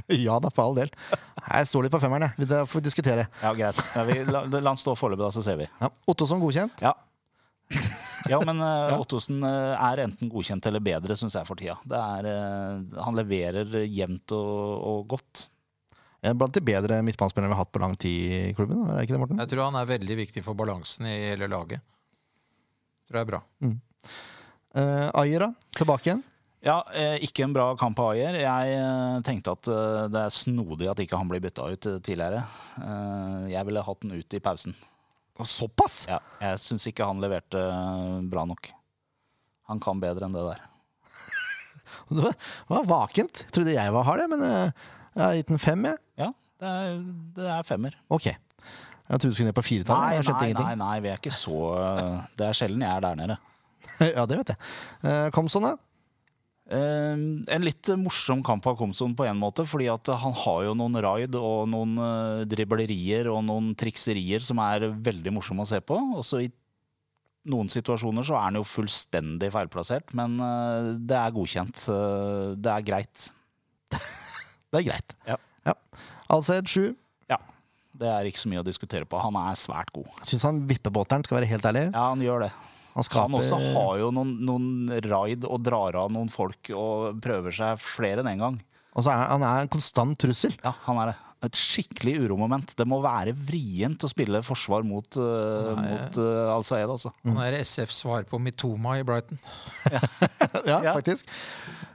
Ja 0.08 0.38
da, 0.40 0.48
for 0.54 0.70
all 0.70 0.76
del. 0.78 0.88
Jeg 1.42 1.68
står 1.68 1.84
litt 1.84 1.92
på 1.92 1.98
femmeren, 2.00 2.30
jeg. 2.30 2.46
Det 2.48 2.62
får 2.70 2.80
vi 2.80 2.84
diskutere. 2.86 3.26
Ja, 3.42 3.50
greit. 3.58 3.80
Ja, 3.92 4.04
vi, 4.08 4.14
la, 4.24 4.44
la 4.48 4.62
han 4.70 4.78
stå 4.80 4.94
foreløpig, 4.96 5.26
da, 5.26 5.32
så 5.34 5.42
ser 5.44 5.58
vi. 5.60 5.66
Ja. 5.82 5.90
Ottosson 6.08 6.40
godkjent. 6.40 6.80
Ja. 6.80 6.94
Ja, 8.30 8.38
men 8.46 8.60
uh, 8.64 8.94
Ottosen 9.00 9.42
eh, 9.44 9.74
er 9.74 10.04
enten 10.06 10.30
godkjent 10.30 10.66
eller 10.70 10.82
bedre, 10.84 11.16
syns 11.18 11.36
jeg, 11.36 11.48
for 11.48 11.58
tida. 11.58 11.76
Det 11.84 11.98
er, 11.98 12.30
uh, 12.30 13.02
han 13.04 13.18
leverer 13.18 13.76
jevnt 13.84 14.34
og, 14.36 14.56
og 14.92 15.04
godt. 15.16 15.46
En 16.26 16.38
Blant 16.38 16.54
de 16.54 16.62
bedre 16.64 17.00
midtbanespillerne 17.06 17.52
vi 17.52 17.54
har 17.54 17.62
hatt 17.62 17.74
på 17.74 17.82
lang 17.82 17.96
tid 18.02 18.22
i 18.34 18.54
klubben. 18.56 18.82
Er 18.86 18.96
det 18.98 19.06
ikke 19.06 19.14
det, 19.14 19.22
Morten? 19.22 19.42
Jeg 19.44 19.52
tror 19.52 19.68
han 19.68 19.78
er 19.78 19.90
veldig 19.92 20.16
viktig 20.24 20.42
for 20.42 20.58
balansen 20.58 21.06
i 21.06 21.18
hele 21.28 21.48
laget. 21.50 21.84
Jeg 21.84 23.10
Tror 23.10 23.18
det 23.18 23.22
er 23.22 23.28
bra. 23.30 23.42
Uh, 24.76 25.08
Ayer, 25.22 25.46
da? 25.46 25.68
Tilbake 25.78 26.10
igjen. 26.10 26.24
Ja, 26.66 26.80
eh, 26.90 27.20
ikke 27.22 27.44
en 27.44 27.54
bra 27.54 27.68
kamp 27.78 28.00
av 28.02 28.16
Ayer. 28.16 28.40
Jeg 28.40 28.74
eh, 28.74 29.18
tenkte 29.26 29.54
at 29.54 29.68
det 30.10 30.22
er 30.24 30.34
snodig 30.34 30.88
at 30.90 30.98
ikke 31.02 31.18
han 31.20 31.28
blir 31.30 31.42
bytta 31.44 31.68
ut 31.70 31.86
eh, 31.86 32.00
tidligere. 32.02 32.42
Jeg 33.52 33.68
ville 33.68 33.84
hatt 33.86 34.02
den 34.02 34.16
ut 34.16 34.34
i 34.34 34.40
pausen. 34.42 34.74
Såpass! 35.36 36.06
Ja, 36.10 36.18
jeg 36.40 36.62
syns 36.62 36.88
ikke 36.88 37.06
han 37.06 37.20
leverte 37.22 37.60
bra 38.32 38.46
nok. 38.48 38.72
Han 39.70 39.82
kan 39.84 40.02
bedre 40.02 40.26
enn 40.26 40.34
det 40.34 40.46
der. 40.48 40.64
Det 42.16 42.32
var, 42.70 42.84
vakent. 42.88 43.44
Jeg 43.44 43.54
trodde 43.54 43.76
jeg 43.76 43.94
var 43.94 44.06
hard, 44.06 44.26
men 44.30 44.42
jeg 44.46 45.22
har 45.22 45.38
gitt 45.38 45.52
den 45.52 45.62
fem. 45.62 45.86
Jeg. 45.90 46.02
Det 46.60 46.68
er, 46.72 47.00
det 47.36 47.48
er 47.52 47.66
femmer. 47.68 47.96
Ok. 48.12 48.30
Jeg 49.06 49.20
trodde 49.20 49.30
du 49.30 49.36
skulle 49.36 49.50
ned 49.50 49.56
på 49.56 49.62
Nei, 49.62 49.68
firetallet. 49.68 50.14
Jeg 50.26 50.54
nei, 50.54 50.54
nei, 50.58 50.78
nei, 50.80 50.94
vi 51.04 51.10
er 51.12 51.20
ikke 51.20 51.34
så 51.34 51.58
Det 52.34 52.48
er 52.48 52.56
sjelden 52.58 52.82
jeg 52.82 52.90
er 52.90 53.04
der 53.04 53.18
nede. 53.20 53.36
ja, 54.16 54.24
det 54.26 54.40
vet 54.40 54.54
jeg. 54.54 54.62
Uh, 55.04 55.28
Komson, 55.34 55.66
da? 55.68 55.76
Uh, 56.66 57.44
en 57.54 57.62
litt 57.66 57.92
morsom 58.00 58.42
kamp 58.46 58.66
av 58.66 58.74
Komson 58.80 59.14
på 59.14 59.28
en 59.28 59.38
måte, 59.38 59.62
fordi 59.68 59.86
at 59.92 60.10
han 60.24 60.34
har 60.34 60.64
jo 60.66 60.74
noen 60.74 60.98
raid 61.04 61.38
og 61.38 61.68
noen 61.70 61.94
uh, 62.02 62.42
driblerier 62.50 63.30
og 63.30 63.44
noen 63.46 63.70
trikserier 63.78 64.42
som 64.42 64.58
er 64.64 64.88
veldig 64.90 65.36
morsomme 65.38 65.62
å 65.62 65.70
se 65.70 65.78
på. 65.84 66.00
Også 66.18 66.42
i 66.42 66.50
noen 67.46 67.70
situasjoner 67.70 68.26
så 68.26 68.36
er 68.40 68.48
han 68.48 68.58
jo 68.58 68.66
fullstendig 68.66 69.52
feilplassert, 69.54 70.12
men 70.18 70.34
eh, 70.42 70.92
det 71.06 71.14
er 71.14 71.34
godkjent. 71.34 71.84
Det 72.58 72.72
er 72.72 72.86
greit. 72.86 73.28
Det 74.66 74.80
er 74.80 74.86
greit. 74.88 75.14
Ja. 75.28 75.36
Ja. 75.64 75.74
Alsed 76.32 76.68
sju. 76.70 76.86
Ja. 77.30 77.38
Det 77.96 78.08
er 78.12 78.28
ikke 78.28 78.42
så 78.42 78.50
mye 78.52 78.62
å 78.62 78.66
diskutere 78.66 79.06
på. 79.08 79.18
Han 79.22 79.36
er 79.40 79.58
svært 79.60 79.92
god. 79.96 80.08
Syns 80.26 80.44
han 80.46 80.62
vipper 80.68 80.92
båteren, 80.94 81.24
skal 81.26 81.38
være 81.40 81.50
helt 81.52 81.68
ærlig. 81.70 81.84
Ja, 81.94 82.08
han 82.12 82.24
gjør 82.24 82.46
det. 82.46 82.52
Han 82.96 83.04
skaper 83.04 83.28
Han 83.28 83.36
også 83.42 83.58
har 83.74 83.98
jo 84.00 84.08
noen, 84.16 84.30
noen 84.48 84.68
raid 85.04 85.44
og 85.44 85.60
drar 85.66 85.98
av 86.00 86.08
noen 86.14 86.30
folk 86.32 86.70
og 86.72 87.18
prøver 87.24 87.52
seg 87.52 87.80
flere 87.84 88.22
enn 88.24 88.30
én 88.30 88.38
en 88.38 88.44
gang. 88.46 88.56
Og 88.96 89.04
så 89.04 89.12
er 89.12 89.26
han 89.28 89.42
er 89.44 89.66
en 89.66 89.72
konstant 89.72 90.16
trussel. 90.16 90.54
Ja, 90.64 90.72
han 90.86 90.96
er 91.02 91.10
det. 91.12 91.16
Et 91.44 91.58
skikkelig 91.60 92.14
uromoment. 92.24 92.72
Det 92.78 92.86
må 92.88 92.96
være 93.04 93.34
vrient 93.36 94.00
å 94.02 94.08
spille 94.08 94.40
forsvar 94.42 94.86
mot, 94.88 95.18
uh, 95.20 95.74
Nei. 95.76 95.90
mot 95.92 96.16
uh, 96.16 96.54
Al 96.54 96.64
Sayed, 96.64 96.88
altså. 96.88 97.12
Han 97.28 97.36
er 97.44 97.58
SFs 97.60 97.98
svar 98.06 98.24
på 98.26 98.40
Mitoma 98.40 98.94
i 98.98 99.04
Brighton. 99.06 99.36
ja, 99.92 100.00
Ja. 100.88 100.94
faktisk. 100.96 101.28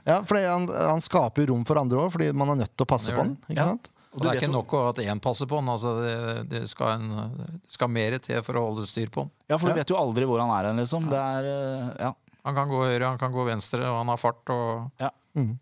Ja, 0.06 0.20
for 0.22 0.38
han, 0.38 0.68
han 0.70 1.02
skaper 1.02 1.42
jo 1.42 1.50
rom 1.56 1.66
for 1.66 1.82
andre 1.82 1.98
òg, 2.06 2.14
fordi 2.14 2.30
man 2.38 2.54
er 2.54 2.62
nødt 2.62 2.76
til 2.76 2.86
å 2.86 2.90
passe 2.94 3.10
på 3.12 3.18
han. 3.26 3.34
Ikke 3.50 3.58
Ja. 3.58 3.66
sant? 3.74 3.90
Og 4.12 4.20
det 4.20 4.28
er 4.28 4.40
ikke 4.42 4.52
nok 4.52 4.72
å- 4.76 4.88
at 4.90 4.96
én 5.00 5.20
passer 5.24 5.46
på 5.48 5.56
han. 5.56 5.68
Altså 5.72 5.94
det, 6.02 6.48
det, 6.50 6.68
skal 6.68 6.98
en, 6.98 7.30
det 7.62 7.72
skal 7.72 7.88
mer 7.88 8.18
til 8.18 8.42
for 8.42 8.54
å 8.60 8.66
holde 8.68 8.86
styr 8.86 9.08
på 9.08 9.22
han. 9.24 9.30
Ja, 9.48 9.56
for 9.56 9.68
Ja. 9.68 9.74
du 9.74 9.80
vet 9.80 9.88
jo 9.94 9.96
aldri 9.96 10.26
hvor 10.28 10.40
han 10.40 10.50
er 10.52 10.68
hen, 10.68 10.76
liksom. 10.82 11.08
Det 11.08 11.16
er 11.18 11.48
uh, 11.48 11.96
Ja. 11.98 12.12
Han 12.44 12.54
kan 12.54 12.68
gå 12.68 12.80
høyre, 12.84 13.06
han 13.06 13.18
kan 13.18 13.32
gå 13.32 13.44
venstre, 13.46 13.80
og 13.86 13.98
han 14.02 14.08
har 14.08 14.16
fart. 14.18 14.42
Og 14.50 14.90
Mhm. 15.34 15.58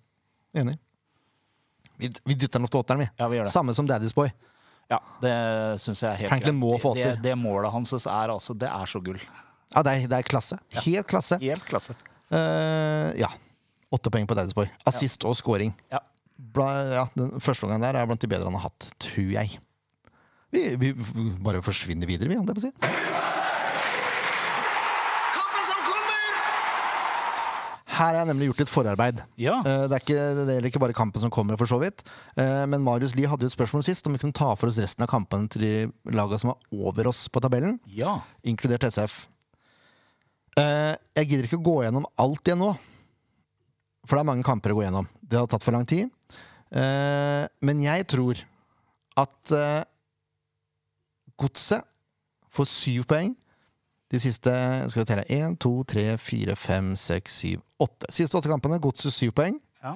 Enig. 0.55 0.78
Vi, 2.01 2.09
vi 2.24 2.34
dytter 2.34 2.59
den 2.59 2.64
opp 2.64 2.70
til 2.72 2.80
åtteren, 2.80 2.98
vi. 3.05 3.09
ja, 3.18 3.28
vi 3.28 3.36
gjør 3.36 3.44
det. 3.44 3.53
Samme 3.53 3.74
som 3.76 3.86
Daddy's 3.86 4.14
Boy. 4.16 4.32
Ja, 4.90 4.98
Det 5.22 5.34
syns 5.78 6.01
jeg 6.03 6.11
er 6.11 6.16
helt 6.24 6.30
Franklin 6.32 6.57
må 6.59 6.72
få 6.80 6.94
det, 6.96 7.05
til. 7.05 7.22
det 7.22 7.36
målet 7.38 7.70
hans 7.70 7.92
er 7.94 8.32
altså 8.32 8.57
Det 8.59 8.66
er 8.68 8.86
så 8.90 8.98
gull. 9.05 9.20
Ja, 9.76 9.82
det 9.86 9.92
er, 9.92 10.09
det 10.09 10.18
er 10.18 10.22
klasse. 10.26 10.59
Helt 10.82 11.07
klasse. 11.07 11.38
Helt 11.38 11.62
klasse. 11.68 11.94
Uh, 12.32 13.12
ja. 13.20 13.28
Åtte 13.92 14.11
poeng 14.11 14.26
på 14.26 14.34
Daddy's 14.34 14.55
Boy. 14.55 14.66
Assist 14.86 15.22
og 15.24 15.36
scoring. 15.36 15.72
Ja. 15.92 16.01
Ja, 16.61 17.05
den 17.16 17.41
første 17.43 17.66
omgangen 17.66 17.84
der 17.84 17.99
er 18.01 18.07
blant 18.11 18.20
de 18.24 18.28
bedre 18.30 18.49
han 18.51 18.57
har 18.59 18.68
hatt, 18.70 18.88
tror 19.03 19.30
jeg. 19.36 19.59
Vi, 20.51 20.62
vi 20.80 20.88
bare 21.45 21.61
forsvinner 21.62 22.09
videre, 22.11 22.28
vi, 22.32 22.36
om 22.41 22.47
det 22.49 22.57
på 22.57 22.62
å 22.62 22.64
si. 22.64 22.72
Kampen 25.36 25.64
som 25.68 25.78
kommer! 25.86 26.24
Her 27.91 28.14
har 28.14 28.18
jeg 28.22 28.28
nemlig 28.30 28.49
gjort 28.51 28.62
litt 28.64 28.72
forarbeid. 28.72 29.20
Ja. 29.41 29.59
Eh, 29.66 29.84
Det, 29.91 29.95
er 29.99 30.03
ikke, 30.05 30.18
det 30.41 30.55
gjelder 30.57 30.70
ikke 30.72 30.82
bare 30.86 30.97
kampen 30.97 31.22
som 31.22 31.30
kommer, 31.34 31.59
for 31.61 31.70
så 31.70 31.78
vidt. 31.82 32.03
Eh, 32.36 32.64
Men 32.70 32.82
Marius 32.86 33.14
Lie 33.18 33.28
hadde 33.30 33.45
jo 33.47 33.51
et 33.53 33.57
spørsmål 33.57 33.84
sist 33.86 34.07
om 34.09 34.16
vi 34.16 34.22
kunne 34.22 34.36
ta 34.36 34.51
for 34.59 34.70
oss 34.70 34.80
resten 34.82 35.05
av 35.07 35.11
kampene 35.12 35.51
til 35.53 35.62
de 35.66 35.72
lagene 36.16 36.41
som 36.43 36.53
var 36.55 36.59
over 36.91 37.11
oss 37.12 37.26
på 37.28 37.43
tabellen, 37.45 37.78
ja. 37.95 38.18
inkludert 38.43 38.86
SF. 38.91 39.26
Eh, 40.59 40.95
Jeg 41.20 41.28
gidder 41.30 41.47
ikke 41.47 41.61
å 41.61 41.66
gå 41.70 41.76
gjennom 41.86 42.07
alt 42.18 42.43
igjen 42.49 42.62
nå, 42.64 42.72
for 44.07 44.16
det 44.16 44.22
er 44.22 44.30
mange 44.30 44.46
kamper 44.46 44.72
å 44.72 44.78
gå 44.78 44.84
gjennom. 44.86 45.09
Det 45.20 45.38
har 45.38 45.48
tatt 45.51 45.64
for 45.64 45.76
lang 45.76 45.86
tid. 45.88 46.09
Eh, 46.70 47.44
Men 47.66 47.82
jeg 47.82 48.07
tror 48.11 48.40
at 49.20 49.53
eh, 49.53 49.82
Godset 51.40 51.84
får 52.53 52.68
syv 52.68 53.05
poeng. 53.11 53.34
De 54.11 54.18
siste 54.18 54.51
skal 54.90 55.03
vi 55.03 55.07
telle, 55.09 55.24
1, 55.30 55.55
2, 55.62 55.70
3, 55.92 56.05
4, 56.18 56.57
5, 56.59 56.88
6, 56.98 57.36
7, 57.55 57.61
8. 57.86 58.11
Siste 58.11 58.36
åtte 58.40 58.51
kampene, 58.51 58.80
Godset 58.82 59.14
syv 59.14 59.32
poeng. 59.38 59.61
Ja. 59.82 59.94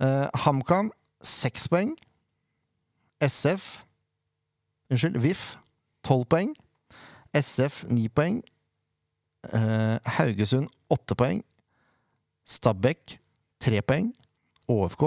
Eh, 0.00 0.26
HamKam 0.44 0.90
seks 1.22 1.66
poeng. 1.72 1.94
SF 3.20 3.84
Unnskyld, 4.90 5.20
VIF 5.22 5.42
tolv 6.02 6.24
poeng. 6.32 6.52
SF 7.36 7.84
ni 7.92 8.08
poeng. 8.08 8.40
Eh, 9.54 9.98
Haugesund 10.18 10.68
åtte 10.90 11.14
poeng. 11.14 11.42
Stabæk 12.50 13.16
tre 13.62 13.80
poeng. 13.86 14.10
ÅFK 14.70 15.04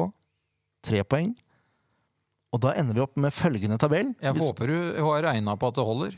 tre 0.84 1.04
poeng. 1.08 1.34
Og 2.54 2.62
da 2.62 2.74
ender 2.78 2.94
vi 2.98 3.02
opp 3.04 3.16
med 3.18 3.34
følgende 3.34 3.78
tabell. 3.82 4.14
jeg 4.22 4.34
Hvis- 4.34 4.46
håper 4.48 4.68
du 4.68 5.02
har 5.04 5.24
regna 5.24 5.56
på 5.58 5.68
at 5.68 5.76
det 5.76 5.86
holder. 5.86 6.12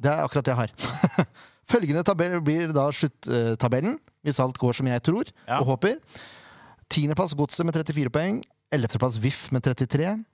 det 0.00 0.10
er 0.10 0.24
akkurat 0.24 0.44
det 0.44 0.52
jeg 0.54 0.56
har. 0.56 1.26
Følgende 1.72 2.02
tabell 2.04 2.40
blir 2.40 2.72
da 2.72 2.88
sluttabellen, 2.90 3.98
hvis 4.24 4.40
alt 4.40 4.58
går 4.58 4.72
som 4.74 4.86
jeg 4.86 5.02
tror 5.02 5.24
Ja. 5.46 5.60
og 5.60 5.66
håper. 5.66 5.94
Tiendeplass 6.90 7.34
Godset 7.34 7.64
med 7.64 7.74
34 7.74 8.10
poeng. 8.10 8.42
Ellevteplass 8.72 9.18
VIF 9.18 9.52
med 9.52 9.62
33. 9.62 10.24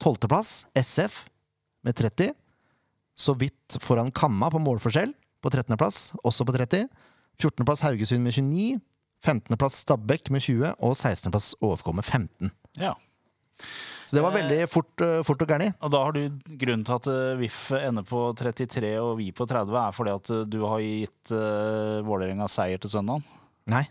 Tolvteplass 0.00 0.66
SF 0.76 1.24
med 1.84 1.94
30. 1.96 2.32
Så 3.16 3.34
vidt 3.38 3.78
foran 3.80 4.10
Kamma 4.12 4.48
på 4.50 4.58
målforskjell, 4.58 5.12
på 5.42 5.50
13.-plass, 5.50 6.12
også 6.24 6.44
på 6.44 6.52
30. 6.56 6.88
14.-plass 7.38 7.80
Haugesund 7.82 8.22
med 8.22 8.32
29. 8.32 8.80
15.-plass 9.24 9.80
Stabæk 9.84 10.30
med 10.34 10.44
20. 10.44 10.76
Og 10.84 10.94
16.-plass 10.94 11.54
ÅFK 11.64 11.90
med 11.96 12.04
15. 12.04 12.52
Ja. 12.80 12.94
Så 14.04 14.16
det 14.18 14.22
var 14.22 14.34
veldig 14.36 14.60
fort, 14.70 15.00
eh, 15.00 15.22
fort 15.26 15.42
og 15.42 15.50
gærent. 15.50 15.76
Og 15.80 15.90
da 15.90 16.04
har 16.04 16.14
du 16.14 16.22
grunnen 16.60 16.84
til 16.86 16.94
at 16.98 17.08
eh, 17.10 17.36
VIF 17.40 17.60
ender 17.80 18.04
på 18.06 18.26
33 18.36 18.92
og 19.00 19.16
vi 19.18 19.30
på 19.34 19.46
30, 19.48 19.74
er 19.80 19.96
fordi 19.96 20.14
at 20.14 20.32
eh, 20.34 20.46
du 20.46 20.60
har 20.68 20.84
gitt 20.84 21.32
uh, 21.34 22.04
Vålerenga 22.04 22.48
seier 22.52 22.78
til 22.78 22.92
søndagen? 22.92 23.24
Nei. 23.72 23.86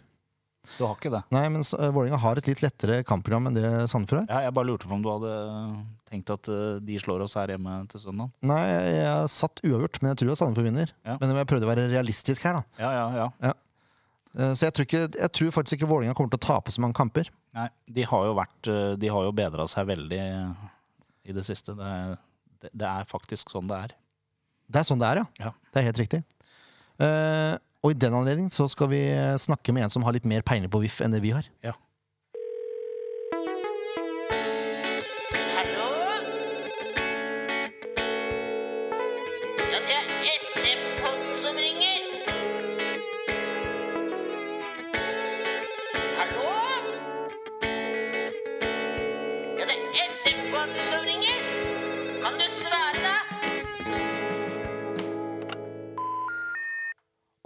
Du 0.78 0.86
har 0.86 0.94
ikke 0.96 1.12
det? 1.12 1.24
Nei, 1.34 1.44
men 1.52 1.66
uh, 1.66 1.90
Vålerenga 1.92 2.22
har 2.24 2.40
et 2.40 2.48
litt 2.48 2.62
lettere 2.64 3.02
kampprogram 3.08 3.50
enn 3.50 3.58
det 3.58 3.68
Sandefjord 3.92 4.24
har. 4.24 4.30
Ja, 4.30 4.48
jeg 4.48 4.56
bare 4.56 4.70
lurte 4.70 4.88
på 4.88 4.96
om 4.96 5.04
du 5.04 5.12
hadde 5.12 5.34
tenkt 6.14 6.32
at 6.32 6.48
uh, 6.52 6.78
de 6.80 7.02
slår 7.02 7.26
oss 7.26 7.36
her 7.40 7.52
hjemme 7.56 7.82
til 7.92 8.06
søndag? 8.06 8.32
Nei, 8.46 8.62
jeg 8.70 8.96
jeg 9.02 9.34
satt 9.34 9.64
uavgjort, 9.66 10.00
men 10.04 10.14
jeg 10.14 10.22
tror 10.22 10.36
at 10.36 10.44
Sandefjord 10.44 10.70
vinner. 10.70 10.96
Ja. 11.04 11.18
Men 11.20 11.36
jeg 11.42 11.50
prøvde 11.52 11.68
å 11.68 11.74
være 11.74 11.90
realistisk 11.92 12.48
her, 12.48 12.62
da. 12.62 12.64
Ja, 12.80 12.94
ja, 12.96 13.06
ja. 13.18 13.28
Eh, 13.50 13.60
Så 14.34 14.66
jeg 14.66 14.74
tror, 14.74 14.88
ikke, 14.88 15.02
jeg 15.14 15.32
tror 15.38 15.52
faktisk 15.54 15.78
ikke 15.78 15.88
Vålinga 15.92 16.16
kommer 16.18 16.32
til 16.34 16.40
å 16.42 16.46
tape 16.48 16.74
så 16.74 16.82
mange 16.82 16.98
kamper. 16.98 17.28
Nei, 17.54 17.68
de 17.86 18.06
har 18.10 18.24
jo 18.26 18.32
vært 18.34 18.70
eh, 18.72 18.94
De 18.98 19.12
har 19.14 19.28
jo 19.28 19.34
bedra 19.38 19.68
seg 19.70 19.86
veldig 19.92 20.22
i 21.30 21.36
det 21.38 21.44
siste. 21.46 21.76
Det 21.78 21.90
er, 21.90 22.16
det, 22.72 22.88
er 22.90 23.06
faktisk 23.10 23.54
sånn 23.54 23.70
det 23.70 23.78
er. 23.78 23.94
Det 24.74 24.82
er 24.82 24.88
sånn 24.88 25.04
det 25.04 25.12
er, 25.12 25.22
ja. 25.22 25.28
Ja. 25.50 25.54
Det 25.70 25.82
er 25.82 25.88
helt 25.92 26.02
riktig. 26.02 26.24
Uh, 26.98 27.54
og 27.84 27.94
i 27.94 28.00
den 28.00 28.16
anledning 28.16 28.50
så 28.54 28.66
skal 28.72 28.90
vi 28.92 29.02
snakke 29.42 29.74
med 29.76 29.86
en 29.86 29.94
som 29.94 30.06
har 30.08 30.16
litt 30.16 30.28
mer 30.30 30.44
peiling 30.46 30.72
på 30.72 30.82
VIF 30.82 31.02
enn 31.04 31.14
det 31.14 31.22
vi 31.24 31.34
har. 31.36 31.48
Hallo? 31.66 31.76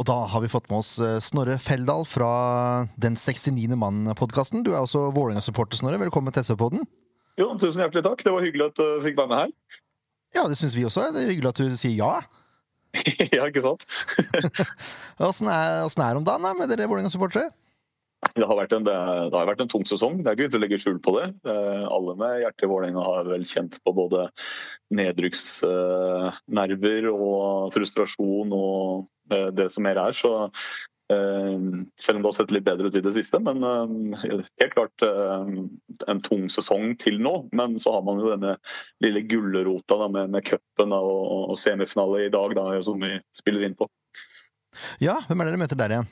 Og 0.07 0.13
da 0.13 0.23
har 0.31 0.39
vi 0.39 0.47
fått 0.47 0.69
med 0.71 0.79
oss 0.79 1.01
eh, 1.03 1.17
Snorre 1.19 1.57
Feldal 1.59 2.05
fra 2.07 2.27
Den 2.95 3.17
69. 3.19 3.73
mann-podkasten. 3.75 4.61
Du 4.63 4.69
er 4.71 4.79
også 4.79 5.09
Vålerenga-supporter, 5.11 5.75
Snorre. 5.81 5.99
Velkommen 5.99 6.31
til 6.31 6.45
SV-podden. 6.47 6.85
Jo, 7.35 7.49
tusen 7.59 7.83
hjertelig 7.83 8.05
takk. 8.05 8.23
Det 8.23 8.31
var 8.31 8.45
hyggelig 8.45 8.69
at 8.69 8.79
du 8.79 9.01
fikk 9.03 9.17
være 9.19 9.31
med 9.33 9.41
her. 9.41 9.51
Ja, 10.37 10.45
det 10.47 10.55
syns 10.61 10.77
vi 10.79 10.85
også. 10.87 11.09
Det 11.11 11.25
er 11.25 11.33
hyggelig 11.33 11.51
at 11.51 11.59
du 11.59 11.75
sier 11.75 11.99
ja. 11.99 12.13
ja, 13.35 13.49
ikke 13.49 13.65
sant? 13.65 13.83
Åssen 15.27 15.51
er, 15.51 15.83
er 15.83 15.91
det 15.91 16.21
om 16.21 16.29
dagen 16.31 16.47
da, 16.47 16.55
med 16.55 16.71
dere 16.71 16.87
Vålerenga-supportere? 16.87 17.51
Det 18.35 18.47
har, 18.47 18.55
vært 18.57 18.73
en, 18.75 18.83
det, 18.87 18.95
har 19.33 19.47
vært 19.49 19.61
en 19.63 19.71
tung 19.71 19.85
sesong, 19.87 20.13
det 20.21 20.29
er 20.29 20.33
ikke 20.35 20.45
vits 20.47 20.57
å 20.57 20.63
legge 20.63 20.81
skjul 20.81 20.99
på 21.03 21.11
det. 21.17 21.27
Eh, 21.47 21.85
Alle 21.87 22.13
med 22.19 22.41
hjertet 22.43 22.65
i 22.65 22.71
Vålerenga 22.71 23.01
har 23.05 23.23
vel 23.29 23.45
kjent 23.47 23.73
på 23.85 23.91
både 23.95 24.19
nedrykksnerver 24.97 27.01
og 27.11 27.73
frustrasjon 27.75 28.49
og 28.55 28.77
eh, 29.33 29.49
det 29.55 29.67
som 29.73 29.81
mer 29.87 29.97
er. 30.01 30.13
Så 30.17 30.31
eh, 31.13 31.57
selv 32.01 32.15
om 32.17 32.21
det 32.23 32.29
har 32.29 32.37
sett 32.39 32.55
litt 32.55 32.67
bedre 32.67 32.85
ut 32.89 32.99
i 32.99 33.05
det 33.05 33.15
siste, 33.17 33.37
men 33.43 33.57
eh, 33.63 33.87
helt 34.63 34.75
klart 34.75 34.97
eh, 35.05 35.45
en 36.11 36.21
tung 36.25 36.43
sesong 36.51 36.85
til 37.01 37.15
nå. 37.23 37.35
Men 37.57 37.69
så 37.83 37.89
har 37.97 38.03
man 38.07 38.21
jo 38.23 38.33
denne 38.33 38.53
lille 39.03 39.21
gulrota 39.29 39.95
med, 40.07 40.25
med 40.35 40.41
cupen 40.47 40.89
og, 40.97 41.23
og 41.53 41.57
semifinale 41.61 42.17
i 42.27 42.33
dag, 42.33 42.49
da, 42.57 42.63
som 42.85 42.97
vi 43.03 43.11
spiller 43.35 43.61
inn 43.67 43.77
på. 43.77 43.85
Ja, 45.01 45.15
hvem 45.27 45.39
er 45.41 45.45
det 45.47 45.53
dere 45.55 45.63
møter 45.63 45.79
der 45.79 45.93
igjen? 45.95 46.09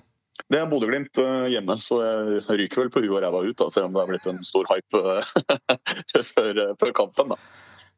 Det 0.52 0.60
er 0.60 0.68
Bodø-Glimt 0.70 1.18
eh, 1.22 1.48
hjemme, 1.56 1.78
så 1.82 2.02
jeg 2.04 2.60
ryker 2.60 2.84
vel 2.84 2.92
på 2.94 3.02
huet 3.02 3.16
og 3.16 3.24
ræva 3.24 3.42
ut, 3.48 3.56
da, 3.58 3.70
selv 3.74 3.88
om 3.88 3.96
det 3.96 4.04
har 4.04 4.12
blitt 4.12 4.28
en 4.30 4.44
stor 4.46 4.68
hype 4.70 5.02
eh, 5.16 6.26
før, 6.34 6.60
før 6.82 6.94
kampen. 7.00 7.34
da. 7.34 7.40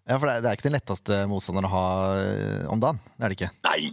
Ja, 0.07 0.15
for 0.21 0.29
det 0.29 0.39
er, 0.39 0.55
ikke 0.55 0.69
den 0.69 0.75
letteste 0.77 1.15
motstanderen 1.27 1.67
å 1.67 1.71
ha 1.73 1.87
eh, 2.15 2.67
om 2.71 2.79
dagen. 2.79 2.99
Er 3.19 3.27
det 3.27 3.35
ikke. 3.35 3.49
Nei, 3.65 3.89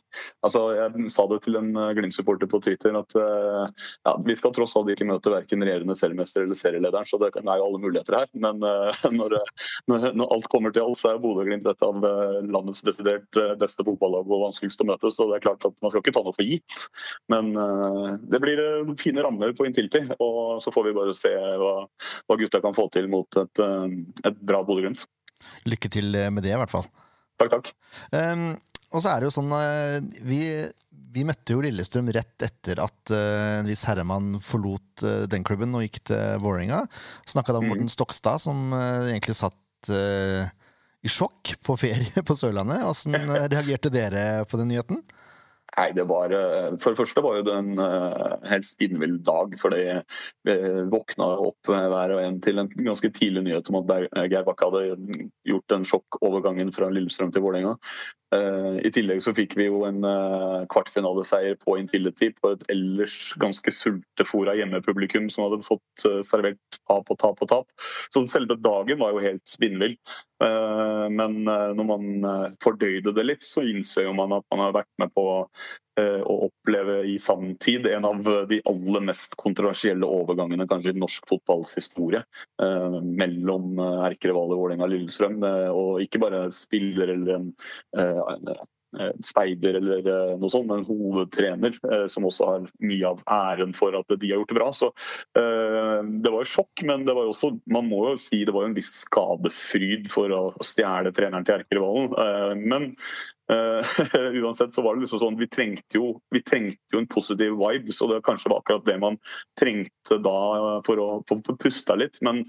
altså 0.47 0.61
jeg 0.77 1.09
sa 1.11 1.25
det 1.27 1.41
til 1.43 1.59
en 1.59 1.73
eh, 1.75 1.91
Glimt-supporter 1.97 2.47
på 2.51 2.61
Twitter 2.63 2.95
at 3.01 3.17
eh, 3.19 3.89
ja, 4.07 4.13
vi 4.23 4.37
skal 4.39 4.53
tross 4.55 4.77
alt 4.79 4.93
ikke 4.95 5.09
møte 5.09 5.33
verken 5.33 5.65
regjerende 5.67 5.97
seriemester 5.99 6.45
eller 6.45 6.61
serielederen, 6.61 7.09
så 7.11 7.19
det 7.19 7.33
er 7.33 7.49
jo 7.59 7.67
alle 7.67 7.81
muligheter 7.83 8.19
her. 8.21 8.31
Men 8.39 8.63
når, 9.19 9.35
når, 9.91 10.07
når 10.21 10.37
alt 10.37 10.47
kommer 10.53 10.75
til 10.77 10.85
alt, 10.85 11.01
så 11.01 11.11
er 11.11 11.19
Bodø-Glimt 11.25 11.67
et 11.73 11.83
av 11.89 12.07
landets 12.47 12.85
desidert 12.87 13.41
beste 13.59 13.83
fotballag 13.87 14.31
og 14.31 14.47
vanskeligst 14.47 14.87
å 14.87 14.89
møte, 14.93 15.11
så 15.11 15.27
det 15.33 15.41
er 15.41 15.47
klart 15.49 15.67
at 15.67 15.75
man 15.83 15.91
skal 15.91 16.05
ikke 16.05 16.15
ta 16.15 16.23
noe 16.23 16.37
for 16.37 16.47
gitt. 16.47 16.79
Men 17.33 17.51
det 18.31 18.43
blir 18.45 18.63
fine 19.03 19.25
rammer 19.27 19.57
på 19.59 19.67
Intility, 19.67 20.05
og 20.21 20.63
så 20.63 20.71
får 20.75 20.89
vi 20.89 20.97
bare 21.01 21.19
se 21.19 21.35
hva, 21.35 21.75
hva 22.29 22.39
gutta 22.39 22.63
kan 22.63 22.77
få 22.77 22.87
til 22.95 23.11
mot 23.11 23.43
et, 23.43 23.67
et 24.31 24.43
bra 24.47 24.63
Bodø-Glimt. 24.63 25.09
Lykke 25.69 25.91
til 25.93 26.15
eh, 26.19 26.31
med 26.33 26.45
det, 26.47 26.55
i 26.55 26.61
hvert 26.61 26.73
fall. 26.73 26.87
Takk, 27.41 27.51
takk. 27.57 27.71
Um, 28.15 28.53
og 28.95 29.03
så 29.03 29.11
er 29.11 29.21
det 29.21 29.29
jo 29.29 29.35
sånn 29.35 29.51
eh, 29.57 29.97
vi, 30.23 30.41
vi 31.15 31.25
møtte 31.27 31.57
jo 31.57 31.63
Lillestrøm 31.65 32.13
rett 32.15 32.47
etter 32.47 32.83
at 32.85 33.15
eh, 33.15 33.61
en 33.61 33.71
viss 33.71 33.83
herremann 33.89 34.39
forlot 34.45 35.05
den 35.31 35.47
klubben 35.47 35.75
og 35.75 35.83
gikk 35.87 36.03
til 36.11 36.39
Vålerenga. 36.45 36.85
Snakka 37.27 37.57
da 37.57 37.63
med 37.63 37.73
Mm. 37.73 37.75
Morten 37.75 37.93
Stokstad, 37.93 38.43
som 38.45 38.71
egentlig 38.77 39.35
satt 39.39 39.91
i 41.05 41.11
sjokk 41.11 41.57
på 41.67 41.77
ferie 41.77 42.23
på 42.29 42.37
Sørlandet. 42.39 42.87
Åssen 42.89 43.19
reagerte 43.19 43.91
dere 43.93 44.45
på 44.49 44.61
den 44.61 44.71
nyheten? 44.73 45.03
Nei, 45.75 45.89
det 45.97 46.05
var 46.07 46.31
eh, 46.31 46.75
For 46.79 46.93
det 46.93 47.01
første 47.01 47.23
var 47.25 47.39
jo 47.39 47.45
det 47.49 47.55
en 47.59 47.81
eh, 47.83 48.35
helt 48.51 48.67
spinnvill 48.69 49.17
dag. 49.27 49.57
For 49.59 49.75
vi 49.75 50.57
våkna 50.93 51.29
opp 51.49 51.71
eh, 51.73 51.87
hver 51.91 52.15
og 52.15 52.23
en 52.23 52.41
til 52.45 52.63
en 52.63 52.71
ganske 52.71 53.11
tidlig 53.17 53.45
nyhet 53.49 53.71
om 53.73 53.81
at 53.81 53.95
Geir 54.31 54.47
Bakke 54.47 54.69
hadde 54.69 55.29
gjort 55.49 55.67
den 55.73 55.87
sjokkovergangen 55.89 56.71
fra 56.75 56.91
Lillestrøm 56.93 57.33
til 57.35 57.43
Vålerenga. 57.47 57.75
Eh, 58.35 58.77
I 58.87 58.91
tillegg 58.95 59.21
så 59.23 59.35
fikk 59.37 59.55
vi 59.59 59.67
jo 59.69 59.83
en 59.87 60.01
eh, 60.09 60.65
kvartfinaleseier 60.73 61.59
på 61.61 61.77
Intility 61.81 62.31
på 62.35 62.55
et 62.55 62.65
ellers 62.73 63.19
ganske 63.41 63.75
sultefòra 63.75 64.57
hjemmepublikum 64.59 65.29
som 65.33 65.47
hadde 65.47 65.67
fått 65.67 66.07
eh, 66.09 66.23
servert 66.27 66.81
tap 66.81 67.13
og 67.13 67.21
tap 67.21 67.45
og 67.45 67.51
tap. 67.53 67.89
Så 68.15 68.25
selve 68.33 68.57
dagen 68.61 69.01
var 69.03 69.15
jo 69.15 69.25
helt 69.25 69.45
spinnvill. 69.49 69.99
Men 70.45 71.37
når 71.47 71.87
man 71.89 72.27
fordøyde 72.61 73.15
det 73.17 73.23
litt, 73.25 73.45
så 73.47 73.63
innser 73.65 74.11
man 74.13 74.35
at 74.37 74.45
man 74.53 74.61
har 74.61 74.75
vært 74.75 74.91
med 75.01 75.13
på 75.15 75.25
å 76.03 76.35
oppleve 76.49 77.03
i 77.07 77.19
sanntid 77.23 77.87
en 77.87 78.05
av 78.09 78.23
de 78.51 78.61
aller 78.67 79.05
mest 79.07 79.37
kontroversielle 79.41 80.07
overgangene 80.07 80.67
kanskje 80.71 80.95
i 80.95 80.99
norsk 80.99 81.29
fotballs 81.31 81.77
historie. 81.79 82.25
eh, 82.63 83.01
Mellom 83.03 83.79
eh, 83.79 84.01
erkerivaler 84.11 84.59
Vålerenga 84.59 84.89
og 84.89 84.95
Lillestrøm. 84.95 85.43
eh, 85.45 85.71
Og 85.71 86.03
ikke 86.03 86.23
bare 86.23 86.47
spiller 86.53 87.15
eller 87.15 87.35
eh, 87.37 88.23
en 88.35 88.49
eh, 88.49 88.65
speider 89.25 89.79
eller 89.81 90.07
eh, 90.11 90.33
noe 90.41 90.53
sånt, 90.53 90.69
men 90.71 90.87
hovedtrener, 90.87 91.77
eh, 91.91 92.07
som 92.11 92.27
også 92.29 92.49
har 92.51 92.67
mye 92.85 93.11
av 93.11 93.23
æren 93.31 93.75
for 93.77 93.97
at 93.99 94.15
de 94.15 94.31
har 94.31 94.41
gjort 94.41 94.55
det 94.55 94.59
bra. 94.59 94.71
Så 94.77 94.91
eh, 95.41 96.01
det 96.25 96.33
var 96.33 96.45
jo 96.45 96.53
sjokk, 96.55 96.85
men 96.89 97.07
det 97.07 97.17
var 97.17 97.29
jo 97.29 97.35
også, 97.35 97.53
man 97.75 97.89
må 97.91 98.03
jo 98.13 98.17
si 98.21 98.45
det 98.45 98.55
var 98.55 98.69
en 98.69 98.77
viss 98.77 98.93
skadefryd 99.05 100.11
for 100.13 100.35
å 100.35 100.43
stjele 100.65 101.15
treneren 101.15 101.47
til 101.47 101.59
erkerivalen. 101.61 102.13
Eh, 102.25 102.53
Men 102.75 102.93
Uh, 103.53 103.85
uansett 104.45 104.75
så 104.75 104.83
var 104.83 104.95
det 104.95 105.05
liksom 105.05 105.21
sånn, 105.21 105.35
vi 105.37 105.49
trengte 105.53 105.99
jo, 105.99 106.15
vi 106.33 106.41
trengte 106.41 106.97
jo 106.97 107.03
en 107.03 107.09
positiv 107.11 107.59
vibe, 107.61 107.93
så 107.93 108.09
det 108.09 108.23
kanskje 108.25 108.49
var 108.49 108.63
akkurat 108.63 108.87
det 108.89 108.97
man 109.03 109.19
trengte 109.61 110.17
da 110.25 110.39
for 110.87 111.03
å 111.03 111.09
få 111.29 111.43
pusta 111.61 111.97
litt. 112.01 112.17
Men 112.25 112.45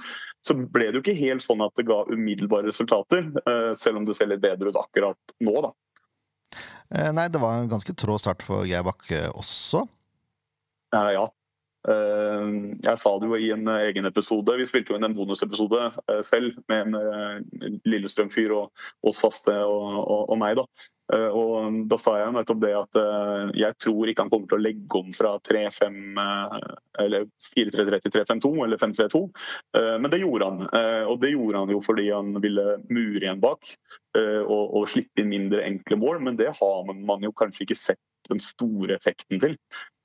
så 0.45 0.55
ble 0.55 0.87
det 0.87 0.99
jo 0.99 1.03
ikke 1.03 1.17
helt 1.19 1.43
sånn 1.43 1.63
at 1.65 1.75
det 1.75 1.87
ga 1.89 2.03
umiddelbare 2.07 2.71
resultater, 2.71 3.27
uh, 3.43 3.73
selv 3.75 3.99
om 3.99 4.07
det 4.07 4.15
ser 4.15 4.31
litt 4.31 4.43
bedre 4.45 4.71
ut 4.71 4.79
akkurat 4.79 5.35
nå, 5.43 5.57
da. 5.67 5.73
Eh, 6.93 7.11
nei, 7.15 7.29
det 7.31 7.41
var 7.41 7.57
en 7.57 7.71
ganske 7.71 7.95
trå 7.97 8.17
start 8.21 8.45
for 8.45 8.67
Geir 8.69 8.85
Bakke 8.85 9.25
også. 9.33 9.85
Eh, 10.93 11.11
ja. 11.17 11.25
Eh, 11.85 12.43
jeg 12.85 13.01
sa 13.01 13.13
det 13.21 13.29
jo 13.29 13.39
i 13.39 13.51
en 13.55 13.69
egen 13.77 14.09
episode. 14.09 14.57
Vi 14.59 14.67
spilte 14.69 14.93
jo 14.93 14.99
inn 14.99 15.07
en 15.07 15.17
bonusepisode 15.17 15.89
selv 16.27 16.59
med 16.71 16.95
en 16.95 17.79
Lillestrøm-fyr 17.85 18.53
og 18.57 18.85
oss 19.05 19.21
faste 19.21 19.55
og, 19.65 19.87
og, 20.03 20.21
og 20.29 20.39
meg. 20.41 20.61
da. 20.61 20.67
Eh, 21.13 21.27
og 21.29 21.83
Da 21.89 21.97
sa 22.01 22.15
jeg 22.17 22.33
nettopp 22.33 22.61
det 22.63 22.71
at 22.77 22.99
eh, 22.99 23.51
jeg 23.61 23.77
tror 23.81 24.09
ikke 24.09 24.25
han 24.25 24.31
kommer 24.33 24.49
til 24.49 24.57
å 24.57 24.63
legge 24.63 25.01
om 25.01 25.11
fra 25.13 25.35
3-5 25.45 25.99
eh, 26.23 26.55
eller 27.05 27.27
4-3-3 27.51 28.01
til 28.05 28.15
3-5-2 28.15 28.53
eller 28.65 28.81
5-3-2. 28.81 29.21
Eh, 29.77 29.93
Men 30.01 30.13
det 30.13 30.21
gjorde 30.23 30.49
han. 30.49 30.65
Og 31.11 31.19
det 31.21 31.33
gjorde 31.35 31.61
han 31.61 31.75
jo 31.75 31.83
fordi 31.83 32.09
han 32.09 32.33
ville 32.41 32.65
mure 32.89 33.21
igjen 33.21 33.41
bak 33.43 33.69
og, 34.15 34.65
og 34.79 34.85
slippe 34.87 35.19
inn 35.21 35.31
mindre 35.31 35.65
enkle 35.67 35.97
mål. 35.99 36.21
Men 36.23 36.37
det 36.39 36.53
har 36.57 36.85
man, 36.87 37.23
jo 37.23 37.33
kanskje 37.35 37.65
ikke 37.65 37.77
sett 37.77 38.01
den 38.29 38.39
store 38.41 38.95
effekten 38.95 39.41
til. 39.41 39.57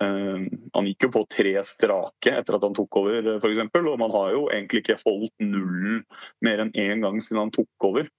Han 0.02 0.88
gikk 0.88 1.06
jo 1.06 1.12
på 1.14 1.22
tre 1.30 1.54
strake 1.64 2.34
etter 2.34 2.58
at 2.58 2.66
han 2.66 2.74
tok 2.76 2.98
over, 3.00 3.30
f.eks. 3.38 3.62
Og 3.80 4.00
man 4.02 4.12
har 4.12 4.34
jo 4.34 4.42
egentlig 4.50 4.82
ikke 4.82 4.98
holdt 5.04 5.46
nullen 5.46 6.02
mer 6.44 6.64
enn 6.64 6.74
én 6.74 7.06
gang 7.06 7.22
siden 7.22 7.44
han 7.44 7.54
tok 7.54 7.88
over. 7.88 8.10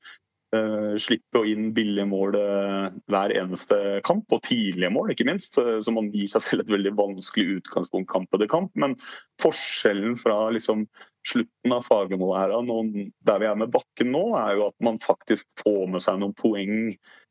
Uh, 0.52 1.00
å 1.40 1.42
inn 1.48 1.70
billige 1.72 2.04
mål 2.12 2.36
uh, 2.36 2.90
hver 3.08 3.32
eneste 3.40 4.02
kamp, 4.04 4.26
og 4.36 4.42
tidlige 4.44 4.90
mål, 4.92 5.14
ikke 5.14 5.24
minst. 5.30 5.56
Uh, 5.56 5.78
så 5.80 5.94
man 5.96 6.10
gir 6.12 6.28
seg 6.28 6.44
selv 6.44 6.66
et 6.66 6.74
veldig 6.74 6.92
vanskelig 6.98 7.62
utgangspunkt 7.62 8.10
kamp 8.12 8.36
etter 8.36 8.50
kamp. 8.52 8.74
Men 8.76 8.98
forskjellen 9.40 10.18
fra 10.20 10.50
liksom, 10.52 10.84
slutten 11.28 11.76
av 11.76 11.86
Fagermo-æraen 11.88 12.72
og 12.74 12.92
der 13.24 13.40
vi 13.40 13.48
er 13.48 13.62
med 13.62 13.72
Bakken 13.72 14.12
nå, 14.12 14.26
er 14.42 14.58
jo 14.58 14.68
at 14.68 14.76
man 14.84 15.00
faktisk 15.00 15.48
får 15.62 15.86
med 15.94 16.04
seg 16.04 16.20
noen 16.20 16.36
poeng 16.36 16.74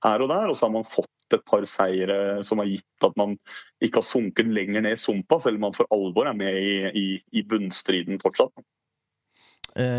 her 0.06 0.24
og 0.24 0.32
der. 0.32 0.48
Og 0.48 0.56
så 0.56 0.70
har 0.70 0.74
man 0.78 0.88
fått 0.88 1.36
et 1.36 1.44
par 1.46 1.66
seire 1.68 2.40
som 2.46 2.62
har 2.62 2.70
gitt 2.70 3.06
at 3.06 3.20
man 3.20 3.36
ikke 3.84 4.00
har 4.00 4.08
sunket 4.08 4.48
lenger 4.48 4.86
ned 4.86 4.96
i 4.96 5.02
sumpa, 5.02 5.42
selv 5.44 5.60
om 5.60 5.68
man 5.68 5.76
for 5.76 5.92
alvor 5.92 6.30
er 6.30 6.40
med 6.40 6.56
i, 6.56 6.72
i, 6.88 7.06
i 7.36 7.44
bunnstriden 7.52 8.16
fortsatt. 8.22 8.64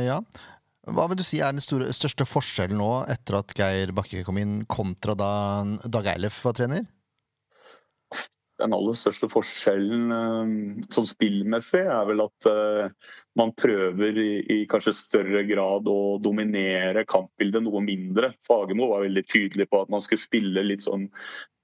ja, 0.09 0.17
hva 0.89 1.05
vil 1.09 1.19
du 1.19 1.25
si 1.25 1.41
er 1.43 1.53
den 1.53 1.61
store, 1.61 1.91
største 1.93 2.25
forskjellen 2.25 2.79
nå 2.82 2.89
etter 3.11 3.38
at 3.38 3.53
Geir 3.57 3.93
Bakke 3.93 4.23
kom 4.25 4.39
inn, 4.41 4.63
kontra 4.65 5.13
da 5.17 5.32
Dag 5.86 6.09
Eilef 6.15 6.39
var 6.45 6.57
trener? 6.57 6.88
Den 8.62 8.76
aller 8.78 8.97
største 8.97 9.30
forskjellen 9.32 10.14
uh, 10.14 10.86
som 10.93 11.07
spillmessig 11.09 11.82
er 11.82 12.07
vel 12.09 12.24
at 12.28 12.49
uh, 12.49 13.12
man 13.39 13.53
prøver 13.55 14.18
i, 14.20 14.32
i, 14.43 14.57
kanskje 14.70 14.93
større 14.95 15.43
grad 15.47 15.88
å 15.88 16.18
dominere 16.24 17.05
kampbildet 17.07 17.64
noe 17.64 17.80
mindre. 17.84 18.34
Fagermo 18.47 18.89
var 18.91 19.05
veldig 19.05 19.24
tydelig 19.30 19.70
på 19.72 19.82
at 19.84 19.91
man 19.93 20.03
skulle 20.03 20.24
spille 20.24 20.64
litt 20.66 20.84
sånn 20.84 21.05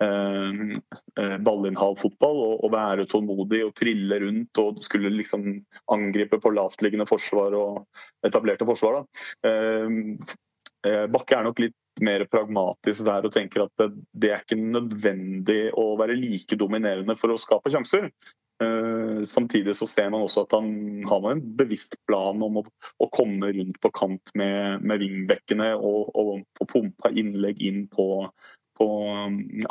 eh, 0.03 0.77
eh 1.19 1.35
ballinnhavfotball 1.43 2.39
og, 2.45 2.53
og, 2.61 2.71
være 2.71 3.07
tålmodig 3.11 3.65
og 3.65 3.75
trille 3.75 4.21
rundt 4.23 4.63
og 4.63 4.79
skulle 4.85 5.11
liksom 5.11 5.49
angripe 5.91 6.39
på 6.39 6.53
lavtliggende 6.55 7.07
forsvar 7.09 7.57
og 7.59 8.27
etablerte 8.27 8.67
forsvar. 8.67 9.03
Eh, 9.43 9.51
eh, 9.51 10.37
Bakke 10.85 11.35
er 11.35 11.47
nok 11.47 11.59
litt 11.59 11.75
mer 12.03 12.25
pragmatisk 12.29 13.05
der 13.07 13.25
og 13.27 13.33
tenker 13.33 13.65
at 13.65 13.71
det, 13.81 13.87
det, 14.13 14.31
er 14.31 14.43
ikke 14.43 14.59
nødvendig 14.59 15.61
å 15.77 15.95
være 15.99 16.17
like 16.17 16.57
dominerende 16.59 17.17
for 17.19 17.33
å 17.33 17.39
skape 17.41 17.71
sjanser. 17.73 18.11
Uh, 18.57 19.21
samtidig 19.29 19.75
så 19.77 19.85
ser 19.85 20.07
man 20.09 20.23
også 20.25 20.47
at 20.47 20.55
han 20.57 21.03
har 21.05 21.25
en 21.29 21.41
bevisst 21.59 21.99
plan 22.09 22.41
om 22.41 22.55
å, 22.57 22.63
å 22.97 23.07
komme 23.13 23.51
rundt 23.53 23.77
på 23.83 23.91
kant 23.93 24.31
med, 24.39 24.81
med 24.81 25.03
vingbekkene 25.03 25.75
og, 25.77 26.09
og, 26.17 26.31
og 26.57 26.71
pumpe 26.71 27.11
innlegg 27.13 27.61
inn 27.61 27.83
på, 27.91 28.07
på 28.77 28.87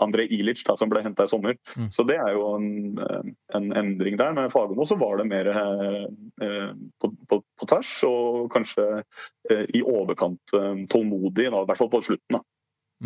André 0.03 0.27
Ilic, 0.35 0.65
da, 0.67 0.77
som 0.79 0.91
ble 0.91 1.05
henta 1.05 1.27
i 1.27 1.31
sommer. 1.31 1.57
Mm. 1.77 1.89
Så 1.95 2.05
det 2.09 2.19
er 2.23 2.35
jo 2.35 2.49
en, 2.57 2.69
eh, 3.03 3.31
en 3.59 3.71
endring 3.79 4.19
der. 4.21 4.35
Med 4.37 4.53
Fagermo 4.55 4.87
så 4.89 4.99
var 5.01 5.21
det 5.21 5.29
mer 5.31 5.53
eh, 5.53 6.75
på, 7.01 7.13
på, 7.31 7.41
på, 7.41 7.71
tvers, 7.71 7.95
og 8.09 8.51
kanskje 8.55 8.89
eh, 8.99 9.65
i 9.79 9.85
overkant 9.85 10.57
tålmodig, 10.93 11.49
da, 11.51 11.63
i 11.63 11.71
hvert 11.71 11.83
fall 11.83 11.93
på 11.93 12.05
slutten. 12.11 12.39
da. 12.39 12.45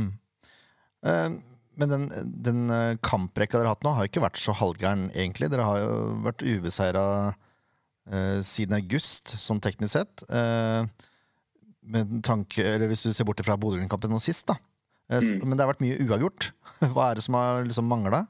Mm. 0.00 1.38
Men 1.80 1.88
den, 1.88 2.08
den 2.44 2.70
eh, 2.70 2.96
kamprekka 3.02 3.58
dere 3.58 3.70
har 3.70 3.78
hatt 3.78 3.86
nå, 3.86 3.94
har 3.96 4.08
ikke 4.08 4.24
vært 4.24 4.40
så 4.40 4.52
halvgæren, 4.56 5.08
egentlig. 5.14 5.48
Dere 5.52 5.64
har 5.64 5.78
jo 5.80 5.92
vært 6.26 6.44
ubeseira 6.44 7.04
eh, 8.10 8.40
siden 8.44 8.76
august, 8.76 9.36
sånn 9.40 9.62
teknisk 9.64 9.94
sett. 9.96 10.24
Eh, 10.28 10.84
med 11.90 12.18
tanke, 12.26 12.64
eller 12.74 12.90
Hvis 12.90 13.06
du 13.06 13.14
ser 13.16 13.24
bort 13.28 13.40
fra 13.46 13.56
Bodø-Glimt-kampen 13.60 14.12
nå 14.12 14.20
sist, 14.22 14.50
da. 14.50 14.58
Eh, 15.10 15.18
mm. 15.18 15.40
Men 15.44 15.56
det 15.56 15.64
har 15.64 15.72
vært 15.72 15.82
mye 15.84 15.98
uavgjort. 16.06 16.52
Hva 16.94 17.10
er 17.10 17.18
det 17.18 17.26
som 17.26 17.38
har 17.38 17.64
liksom 17.66 17.90
mangla? 17.90 18.26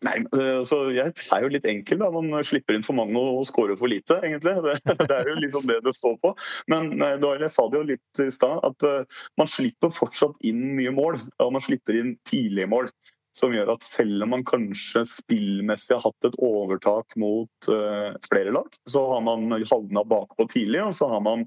Nei, 0.00 0.14
altså, 0.32 0.86
Jeg 0.96 1.12
er 1.12 1.42
jo 1.44 1.50
litt 1.52 1.66
enkel. 1.68 2.00
da, 2.00 2.08
Man 2.14 2.32
slipper 2.46 2.76
inn 2.76 2.86
for 2.86 2.96
mange 2.96 3.20
og 3.20 3.44
skårer 3.48 3.76
for 3.76 3.92
lite, 3.92 4.16
egentlig. 4.24 4.56
Det, 4.64 4.96
det, 4.96 5.10
er 5.16 5.28
jo 5.28 5.36
liksom 5.42 5.66
det 5.68 5.82
det 5.84 5.92
står 5.96 6.16
på. 6.24 6.32
Men 6.72 6.94
jeg 6.96 7.52
sa 7.52 7.66
det 7.68 7.80
jo 7.82 7.90
litt 7.92 8.22
i 8.24 8.30
stad, 8.32 8.64
at 8.64 8.88
man 9.36 9.50
slipper 9.50 9.92
fortsatt 9.92 10.40
inn 10.48 10.70
mye 10.78 10.94
mål. 10.96 11.20
Og 11.44 11.52
man 11.52 11.64
slipper 11.64 12.00
inn 12.00 12.16
tidlige 12.28 12.70
mål. 12.70 12.88
Som 13.36 13.52
gjør 13.54 13.76
at 13.76 13.84
selv 13.86 14.24
om 14.24 14.32
man 14.34 14.42
kanskje 14.46 15.04
spillmessig 15.06 15.94
har 15.94 16.02
hatt 16.02 16.26
et 16.26 16.38
overtak 16.42 17.14
mot 17.20 17.68
uh, 17.70 18.16
flere 18.26 18.50
lag, 18.56 18.72
så 18.90 19.04
har 19.12 19.22
man 19.22 19.52
havna 19.70 20.02
bakpå 20.02 20.48
tidlig, 20.50 20.80
og 20.82 20.96
så 20.98 21.06
har 21.12 21.22
man 21.22 21.44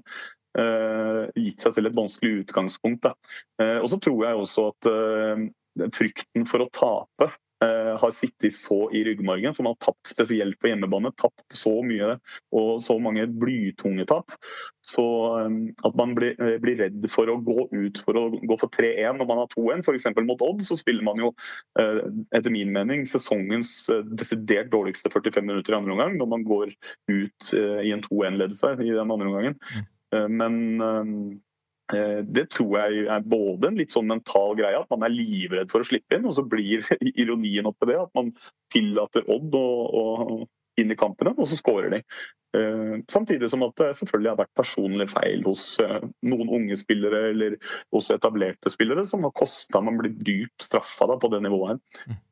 gitt 0.54 1.64
seg 1.64 1.74
selv 1.74 1.90
et 1.90 1.96
vanskelig 1.96 2.44
utgangspunkt. 2.44 3.08
og 3.58 3.88
så 3.90 3.98
tror 3.98 4.20
jeg 4.26 4.38
også 4.38 4.66
at 4.70 5.90
frykten 5.96 6.46
for 6.46 6.62
å 6.62 6.70
tape 6.70 7.32
Eh, 7.64 7.98
har 7.98 8.10
sittet 8.10 8.54
så 8.54 8.90
i 8.92 9.04
ryggmargen, 9.04 9.54
for 9.54 9.62
man 9.62 9.76
har 9.76 9.86
tapt 9.86 10.10
spesielt 10.10 10.58
på 10.60 10.68
hjemmebane. 10.68 11.12
Tapt 11.20 11.54
så 11.54 11.72
mye 11.86 12.16
og 12.54 12.82
så 12.82 12.96
mange 13.02 13.26
blytunge 13.30 14.06
tap. 14.10 14.34
Så 14.84 15.04
eh, 15.38 15.56
at 15.86 15.96
man 15.98 16.16
blir, 16.18 16.34
eh, 16.34 16.56
blir, 16.62 16.80
redd 16.82 17.06
for 17.12 17.30
å 17.30 17.38
gå 17.44 17.68
ut 17.70 18.02
for 18.04 18.18
å 18.18 18.24
gå 18.34 18.58
for 18.60 18.72
3-1 18.74 19.20
når 19.20 19.30
man 19.30 19.42
har 19.44 19.52
2-1, 19.54 19.84
f.eks. 19.86 20.10
mot 20.26 20.44
Odd, 20.44 20.64
så 20.66 20.76
spiller 20.80 21.06
man 21.06 21.22
jo 21.22 21.30
etter 21.78 22.52
min 22.52 22.72
mening 22.74 23.04
sesongens 23.08 23.72
desidert 24.18 24.70
dårligste 24.72 25.10
45 25.12 25.46
minutter 25.46 25.74
i 25.74 25.78
andre 25.78 25.94
omgang, 25.94 26.18
når 26.18 26.30
man 26.30 26.44
går 26.46 26.74
ut 27.10 27.54
i 27.54 27.92
en 27.94 28.04
2-1-ledelse 28.04 28.74
i 28.82 28.90
den 28.90 29.14
andre 29.14 29.30
omgangen. 29.30 29.58
Mm. 30.14 30.38
Men 30.38 31.42
Eh, 31.92 32.20
det 32.24 32.46
tror 32.54 32.78
jeg 32.78 33.04
er 33.12 33.26
både 33.28 33.68
en 33.68 33.76
litt 33.76 33.92
sånn 33.92 34.08
mental 34.08 34.54
greie, 34.56 34.78
at 34.78 34.88
man 34.92 35.04
er 35.04 35.12
livredd 35.12 35.72
for 35.72 35.84
å 35.84 35.88
slippe 35.88 36.16
inn. 36.16 36.26
Og 36.28 36.36
så 36.38 36.44
blir 36.48 36.84
ironien 37.22 37.68
oppi 37.68 37.90
det 37.92 38.00
at 38.00 38.12
man 38.16 38.32
tillater 38.72 39.26
Odd 39.30 39.58
å, 39.58 40.06
inn 40.80 40.90
i 40.90 40.98
kampene, 40.98 41.34
og 41.36 41.46
så 41.50 41.58
skårer 41.60 41.92
de. 41.92 42.00
Eh, 42.56 42.96
samtidig 43.10 43.50
som 43.50 43.62
at 43.66 43.76
det 43.78 43.92
selvfølgelig 44.00 44.32
har 44.32 44.40
vært 44.40 44.56
personlig 44.58 45.08
feil 45.12 45.44
hos 45.46 45.66
eh, 45.82 46.00
noen 46.26 46.52
unge 46.58 46.78
spillere 46.80 47.28
eller 47.32 47.58
hos 47.94 48.10
etablerte 48.14 48.72
spillere, 48.72 49.06
som 49.10 49.26
har 49.26 49.34
kosta 49.36 49.82
man 49.84 50.00
blir 50.00 50.14
dyrt 50.16 50.64
straffa 50.64 51.10
på 51.20 51.32
det 51.34 51.42
nivået 51.44 51.74
her. 51.74 52.14
Mm. 52.14 52.22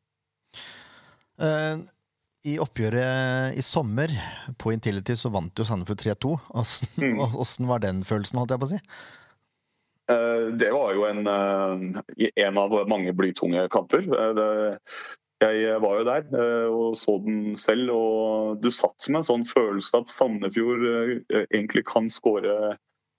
I 2.43 2.57
oppgjøret 2.59 3.55
i 3.55 3.62
sommer 3.62 4.11
på 4.59 4.72
Intility 4.74 5.14
så 5.18 5.30
vant 5.30 5.55
jo 5.59 5.66
Sandefjord 5.66 6.01
3-2. 6.03 6.36
Åssen 6.59 7.66
mm. 7.66 7.68
var 7.70 7.84
den 7.84 8.03
følelsen, 8.07 8.40
holdt 8.43 8.55
jeg 8.57 8.62
på 8.62 8.70
å 8.70 8.72
si? 8.72 8.80
Eh, 10.11 10.47
det 10.59 10.70
var 10.74 10.95
jo 10.97 11.07
en, 11.07 11.26
eh, 11.26 12.30
en 12.47 12.59
av 12.59 12.74
mange 12.90 13.14
blytunge 13.14 13.66
kamper. 13.72 14.07
Eh, 14.11 14.78
jeg 15.43 15.78
var 15.82 15.99
jo 15.99 16.03
der 16.07 16.68
og 16.70 16.93
så 16.95 17.16
den 17.24 17.57
selv, 17.59 17.90
og 17.90 18.61
du 18.62 18.68
satt 18.70 19.09
med 19.09 19.22
en 19.22 19.26
sånn 19.26 19.47
følelse 19.49 19.99
at 19.99 20.12
Sandefjord 20.12 20.84
egentlig 21.49 21.82
kan 21.88 22.07
skåre 22.14 22.76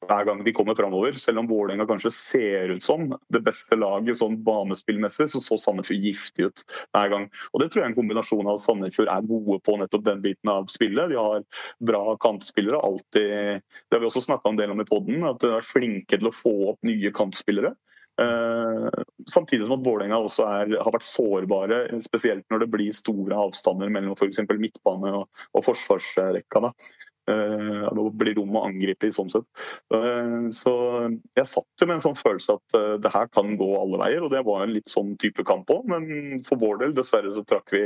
hver 0.07 0.27
gang 0.27 0.43
de 0.45 0.53
kommer 0.55 0.75
framover. 0.77 1.17
Selv 1.21 1.41
om 1.41 1.49
Vålerenga 1.49 1.87
kanskje 1.89 2.11
ser 2.15 2.73
ut 2.75 2.83
som 2.85 3.07
det 3.33 3.41
beste 3.45 3.77
laget 3.79 4.19
sånn 4.19 4.39
banespillmessig, 4.45 5.29
så 5.31 5.41
så 5.43 5.59
Sandefjord 5.61 6.07
giftig 6.07 6.49
ut 6.49 6.65
hver 6.95 7.13
gang. 7.13 7.29
Og 7.53 7.63
Det 7.63 7.69
tror 7.69 7.81
jeg 7.81 7.87
er 7.87 7.93
en 7.93 7.99
kombinasjon 8.01 8.47
av 8.47 8.59
at 8.59 8.65
Sandefjord 8.65 9.11
er 9.13 9.29
gode 9.29 9.59
på 9.63 9.77
nettopp 9.81 10.05
den 10.09 10.21
biten 10.25 10.53
av 10.53 10.67
spillet. 10.73 11.09
De 11.13 11.19
har 11.19 11.45
bra 11.79 12.17
kantspillere. 12.17 12.81
alltid, 12.81 13.61
Det 13.61 13.97
har 13.97 13.99
vi 13.99 14.11
også 14.11 14.27
snakka 14.27 14.49
en 14.49 14.59
del 14.59 14.71
om 14.71 14.81
i 14.81 14.89
poden, 14.89 15.23
at 15.23 15.39
de 15.39 15.53
er 15.53 15.61
flinke 15.61 16.17
til 16.17 16.27
å 16.27 16.35
få 16.35 16.53
opp 16.73 16.79
nye 16.83 17.11
kantspillere. 17.11 17.75
Uh, 18.21 18.93
samtidig 19.25 19.65
som 19.65 19.79
at 19.79 19.85
Vålerenga 19.85 20.19
også 20.21 20.45
har 20.45 20.93
vært 20.93 21.07
sårbare, 21.07 21.79
spesielt 22.05 22.45
når 22.51 22.61
det 22.61 22.69
blir 22.75 22.93
store 22.93 23.39
avstander 23.47 23.89
mellom 23.89 24.13
f.eks. 24.13 24.43
midtbane 24.51 25.15
og, 25.17 25.41
og 25.53 25.65
forsvarsrekka. 25.65 26.61
Da. 26.67 26.71
Uh, 27.29 27.87
det 27.95 28.03
blir 28.19 28.35
rom 28.35 28.57
å 28.59 28.65
angripe 28.67 29.07
i 29.07 29.13
sånn 29.15 29.31
sett. 29.31 29.45
Uh, 29.93 30.49
så 30.55 30.73
jeg 31.37 31.47
satt 31.47 31.83
jo 31.83 31.87
med 31.87 31.97
en 31.97 32.05
sånn 32.07 32.19
følelse 32.19 32.57
at 32.57 32.77
uh, 32.77 32.95
det 32.99 33.13
her 33.13 33.29
kan 33.31 33.53
gå 33.59 33.69
alle 33.79 33.99
veier, 34.01 34.25
og 34.25 34.33
det 34.33 34.43
var 34.43 34.65
en 34.65 34.73
litt 34.75 34.91
sånn 34.91 35.13
type 35.21 35.45
kamp 35.47 35.71
òg. 35.71 35.87
Men 35.89 36.43
for 36.47 36.59
vår 36.59 36.81
del, 36.83 36.95
dessverre, 36.97 37.31
så 37.35 37.45
trakk 37.47 37.71
vi 37.75 37.85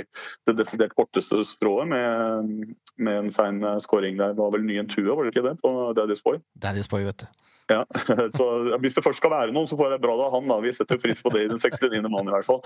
det 0.49 0.57
desidert 0.57 0.95
korteste 0.97 1.43
strået 1.45 1.89
med, 1.91 2.71
med 2.97 3.23
en 3.23 3.33
sein 3.33 3.61
skåring 3.83 4.17
der. 4.17 4.33
Det 4.33 4.41
var 4.41 4.55
vel 4.55 4.65
ny 4.65 4.79
en 4.81 4.89
tue, 4.89 5.09
var 5.11 5.27
det 5.27 5.35
ikke 5.35 5.45
det, 5.49 5.57
på 5.61 5.73
Daddy's 5.97 6.23
Boy? 6.25 6.41
Daddy's 6.57 6.89
Boy, 6.89 7.05
vet 7.05 7.27
du. 7.27 7.29
Ja, 7.67 7.83
så 8.38 8.45
Hvis 8.79 8.95
det 8.95 9.03
først 9.03 9.19
skal 9.21 9.33
være 9.33 9.53
noen, 9.53 9.67
så 9.69 9.77
får 9.77 9.97
jeg 9.97 10.03
bra 10.03 10.15
det 10.17 10.27
av 10.29 10.38
han. 10.38 10.49
da. 10.49 10.59
Vi 10.63 10.73
setter 10.73 11.01
pris 11.01 11.21
på 11.21 11.33
det 11.35 11.45
i 11.45 11.49
den 11.51 11.59
69. 11.59 11.99
mannen 12.07 12.31
i 12.31 12.38
hvert 12.38 12.47
fall. 12.47 12.63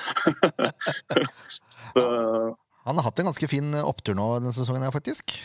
så, 1.96 2.06
han 2.86 2.98
har 2.98 3.06
hatt 3.06 3.20
en 3.22 3.30
ganske 3.30 3.50
fin 3.50 3.76
opptur 3.82 4.16
nå 4.18 4.28
denne 4.40 4.54
sesongen, 4.56 4.86
her, 4.86 4.94
faktisk. 4.94 5.36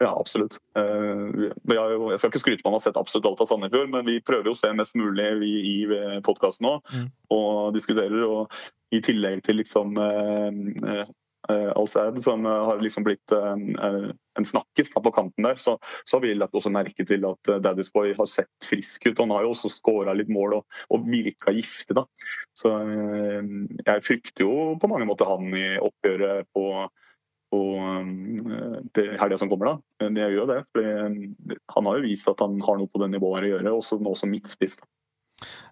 Ja, 0.00 0.14
absolutt. 0.16 0.56
Eh, 0.76 1.50
jeg 1.68 2.18
skal 2.18 2.30
ikke 2.30 2.40
skryte 2.40 2.62
på 2.62 2.70
at 2.70 2.72
man 2.72 2.78
har 2.78 2.84
sett 2.86 2.96
absolutt 2.96 3.26
alt 3.28 3.42
av 3.44 3.50
Sandefjord, 3.50 3.90
men 3.92 4.06
vi 4.08 4.22
prøver 4.24 4.48
jo 4.48 4.54
å 4.56 4.56
se 4.56 4.70
mest 4.72 4.96
mulig 4.96 5.26
vi 5.42 5.50
i 5.60 5.74
podkasten 6.24 6.64
nå, 6.64 6.78
mm. 6.88 7.08
og 7.36 7.74
diskuterer. 7.76 8.22
Og 8.24 8.96
i 8.96 9.02
tillegg 9.04 9.42
til 9.44 9.60
liksom 9.60 9.92
uh, 10.00 11.02
Alsaid, 11.50 12.16
som 12.24 12.48
har 12.48 12.80
liksom 12.80 13.04
blitt 13.04 13.32
en 13.32 14.46
snakkis 14.46 14.92
på 14.94 15.12
kanten 15.12 15.44
der, 15.44 15.60
så, 15.60 15.76
så, 16.04 16.16
har 16.16 16.24
vi 16.24 16.32
lagt 16.36 16.56
også 16.56 16.72
merke 16.72 17.04
til 17.06 17.24
at 17.28 17.52
Daddy's 17.64 17.92
Boy 17.92 18.14
har 18.16 18.28
sett 18.30 18.50
frisk 18.64 19.08
ut. 19.08 19.14
og 19.18 19.24
Han 19.24 19.34
har 19.34 19.46
jo 19.46 19.52
også 19.52 19.72
skåra 19.72 20.14
litt 20.16 20.30
mål 20.32 20.58
og, 20.60 20.80
og 20.94 21.08
virka 21.10 21.52
giftig. 21.56 21.96
da. 21.98 22.06
Så 22.56 22.72
jeg 22.80 24.06
frykter 24.06 24.46
jo 24.46 24.78
på 24.80 24.92
mange 24.92 25.08
måter 25.10 25.28
han 25.28 25.48
i 25.52 25.66
oppgjøret 25.80 26.48
på 26.56 26.66
og 27.56 28.90
til 28.94 29.08
helga 29.18 29.38
som 29.40 29.50
kommer. 29.50 29.72
da. 29.72 30.06
Jeg 30.06 30.36
gjør 30.36 30.50
det. 30.50 30.60
for 30.70 31.74
Han 31.74 31.88
har 31.88 31.98
jo 31.98 32.04
vist 32.04 32.28
at 32.30 32.40
han 32.44 32.60
har 32.62 32.78
noe 32.78 32.90
på 32.90 33.02
det 33.02 33.10
nivået 33.14 33.48
å 33.48 33.52
gjøre, 33.54 33.72
også 33.74 33.98
nå 34.02 34.14
som 34.18 34.30
midtspiss. 34.30 34.78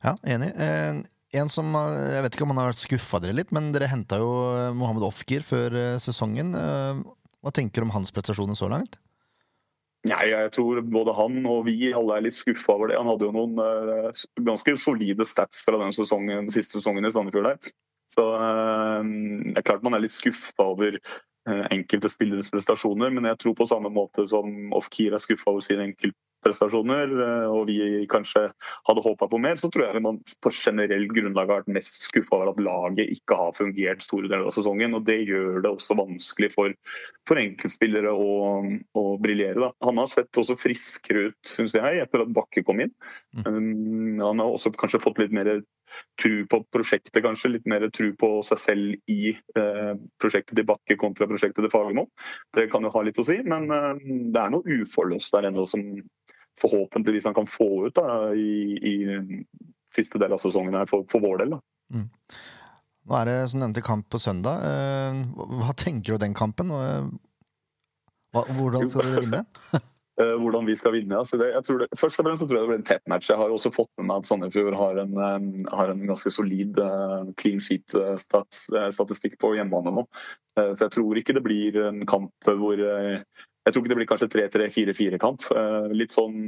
Ja, 0.02 0.16
enig. 0.26 0.50
Eh, 0.56 1.02
en 1.38 1.50
som 1.52 1.74
Jeg 1.76 2.22
vet 2.24 2.34
ikke 2.34 2.46
om 2.46 2.54
han 2.54 2.62
har 2.64 2.76
skuffa 2.76 3.20
dere 3.20 3.36
litt, 3.36 3.52
men 3.52 3.72
dere 3.74 3.90
henta 3.90 4.18
jo 4.22 4.30
eh, 4.56 4.72
Mohammed 4.74 5.04
Ofgir 5.06 5.44
før 5.44 5.76
eh, 5.76 5.98
sesongen. 6.00 6.54
Eh, 6.56 7.02
Hva 7.44 7.52
tenker 7.54 7.84
du 7.84 7.88
om 7.88 7.94
hans 7.94 8.10
prestasjoner 8.10 8.56
så 8.58 8.70
langt? 8.72 8.98
Nei, 10.08 10.28
jeg 10.30 10.52
tror 10.54 10.78
både 10.86 11.12
han 11.18 11.42
og 11.50 11.64
vi 11.66 11.90
alle 11.92 12.16
er 12.16 12.24
litt 12.28 12.36
skuffa 12.38 12.74
over 12.76 12.88
det. 12.90 12.96
Han 13.00 13.10
hadde 13.10 13.26
jo 13.28 13.34
noen 13.34 13.58
eh, 13.60 14.24
ganske 14.46 14.74
solide 14.80 15.26
stats 15.26 15.64
fra 15.66 15.78
den 15.82 15.92
sesongen, 15.94 16.48
siste 16.54 16.78
sesongen 16.78 17.06
i 17.06 17.12
Sandefjord 17.12 17.50
der. 17.50 17.72
Så 18.08 18.24
eh, 18.38 19.08
det 19.52 19.58
er 19.60 19.66
klart 19.66 19.84
man 19.84 19.98
er 19.98 20.04
litt 20.06 20.14
skuffa 20.14 20.70
over 20.70 20.96
eh, 20.96 21.02
enkelte 21.48 22.10
spilleres 22.12 22.50
prestasjoner, 22.52 23.12
men 23.14 23.28
jeg 23.30 23.42
tror 23.42 23.58
på 23.58 23.66
samme 23.68 23.90
måte 23.92 24.24
som 24.28 24.72
Ofkir 24.76 25.14
er 25.16 25.22
skuffa 25.22 25.50
over 25.52 25.64
sine 25.64 25.86
enkeltprestasjoner, 25.88 27.12
eh, 27.24 27.46
og 27.52 27.70
vi 27.70 27.78
kanskje 28.10 28.44
hadde 28.88 29.04
håpa 29.04 29.28
på 29.30 29.40
mer, 29.42 29.58
så 29.60 29.70
tror 29.72 29.86
jeg 29.86 30.04
man 30.04 30.20
på 30.44 30.52
generelt 30.54 31.14
grunnlag 31.14 31.48
har 31.48 31.62
vært 31.62 31.72
mest 31.78 32.08
skuffa 32.08 32.36
over 32.38 32.52
at 32.52 32.62
laget 32.62 33.14
ikke 33.16 33.38
har 33.38 33.56
fungert 33.56 34.04
store 34.04 34.28
deler 34.28 34.50
av 34.50 34.56
sesongen. 34.56 34.98
og 34.98 35.06
Det 35.08 35.18
gjør 35.22 35.62
det 35.64 35.72
også 35.72 35.98
vanskelig 35.98 36.52
for, 36.54 36.76
for 37.28 37.40
enkeltspillere 37.42 38.12
å, 38.12 38.60
å 38.98 39.06
briljere. 39.22 39.72
Han 39.84 40.02
har 40.02 40.12
sett 40.12 40.42
også 40.42 40.58
friskere 40.60 41.30
ut, 41.30 41.40
syns 41.46 41.76
jeg, 41.78 42.04
etter 42.04 42.26
at 42.26 42.36
Bakke 42.36 42.64
kom 42.66 42.84
inn. 42.84 42.94
Um, 43.46 44.20
han 44.20 44.40
har 44.42 44.52
også 44.52 44.74
kanskje 44.76 45.02
fått 45.02 45.22
litt 45.22 45.34
mer 45.34 45.58
tru 46.20 46.44
på 46.50 46.60
prosjektet, 46.74 47.22
kanskje. 47.24 47.50
Litt 47.56 47.66
mer 47.70 47.86
tru 47.94 48.10
på 48.18 48.30
seg 48.46 48.60
selv 48.62 49.12
i 49.12 49.30
eh, 49.34 49.92
prosjektet 50.20 50.56
til 50.58 50.66
Bakke 50.68 50.96
kontra 51.00 51.28
prosjektet 51.30 51.64
til 51.64 51.72
Fagermo. 51.72 52.08
Det 52.54 52.68
kan 52.72 52.84
jo 52.86 52.92
ha 52.94 53.02
litt 53.06 53.18
å 53.22 53.26
si, 53.26 53.38
men 53.46 53.70
eh, 53.74 54.04
det 54.34 54.42
er 54.42 54.52
noe 54.54 54.78
uforløst 54.82 55.32
der 55.36 55.48
ennå 55.50 55.64
som 55.70 55.84
forhåpentligvis 56.58 57.28
han 57.28 57.36
kan 57.36 57.46
få 57.46 57.68
ut 57.86 57.94
da, 58.00 58.32
i, 58.34 58.74
i 58.74 58.94
siste 59.94 60.18
del 60.18 60.32
av 60.34 60.40
sesongen 60.42 60.74
her 60.74 60.88
for, 60.90 61.04
for 61.10 61.22
vår 61.22 61.44
del. 61.44 61.54
da. 61.56 61.60
Nå 63.08 63.16
er 63.16 63.28
det 63.30 63.36
som 63.52 63.62
nevnte 63.62 63.80
kamp 63.86 64.08
på 64.12 64.18
søndag. 64.20 64.64
Eh, 64.66 65.22
hva- 65.62 65.76
tenker 65.78 66.10
du 66.12 66.16
om 66.18 66.24
den 66.26 66.34
kampen? 66.36 66.74
Hva, 68.34 68.42
hvordan 68.58 68.90
skal 68.90 69.06
dere 69.08 69.22
vinne? 69.24 69.44
Eh, 70.18 70.34
hvordan 70.42 70.66
vi 70.66 70.74
skal 70.76 70.96
vinne. 70.96 71.18
Altså 71.20 71.38
det, 71.38 71.52
det, 71.54 71.88
først 71.98 72.18
og 72.18 72.26
fremst 72.26 72.42
så 72.42 72.48
tror 72.48 72.58
jeg 72.58 72.64
det 72.64 72.70
blir 72.72 72.80
en 72.80 72.88
tett 72.88 73.04
match. 73.10 73.28
Jeg 73.30 73.38
har 73.38 73.52
også 73.54 73.70
fått 73.74 73.90
med 73.98 74.08
meg 74.08 74.22
at 74.22 74.30
Sandefjord 74.30 74.78
har 74.78 75.02
en, 75.04 75.12
eh, 75.14 75.68
har 75.78 75.92
en 75.92 76.06
ganske 76.10 76.32
solid 76.34 76.80
eh, 76.82 77.30
clean 77.38 77.62
sheet-statistikk 77.62 79.38
på 79.38 79.54
hjemmebane 79.58 79.94
nå. 80.00 80.08
Så 80.58 80.88
jeg 80.88 80.90
tror 80.90 81.18
ikke 81.20 81.36
det 81.36 81.44
blir 81.44 81.76
en 81.86 82.00
kamp 82.10 82.48
hvor 82.48 82.80
jeg 83.68 83.74
tror 83.74 83.84
ikke 83.84 83.90
det 83.92 83.96
blir 83.98 84.08
kanskje 84.08 84.28
3-3-4-4-kamp. 84.32 85.42
Eh, 85.52 85.88
Litt 85.92 86.14
sånn 86.16 86.38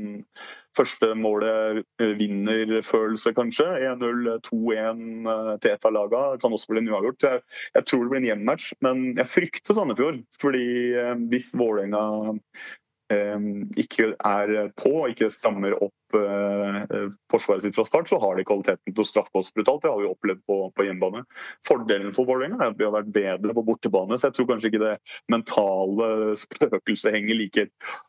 første 0.77 1.11
målet 1.19 1.83
vinner-følelse, 2.01 3.35
kanskje. 3.37 3.67
1-0, 3.91 4.31
2-1 4.47 5.29
eh, 5.29 5.51
til 5.61 5.75
ett 5.75 5.85
av 5.85 5.95
lagene. 5.99 6.41
Kan 6.41 6.57
også 6.57 6.73
bli 6.73 6.81
en 6.81 6.89
uavgjort. 6.95 7.27
Jeg, 7.27 7.45
jeg 7.77 7.89
tror 7.91 8.07
det 8.07 8.13
blir 8.15 8.23
en 8.23 8.29
hjemmematch, 8.31 8.71
men 8.87 9.05
jeg 9.19 9.33
frykter 9.35 9.77
Sandefjord. 9.77 10.23
Fordi 10.41 10.65
hvis 11.29 11.53
Vålerenga 11.61 12.07
ikke 13.11 14.13
er 14.15 14.71
på, 14.79 14.93
og 15.03 15.11
ikke 15.11 15.31
strammer 15.33 15.75
opp 15.77 16.17
eh, 16.19 17.09
forsvaret 17.31 17.65
sitt 17.65 17.77
fra 17.77 17.85
start, 17.89 18.11
så 18.11 18.21
har 18.23 18.39
de 18.39 18.45
kvaliteten 18.47 18.95
til 18.95 19.03
å 19.03 19.07
straffe 19.07 19.41
oss 19.41 19.51
brutalt. 19.55 19.83
Det 19.83 19.91
har 19.91 20.01
vi 20.01 20.11
opplevd 20.11 20.43
på, 20.47 20.59
på 20.77 20.87
hjemmebane. 20.87 21.25
Fordelen 21.67 22.15
for 22.17 22.29
Vålerenga 22.29 22.61
er 22.61 22.73
at 22.73 22.79
vi 22.79 22.87
har 22.87 22.95
vært 22.95 23.13
bedre 23.15 23.57
på 23.57 23.67
bortebane, 23.67 24.19
så 24.19 24.29
jeg 24.29 24.39
tror 24.39 24.51
kanskje 24.53 24.73
ikke 24.73 24.83
det 24.85 24.95
mentale 25.33 26.11
spøkelset 26.45 27.17
henger 27.17 27.41
like 27.41 27.67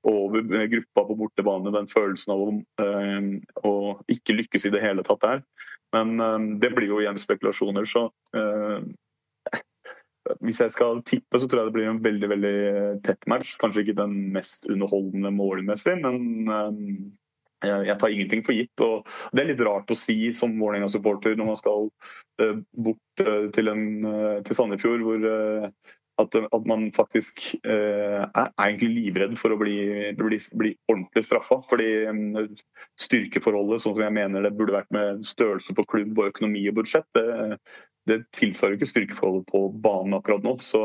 over 0.08 0.46
gruppa 0.76 1.06
på 1.10 1.20
bortebane. 1.26 1.76
Den 1.76 1.92
følelsen 1.92 2.36
av 2.36 2.46
å, 2.46 2.50
eh, 2.86 3.30
å 3.66 3.76
ikke 4.12 4.38
lykkes 4.38 4.70
i 4.70 4.74
det 4.76 4.84
hele 4.86 5.06
tatt 5.08 5.26
der. 5.26 5.46
Men 5.96 6.18
eh, 6.20 6.52
det 6.62 6.74
blir 6.76 6.94
jo 6.94 7.02
igjen 7.02 7.20
spekulasjoner, 7.22 7.90
så 7.90 8.08
eh, 8.38 8.92
hvis 10.42 10.62
jeg 10.62 10.74
skal 10.76 11.02
tippe, 11.08 11.40
så 11.40 11.48
tror 11.50 11.62
jeg 11.62 11.72
det 11.72 11.76
blir 11.78 11.90
en 11.90 12.04
veldig 12.04 12.30
veldig 12.30 12.58
tett 13.06 13.26
match. 13.32 13.56
Kanskje 13.62 13.86
ikke 13.86 13.98
den 13.98 14.18
mest 14.36 14.68
underholdende 14.70 15.32
målmessig, 15.34 15.96
men 16.04 16.52
eh, 16.52 17.82
jeg 17.86 17.98
tar 18.02 18.14
ingenting 18.14 18.44
for 18.46 18.58
gitt. 18.58 18.84
og 18.86 19.08
Det 19.34 19.44
er 19.44 19.52
litt 19.52 19.66
rart 19.66 19.92
å 19.94 19.98
si 19.98 20.18
som 20.38 20.54
Vålerenga-supporter 20.60 21.38
når 21.38 21.52
man 21.52 21.60
skal 21.60 21.90
eh, 22.42 22.62
bort 22.74 23.26
eh, 23.26 23.50
til, 23.56 23.74
en, 23.74 23.84
eh, 24.12 24.38
til 24.46 24.58
Sandefjord, 24.58 25.06
hvor 25.06 25.28
eh, 25.32 25.68
at, 26.22 26.38
at 26.42 26.68
man 26.70 26.88
faktisk 26.96 27.44
eh, 27.62 28.22
er 28.24 28.52
egentlig 28.66 28.92
livredd 28.96 29.38
for 29.40 29.54
å 29.54 29.60
bli, 29.60 29.78
bli, 30.18 30.40
bli 30.60 30.74
ordentlig 30.92 31.24
straffa. 31.28 31.62
Fordi 31.70 31.90
um, 32.10 32.42
styrkeforholdet, 33.00 33.84
sånn 33.84 33.96
som 33.98 34.06
jeg 34.06 34.18
mener 34.18 34.46
det 34.46 34.54
burde 34.58 34.78
vært 34.80 34.94
med 34.96 35.26
størrelse 35.28 35.76
på 35.78 35.88
klubb 35.94 36.20
og 36.20 36.32
økonomi 36.32 36.64
og 36.72 36.80
budsjett, 36.82 37.08
det, 37.18 37.58
det 38.10 38.22
tilsvarer 38.38 38.76
jo 38.76 38.82
ikke 38.82 38.92
styrkeforholdet 38.94 39.50
på 39.52 39.66
banen 39.84 40.18
akkurat 40.18 40.46
nå. 40.46 40.58
Så 40.64 40.84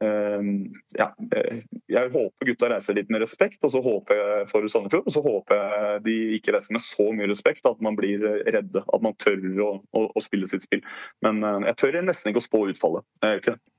ja, 0.00 1.08
eh, 1.36 1.62
jeg 1.90 2.12
håper 2.14 2.48
gutta 2.48 2.70
reiser 2.72 2.96
dit 2.96 3.10
med 3.12 3.20
respekt, 3.24 3.60
og 3.66 3.72
så 3.74 3.82
håper 3.84 4.20
jeg 4.20 4.48
for 4.50 4.68
Sandefjord. 4.72 5.06
Og 5.06 5.14
så 5.14 5.22
håper 5.24 5.60
jeg 5.60 6.02
de 6.06 6.16
ikke 6.38 6.54
reiser 6.56 6.76
med 6.76 6.84
så 6.84 7.08
mye 7.16 7.28
respekt 7.30 7.68
at 7.68 7.80
man 7.84 7.98
blir 7.98 8.24
redde. 8.46 8.82
At 8.82 9.04
man 9.04 9.16
tør 9.20 9.40
å, 9.64 9.70
å, 9.96 10.04
å 10.16 10.24
spille 10.24 10.48
sitt 10.50 10.66
spill. 10.66 10.82
Men 11.24 11.42
eh, 11.44 11.70
jeg 11.70 11.80
tør 11.82 12.00
nesten 12.06 12.32
ikke 12.32 12.42
å 12.42 12.46
spå 12.46 12.62
utfallet. 12.72 13.06
Jeg 13.20 13.34
gjør 13.34 13.42
ikke 13.44 13.56
det. 13.56 13.60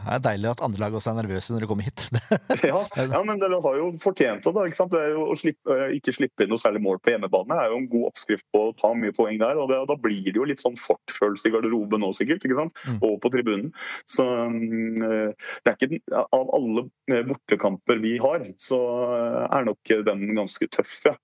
Det 0.00 0.14
er 0.16 0.22
deilig 0.24 0.48
at 0.48 0.62
andre 0.64 0.80
lag 0.80 0.94
også 0.96 1.10
er 1.12 1.18
nervøse 1.18 1.52
når 1.52 1.64
de 1.64 1.70
kommer 1.70 1.86
hit. 1.86 2.06
Ja, 2.70 2.80
ja, 2.96 3.20
men 3.24 3.40
dere 3.40 3.58
har 3.64 3.76
jo 3.78 3.90
fortjent 4.00 4.44
det. 4.44 4.52
da, 4.54 4.64
ikke 4.68 4.78
sant? 4.78 4.92
Det 4.92 5.12
jo 5.14 5.26
Å 5.32 5.36
slippe, 5.38 5.74
eh, 5.76 5.96
ikke 5.98 6.14
slippe 6.14 6.44
inn 6.44 6.52
noe 6.52 6.60
særlig 6.60 6.82
mål 6.84 7.00
på 7.02 7.12
hjemmebane 7.12 7.50
det 7.50 7.64
er 7.66 7.72
jo 7.72 7.80
en 7.80 7.88
god 7.90 8.06
oppskrift 8.10 8.46
på 8.54 8.62
å 8.68 8.74
ta 8.78 8.92
mye 8.96 9.14
poeng 9.16 9.38
der. 9.40 9.58
og 9.60 9.70
det, 9.70 9.80
Da 9.90 9.96
blir 10.00 10.28
det 10.28 10.38
jo 10.38 10.46
litt 10.48 10.62
sånn 10.62 10.78
fortfølelse 10.80 11.50
i 11.50 11.54
garderoben 11.54 12.02
nå, 12.04 12.12
sikkert. 12.16 12.44
ikke 12.46 12.58
sant? 12.58 12.76
Mm. 12.86 13.00
Og 13.06 13.16
på 13.22 13.32
tribunen. 13.32 13.70
Så 14.08 14.24
mm, 14.24 14.99
det 15.00 15.72
er 15.72 15.76
ikke 15.76 16.22
Av 16.22 16.52
alle 16.56 16.86
eh, 17.10 17.24
bortekamper 17.26 18.00
vi 18.02 18.16
har, 18.22 18.44
så 18.60 18.78
eh, 19.16 19.42
er 19.58 19.66
nok 19.68 19.92
den 20.06 20.28
ganske 20.36 20.68
tøff, 20.72 21.00
ja. 21.08 21.16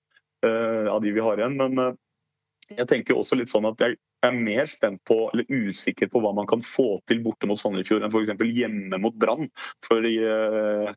eh, 0.45 0.89
Av 0.91 1.01
de 1.03 1.13
vi 1.15 1.23
har 1.23 1.39
igjen. 1.39 1.57
Men 1.59 1.83
eh, 1.83 1.95
jeg 2.75 2.89
tenker 2.89 3.17
også 3.17 3.37
litt 3.39 3.51
sånn 3.51 3.67
at 3.69 3.79
jeg 3.83 3.97
er 4.25 4.33
mer 4.35 4.67
spent 4.69 5.01
på, 5.07 5.19
eller 5.31 5.47
usikker 5.47 6.09
på 6.11 6.21
hva 6.23 6.33
man 6.35 6.47
kan 6.49 6.63
få 6.65 6.97
til 7.07 7.21
borte 7.25 7.49
mot 7.49 7.59
Sandefjord 7.59 8.05
enn 8.05 8.13
f.eks. 8.13 8.43
hjemme 8.57 8.99
mot 9.01 9.15
Brann. 9.15 9.47
Eh, 9.93 10.91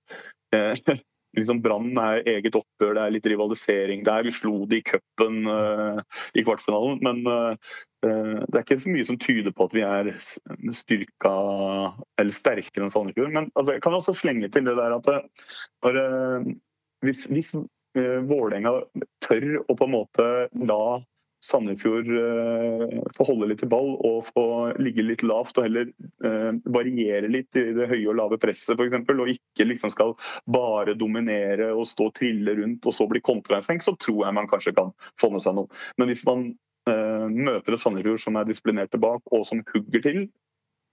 eh, 0.56 0.82
liksom 1.36 1.60
Brann 1.62 1.90
er 2.00 2.24
eget 2.28 2.56
oppgjør, 2.58 2.94
det 2.96 3.02
er 3.02 3.14
litt 3.14 3.28
rivalisering 3.30 4.04
der. 4.06 4.24
Vi 4.26 4.34
slo 4.34 4.64
de 4.70 4.80
i 4.80 4.84
cupen 4.86 5.44
uh, 5.46 6.00
i 6.34 6.44
kvartfinalen, 6.46 6.98
men 7.04 7.20
eh, 7.30 7.74
det 8.00 8.56
er 8.56 8.64
ikke 8.64 8.80
så 8.80 8.92
mye 8.92 9.06
som 9.08 9.18
tyder 9.20 9.54
på 9.54 9.68
at 9.68 9.76
vi 9.76 9.84
er 9.86 10.10
styrka 10.76 11.34
eller 12.20 12.36
sterkere 12.36 12.86
enn 12.86 12.92
Sandefjord. 12.92 13.34
Men 13.34 13.50
altså, 13.54 13.76
jeg 13.76 13.84
kan 13.84 13.98
også 13.98 14.16
slenge 14.16 14.50
til 14.52 14.66
det 14.66 14.76
der 14.78 14.96
at 14.96 15.10
når, 15.84 16.00
hvis, 17.06 17.26
hvis 17.30 17.54
Vålerenga 18.30 18.76
tør 19.24 19.46
å 19.66 19.74
på 19.74 19.88
en 19.88 19.94
måte 19.96 20.26
la 20.62 20.82
Sandefjord 21.40 22.08
får 22.10 23.14
få 23.16 23.26
holde 23.30 23.48
litt 23.50 23.62
i 23.64 23.68
ball 23.70 23.94
og 23.96 24.26
få 24.28 24.44
ligge 24.82 25.04
litt 25.04 25.22
lavt 25.24 25.58
og 25.58 25.66
heller 25.66 25.88
eh, 26.24 26.50
variere 26.68 27.30
litt 27.32 27.56
i 27.56 27.70
det 27.76 27.88
høye 27.90 28.08
og 28.10 28.18
lave 28.18 28.38
presset 28.42 28.76
f.eks. 28.76 28.98
Og 29.14 29.32
ikke 29.32 29.66
liksom 29.68 29.92
skal 29.92 30.14
bare 30.44 30.96
dominere 30.98 31.70
og 31.72 31.88
stå 31.88 32.10
og 32.10 32.16
trille 32.18 32.56
rundt 32.60 32.86
og 32.86 32.96
så 32.96 33.08
bli 33.10 33.22
kontrastengt, 33.24 33.86
så 33.86 33.96
tror 33.96 34.26
jeg 34.26 34.36
man 34.36 34.50
kanskje 34.50 34.76
kan 34.76 34.92
få 35.20 35.32
med 35.32 35.44
seg 35.44 35.56
noe. 35.56 35.80
Men 36.00 36.12
hvis 36.12 36.26
man 36.28 36.46
eh, 36.90 37.26
møter 37.32 37.76
et 37.76 37.82
Sandefjord 37.82 38.22
som 38.22 38.38
er 38.40 38.48
disiplinert 38.48 38.92
tilbake, 38.94 39.24
og 39.32 39.44
som 39.48 39.64
hugger 39.72 40.04
til, 40.04 40.22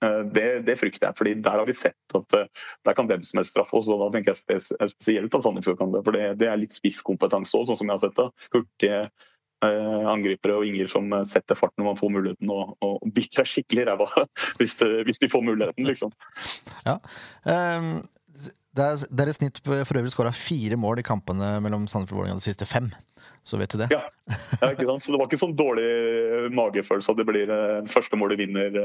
eh, 0.04 0.20
det, 0.34 0.50
det 0.68 0.80
frykter 0.80 1.10
jeg. 1.10 1.20
fordi 1.20 1.38
der 1.44 1.62
har 1.62 1.68
vi 1.68 1.76
sett 1.78 2.20
at 2.20 2.38
eh, 2.40 2.52
der 2.88 2.98
kan 2.98 3.10
hvem 3.10 3.24
som 3.28 3.42
helst 3.42 3.56
straffe 3.56 3.80
oss. 3.80 3.90
og 3.92 4.06
Da 4.06 4.12
tenker 4.16 4.36
jeg 4.36 4.64
spesielt 4.64 5.40
at 5.40 5.48
Sandefjord 5.48 5.80
kan 5.82 5.96
det. 5.96 6.06
For 6.08 6.16
det, 6.16 6.28
det 6.42 6.52
er 6.52 6.62
litt 6.62 6.76
spisskompetanse 6.76 7.60
òg, 7.60 7.68
sånn 7.70 7.82
som 7.84 7.92
jeg 7.92 8.00
har 8.00 8.06
sett 8.08 8.22
det. 8.22 8.30
Hurtige 8.56 9.02
eh, 9.08 9.34
angripere 10.12 10.58
og 10.58 10.66
vinger 10.68 10.90
som 10.92 11.10
eh, 11.14 11.26
setter 11.30 11.58
fart 11.58 11.74
når 11.78 11.90
man 11.92 11.98
får 12.00 12.14
muligheten, 12.14 12.52
og, 12.54 12.76
og 12.84 13.08
biter 13.14 13.42
seg 13.42 13.52
skikkelig 13.54 13.86
i 13.86 13.88
ræva 13.90 14.10
hvis, 14.60 14.78
hvis 15.08 15.24
de 15.24 15.32
får 15.32 15.46
muligheten, 15.48 15.88
liksom. 15.88 16.14
Um, 16.86 17.92
det 18.78 18.86
det 19.10 19.24
er 19.24 19.32
i 19.32 19.36
snitt 19.36 19.62
for 19.66 19.98
øvrig 19.98 20.14
skåra 20.14 20.34
fire 20.36 20.78
mål 20.78 21.02
i 21.02 21.08
kampene 21.08 21.58
mellom 21.66 21.88
Sandefjord 21.90 22.20
og 22.20 22.24
Vålerenga 22.24 22.44
de 22.44 22.46
siste 22.46 22.70
fem. 22.70 22.92
Så 23.48 23.58
vet 23.58 23.72
du 23.72 23.80
det. 23.80 23.88
Ja. 23.94 24.04
Ja, 24.62 24.74
ikke 24.74 24.86
sant? 24.86 25.06
Så 25.06 25.14
det 25.14 25.20
var 25.22 25.30
ikke 25.30 25.40
sånn 25.40 25.56
dårlig 25.58 26.52
magefølelse 26.54 27.14
at 27.14 27.20
det 27.20 27.26
blir 27.30 27.52
første 27.88 28.20
første 28.20 28.34
de 28.36 28.40
vinner. 28.44 28.82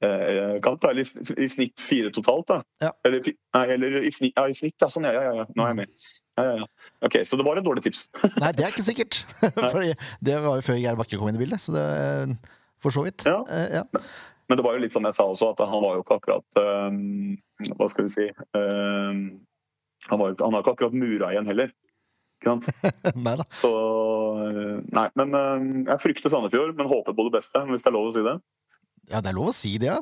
Eh, 0.00 0.10
eh, 0.10 0.60
kamp, 0.60 0.80
da. 0.82 0.90
Eller 0.90 1.40
i, 1.42 1.48
snitt 1.50 1.80
fire 1.80 2.12
totalt, 2.14 2.46
da. 2.48 2.60
Ja. 2.82 2.92
Eller, 3.06 3.32
nei, 3.56 3.64
eller 3.74 3.98
i 4.06 4.12
snitt, 4.14 4.36
ja, 4.36 4.46
i 4.48 4.54
snitt, 4.54 4.76
ja. 4.80 4.88
Sånn, 4.92 5.08
ja, 5.10 5.24
ja, 5.26 5.34
ja. 5.40 5.46
Nå 5.56 5.64
er 5.64 5.72
jeg 5.72 5.80
med. 5.80 6.08
Ja, 6.38 6.44
ja, 6.46 6.54
ja. 6.62 6.94
Ok, 7.08 7.18
Så 7.26 7.38
det 7.38 7.46
var 7.46 7.58
et 7.58 7.66
dårlig 7.66 7.82
tips. 7.84 8.06
Nei, 8.42 8.52
det 8.54 8.64
er 8.64 8.72
ikke 8.72 8.86
sikkert. 8.86 9.20
Fordi 9.74 9.90
det 10.24 10.38
var 10.44 10.60
jo 10.60 10.66
før 10.66 10.78
Geir 10.78 10.98
Bakke 10.98 11.18
kom 11.18 11.30
inn 11.30 11.38
i 11.38 11.42
bildet, 11.42 11.62
så 11.62 11.74
det 11.74 11.86
for 12.82 12.94
så 12.94 13.02
vidt. 13.02 13.26
Ja. 13.26 13.42
Eh, 13.50 13.80
ja. 13.80 13.84
Men 14.48 14.60
det 14.60 14.64
var 14.64 14.76
jo 14.76 14.82
litt 14.84 14.94
som 14.94 15.04
jeg 15.04 15.16
sa 15.16 15.26
også, 15.28 15.50
at 15.52 15.66
han 15.66 15.82
var 15.82 15.98
jo 15.98 16.04
ikke 16.04 16.18
akkurat 16.20 16.60
eh, 16.62 17.74
Hva 17.74 17.88
skal 17.90 18.06
vi 18.06 18.12
si 18.14 18.26
eh, 18.30 19.18
han, 20.08 20.20
var, 20.20 20.36
han 20.38 20.54
har 20.54 20.62
ikke 20.62 20.76
akkurat 20.76 20.94
mura 20.96 21.32
igjen 21.34 21.50
heller. 21.50 21.74
Nei 23.26 23.34
da. 23.34 23.44
Så 23.50 23.72
eh, 24.46 24.76
Nei, 24.94 25.08
men 25.18 25.34
eh, 25.34 25.66
jeg 25.90 26.02
frykter 26.04 26.32
Sandefjord, 26.32 26.76
men 26.78 26.90
håper 26.90 27.16
på 27.16 27.26
det 27.26 27.34
beste, 27.40 27.64
hvis 27.68 27.84
det 27.84 27.90
er 27.90 27.96
lov 27.98 28.12
å 28.12 28.14
si 28.14 28.24
det. 28.24 28.36
Ja, 29.08 29.22
det 29.24 29.30
er 29.30 29.36
lov 29.38 29.50
å 29.50 29.54
si 29.56 29.70
det, 29.80 29.88
ja. 29.88 29.98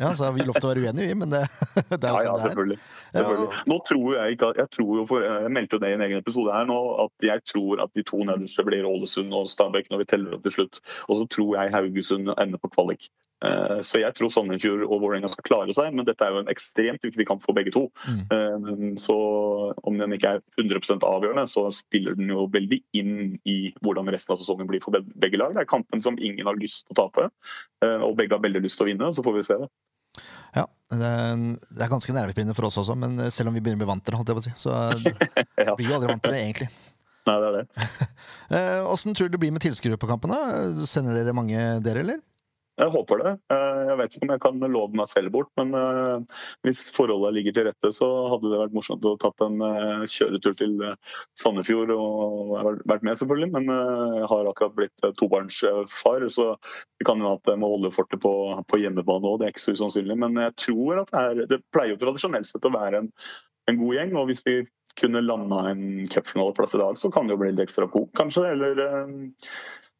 ja 0.00 0.12
så 0.16 0.26
har 0.26 0.36
vi 0.36 0.44
lov 0.46 0.56
til 0.56 0.68
å 0.68 0.70
være 0.70 0.86
uenige, 0.86 1.16
men 1.20 1.32
det, 1.32 1.42
det 1.92 2.08
er 2.08 2.14
jo 2.14 2.22
ja, 2.22 2.22
sånn 2.24 2.30
det 2.30 2.32
er. 2.32 2.44
selvfølgelig. 2.46 2.78
Selvfølgelig. 3.16 3.60
Nå 3.72 3.78
tror 3.90 4.08
jeg 4.16 4.36
ikke 4.36 4.48
at 4.48 4.58
Jeg 4.60 4.70
tror 4.76 4.90
jo 5.00 5.04
for 5.08 5.26
Jeg 5.26 5.52
meldte 5.56 5.76
jo 5.76 5.82
det 5.82 5.90
i 5.92 5.96
en 5.96 6.06
egen 6.06 6.22
episode 6.24 6.56
her 6.56 6.66
nå, 6.70 6.78
at 7.04 7.28
jeg 7.28 7.44
tror 7.52 7.84
at 7.84 7.92
de 7.96 8.04
to 8.06 8.22
nederste 8.28 8.66
blir 8.66 8.88
Ålesund 8.88 9.36
og 9.36 9.50
Stabæk 9.52 9.92
når 9.92 10.02
vi 10.02 10.08
teller 10.12 10.36
opp 10.36 10.48
til 10.48 10.56
slutt. 10.56 10.80
Og 11.08 11.20
så 11.20 11.28
tror 11.36 11.54
jeg 11.58 11.74
Haugesund 11.76 12.32
ender 12.36 12.62
på 12.62 12.72
kvalik. 12.72 13.10
Eh, 13.44 13.80
Så 13.84 14.00
jeg 14.00 14.14
tror 14.16 14.30
Sandefjord 14.32 14.86
og 14.86 15.00
Vålerenga 15.02 15.28
skal 15.28 15.44
klare 15.44 15.74
seg, 15.76 15.92
men 15.94 16.06
dette 16.08 16.24
er 16.24 16.32
jo 16.32 16.40
en 16.40 16.48
ekstremt 16.52 17.02
viktig 17.04 17.26
kamp 17.28 17.42
for 17.44 17.56
begge 17.56 17.72
to. 17.74 17.86
Mm. 18.08 18.22
Eh, 18.32 18.94
Så 19.02 19.16
om 19.84 19.98
den 19.98 20.14
ikke 20.16 20.36
er 20.36 20.42
100% 20.56 21.04
avgjørende, 21.04 21.44
så 21.52 21.66
spiller 21.74 22.16
den 22.16 22.32
jo 22.32 22.46
veldig 22.48 22.80
inn 22.96 23.38
i 23.44 23.74
hvordan 23.82 24.08
resten 24.12 24.32
av 24.32 24.40
sesongen 24.40 24.68
blir 24.70 24.80
for 24.80 24.96
begge 24.96 25.36
lag. 25.40 25.52
Det 25.52 25.64
er 25.66 25.68
kampen 25.68 26.00
som 26.02 26.16
ingen 26.18 26.46
har 26.46 26.56
lyst 26.56 26.86
til 26.86 26.96
å 26.96 27.00
tape, 27.04 27.28
eh, 27.84 28.00
og 28.00 28.16
begge 28.16 28.32
har 28.38 28.44
veldig 28.44 28.62
lyst 28.64 28.80
til 28.80 28.86
å 28.86 28.90
vinne. 28.92 29.12
Så 29.14 29.24
får 29.26 29.36
vi 29.36 29.42
se. 29.50 29.58
da. 29.60 29.68
Ja, 30.56 30.64
det 30.96 31.04
er, 31.04 31.40
det 31.76 31.90
ganske 31.92 32.14
nervepirrende 32.16 32.56
for 32.56 32.64
oss 32.70 32.78
også, 32.80 32.96
men 32.96 33.18
selv 33.30 33.50
om 33.50 33.54
vi 33.54 33.60
begynner 33.60 33.82
å 33.82 33.84
bli 33.84 33.92
vant 33.92 34.04
til 34.06 34.16
det, 34.16 34.44
si, 34.46 34.52
så 34.56 34.72
blir 35.76 35.90
jo 35.90 35.98
aldri 35.98 36.08
vant 36.08 36.22
til 36.24 36.32
det, 36.32 36.40
egentlig. 36.40 36.70
Nei, 37.26 37.34
det 37.42 37.48
er 37.50 37.56
det. 37.58 37.66
Åssen 38.94 39.12
tror 39.12 39.28
du 39.28 39.34
det 39.34 39.40
blir 39.42 39.52
med 39.52 39.60
tilskuere 39.60 39.98
på 40.00 40.08
kampene? 40.08 40.38
Sender 40.88 41.18
dere 41.18 41.34
mange, 41.36 41.58
dere, 41.84 42.00
eller? 42.06 42.22
Jeg 42.76 42.92
håper 42.92 43.22
det. 43.22 43.30
Eh, 43.54 43.78
Jeg 43.88 43.96
vet 44.00 44.14
ikke 44.14 44.26
om 44.26 44.32
jeg 44.34 44.42
kan 44.44 44.64
love 44.72 44.98
meg 44.98 45.08
selv 45.08 45.32
bort, 45.32 45.48
men 45.56 45.72
eh, 45.78 46.42
hvis 46.66 46.82
forholdet 46.92 47.32
ligger 47.36 47.54
til 47.56 47.66
rette, 47.70 47.92
så 47.96 48.08
hadde 48.32 48.50
det 48.52 48.60
vært 48.60 48.74
morsomt 48.76 49.06
å 49.08 49.14
tatt 49.22 49.44
en 49.46 49.56
eh, 49.64 50.04
kjøretur 50.12 50.56
til 50.58 50.74
Sandefjord. 51.40 51.94
og 51.96 52.52
Jeg 52.58 52.76
vært 52.92 53.06
med, 53.08 53.20
selvfølgelig, 53.22 53.50
men 53.54 53.72
jeg 53.72 54.28
har 54.32 54.50
akkurat 54.50 54.76
blitt 54.76 55.08
tobarnsfar, 55.22 56.28
så 56.36 56.50
det 57.00 57.08
kan 57.08 57.24
jo 57.24 57.32
at 57.32 57.48
jeg 57.48 57.62
må 57.62 57.72
holde 57.72 57.94
fortet 57.96 58.20
på, 58.20 58.34
på 58.68 58.82
hjemmebane 58.82 59.32
òg. 59.32 59.40
Det 59.40 59.48
er 59.48 59.56
ikke 59.56 59.64
så 59.64 59.76
usannsynlig. 59.78 60.18
Men 60.20 60.36
jeg 60.44 60.56
tror 60.66 61.02
at 61.06 61.12
det, 61.14 61.24
er, 61.24 61.52
det 61.54 61.62
pleier 61.72 61.94
jo 61.94 62.02
tradisjonelt 62.04 62.48
sett 62.50 62.68
å 62.68 62.74
være 62.76 63.04
en, 63.04 63.12
en 63.72 63.80
god 63.80 63.96
gjeng. 63.96 64.16
og 64.20 64.28
hvis 64.28 64.44
vi 64.46 64.58
kunne 64.96 65.24
landa 65.24 65.66
en 65.72 66.06
cupfinaleplass 66.12 66.76
i 66.76 66.80
dag, 66.80 67.00
så 67.00 67.10
kan 67.12 67.26
det 67.28 67.36
jo 67.36 67.40
bli 67.40 67.50
litt 67.52 67.66
ekstra 67.66 67.88
kok, 67.92 68.12
kanskje. 68.16 68.46
Eller 68.52 68.80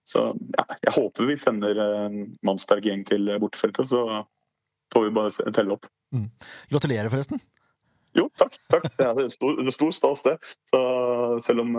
så 0.06 0.28
ja, 0.54 0.64
jeg 0.86 0.94
håper 0.96 1.28
vi 1.28 1.38
sender 1.40 1.82
en 1.82 2.22
mannsterk 2.46 2.86
gjeng 2.86 3.02
til 3.08 3.28
bortefeltet, 3.42 3.90
så 3.90 4.22
får 4.94 5.08
vi 5.08 5.14
bare 5.18 5.52
telle 5.56 5.76
opp. 5.76 5.90
Gratulerer, 6.70 7.10
forresten. 7.12 7.42
Jo, 8.16 8.24
takk. 8.38 8.54
takk. 8.72 8.86
Det 8.96 9.06
er 9.06 9.28
stor, 9.32 9.58
det 9.60 9.72
stor 9.74 9.90
stas, 9.92 10.22
det. 10.24 10.34
Så 10.70 10.78
selv 11.44 11.64
om, 11.66 11.74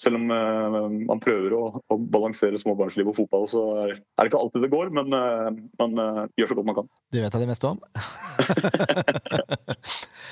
selv 0.00 0.16
om 0.16 0.30
eh, 0.32 0.76
man 1.10 1.20
prøver 1.20 1.54
å, 1.56 1.62
å 1.84 1.98
balansere 2.08 2.60
småbarnsliv 2.60 3.10
og 3.10 3.18
fotball, 3.18 3.44
så 3.52 3.64
er 3.84 3.92
det 3.98 4.30
ikke 4.30 4.40
alltid 4.40 4.64
det 4.64 4.72
går, 4.72 4.92
men 4.96 5.18
eh, 5.18 5.50
man 5.82 6.04
eh, 6.04 6.22
gjør 6.40 6.52
så 6.52 6.58
godt 6.58 6.70
man 6.70 6.78
kan. 6.80 6.88
Det 7.12 7.24
vet 7.24 7.36
jeg 7.36 7.44
det 7.44 7.50
meste 7.52 7.74
om. 7.74 7.78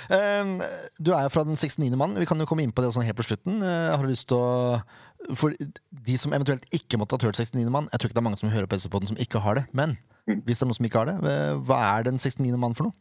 Du 0.06 1.08
er 1.10 1.24
jo 1.24 1.30
fra 1.34 1.42
den 1.42 1.58
69. 1.58 1.88
mannen. 1.98 2.20
Vi 2.22 2.28
kan 2.30 2.38
jo 2.38 2.46
komme 2.46 2.62
inn 2.62 2.70
på 2.74 2.82
det 2.84 2.92
sånn 2.94 3.02
helt 3.08 3.18
på 3.18 3.24
slutten. 3.26 3.58
Har 3.58 3.98
du 4.04 4.12
lyst 4.12 4.28
til 4.30 4.38
å 4.38 4.76
For 5.34 5.54
de 5.56 6.18
som 6.20 6.32
eventuelt 6.32 6.62
ikke 6.74 7.00
måtte 7.00 7.18
ha 7.18 7.26
hørt 7.26 7.40
69. 7.40 7.66
mann 7.72 7.88
Jeg 7.92 7.98
tror 7.98 8.08
ikke 8.10 8.18
det 8.18 8.22
er 8.22 8.28
mange 8.28 8.38
som 8.38 8.52
hører 8.52 8.68
på 8.70 8.78
SV-poden 8.78 9.10
som 9.10 9.18
ikke 9.18 9.42
har 9.42 9.58
det. 9.58 9.66
Men 9.72 9.96
Mm. 10.26 10.42
hvis 10.42 10.58
det 10.58 10.64
er 10.64 10.70
noen 10.70 10.78
som 10.80 10.86
ikke 10.88 11.02
har 11.02 11.10
det, 11.10 11.18
eh, 11.30 11.58
hva 11.68 11.82
er 11.96 12.08
den 12.08 12.18
69. 12.18 12.58
mann 12.58 12.74
for 12.74 12.88
noe? 12.88 12.96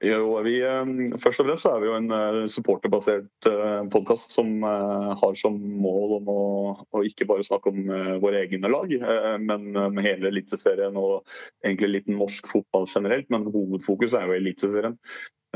Jo, 0.00 0.40
vi, 0.40 0.54
eh, 0.64 0.90
først 1.20 1.42
og 1.42 1.46
fremst 1.46 1.66
er 1.68 1.80
vi 1.80 1.88
jo 1.88 1.96
en 1.96 2.10
eh, 2.16 2.46
supporterbasert 2.48 3.48
podkast 3.92 4.32
som 4.32 4.62
har 4.62 5.34
som 5.36 5.58
mål 5.60 6.16
om 6.20 6.30
å, 6.32 6.44
å 6.92 7.02
ikke 7.04 7.28
bare 7.28 7.44
snakke 7.44 7.68
om 7.68 8.20
våre 8.20 8.40
egne 8.44 8.70
lag, 8.72 8.88
men 9.40 9.76
om 9.76 10.00
hele 10.00 10.28
Eliteserien 10.28 10.96
og 10.96 11.26
egentlig 11.64 11.90
litt 11.90 12.08
norsk 12.08 12.48
fotball 12.48 12.88
generelt. 12.88 13.28
Men 13.28 13.44
hovedfokus 13.52 14.16
er 14.16 14.28
jo 14.28 14.38
Eliteserien. 14.40 14.96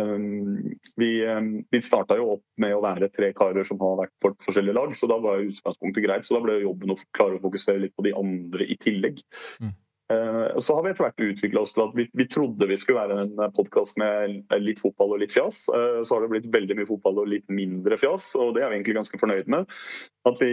Um, 0.01 0.75
Vi, 0.97 1.11
eh, 1.25 1.41
vi 1.71 1.81
starta 1.83 2.17
jo 2.19 2.33
opp 2.37 2.45
med 2.59 2.75
å 2.75 2.83
være 2.83 3.13
tre 3.15 3.33
karer 3.37 3.67
som 3.67 3.79
har 3.79 3.97
vært 4.05 4.15
for 4.23 4.35
forskjellige 4.43 4.75
lag, 4.75 4.97
så 4.97 5.09
da 5.11 5.21
var 5.23 5.39
jo 5.39 5.53
utgangspunktet 5.53 6.05
greit. 6.05 6.27
Så 6.27 6.35
da 6.37 6.43
ble 6.45 6.61
jobben 6.63 6.95
å 6.95 6.99
klare 7.15 7.39
å 7.39 7.45
fokusere 7.45 7.81
litt 7.85 7.95
på 7.97 8.05
de 8.07 8.15
andre 8.19 8.67
i 8.67 8.77
tillegg. 8.77 9.23
Mm. 9.63 9.73
Eh, 10.13 10.59
Så 10.61 10.75
har 10.75 10.83
vi 10.85 10.91
etter 10.91 11.07
hvert 11.07 11.23
utvikla 11.31 11.63
oss 11.63 11.73
til 11.73 11.85
at 11.87 11.95
vi, 11.97 12.09
vi 12.13 12.27
trodde 12.29 12.69
vi 12.69 12.77
skulle 12.77 13.07
være 13.07 13.23
en 13.23 13.55
podkast 13.57 13.97
med 13.97 14.45
litt 14.61 14.83
fotball 14.83 15.15
og 15.15 15.23
litt 15.23 15.33
fjas. 15.33 15.65
Så 15.71 16.11
har 16.11 16.21
det 16.21 16.31
blitt 16.35 16.51
veldig 16.53 16.77
mye 16.77 16.91
fotball 16.91 17.23
og 17.23 17.31
litt 17.31 17.49
mindre 17.49 17.97
fjas, 17.97 18.35
og 18.37 18.55
det 18.55 18.63
er 18.63 18.71
vi 18.71 18.81
egentlig 18.81 18.99
ganske 18.99 19.21
fornøyd 19.23 19.49
med. 19.49 19.71
At 20.29 20.43
vi 20.43 20.53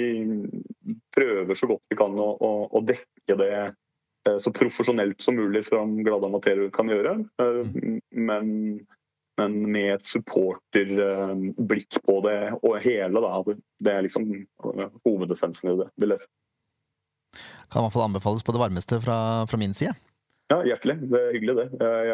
prøver 1.15 1.57
så 1.57 1.67
godt 1.67 1.83
vi 1.91 1.99
kan 1.99 2.15
å, 2.15 2.29
å, 2.37 2.51
å 2.71 2.81
dekke 2.85 3.37
det 3.41 3.51
eh, 3.59 4.39
så 4.39 4.53
profesjonelt 4.55 5.21
som 5.21 5.35
mulig 5.35 5.65
fra 5.67 5.83
Glade 5.99 6.29
amatører 6.31 6.71
kan 6.73 6.91
gjøre. 6.91 7.17
Eh, 7.41 7.99
Men, 8.11 8.55
men 9.39 9.57
med 9.71 9.95
et 9.95 10.07
supporterblikk 10.07 11.99
på 12.05 12.19
det 12.25 12.37
og 12.59 12.77
hele. 12.83 13.23
Da. 13.23 13.57
Det 13.81 13.93
er 13.93 14.05
liksom 14.05 14.29
eh, 14.35 14.95
hovedessensen 15.07 15.73
i 15.73 15.77
det. 15.83 15.89
vil 16.01 16.15
jeg 16.15 16.23
si. 16.23 16.31
Kan 17.71 17.81
i 17.81 17.87
hvert 17.87 17.95
fall 17.95 18.09
anbefales 18.09 18.43
på 18.43 18.55
det 18.55 18.59
varmeste 18.59 18.99
fra, 19.03 19.17
fra 19.47 19.59
min 19.59 19.75
side. 19.77 19.93
Ja, 20.51 20.59
hjertelig. 20.67 20.97
Det 21.07 21.19
er 21.19 21.37
hyggelig, 21.37 21.55
det. 21.61 21.67
Jeg, 21.79 22.09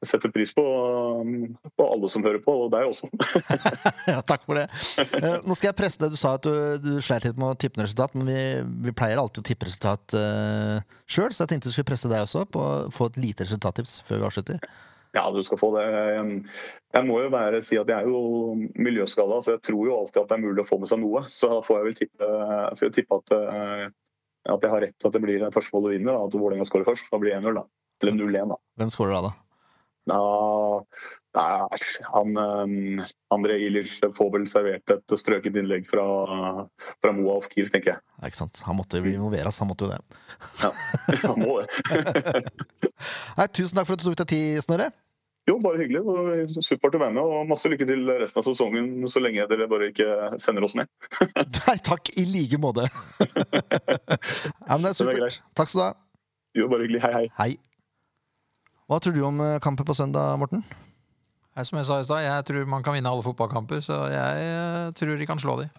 jeg 0.00 0.08
setter 0.08 0.32
pris 0.32 0.54
på, 0.56 0.64
på 1.76 1.88
alle 1.92 2.08
som 2.12 2.24
hører 2.24 2.40
på, 2.44 2.54
og 2.64 2.72
deg 2.72 2.88
også. 2.88 3.10
ja, 4.12 4.22
takk 4.24 4.46
for 4.48 4.56
det. 4.56 4.66
Eh, 5.20 5.38
Nå 5.44 5.56
skal 5.56 5.70
jeg 5.70 5.78
presse 5.82 6.00
det. 6.00 6.10
Du 6.14 6.18
sa 6.20 6.34
at 6.38 6.48
du, 6.48 6.80
du 6.80 6.90
sleit 7.04 7.28
litt 7.28 7.36
med 7.40 7.52
å 7.52 7.60
tippe 7.60 7.84
resultat, 7.84 8.16
men 8.16 8.32
vi, 8.32 8.40
vi 8.88 8.96
pleier 8.96 9.20
alltid 9.20 9.44
å 9.44 9.48
tippe 9.50 9.68
resultat 9.68 10.16
uh, 10.16 10.80
sjøl, 11.04 11.32
så 11.32 11.44
jeg 11.44 11.52
tenkte 11.52 11.68
jeg 11.68 11.76
skulle 11.76 11.92
presse 11.92 12.12
deg 12.12 12.24
også 12.24 12.46
på 12.48 12.64
å 12.64 12.74
få 12.94 13.10
et 13.12 13.20
lite 13.20 13.44
resultattips 13.44 14.00
før 14.08 14.22
vi 14.22 14.30
avslutter. 14.30 14.76
Ja, 15.16 15.24
du 15.32 15.40
skal 15.46 15.60
få 15.60 15.70
det. 15.78 15.84
Jeg 16.92 17.06
må 17.08 17.20
jo 17.22 17.30
være, 17.32 17.62
si 17.64 17.78
at 17.80 17.88
jeg 17.88 18.04
er 18.04 18.10
jo 18.10 18.52
miljøskada, 18.76 19.40
så 19.44 19.56
jeg 19.56 19.62
tror 19.64 19.88
jo 19.88 19.96
alltid 19.96 20.20
at 20.22 20.28
det 20.32 20.36
er 20.36 20.44
mulig 20.44 20.64
å 20.64 20.68
få 20.68 20.80
med 20.82 20.90
seg 20.92 21.00
noe. 21.00 21.24
Så 21.32 21.50
får 21.64 21.80
jeg 21.80 21.86
vel 21.86 21.96
tippe, 22.02 22.28
jeg 22.82 22.94
tippe 22.98 23.20
at, 23.22 23.34
eh, 23.38 23.86
at 24.52 24.68
jeg 24.68 24.74
har 24.74 24.84
rett 24.84 25.08
at 25.08 25.16
det 25.16 25.24
blir 25.24 25.48
førstemål 25.54 25.88
og 25.88 25.96
vinner. 25.96 26.12
Da, 26.12 26.28
at 26.28 26.36
Vålerenga 26.36 26.68
skårer 26.68 26.88
først. 26.90 27.08
Da 27.12 27.20
blir 27.22 27.32
det 27.32 27.40
1-0, 27.40 27.56
da. 27.56 27.66
Eller 28.04 28.16
0-1, 28.20 28.52
da. 28.52 28.60
Hvem 28.76 28.92
skårer 28.92 29.16
da, 29.16 29.30
da? 29.30 29.34
Ja, 30.06 30.84
nei, 31.34 31.78
han, 32.12 32.36
um, 32.38 33.00
André 33.34 33.56
Ilic 33.66 33.96
får 34.14 34.28
vel 34.36 34.44
servert 34.46 34.92
et 34.94 35.14
strøket 35.18 35.56
innlegg 35.58 35.88
fra, 35.88 36.04
fra 37.02 37.14
Moa 37.16 37.40
of 37.40 37.48
Kiev, 37.50 37.72
tenker 37.74 37.96
jeg. 37.96 38.02
Ja, 38.20 38.28
ikke 38.30 38.38
sant? 38.38 38.60
Han 38.68 38.78
måtte 38.78 39.00
jo 39.00 39.10
involveres, 39.16 39.58
han 39.58 39.72
måtte 39.72 39.88
jo 39.88 39.96
det. 39.96 39.98
Ja, 40.62 40.70
han 41.24 41.42
må 41.42 41.58
det. 41.64 42.44
Nei, 43.40 43.48
tusen 43.50 43.80
takk 43.80 43.88
for 43.88 43.96
at 43.96 44.04
du 44.04 44.06
tok 44.06 44.20
deg 44.22 44.30
tid, 44.30 44.62
Snorre. 44.62 44.92
Jo, 45.46 45.58
bare 45.62 45.78
hyggelig. 45.78 46.00
Det 46.02 46.14
var 46.16 46.64
Supert 46.66 46.96
å 46.98 47.00
være 47.00 47.14
med, 47.14 47.22
og 47.22 47.50
masse 47.50 47.70
lykke 47.70 47.86
til 47.86 48.08
resten 48.10 48.42
av 48.42 48.46
sesongen, 48.48 48.88
så 49.10 49.22
lenge 49.22 49.46
dere 49.50 49.68
bare 49.70 49.92
ikke 49.92 50.40
sender 50.42 50.66
oss 50.66 50.74
ned. 50.78 50.90
Nei, 51.60 51.76
takk 51.86 52.10
i 52.18 52.26
like 52.26 52.58
måte. 52.62 52.88
ja, 53.22 54.74
men 54.74 54.88
det 54.88 54.90
er 54.90 54.90
er 54.90 54.98
supert. 54.98 55.38
Takk 55.54 55.70
skal 55.70 55.80
du 55.80 55.84
ha. 55.84 55.92
Jo, 56.58 56.66
bare 56.72 56.88
hyggelig. 56.88 57.04
Hei, 57.04 57.12
hei. 57.14 57.30
Hei. 57.38 57.50
Hva 58.90 58.98
tror 59.02 59.14
du 59.14 59.22
om 59.26 59.38
eh, 59.42 59.58
kampen 59.62 59.86
på 59.86 59.94
søndag, 59.98 60.34
Morten? 60.40 60.66
Som 61.64 61.78
jeg 61.78 61.88
sa 61.88 62.00
i 62.02 62.04
stad, 62.04 62.26
jeg 62.26 62.44
tror 62.50 62.66
man 62.68 62.82
kan 62.84 62.96
vinne 62.96 63.10
alle 63.10 63.24
fotballkamper, 63.24 63.80
så 63.84 64.02
jeg 64.12 64.48
eh, 64.50 64.90
tror 64.98 65.16
de 65.16 65.28
kan 65.30 65.40
slå 65.40 65.60
de. 65.62 65.70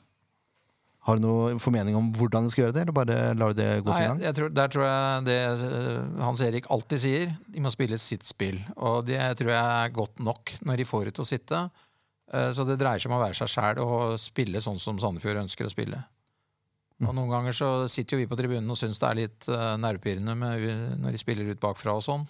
Har 1.07 1.15
du 1.15 1.23
noe 1.23 1.53
formening 1.63 1.95
om 1.95 2.09
hvordan 2.11 2.47
du 2.47 2.51
skal 2.51 2.65
gjøre 2.65 2.75
det, 2.75 2.81
eller 2.83 2.95
bare 2.97 3.17
lar 3.39 3.53
du 3.53 3.59
det 3.61 3.67
gå 3.85 3.93
sin 3.95 4.09
gang? 4.09 4.21
jeg 4.25 4.35
tror, 4.35 4.49
der 4.51 4.71
tror 4.73 4.83
jeg 4.83 5.21
det 5.29 5.35
eh, 5.47 6.17
Hans 6.19 6.41
Erik 6.43 6.65
alltid 6.73 6.99
sier, 6.99 7.29
de 7.47 7.63
må 7.63 7.71
spille 7.71 7.95
sitt 8.03 8.27
spill. 8.27 8.57
Og 8.75 9.05
det 9.07 9.21
tror 9.39 9.53
jeg 9.53 9.77
er 9.85 9.93
godt 9.95 10.19
nok 10.19 10.51
når 10.67 10.81
de 10.81 10.87
får 10.89 11.05
det 11.07 11.13
til 11.15 11.23
å 11.23 11.29
sitte. 11.29 11.61
Eh, 12.33 12.49
Så 12.51 12.65
det 12.67 12.75
dreier 12.81 12.99
seg 12.99 13.07
om 13.13 13.15
å 13.15 13.23
være 13.23 13.39
seg 13.39 13.53
sjæl 13.53 13.79
og 13.85 14.17
spille 14.19 14.59
sånn 14.65 14.81
som 14.83 14.99
Sandefjord 14.99 15.39
ønsker 15.45 15.69
å 15.69 15.71
spille. 15.71 16.01
Og 17.05 17.13
Noen 17.13 17.29
ganger 17.31 17.55
så 17.55 17.69
sitter 17.93 18.17
jo 18.17 18.23
vi 18.25 18.27
på 18.27 18.35
tribunen 18.39 18.67
og 18.73 18.79
syns 18.79 18.99
det 18.99 19.07
er 19.07 19.19
litt 19.21 19.47
eh, 19.47 19.73
nervepirrende 19.79 20.35
når 20.99 21.15
de 21.15 21.23
spiller 21.23 21.47
ut 21.53 21.63
bakfra 21.63 21.95
og 21.95 22.03
sånn. 22.03 22.27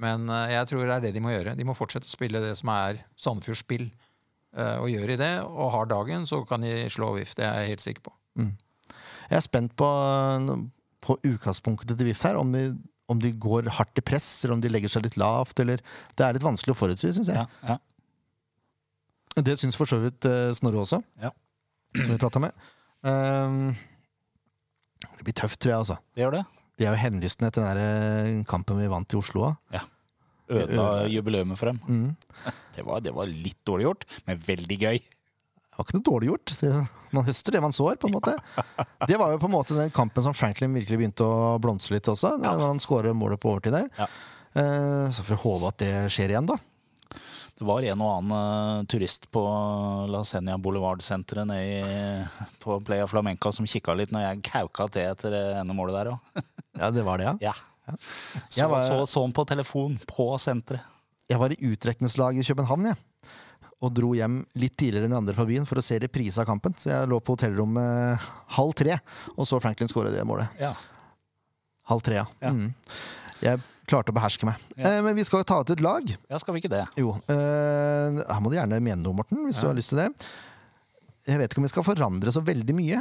Men 0.00 0.28
jeg 0.28 0.68
tror 0.70 0.84
det 0.86 0.92
er 0.94 1.02
det 1.08 1.16
de 1.16 1.20
må 1.24 1.32
gjøre. 1.32 1.56
De 1.58 1.64
må 1.66 1.72
fortsette 1.74 2.06
å 2.08 2.12
spille 2.12 2.40
det 2.44 2.52
som 2.60 2.68
er 2.76 3.00
Sandefjords 3.18 3.64
spill. 3.64 3.88
Eh, 4.56 4.76
Og 4.82 4.88
gjør 4.90 5.06
de 5.12 5.16
det, 5.20 5.32
og 5.46 5.70
har 5.76 5.86
dagen, 5.90 6.24
så 6.26 6.40
kan 6.48 6.60
de 6.64 6.88
slå 6.90 7.12
VIF. 7.18 7.34
Det 7.38 7.44
er 7.46 7.60
jeg 7.62 7.68
helt 7.74 7.84
sikker 7.84 8.02
på. 8.08 8.12
Jeg 8.40 9.36
er 9.38 9.44
spent 9.44 9.76
på, 9.78 9.88
på 11.00 11.16
utgangspunktet 11.28 11.96
til 11.98 12.06
VIF 12.10 12.22
her. 12.26 12.38
Om 12.40 12.50
de, 12.52 12.64
om 13.10 13.18
de 13.22 13.30
går 13.32 13.68
hardt 13.76 13.98
i 13.98 14.02
press, 14.02 14.28
eller 14.44 14.56
om 14.56 14.60
de 14.64 14.68
legger 14.72 14.90
seg 14.90 15.04
litt 15.06 15.16
lavt. 15.20 15.60
Eller, 15.62 15.82
det 16.18 16.26
er 16.26 16.34
litt 16.34 16.46
vanskelig 16.46 16.74
å 16.74 16.80
forutsi, 16.80 17.12
syns 17.14 17.30
jeg. 17.30 17.38
Ja, 17.38 17.46
ja. 17.76 17.78
Det 19.40 19.54
syns 19.60 19.76
for 19.78 19.86
så 19.86 20.00
vidt 20.02 20.26
eh, 20.26 20.50
Snorre 20.58 20.82
også, 20.82 20.98
Ja. 21.22 21.30
som 21.94 22.10
vi 22.10 22.18
prata 22.18 22.42
med. 22.42 22.52
Um, 23.06 23.70
det 25.16 25.24
blir 25.24 25.36
tøft, 25.38 25.60
tror 25.62 25.70
jeg. 25.72 25.78
altså. 25.84 25.96
Det 26.16 26.24
gjør 26.24 26.34
det. 26.40 26.42
De 26.80 26.86
er 26.88 26.94
jo 26.96 27.00
henlystne 27.04 27.48
etter 27.50 27.62
den 27.62 27.70
der 27.78 27.80
eh, 28.40 28.44
kampen 28.50 28.78
vi 28.82 28.88
vant 28.90 29.14
i 29.14 29.18
Oslo 29.20 29.46
òg. 29.52 29.80
Ødela 30.50 31.06
jubileet 31.12 31.56
for 31.60 31.70
dem. 31.72 31.80
Mm. 31.88 32.16
Det 32.74 32.84
var, 32.86 33.00
det 33.04 33.12
var 33.12 33.26
litt 33.28 33.58
dårlig 33.66 33.84
gjort, 33.88 34.04
men 34.24 34.38
veldig 34.46 34.76
gøy. 34.80 34.98
Det 35.00 35.76
var 35.76 35.84
ikke 35.84 35.98
noe 35.98 36.06
dårlig 36.06 36.28
gjort. 36.30 36.52
Det, 36.62 36.70
man 37.16 37.26
høster 37.26 37.52
det 37.56 37.60
man 37.64 37.74
sår, 37.76 37.98
på 38.00 38.08
en 38.08 38.14
måte. 38.14 38.34
Det 39.10 39.18
var 39.20 39.34
jo 39.34 39.40
på 39.42 39.48
en 39.50 39.54
måte 39.54 39.76
den 39.76 39.92
kampen 39.92 40.24
som 40.24 40.36
Franklin 40.36 40.72
virkelig 40.76 41.00
begynte 41.02 41.26
å 41.26 41.58
blomstre 41.60 41.96
litt 41.98 42.08
også, 42.08 42.36
når 42.40 42.62
han 42.64 42.80
skårer 42.80 43.16
målet 43.16 43.40
på 43.42 43.52
overtid 43.52 43.74
der. 43.76 43.88
Ja. 43.98 44.06
Eh, 44.54 45.06
Så 45.12 45.26
får 45.26 45.34
vi 45.34 45.40
håpe 45.44 45.68
at 45.74 45.78
det 45.82 45.92
skjer 46.14 46.32
igjen, 46.34 46.48
da. 46.48 46.56
Det 47.60 47.66
var 47.68 47.84
en 47.84 48.00
og 48.06 48.12
annen 48.14 48.36
eh, 48.80 48.86
turist 48.88 49.26
på 49.34 49.42
La 50.08 50.22
Senia 50.24 50.56
Boulevard-senteret 50.56 51.50
nede 51.50 52.28
på 52.64 52.78
Playa 52.86 53.04
Flamenca 53.10 53.52
som 53.52 53.68
kikka 53.68 53.92
litt 53.98 54.14
når 54.14 54.24
jeg 54.24 54.44
kauka 54.48 54.88
til 54.94 55.10
etter 55.10 55.34
det 55.36 55.42
ene 55.60 55.76
målet 55.76 55.98
der 55.98 56.14
òg. 56.14 56.46
Ja, 56.80 56.88
det 56.94 57.04
var 57.04 57.20
det, 57.20 57.28
ja. 57.28 57.50
Ja. 57.50 57.56
Så, 58.48 58.68
var- 58.70 58.86
så, 58.88 59.00
så 59.10 59.22
han 59.24 59.32
på 59.36 59.44
telefon 59.48 59.98
på 60.06 60.30
senteret. 60.42 60.82
Jeg 61.30 61.38
var 61.38 61.52
i 61.54 61.60
utdrekningslag 61.70 62.40
i 62.40 62.44
København, 62.46 62.88
jeg. 62.90 62.98
Og 63.80 63.92
dro 63.96 64.10
hjem 64.12 64.40
litt 64.60 64.74
tidligere 64.76 65.06
enn 65.06 65.14
de 65.14 65.18
andre 65.22 65.34
fra 65.36 65.46
byen 65.48 65.64
for 65.68 65.78
å 65.80 65.84
se 65.84 65.96
reprise 66.02 66.36
av 66.42 66.48
kampen. 66.48 66.74
Så 66.76 66.90
jeg 66.90 67.08
lå 67.08 67.16
på 67.24 67.32
hotellrommet 67.36 68.20
halv 68.58 68.74
tre 68.76 68.98
og 69.36 69.46
så 69.48 69.60
Franklin 69.62 69.88
skåre 69.88 70.10
det 70.12 70.24
målet. 70.28 70.50
Ja. 70.60 70.74
Halv 71.88 72.02
tre, 72.04 72.18
ja. 72.20 72.26
Ja. 72.42 72.50
Mm. 72.52 72.74
Jeg 73.40 73.62
klarte 73.88 74.12
å 74.12 74.18
beherske 74.18 74.46
meg. 74.46 74.60
Ja. 74.76 74.84
Eh, 74.90 75.00
men 75.06 75.16
vi 75.16 75.24
skal 75.26 75.40
jo 75.40 75.48
ta 75.48 75.60
ut 75.64 75.70
et 75.72 75.80
lag. 75.82 76.04
ja, 76.12 76.38
skal 76.42 76.54
vi 76.54 76.60
ikke 76.60 76.70
det? 76.74 76.82
Jo. 77.00 77.14
Eh, 77.32 78.20
her 78.20 78.42
må 78.44 78.50
du 78.52 78.58
gjerne 78.58 78.82
mene 78.84 79.00
noe, 79.02 79.16
Morten, 79.22 79.40
hvis 79.46 79.58
du 79.62 79.66
har 79.70 79.74
lyst 79.78 79.94
til 79.94 80.02
det. 80.02 80.10
Jeg 81.30 81.40
vet 81.40 81.50
ikke 81.52 81.62
om 81.62 81.66
vi 81.66 81.72
skal 81.72 81.86
forandre 81.86 82.32
så 82.36 82.42
veldig 82.44 82.74
mye. 82.76 83.00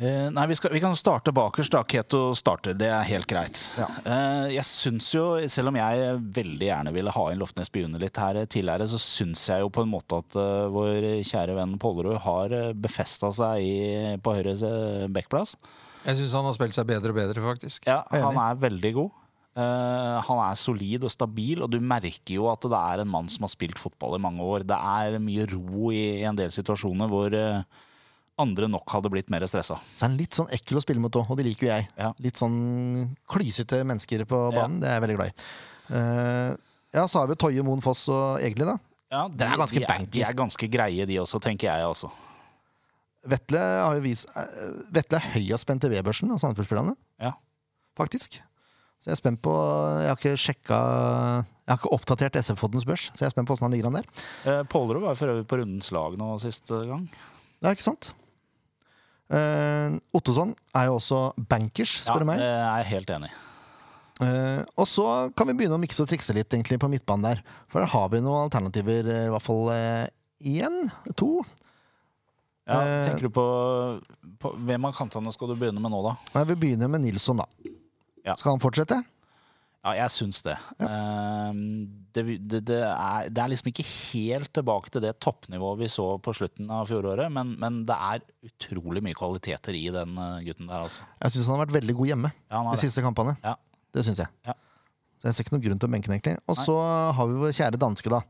Eh, 0.00 0.30
nei, 0.32 0.46
vi, 0.48 0.56
skal, 0.56 0.72
vi 0.72 0.80
kan 0.80 0.96
starte 0.96 1.32
bakerst. 1.36 1.74
da. 1.74 1.82
Keto 1.84 2.30
starter, 2.38 2.72
det 2.78 2.88
er 2.88 3.04
helt 3.04 3.28
greit. 3.28 3.60
Ja. 3.76 3.88
Uh, 4.06 4.46
jeg 4.48 4.64
syns 4.64 5.10
jo, 5.12 5.24
selv 5.52 5.72
om 5.72 5.76
jeg 5.76 6.14
veldig 6.40 6.70
gjerne 6.70 6.94
ville 6.94 7.12
ha 7.12 7.24
inn 7.28 7.42
Loftnes 7.42 7.68
Bjune 7.72 8.00
litt 8.00 8.16
her 8.16 8.40
tidligere, 8.46 8.88
så 8.88 9.00
syns 9.02 9.44
jeg 9.50 9.60
jo 9.60 9.68
på 9.68 9.84
en 9.84 9.92
måte 9.92 10.22
at 10.22 10.38
uh, 10.40 10.70
vår 10.72 11.10
kjære 11.28 11.58
venn 11.58 11.76
Pollerud 11.82 12.16
har 12.24 12.56
uh, 12.56 12.72
befesta 12.72 13.28
seg 13.36 13.60
i, 13.66 13.76
på 14.24 14.38
høyre 14.38 14.56
eh, 14.56 15.06
backplass. 15.12 15.58
Jeg 16.06 16.16
syns 16.16 16.32
han 16.38 16.48
har 16.48 16.56
spilt 16.56 16.78
seg 16.78 16.88
bedre 16.88 17.12
og 17.12 17.20
bedre, 17.20 17.44
faktisk. 17.44 17.84
Ja, 17.84 18.00
han 18.08 18.40
er 18.40 18.62
veldig 18.62 18.94
god. 18.96 19.20
Uh, 19.50 20.16
han 20.24 20.40
er 20.46 20.56
solid 20.56 21.04
og 21.04 21.12
stabil, 21.12 21.60
og 21.60 21.68
du 21.72 21.80
merker 21.82 22.36
jo 22.38 22.48
at 22.48 22.64
det 22.64 22.80
er 22.80 23.02
en 23.02 23.12
mann 23.12 23.28
som 23.28 23.44
har 23.44 23.52
spilt 23.52 23.80
fotball 23.82 24.16
i 24.16 24.22
mange 24.22 24.46
år. 24.46 24.64
Det 24.64 24.78
er 24.78 25.20
mye 25.20 25.44
ro 25.50 25.90
i, 25.92 26.22
i 26.22 26.26
en 26.28 26.38
del 26.38 26.54
situasjoner 26.54 27.10
hvor 27.10 27.34
eh, 27.36 27.80
andre 28.40 28.68
nok 28.72 28.88
hadde 28.94 29.10
blitt 29.12 29.30
mer 29.32 29.44
stressa. 29.50 29.76
Så 29.94 30.04
er 30.04 30.08
han 30.08 30.16
litt 30.18 30.36
sånn 30.36 30.50
ekkel 30.56 30.80
å 30.80 30.82
spille 30.84 31.02
mot 31.02 31.14
òg, 31.20 31.28
og 31.30 31.38
det 31.40 31.46
liker 31.46 31.66
jo 31.68 31.72
jeg. 31.74 31.88
Ja. 32.00 32.10
Litt 32.24 32.40
sånn 32.40 32.56
klysete 33.30 33.82
mennesker 33.86 34.24
på 34.30 34.40
Ja. 34.52 34.62
banen. 34.62 34.80
Det 34.82 34.88
er 34.90 34.96
jeg 34.98 35.04
veldig 35.06 35.18
glad 35.20 35.30
i. 35.30 35.36
Uh, 35.90 36.56
ja, 36.94 37.04
så 37.06 37.20
har 37.20 37.28
vi 37.30 37.34
Toje 37.38 37.62
Moen 37.66 37.80
Foss 37.84 38.08
og 38.10 38.40
Egli, 38.42 38.64
da. 38.66 38.78
Ja, 39.10 39.24
Det 39.28 39.46
er 39.46 39.56
ganske 39.58 39.78
de, 39.78 39.86
er, 39.90 40.04
de 40.06 40.22
er 40.22 40.36
ganske 40.38 40.68
greie, 40.70 41.06
de 41.06 41.16
også, 41.18 41.40
tenker 41.42 41.66
jeg 41.70 41.86
også. 41.86 42.10
Vetle 43.30 43.58
har 43.60 43.96
jo 43.98 44.00
vist 44.04 44.30
eh, 44.32 44.68
Vetle 44.96 45.18
er 45.18 45.26
høyest 45.34 45.66
spent 45.66 45.84
i 45.84 45.90
V-børsen 45.92 46.30
av 46.32 46.38
Sandefjord-spillerne, 46.40 46.94
Ja. 47.20 47.34
faktisk. 47.98 48.38
Så 49.00 49.08
jeg 49.08 49.12
er 49.16 49.20
spent 49.20 49.40
på 49.44 49.52
Jeg 49.52 50.08
har 50.08 50.16
ikke 50.16 50.36
sjekka 50.40 50.78
Jeg 50.78 51.72
har 51.72 51.78
ikke 51.80 51.92
oppdatert 51.96 52.36
SF-Foddens 52.40 52.84
børs, 52.88 53.08
så 53.12 53.24
jeg 53.24 53.28
er 53.30 53.34
spent 53.34 53.48
på 53.48 53.54
åssen 53.56 53.66
han 53.68 53.72
ligger 53.74 53.90
an 53.90 53.98
der. 54.00 54.08
Eh, 54.46 54.62
Pålerud 54.72 55.02
var 55.04 55.18
for 55.20 55.32
øvrig 55.34 55.46
på 55.48 55.58
rundens 55.60 55.90
lag 55.92 56.16
nå 56.20 56.30
siste 56.40 56.80
gang. 56.88 57.04
Ja, 57.62 57.72
ikke 57.74 57.84
sant? 57.90 58.12
Uh, 59.30 60.00
Ottosson 60.16 60.56
er 60.74 60.88
jo 60.88 60.96
også 60.98 61.20
bankers, 61.50 62.00
spør 62.02 62.24
du 62.24 62.28
meg. 62.32 62.42
det 62.42 62.50
er 62.50 62.82
jeg 62.82 62.88
helt 62.96 63.14
enig. 63.18 63.30
Eh, 64.20 64.60
og 64.76 64.84
så 64.84 65.04
kan 65.32 65.48
vi 65.48 65.54
begynne 65.56 65.78
å 65.78 65.80
mikse 65.80 66.02
og 66.04 66.10
trikse 66.10 66.34
litt 66.36 66.52
egentlig 66.52 66.76
på 66.82 66.90
midtbanen 66.92 67.24
der. 67.24 67.38
For 67.72 67.80
der 67.80 67.88
har 67.88 68.10
vi 68.12 68.18
noen 68.20 68.42
alternativer, 68.50 69.06
eh, 69.08 69.28
i 69.28 69.30
hvert 69.32 69.46
fall 69.46 69.70
én, 69.72 70.76
to. 71.16 71.30
Ja, 72.68 72.82
tenker 73.06 73.30
du 73.30 73.32
på, 73.34 73.44
på 74.38 74.52
Hvem 74.60 74.84
av 74.86 74.92
kantene 74.94 75.32
skal 75.32 75.48
du 75.50 75.56
begynne 75.56 75.80
med 75.82 75.90
nå, 75.90 76.02
da? 76.04 76.12
Nei, 76.36 76.44
Vi 76.52 76.58
begynner 76.66 76.90
med 76.92 77.02
Nilsson, 77.06 77.40
da. 77.40 77.48
Ja. 78.26 78.36
Skal 78.36 78.52
han 78.52 78.62
fortsette? 78.62 79.00
Ja, 79.80 79.94
jeg 79.96 80.12
syns 80.12 80.42
det. 80.44 80.58
Eh, 80.84 81.52
det, 82.12 82.24
det, 82.44 82.58
det, 82.68 82.80
er, 82.84 83.30
det 83.32 83.40
er 83.40 83.52
liksom 83.52 83.70
ikke 83.70 83.86
helt 83.88 84.50
tilbake 84.52 84.92
til 84.92 85.04
det 85.06 85.14
toppnivået 85.24 85.80
vi 85.80 85.88
så 85.88 86.06
på 86.20 86.34
slutten 86.36 86.68
av 86.74 86.90
fjoråret, 86.90 87.32
men, 87.32 87.54
men 87.60 87.80
det 87.88 87.96
er 87.96 88.24
utrolig 88.44 89.00
mye 89.06 89.16
kvaliteter 89.16 89.78
i 89.78 89.86
den 89.94 90.18
eh, 90.20 90.42
gutten 90.50 90.68
der, 90.68 90.84
altså. 90.84 91.06
Jeg 91.24 91.36
syns 91.36 91.48
han 91.48 91.56
har 91.56 91.64
vært 91.64 91.78
veldig 91.78 91.96
god 91.96 92.10
hjemme 92.12 92.32
Ja, 92.50 92.64
de 92.68 92.82
siste 92.82 93.04
kampene. 93.04 93.38
Ja. 93.44 93.54
Det 93.96 94.04
syns 94.06 94.20
jeg. 94.20 94.28
Ja. 94.46 94.54
Så 95.20 95.28
jeg 95.28 95.36
ser 95.36 95.44
ikke 95.44 95.54
noen 95.56 95.64
grunn 95.64 95.80
til 95.80 95.88
å 95.88 95.92
benke 95.92 96.08
den, 96.08 96.16
egentlig. 96.16 96.36
Og 96.48 96.56
så 96.56 96.76
har 97.16 97.28
vi 97.28 97.40
vår 97.40 97.56
kjære 97.56 97.80
danske, 97.80 98.12
da. 98.12 98.20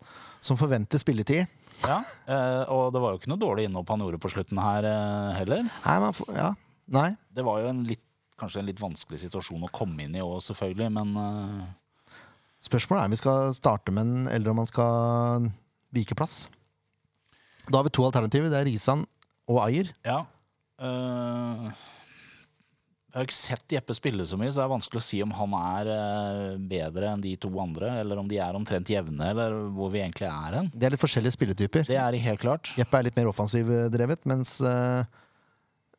Som 0.42 0.56
forventer 0.58 0.98
spilletid. 1.02 1.50
Ja, 1.84 1.98
eh, 2.30 2.62
og 2.72 2.94
det 2.94 3.02
var 3.02 3.12
jo 3.12 3.20
ikke 3.20 3.30
noe 3.30 3.40
dårlig 3.40 3.66
innhopp 3.68 3.90
han 3.92 4.02
gjorde 4.02 4.18
på 4.22 4.30
slutten 4.32 4.58
her 4.62 4.86
eh, 4.88 5.34
heller. 5.38 5.66
Nei, 5.66 5.98
man 6.02 6.22
ja. 6.34 6.48
Nei. 6.90 7.10
Det 7.30 7.44
var 7.46 7.60
jo 7.62 7.68
en 7.70 7.84
litt, 7.86 8.02
kanskje 8.40 8.62
en 8.62 8.70
litt 8.70 8.80
vanskelig 8.80 9.20
situasjon 9.26 9.68
å 9.68 9.72
komme 9.74 10.06
inn 10.06 10.16
i 10.16 10.24
òg, 10.24 10.40
selvfølgelig, 10.48 10.90
men 10.96 11.14
uh... 11.20 11.68
Spørsmålet 12.60 13.00
er 13.00 13.08
om 13.08 13.14
vi 13.14 13.20
skal 13.20 13.54
starte 13.56 13.92
med 13.94 14.04
en, 14.04 14.26
eller 14.28 14.52
om 14.52 14.58
man 14.60 14.68
skal 14.68 15.46
vike 15.96 16.16
plass. 16.18 16.42
Da 17.70 17.78
har 17.78 17.86
vi 17.86 17.92
to 17.94 18.04
alternativer. 18.04 18.50
Det 18.52 18.58
er 18.58 18.68
Risan 18.68 19.06
og 19.50 19.62
Ayer. 19.64 19.94
ja. 20.06 20.24
Uh... 20.80 21.68
jeg 23.10 23.18
har 23.18 23.26
ikke 23.26 23.36
sett 23.36 23.74
Jeppe 23.74 23.92
spille 23.96 24.24
så 24.24 24.36
mye, 24.40 24.48
så 24.48 24.60
det 24.60 24.64
er 24.64 24.72
vanskelig 24.72 25.00
å 25.00 25.04
si 25.04 25.18
om 25.24 25.32
han 25.34 25.56
er 25.58 25.88
eh, 25.92 26.60
bedre 26.70 27.08
enn 27.10 27.24
de 27.24 27.32
to 27.42 27.50
andre, 27.60 27.90
eller 28.00 28.20
om 28.22 28.28
de 28.30 28.38
er 28.40 28.56
omtrent 28.56 28.92
jevne, 28.92 29.32
eller 29.32 29.56
hvor 29.74 29.90
vi 29.92 30.00
egentlig 30.00 30.28
er 30.30 30.56
hen. 30.60 30.70
Det 30.72 30.86
er 30.86 30.94
litt 30.94 31.02
forskjellige 31.02 31.34
spilletyper. 31.34 31.88
Det 31.90 31.98
er 32.00 32.16
helt 32.28 32.44
klart. 32.44 32.70
Jeppe 32.78 33.00
er 33.00 33.08
litt 33.08 33.18
mer 33.18 33.32
offensivdrevet, 33.32 34.22
mens 34.30 34.54
uh, 34.62 35.02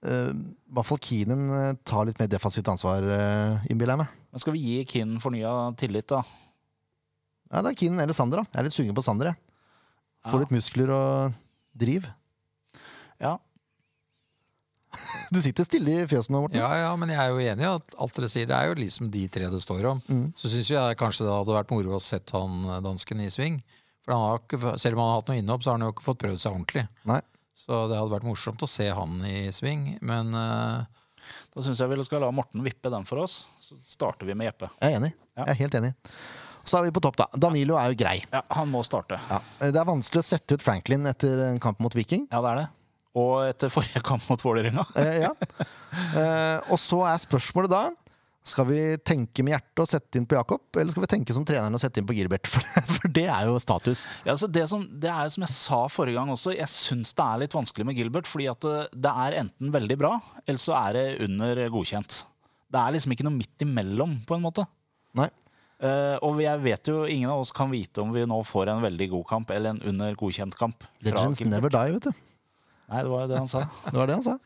i 0.01 0.73
hvert 0.73 0.87
fall 0.87 0.97
Keenan 1.03 1.43
eh, 1.53 1.73
tar 1.85 2.07
litt 2.09 2.17
mer 2.17 2.29
defensivt 2.31 2.69
ansvar, 2.71 3.05
uh, 3.05 3.65
innbiller 3.69 3.93
jeg 3.93 4.01
meg. 4.01 4.15
Men 4.31 4.41
skal 4.43 4.55
vi 4.55 4.63
gi 4.65 4.79
Keenan 4.89 5.21
fornya 5.21 5.51
tillit, 5.77 6.07
da? 6.09 6.23
Ja, 7.51 7.61
det 7.61 7.73
er 7.73 7.77
Keenan 7.77 8.01
eller 8.05 8.15
Sander, 8.17 8.41
da. 8.41 8.49
Jeg 8.49 8.61
er 8.63 8.67
litt 8.69 8.77
sugen 8.77 8.97
på 8.97 9.03
Sander, 9.05 9.29
jeg. 9.33 9.37
Får 10.25 10.39
Ja. 10.39 10.41
litt 10.45 10.53
muskler 10.55 10.93
og 10.95 11.37
driv. 11.77 12.07
Ja. 13.21 13.35
Du 15.31 15.39
sitter 15.39 15.63
stille 15.67 16.01
i 16.01 16.07
fjøset 16.09 16.33
nå, 16.33 16.41
Morten. 16.43 16.59
Ja, 16.59 16.69
ja, 16.81 16.89
men 16.99 17.13
jeg 17.13 17.21
er 17.21 17.29
jo 17.31 17.43
enig 17.53 17.63
i 17.63 17.69
at 17.69 17.93
alt 18.03 18.17
dere 18.17 18.29
sier, 18.31 18.47
det 18.49 18.57
er 18.57 18.71
jo 18.71 18.79
liksom 18.81 19.11
de 19.13 19.21
tre 19.31 19.47
det 19.53 19.61
står 19.63 19.85
om. 19.93 20.01
Mm. 20.09 20.25
Så 20.35 20.51
syns 20.51 20.71
jeg 20.73 20.97
kanskje 20.99 21.27
det 21.27 21.35
hadde 21.35 21.55
vært 21.55 21.71
moro 21.71 21.95
å 21.95 22.01
sett 22.03 22.33
han 22.35 22.57
eh, 22.67 22.81
dansken 22.83 23.21
i 23.23 23.29
sving. 23.31 23.61
For 24.03 24.15
han 24.15 24.25
har 24.25 24.41
ikke, 24.41 24.73
selv 24.81 24.97
om 24.97 25.03
han 25.03 25.11
har 25.13 25.21
hatt 25.21 25.29
noe 25.31 25.39
innhopp, 25.39 25.63
så 25.63 25.71
har 25.71 25.77
han 25.77 25.85
jo 25.87 25.93
ikke 25.93 26.07
fått 26.09 26.19
prøvd 26.25 26.41
seg 26.43 26.55
ordentlig. 26.57 26.83
Nei. 27.07 27.21
Så 27.61 27.85
det 27.91 27.99
hadde 27.99 28.13
vært 28.13 28.25
morsomt 28.25 28.63
å 28.65 28.69
se 28.69 28.89
han 28.89 29.21
i 29.27 29.45
sving. 29.53 29.93
Men 30.01 30.33
uh... 30.33 30.81
Da 31.51 31.63
syns 31.63 31.81
jeg 31.81 31.91
vi 31.91 32.03
skal 32.07 32.23
la 32.23 32.31
Morten 32.33 32.63
vippe 32.65 32.89
den 32.91 33.05
for 33.07 33.21
oss. 33.23 33.43
Så 33.61 33.77
starter 33.85 34.25
vi 34.25 34.35
med 34.37 34.49
Jeppe. 34.49 34.71
Jeg 34.79 34.95
er 34.95 35.01
enig. 35.01 35.11
Ja. 35.35 35.45
Jeg 35.45 35.53
er 35.53 35.59
helt 35.65 35.77
enig. 35.81 35.91
Så 36.63 36.77
er 36.77 36.85
vi 36.87 36.93
på 36.93 37.01
topp, 37.03 37.17
da. 37.19 37.27
Danilo 37.41 37.77
er 37.79 37.91
jo 37.91 37.97
grei. 38.01 38.17
Ja, 38.31 38.43
Han 38.57 38.69
må 38.71 38.83
starte. 38.85 39.19
Ja. 39.29 39.39
Det 39.61 39.77
er 39.77 39.87
vanskelig 39.87 40.21
å 40.21 40.25
sette 40.25 40.57
ut 40.57 40.65
Franklin 40.65 41.05
etter 41.09 41.41
en 41.49 41.59
kamp 41.61 41.81
mot 41.83 41.95
Viking. 41.97 42.27
Ja, 42.31 42.41
det 42.45 42.53
er 42.53 42.61
det. 42.61 42.67
Og 43.21 43.33
etter 43.43 43.71
forrige 43.73 44.01
kamp 44.07 44.23
mot 44.31 44.43
Vålerenga. 44.45 44.85
Eh, 44.95 45.25
ja. 45.25 45.31
eh, 46.21 46.71
og 46.71 46.79
så 46.79 47.01
er 47.09 47.21
spørsmålet 47.21 47.73
da 47.73 47.83
Skal 48.41 48.65
vi 48.65 48.79
tenke 49.05 49.43
med 49.45 49.53
hjertet 49.53 49.81
og 49.83 49.89
sette 49.91 50.17
inn 50.17 50.25
på 50.25 50.33
Jakob, 50.33 50.63
eller 50.73 50.89
skal 50.89 51.03
vi 51.03 51.09
tenke 51.11 51.33
som 51.35 51.43
treneren 51.45 51.77
og 51.77 51.81
sette 51.83 52.01
inn 52.01 52.07
på 52.09 52.15
Gilbert? 52.17 52.49
For, 52.51 52.65
for 52.89 53.11
det 53.13 53.27
er 53.29 53.45
jo 53.45 53.59
status. 53.61 54.07
Ja, 54.23 54.33
altså 54.33 54.49
det, 54.49 54.63
som, 54.71 54.87
det 55.03 55.11
er 55.13 55.29
som 55.29 55.45
jeg 55.45 55.53
sa 55.53 55.79
forrige 55.93 56.17
gang 56.17 56.31
også, 56.33 56.55
jeg 56.57 56.69
syns 56.73 57.13
det 57.17 57.27
er 57.27 57.43
litt 57.43 57.53
vanskelig 57.53 57.85
med 57.85 58.01
Gilbert. 58.01 58.29
Fordi 58.29 58.49
at 58.49 58.65
det, 58.65 58.79
det 59.05 59.13
er 59.27 59.37
enten 59.43 59.71
veldig 59.75 59.97
bra, 60.01 60.15
eller 60.47 60.61
så 60.61 60.73
er 60.79 60.97
det 60.97 61.05
under 61.27 61.63
godkjent. 61.75 62.23
Det 62.71 62.81
er 62.81 62.97
liksom 62.97 63.13
ikke 63.13 63.27
noe 63.27 63.37
midt 63.37 63.65
imellom, 63.67 64.17
på 64.25 64.37
en 64.37 64.45
måte. 64.47 64.65
Nei. 65.19 65.29
Uh, 65.81 66.17
og 66.25 66.41
jeg 66.41 66.61
vet 66.61 66.89
jo, 66.91 66.99
ingen 67.09 67.29
av 67.33 67.41
oss 67.41 67.53
kan 67.57 67.71
vite 67.71 68.01
om 68.03 68.11
vi 68.13 68.25
nå 68.29 68.41
får 68.45 68.69
en 68.69 68.83
veldig 68.83 69.07
god 69.15 69.25
kamp 69.31 69.53
eller 69.53 69.73
en 69.73 69.85
under 69.93 70.17
godkjent 70.17 70.57
kamp. 70.57 70.85
fra 70.99 71.09
Legends 71.09 71.41
never 71.45 71.73
die, 71.73 71.95
vet 71.97 72.09
du. 72.09 72.27
Nei, 72.91 73.01
det 73.01 73.09
var 73.09 73.23
jo 73.23 73.31
det 73.31 73.39
han 73.39 73.49
sa. 73.49 73.63
Det 73.91 73.97
var 73.97 74.09
det 74.09 74.17
han 74.19 74.25
sa. 74.25 74.37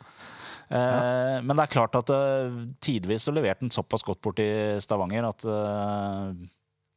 Eh, 0.69 1.37
Men 1.45 1.53
det 1.59 1.63
er 1.67 1.73
klart 1.75 1.95
at 1.99 2.09
eh, 2.09 2.55
tidvis 2.81 3.27
så 3.27 3.33
leverte 3.35 3.61
han 3.67 3.71
såpass 3.73 4.03
godt 4.05 4.21
bort 4.25 4.39
i 4.41 4.49
Stavanger 4.81 5.27
at 5.29 5.45
eh, 5.45 6.29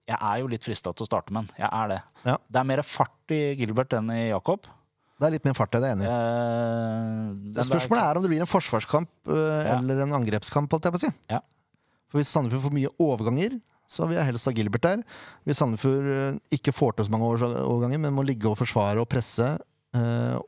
jeg 0.09 0.16
er 0.25 0.39
jo 0.41 0.49
litt 0.49 0.64
frista 0.64 0.93
til 0.97 1.05
å 1.05 1.09
starte 1.11 1.35
med 1.35 1.43
han. 1.45 1.51
Jeg 1.61 1.69
er 1.69 1.89
det. 1.93 1.99
Ja. 2.25 2.37
Det 2.49 2.61
er 2.62 2.69
mer 2.71 2.83
fart 2.87 3.35
i 3.37 3.41
Gilbert 3.61 3.93
enn 3.99 4.09
i 4.14 4.29
Jakob. 4.31 4.64
Det 5.19 5.27
er 5.27 5.35
litt 5.35 5.45
mer 5.45 5.57
fart, 5.59 5.75
jeg 5.75 5.83
er 5.85 5.97
enig 5.97 6.07
i. 6.07 6.12
Eh, 7.59 7.62
Spørsmålet 7.66 8.05
er 8.07 8.16
om 8.21 8.25
det 8.25 8.31
blir 8.33 8.45
en 8.45 8.49
forsvarskamp 8.49 9.11
øh, 9.29 9.64
Ja. 9.66 9.77
eller 9.81 10.01
en 10.05 10.14
angrepskamp. 10.21 10.71
holdt 10.73 10.87
jeg 10.89 10.95
på 10.95 11.01
å 11.01 11.05
si. 11.05 11.11
Ja. 11.29 11.41
For 12.09 12.21
Hvis 12.23 12.31
Sandefjord 12.33 12.64
får 12.71 12.77
mye 12.79 12.93
overganger, 13.05 13.59
så 13.89 14.07
vil 14.09 14.16
jeg 14.16 14.29
helst 14.31 14.49
ha 14.49 14.53
Gilbert 14.57 14.85
der. 14.87 15.03
Hvis 15.45 15.59
Sandefjord 15.61 16.39
ikke 16.55 16.73
får 16.77 16.97
til 16.97 17.09
så 17.09 17.12
mange 17.12 17.29
overganger, 17.64 17.99
men 18.01 18.14
må 18.16 18.25
ligge 18.25 18.49
og 18.49 18.57
forsvare 18.61 19.01
og 19.03 19.09
presse, 19.12 19.57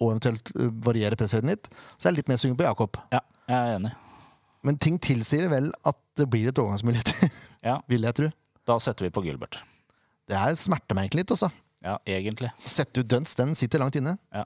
og 0.01 0.13
eventuelt 0.13 0.53
øh, 0.57 0.71
variere 0.87 1.19
presshøyden 1.21 1.53
litt, 1.53 1.69
så 1.97 2.09
er 2.09 2.13
jeg 2.13 2.21
litt 2.21 2.31
mer 2.33 2.41
sugen 2.41 2.57
på 2.59 2.67
Jakob. 2.67 2.99
Ja, 3.15 3.21
jeg 3.51 3.59
er 3.59 3.77
enig. 3.81 3.93
Men 4.67 4.77
ting 4.83 4.99
tilsier 5.01 5.49
vel 5.53 5.71
at 5.89 5.97
det 6.21 6.27
blir 6.33 6.51
et 6.51 6.59
overgangsmulighet, 6.61 7.15
Ja, 7.69 7.79
vil 7.89 8.05
jeg 8.09 8.17
tro. 8.17 8.31
da 8.69 8.77
setter 8.81 9.07
vi 9.07 9.13
på 9.13 9.23
Gilbert. 9.25 9.59
Det 10.31 10.37
her 10.39 10.55
smerter 10.57 10.95
meg 10.97 11.09
egentlig 11.09 11.25
litt, 11.25 11.33
altså. 11.37 11.49
Ja, 11.85 11.95
egentlig. 12.09 12.51
Sette 12.61 13.01
ut 13.03 13.09
Dunst, 13.09 13.39
den 13.41 13.55
sitter 13.59 13.81
langt 13.83 13.97
inne. 13.97 14.15
Ja. 14.37 14.45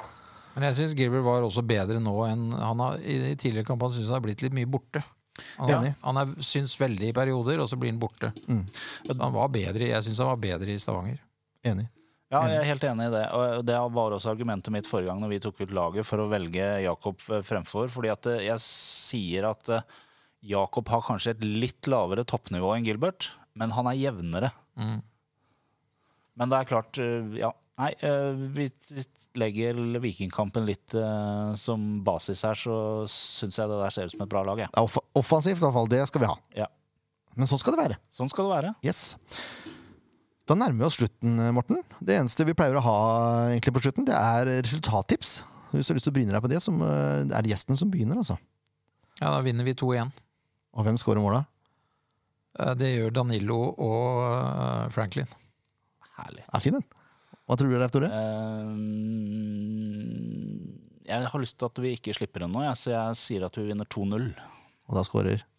Men 0.55 0.69
jeg 0.69 0.77
syns 0.79 0.95
Gilbert 0.95 1.25
var 1.27 1.43
også 1.43 1.65
bedre 1.67 1.99
nå 1.99 2.13
enn 2.29 2.45
han 2.55 2.79
har 2.85 3.01
i 3.03 3.35
tidligere 3.35 3.67
kamper. 3.67 3.91
Han 3.91 3.97
syns 3.97 4.13
han 4.13 4.21
har 4.21 4.25
blitt 4.29 4.45
litt 4.47 4.55
mye 4.55 4.71
borte. 4.71 5.03
Han, 5.59 5.71
Enig. 5.75 5.91
han 6.05 6.21
er, 6.21 6.31
syns 6.47 6.77
veldig 6.79 7.09
i 7.11 7.15
perioder, 7.17 7.59
og 7.59 7.67
så 7.67 7.75
blir 7.81 7.91
han 7.91 7.99
borte. 7.99 8.31
Mm. 8.47 8.61
Han 9.19 9.35
var 9.35 9.51
bedre, 9.51 9.89
jeg 9.91 10.07
syns 10.07 10.21
han 10.23 10.31
var 10.31 10.39
bedre 10.45 10.71
i 10.71 10.79
Stavanger. 10.79 11.19
Enig. 11.67 11.89
Ja, 12.35 12.43
jeg 12.51 12.61
er 12.61 12.68
helt 12.72 12.85
enig 12.89 13.07
i 13.07 13.12
det. 13.14 13.22
Og 13.37 13.64
det 13.68 13.76
var 13.95 14.14
også 14.16 14.32
argumentet 14.32 14.74
mitt 14.74 14.89
forrige 14.91 15.12
gang 15.12 15.22
når 15.22 15.30
vi 15.30 15.41
tok 15.45 15.61
ut 15.62 15.74
laget 15.76 16.09
for 16.09 16.22
å 16.22 16.28
velge 16.32 16.66
Jakob 16.82 17.22
eh, 17.30 17.45
fremfor. 17.47 17.91
Fordi 17.95 18.11
at 18.11 18.28
eh, 18.32 18.47
jeg 18.49 18.64
sier 18.64 19.49
at 19.53 19.70
eh, 19.70 19.85
Jakob 20.51 20.91
har 20.91 21.05
kanskje 21.07 21.37
et 21.37 21.45
litt 21.47 21.89
lavere 21.91 22.26
toppnivå 22.28 22.74
enn 22.74 22.87
Gilbert, 22.89 23.30
men 23.57 23.72
han 23.76 23.89
er 23.89 24.01
jevnere. 24.01 24.51
Mm. 24.76 24.99
Men 26.35 26.51
det 26.51 26.59
er 26.59 26.68
klart, 26.68 26.99
ja. 27.39 27.53
Nei, 27.78 27.91
vi, 28.55 28.66
legger 29.39 29.78
Vikingkampen 30.03 30.66
litt 30.66 30.95
som 31.59 31.87
basis 32.07 32.43
her, 32.47 32.59
så 32.59 32.76
syns 33.11 33.57
jeg 33.59 33.70
det 33.70 33.78
der 33.80 33.95
ser 33.95 34.11
ut 34.11 34.14
som 34.14 34.26
et 34.26 34.30
bra 34.35 34.43
lag. 34.47 34.61
Ja. 34.66 34.68
Off 34.82 34.99
offensivt, 35.16 35.62
i 35.62 35.64
hvert 35.64 35.78
fall. 35.78 35.91
Det 35.91 36.03
skal 36.11 36.24
vi 36.26 36.28
ha. 36.28 36.37
Ja. 36.59 36.68
Men 37.39 37.51
sånn 37.51 37.62
skal 37.62 37.74
det 37.74 37.82
være. 37.87 37.99
Sånn 38.14 38.30
skal 38.30 38.47
det 38.51 38.55
være. 38.59 38.74
Yes. 38.85 39.14
Da 40.45 40.57
nærmer 40.59 40.82
vi 40.82 40.88
oss 40.88 40.99
slutten, 40.99 41.38
Morten. 41.57 41.78
Det 42.05 42.18
eneste 42.18 42.45
vi 42.45 42.53
pleier 42.57 42.76
å 42.76 42.84
ha 42.84 42.97
egentlig 43.55 43.72
på 43.78 43.82
slutten, 43.86 44.05
det 44.05 44.16
er 44.16 44.51
resultattips. 44.59 45.38
Hvis 45.72 45.88
du 45.88 45.92
har 45.92 45.97
lyst 45.99 46.07
til 46.07 46.12
å 46.12 46.16
bryne 46.18 46.34
deg 46.34 46.45
på 46.45 46.51
det, 46.53 46.61
så 46.61 46.74
er 46.84 47.40
det 47.40 47.51
gjesten 47.55 47.78
som 47.80 47.88
begynner, 47.90 48.20
altså. 48.20 48.36
Ja, 49.22 49.30
da 49.30 49.40
vinner 49.47 49.64
vi 49.64 49.72
2-1. 49.78 50.12
Og 50.74 50.84
hvem 50.84 50.99
scorer 51.01 51.22
måla? 51.24 51.45
Eh, 52.59 52.74
Det 52.78 52.90
gjør 52.92 53.14
Danilo 53.22 53.61
og 53.72 54.20
eh, 54.26 54.90
Franklin. 54.95 55.30
Herlig. 56.18 56.45
Er 56.53 56.62
fin 56.62 56.76
den. 56.76 56.84
Hva 57.45 57.57
tror 57.59 57.68
du, 57.70 57.76
Leif 57.80 57.92
Tore? 57.92 58.09
Uh, 58.09 58.76
jeg 61.05 61.28
har 61.28 61.42
lyst 61.42 61.59
til 61.61 61.68
at 61.68 61.80
vi 61.84 61.97
ikke 61.97 62.14
slipper 62.16 62.45
den 62.45 62.55
nå, 62.55 62.62
jeg, 62.68 62.76
så 62.80 62.95
jeg 62.95 63.18
sier 63.20 63.49
at 63.49 63.59
vi 63.59 63.66
vinner 63.68 63.88
2-0. 63.88 64.30
Og 64.88 64.97
da 64.97 65.03
scorer 65.05 65.40
Eh, 65.40 65.54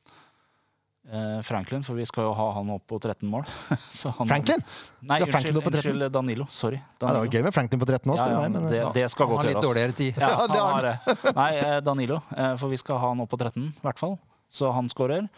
Franklin, 1.45 1.83
for 1.85 1.93
vi 1.99 2.05
skal 2.09 2.25
jo 2.25 2.31
ha 2.33 2.45
han 2.55 2.69
opp 2.73 2.87
på 2.89 2.97
13 2.97 3.29
mål. 3.29 3.43
Så 3.93 4.09
han, 4.17 4.27
Franklin! 4.29 4.63
Nei, 5.05 5.19
Skal 5.19 5.29
Franklin 5.31 5.55
unnskyld, 5.55 5.63
på 5.67 5.73
13? 5.75 5.91
unnskyld, 5.91 6.05
Danilo. 6.15 6.47
Sorry. 6.49 6.79
Ja, 6.97 7.11
det 7.11 7.19
var 7.21 7.29
gøy 7.37 7.43
med 7.45 7.53
Franklin 7.53 7.81
på 7.83 7.87
13 7.91 8.13
år, 8.15 8.17
Ja, 8.17 8.25
ja. 8.31 8.39
Men, 8.49 8.65
det, 8.71 8.79
eh, 8.81 8.89
det 8.97 9.05
skal 9.13 9.29
Han 9.29 9.37
har 9.37 9.49
litt 9.51 9.67
dårligere 9.67 9.97
tid. 9.99 10.17
Ja, 10.17 10.31
Ja, 10.39 10.47
det 10.49 10.63
han 10.63 10.73
har. 10.73 11.35
Nei, 11.37 11.51
eh, 11.61 11.75
Danilo, 11.85 12.17
eh, 12.33 12.55
for 12.57 12.73
vi 12.73 12.81
skal 12.81 12.97
ha 13.03 13.11
han 13.13 13.21
opp 13.21 13.29
på 13.35 13.39
13, 13.43 13.69
i 13.69 13.85
hvert 13.85 14.01
fall. 14.01 14.17
Så 14.49 14.71
han 14.73 14.89
skårer. 14.89 15.29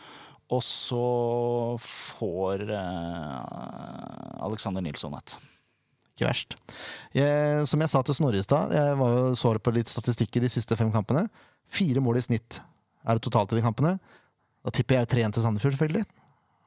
Og 0.55 0.63
så 0.63 1.03
får 1.83 2.63
eh, 2.71 4.43
Alexander 4.47 4.81
Nilsson 4.85 5.15
et. 5.19 5.35
Ikke 6.15 6.29
verst. 6.29 6.55
Jeg, 7.13 7.65
som 7.69 7.83
jeg 7.83 7.91
sa 7.91 8.01
til 8.07 8.15
Snorre 8.17 8.39
i 8.39 8.45
stad, 8.45 8.71
jeg 8.73 8.95
var 8.97 9.17
jo 9.19 9.25
så 9.37 9.51
på 9.61 9.73
litt 9.75 9.91
statistikker 9.91 10.41
de 10.41 10.49
siste 10.49 10.77
fem 10.79 10.89
kampene. 10.95 11.27
Fire 11.69 12.01
mål 12.01 12.21
i 12.21 12.23
snitt 12.25 12.61
er 13.03 13.19
det 13.19 13.25
totalt 13.27 13.51
i 13.53 13.59
de 13.59 13.65
kampene. 13.65 13.97
Da 14.67 14.73
tipper 14.75 14.99
jeg 14.99 15.07
3-1 15.15 15.37
til 15.37 15.45
Sandefjord, 15.45 15.77
selvfølgelig. 15.77 16.03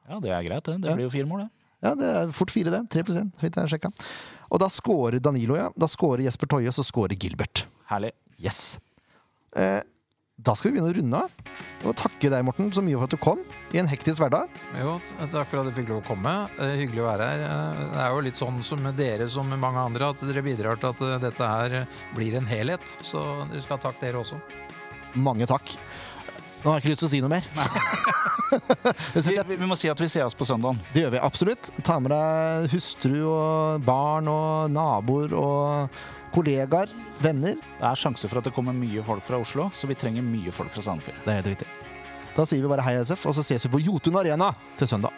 Ja, 0.09 0.17
det 0.23 0.31
er 0.33 0.45
greit, 0.47 0.65
det. 0.65 0.77
Det 0.81 0.89
Ja. 0.89 0.95
blir 0.97 1.05
jo 1.05 1.13
fire 1.13 1.29
mål, 1.29 1.43
det. 1.45 1.49
Ja, 1.85 1.91
det 1.97 2.07
er 2.09 2.31
fort 2.33 2.51
fire, 2.53 2.71
det. 2.73 2.81
3 2.89 3.03
Fint, 3.37 3.55
jeg 3.55 3.69
sjekka. 3.69 3.91
Og 4.51 4.59
da 4.59 4.67
scorer 4.69 5.21
Danilo, 5.21 5.55
ja. 5.55 5.69
Da 5.77 5.85
scorer 5.89 6.21
Jesper 6.25 6.47
Toje, 6.49 6.67
og 6.67 6.73
så 6.73 6.83
scorer 6.83 7.15
Gilbert. 7.17 7.65
Herlig. 7.89 8.11
Yes. 8.41 8.79
Eh, 9.55 9.81
da 10.41 10.53
skal 10.57 10.71
vi 10.71 10.79
begynne 10.79 10.91
å 10.91 10.97
runde 10.97 11.21
av. 11.21 11.31
Og 11.85 11.95
takke 11.95 12.29
deg, 12.29 12.43
Morten, 12.45 12.71
så 12.73 12.81
mye 12.83 12.97
for 12.97 13.03
at 13.05 13.13
du 13.13 13.17
kom 13.21 13.39
i 13.73 13.77
en 13.77 13.87
hektisk 13.87 14.17
hverdag. 14.21 14.49
Jo, 14.81 14.99
takk 15.29 15.47
for 15.47 15.61
at 15.61 15.69
du 15.69 15.71
fikk 15.81 15.89
lov 15.89 16.01
å 16.03 16.07
komme. 16.07 16.33
Eh, 16.59 16.75
hyggelig 16.81 17.01
å 17.05 17.09
være 17.09 17.29
her. 17.29 17.39
Eh, 17.45 17.91
Det 17.93 18.01
er 18.01 18.09
jo 18.15 18.21
litt 18.21 18.37
sånn 18.41 18.63
som 18.63 18.79
dere 18.93 19.29
som 19.29 19.47
mange 19.49 19.77
andre, 19.77 20.09
at 20.09 20.19
dere 20.25 20.41
bidrar 20.43 20.79
til 20.81 20.89
at 20.89 21.01
eh, 21.01 21.19
dette 21.29 21.45
her 21.47 21.87
blir 22.15 22.35
en 22.37 22.45
helhet. 22.49 22.81
Så 23.05 23.21
dere 23.51 23.61
skal 23.61 23.77
ha 23.77 23.83
takk, 23.91 23.99
dere 24.01 24.21
også. 24.25 24.41
Mange 25.15 25.45
takk. 25.45 25.77
Nå 26.61 26.69
har 26.69 26.77
jeg 26.77 26.83
ikke 26.83 26.91
lyst 26.93 27.01
til 27.01 27.07
å 27.07 27.11
si 27.11 27.21
noe 27.23 27.31
mer. 27.31 27.45
Vi, 29.15 29.21
vi, 29.49 29.57
vi 29.57 29.69
må 29.69 29.77
si 29.79 29.89
at 29.89 30.01
vi 30.01 30.09
ser 30.11 30.27
oss 30.27 30.37
på 30.37 30.45
søndagen. 30.45 30.77
Det 30.93 31.05
gjør 31.05 31.15
vi 31.15 31.21
absolutt. 31.25 31.71
Ta 31.87 31.97
med 32.03 32.13
deg 32.13 32.67
hustru 32.75 33.15
og 33.25 33.85
barn 33.87 34.29
og 34.29 34.69
naboer 34.73 35.33
og 35.37 36.03
kollegaer, 36.35 36.91
venner. 37.23 37.57
Det 37.79 37.87
er 37.89 37.99
sjanse 37.99 38.29
for 38.29 38.39
at 38.39 38.47
det 38.47 38.53
kommer 38.55 38.77
mye 38.77 39.03
folk 39.05 39.25
fra 39.25 39.41
Oslo, 39.41 39.71
så 39.75 39.89
vi 39.89 39.97
trenger 39.99 40.25
mye 40.25 40.53
folk 40.55 40.71
fra 40.75 40.85
Sandefjord. 40.85 41.17
Det 41.25 41.33
er 41.33 41.41
helt 41.41 41.51
riktig. 41.55 41.69
Da 42.37 42.45
sier 42.47 42.63
vi 42.63 42.71
bare 42.71 42.85
hei, 42.85 42.95
SF, 43.01 43.25
og 43.27 43.35
så 43.35 43.43
ses 43.43 43.67
vi 43.67 43.73
på 43.73 43.81
Jotun 43.89 44.21
Arena 44.21 44.53
til 44.79 44.87
søndag. 44.87 45.17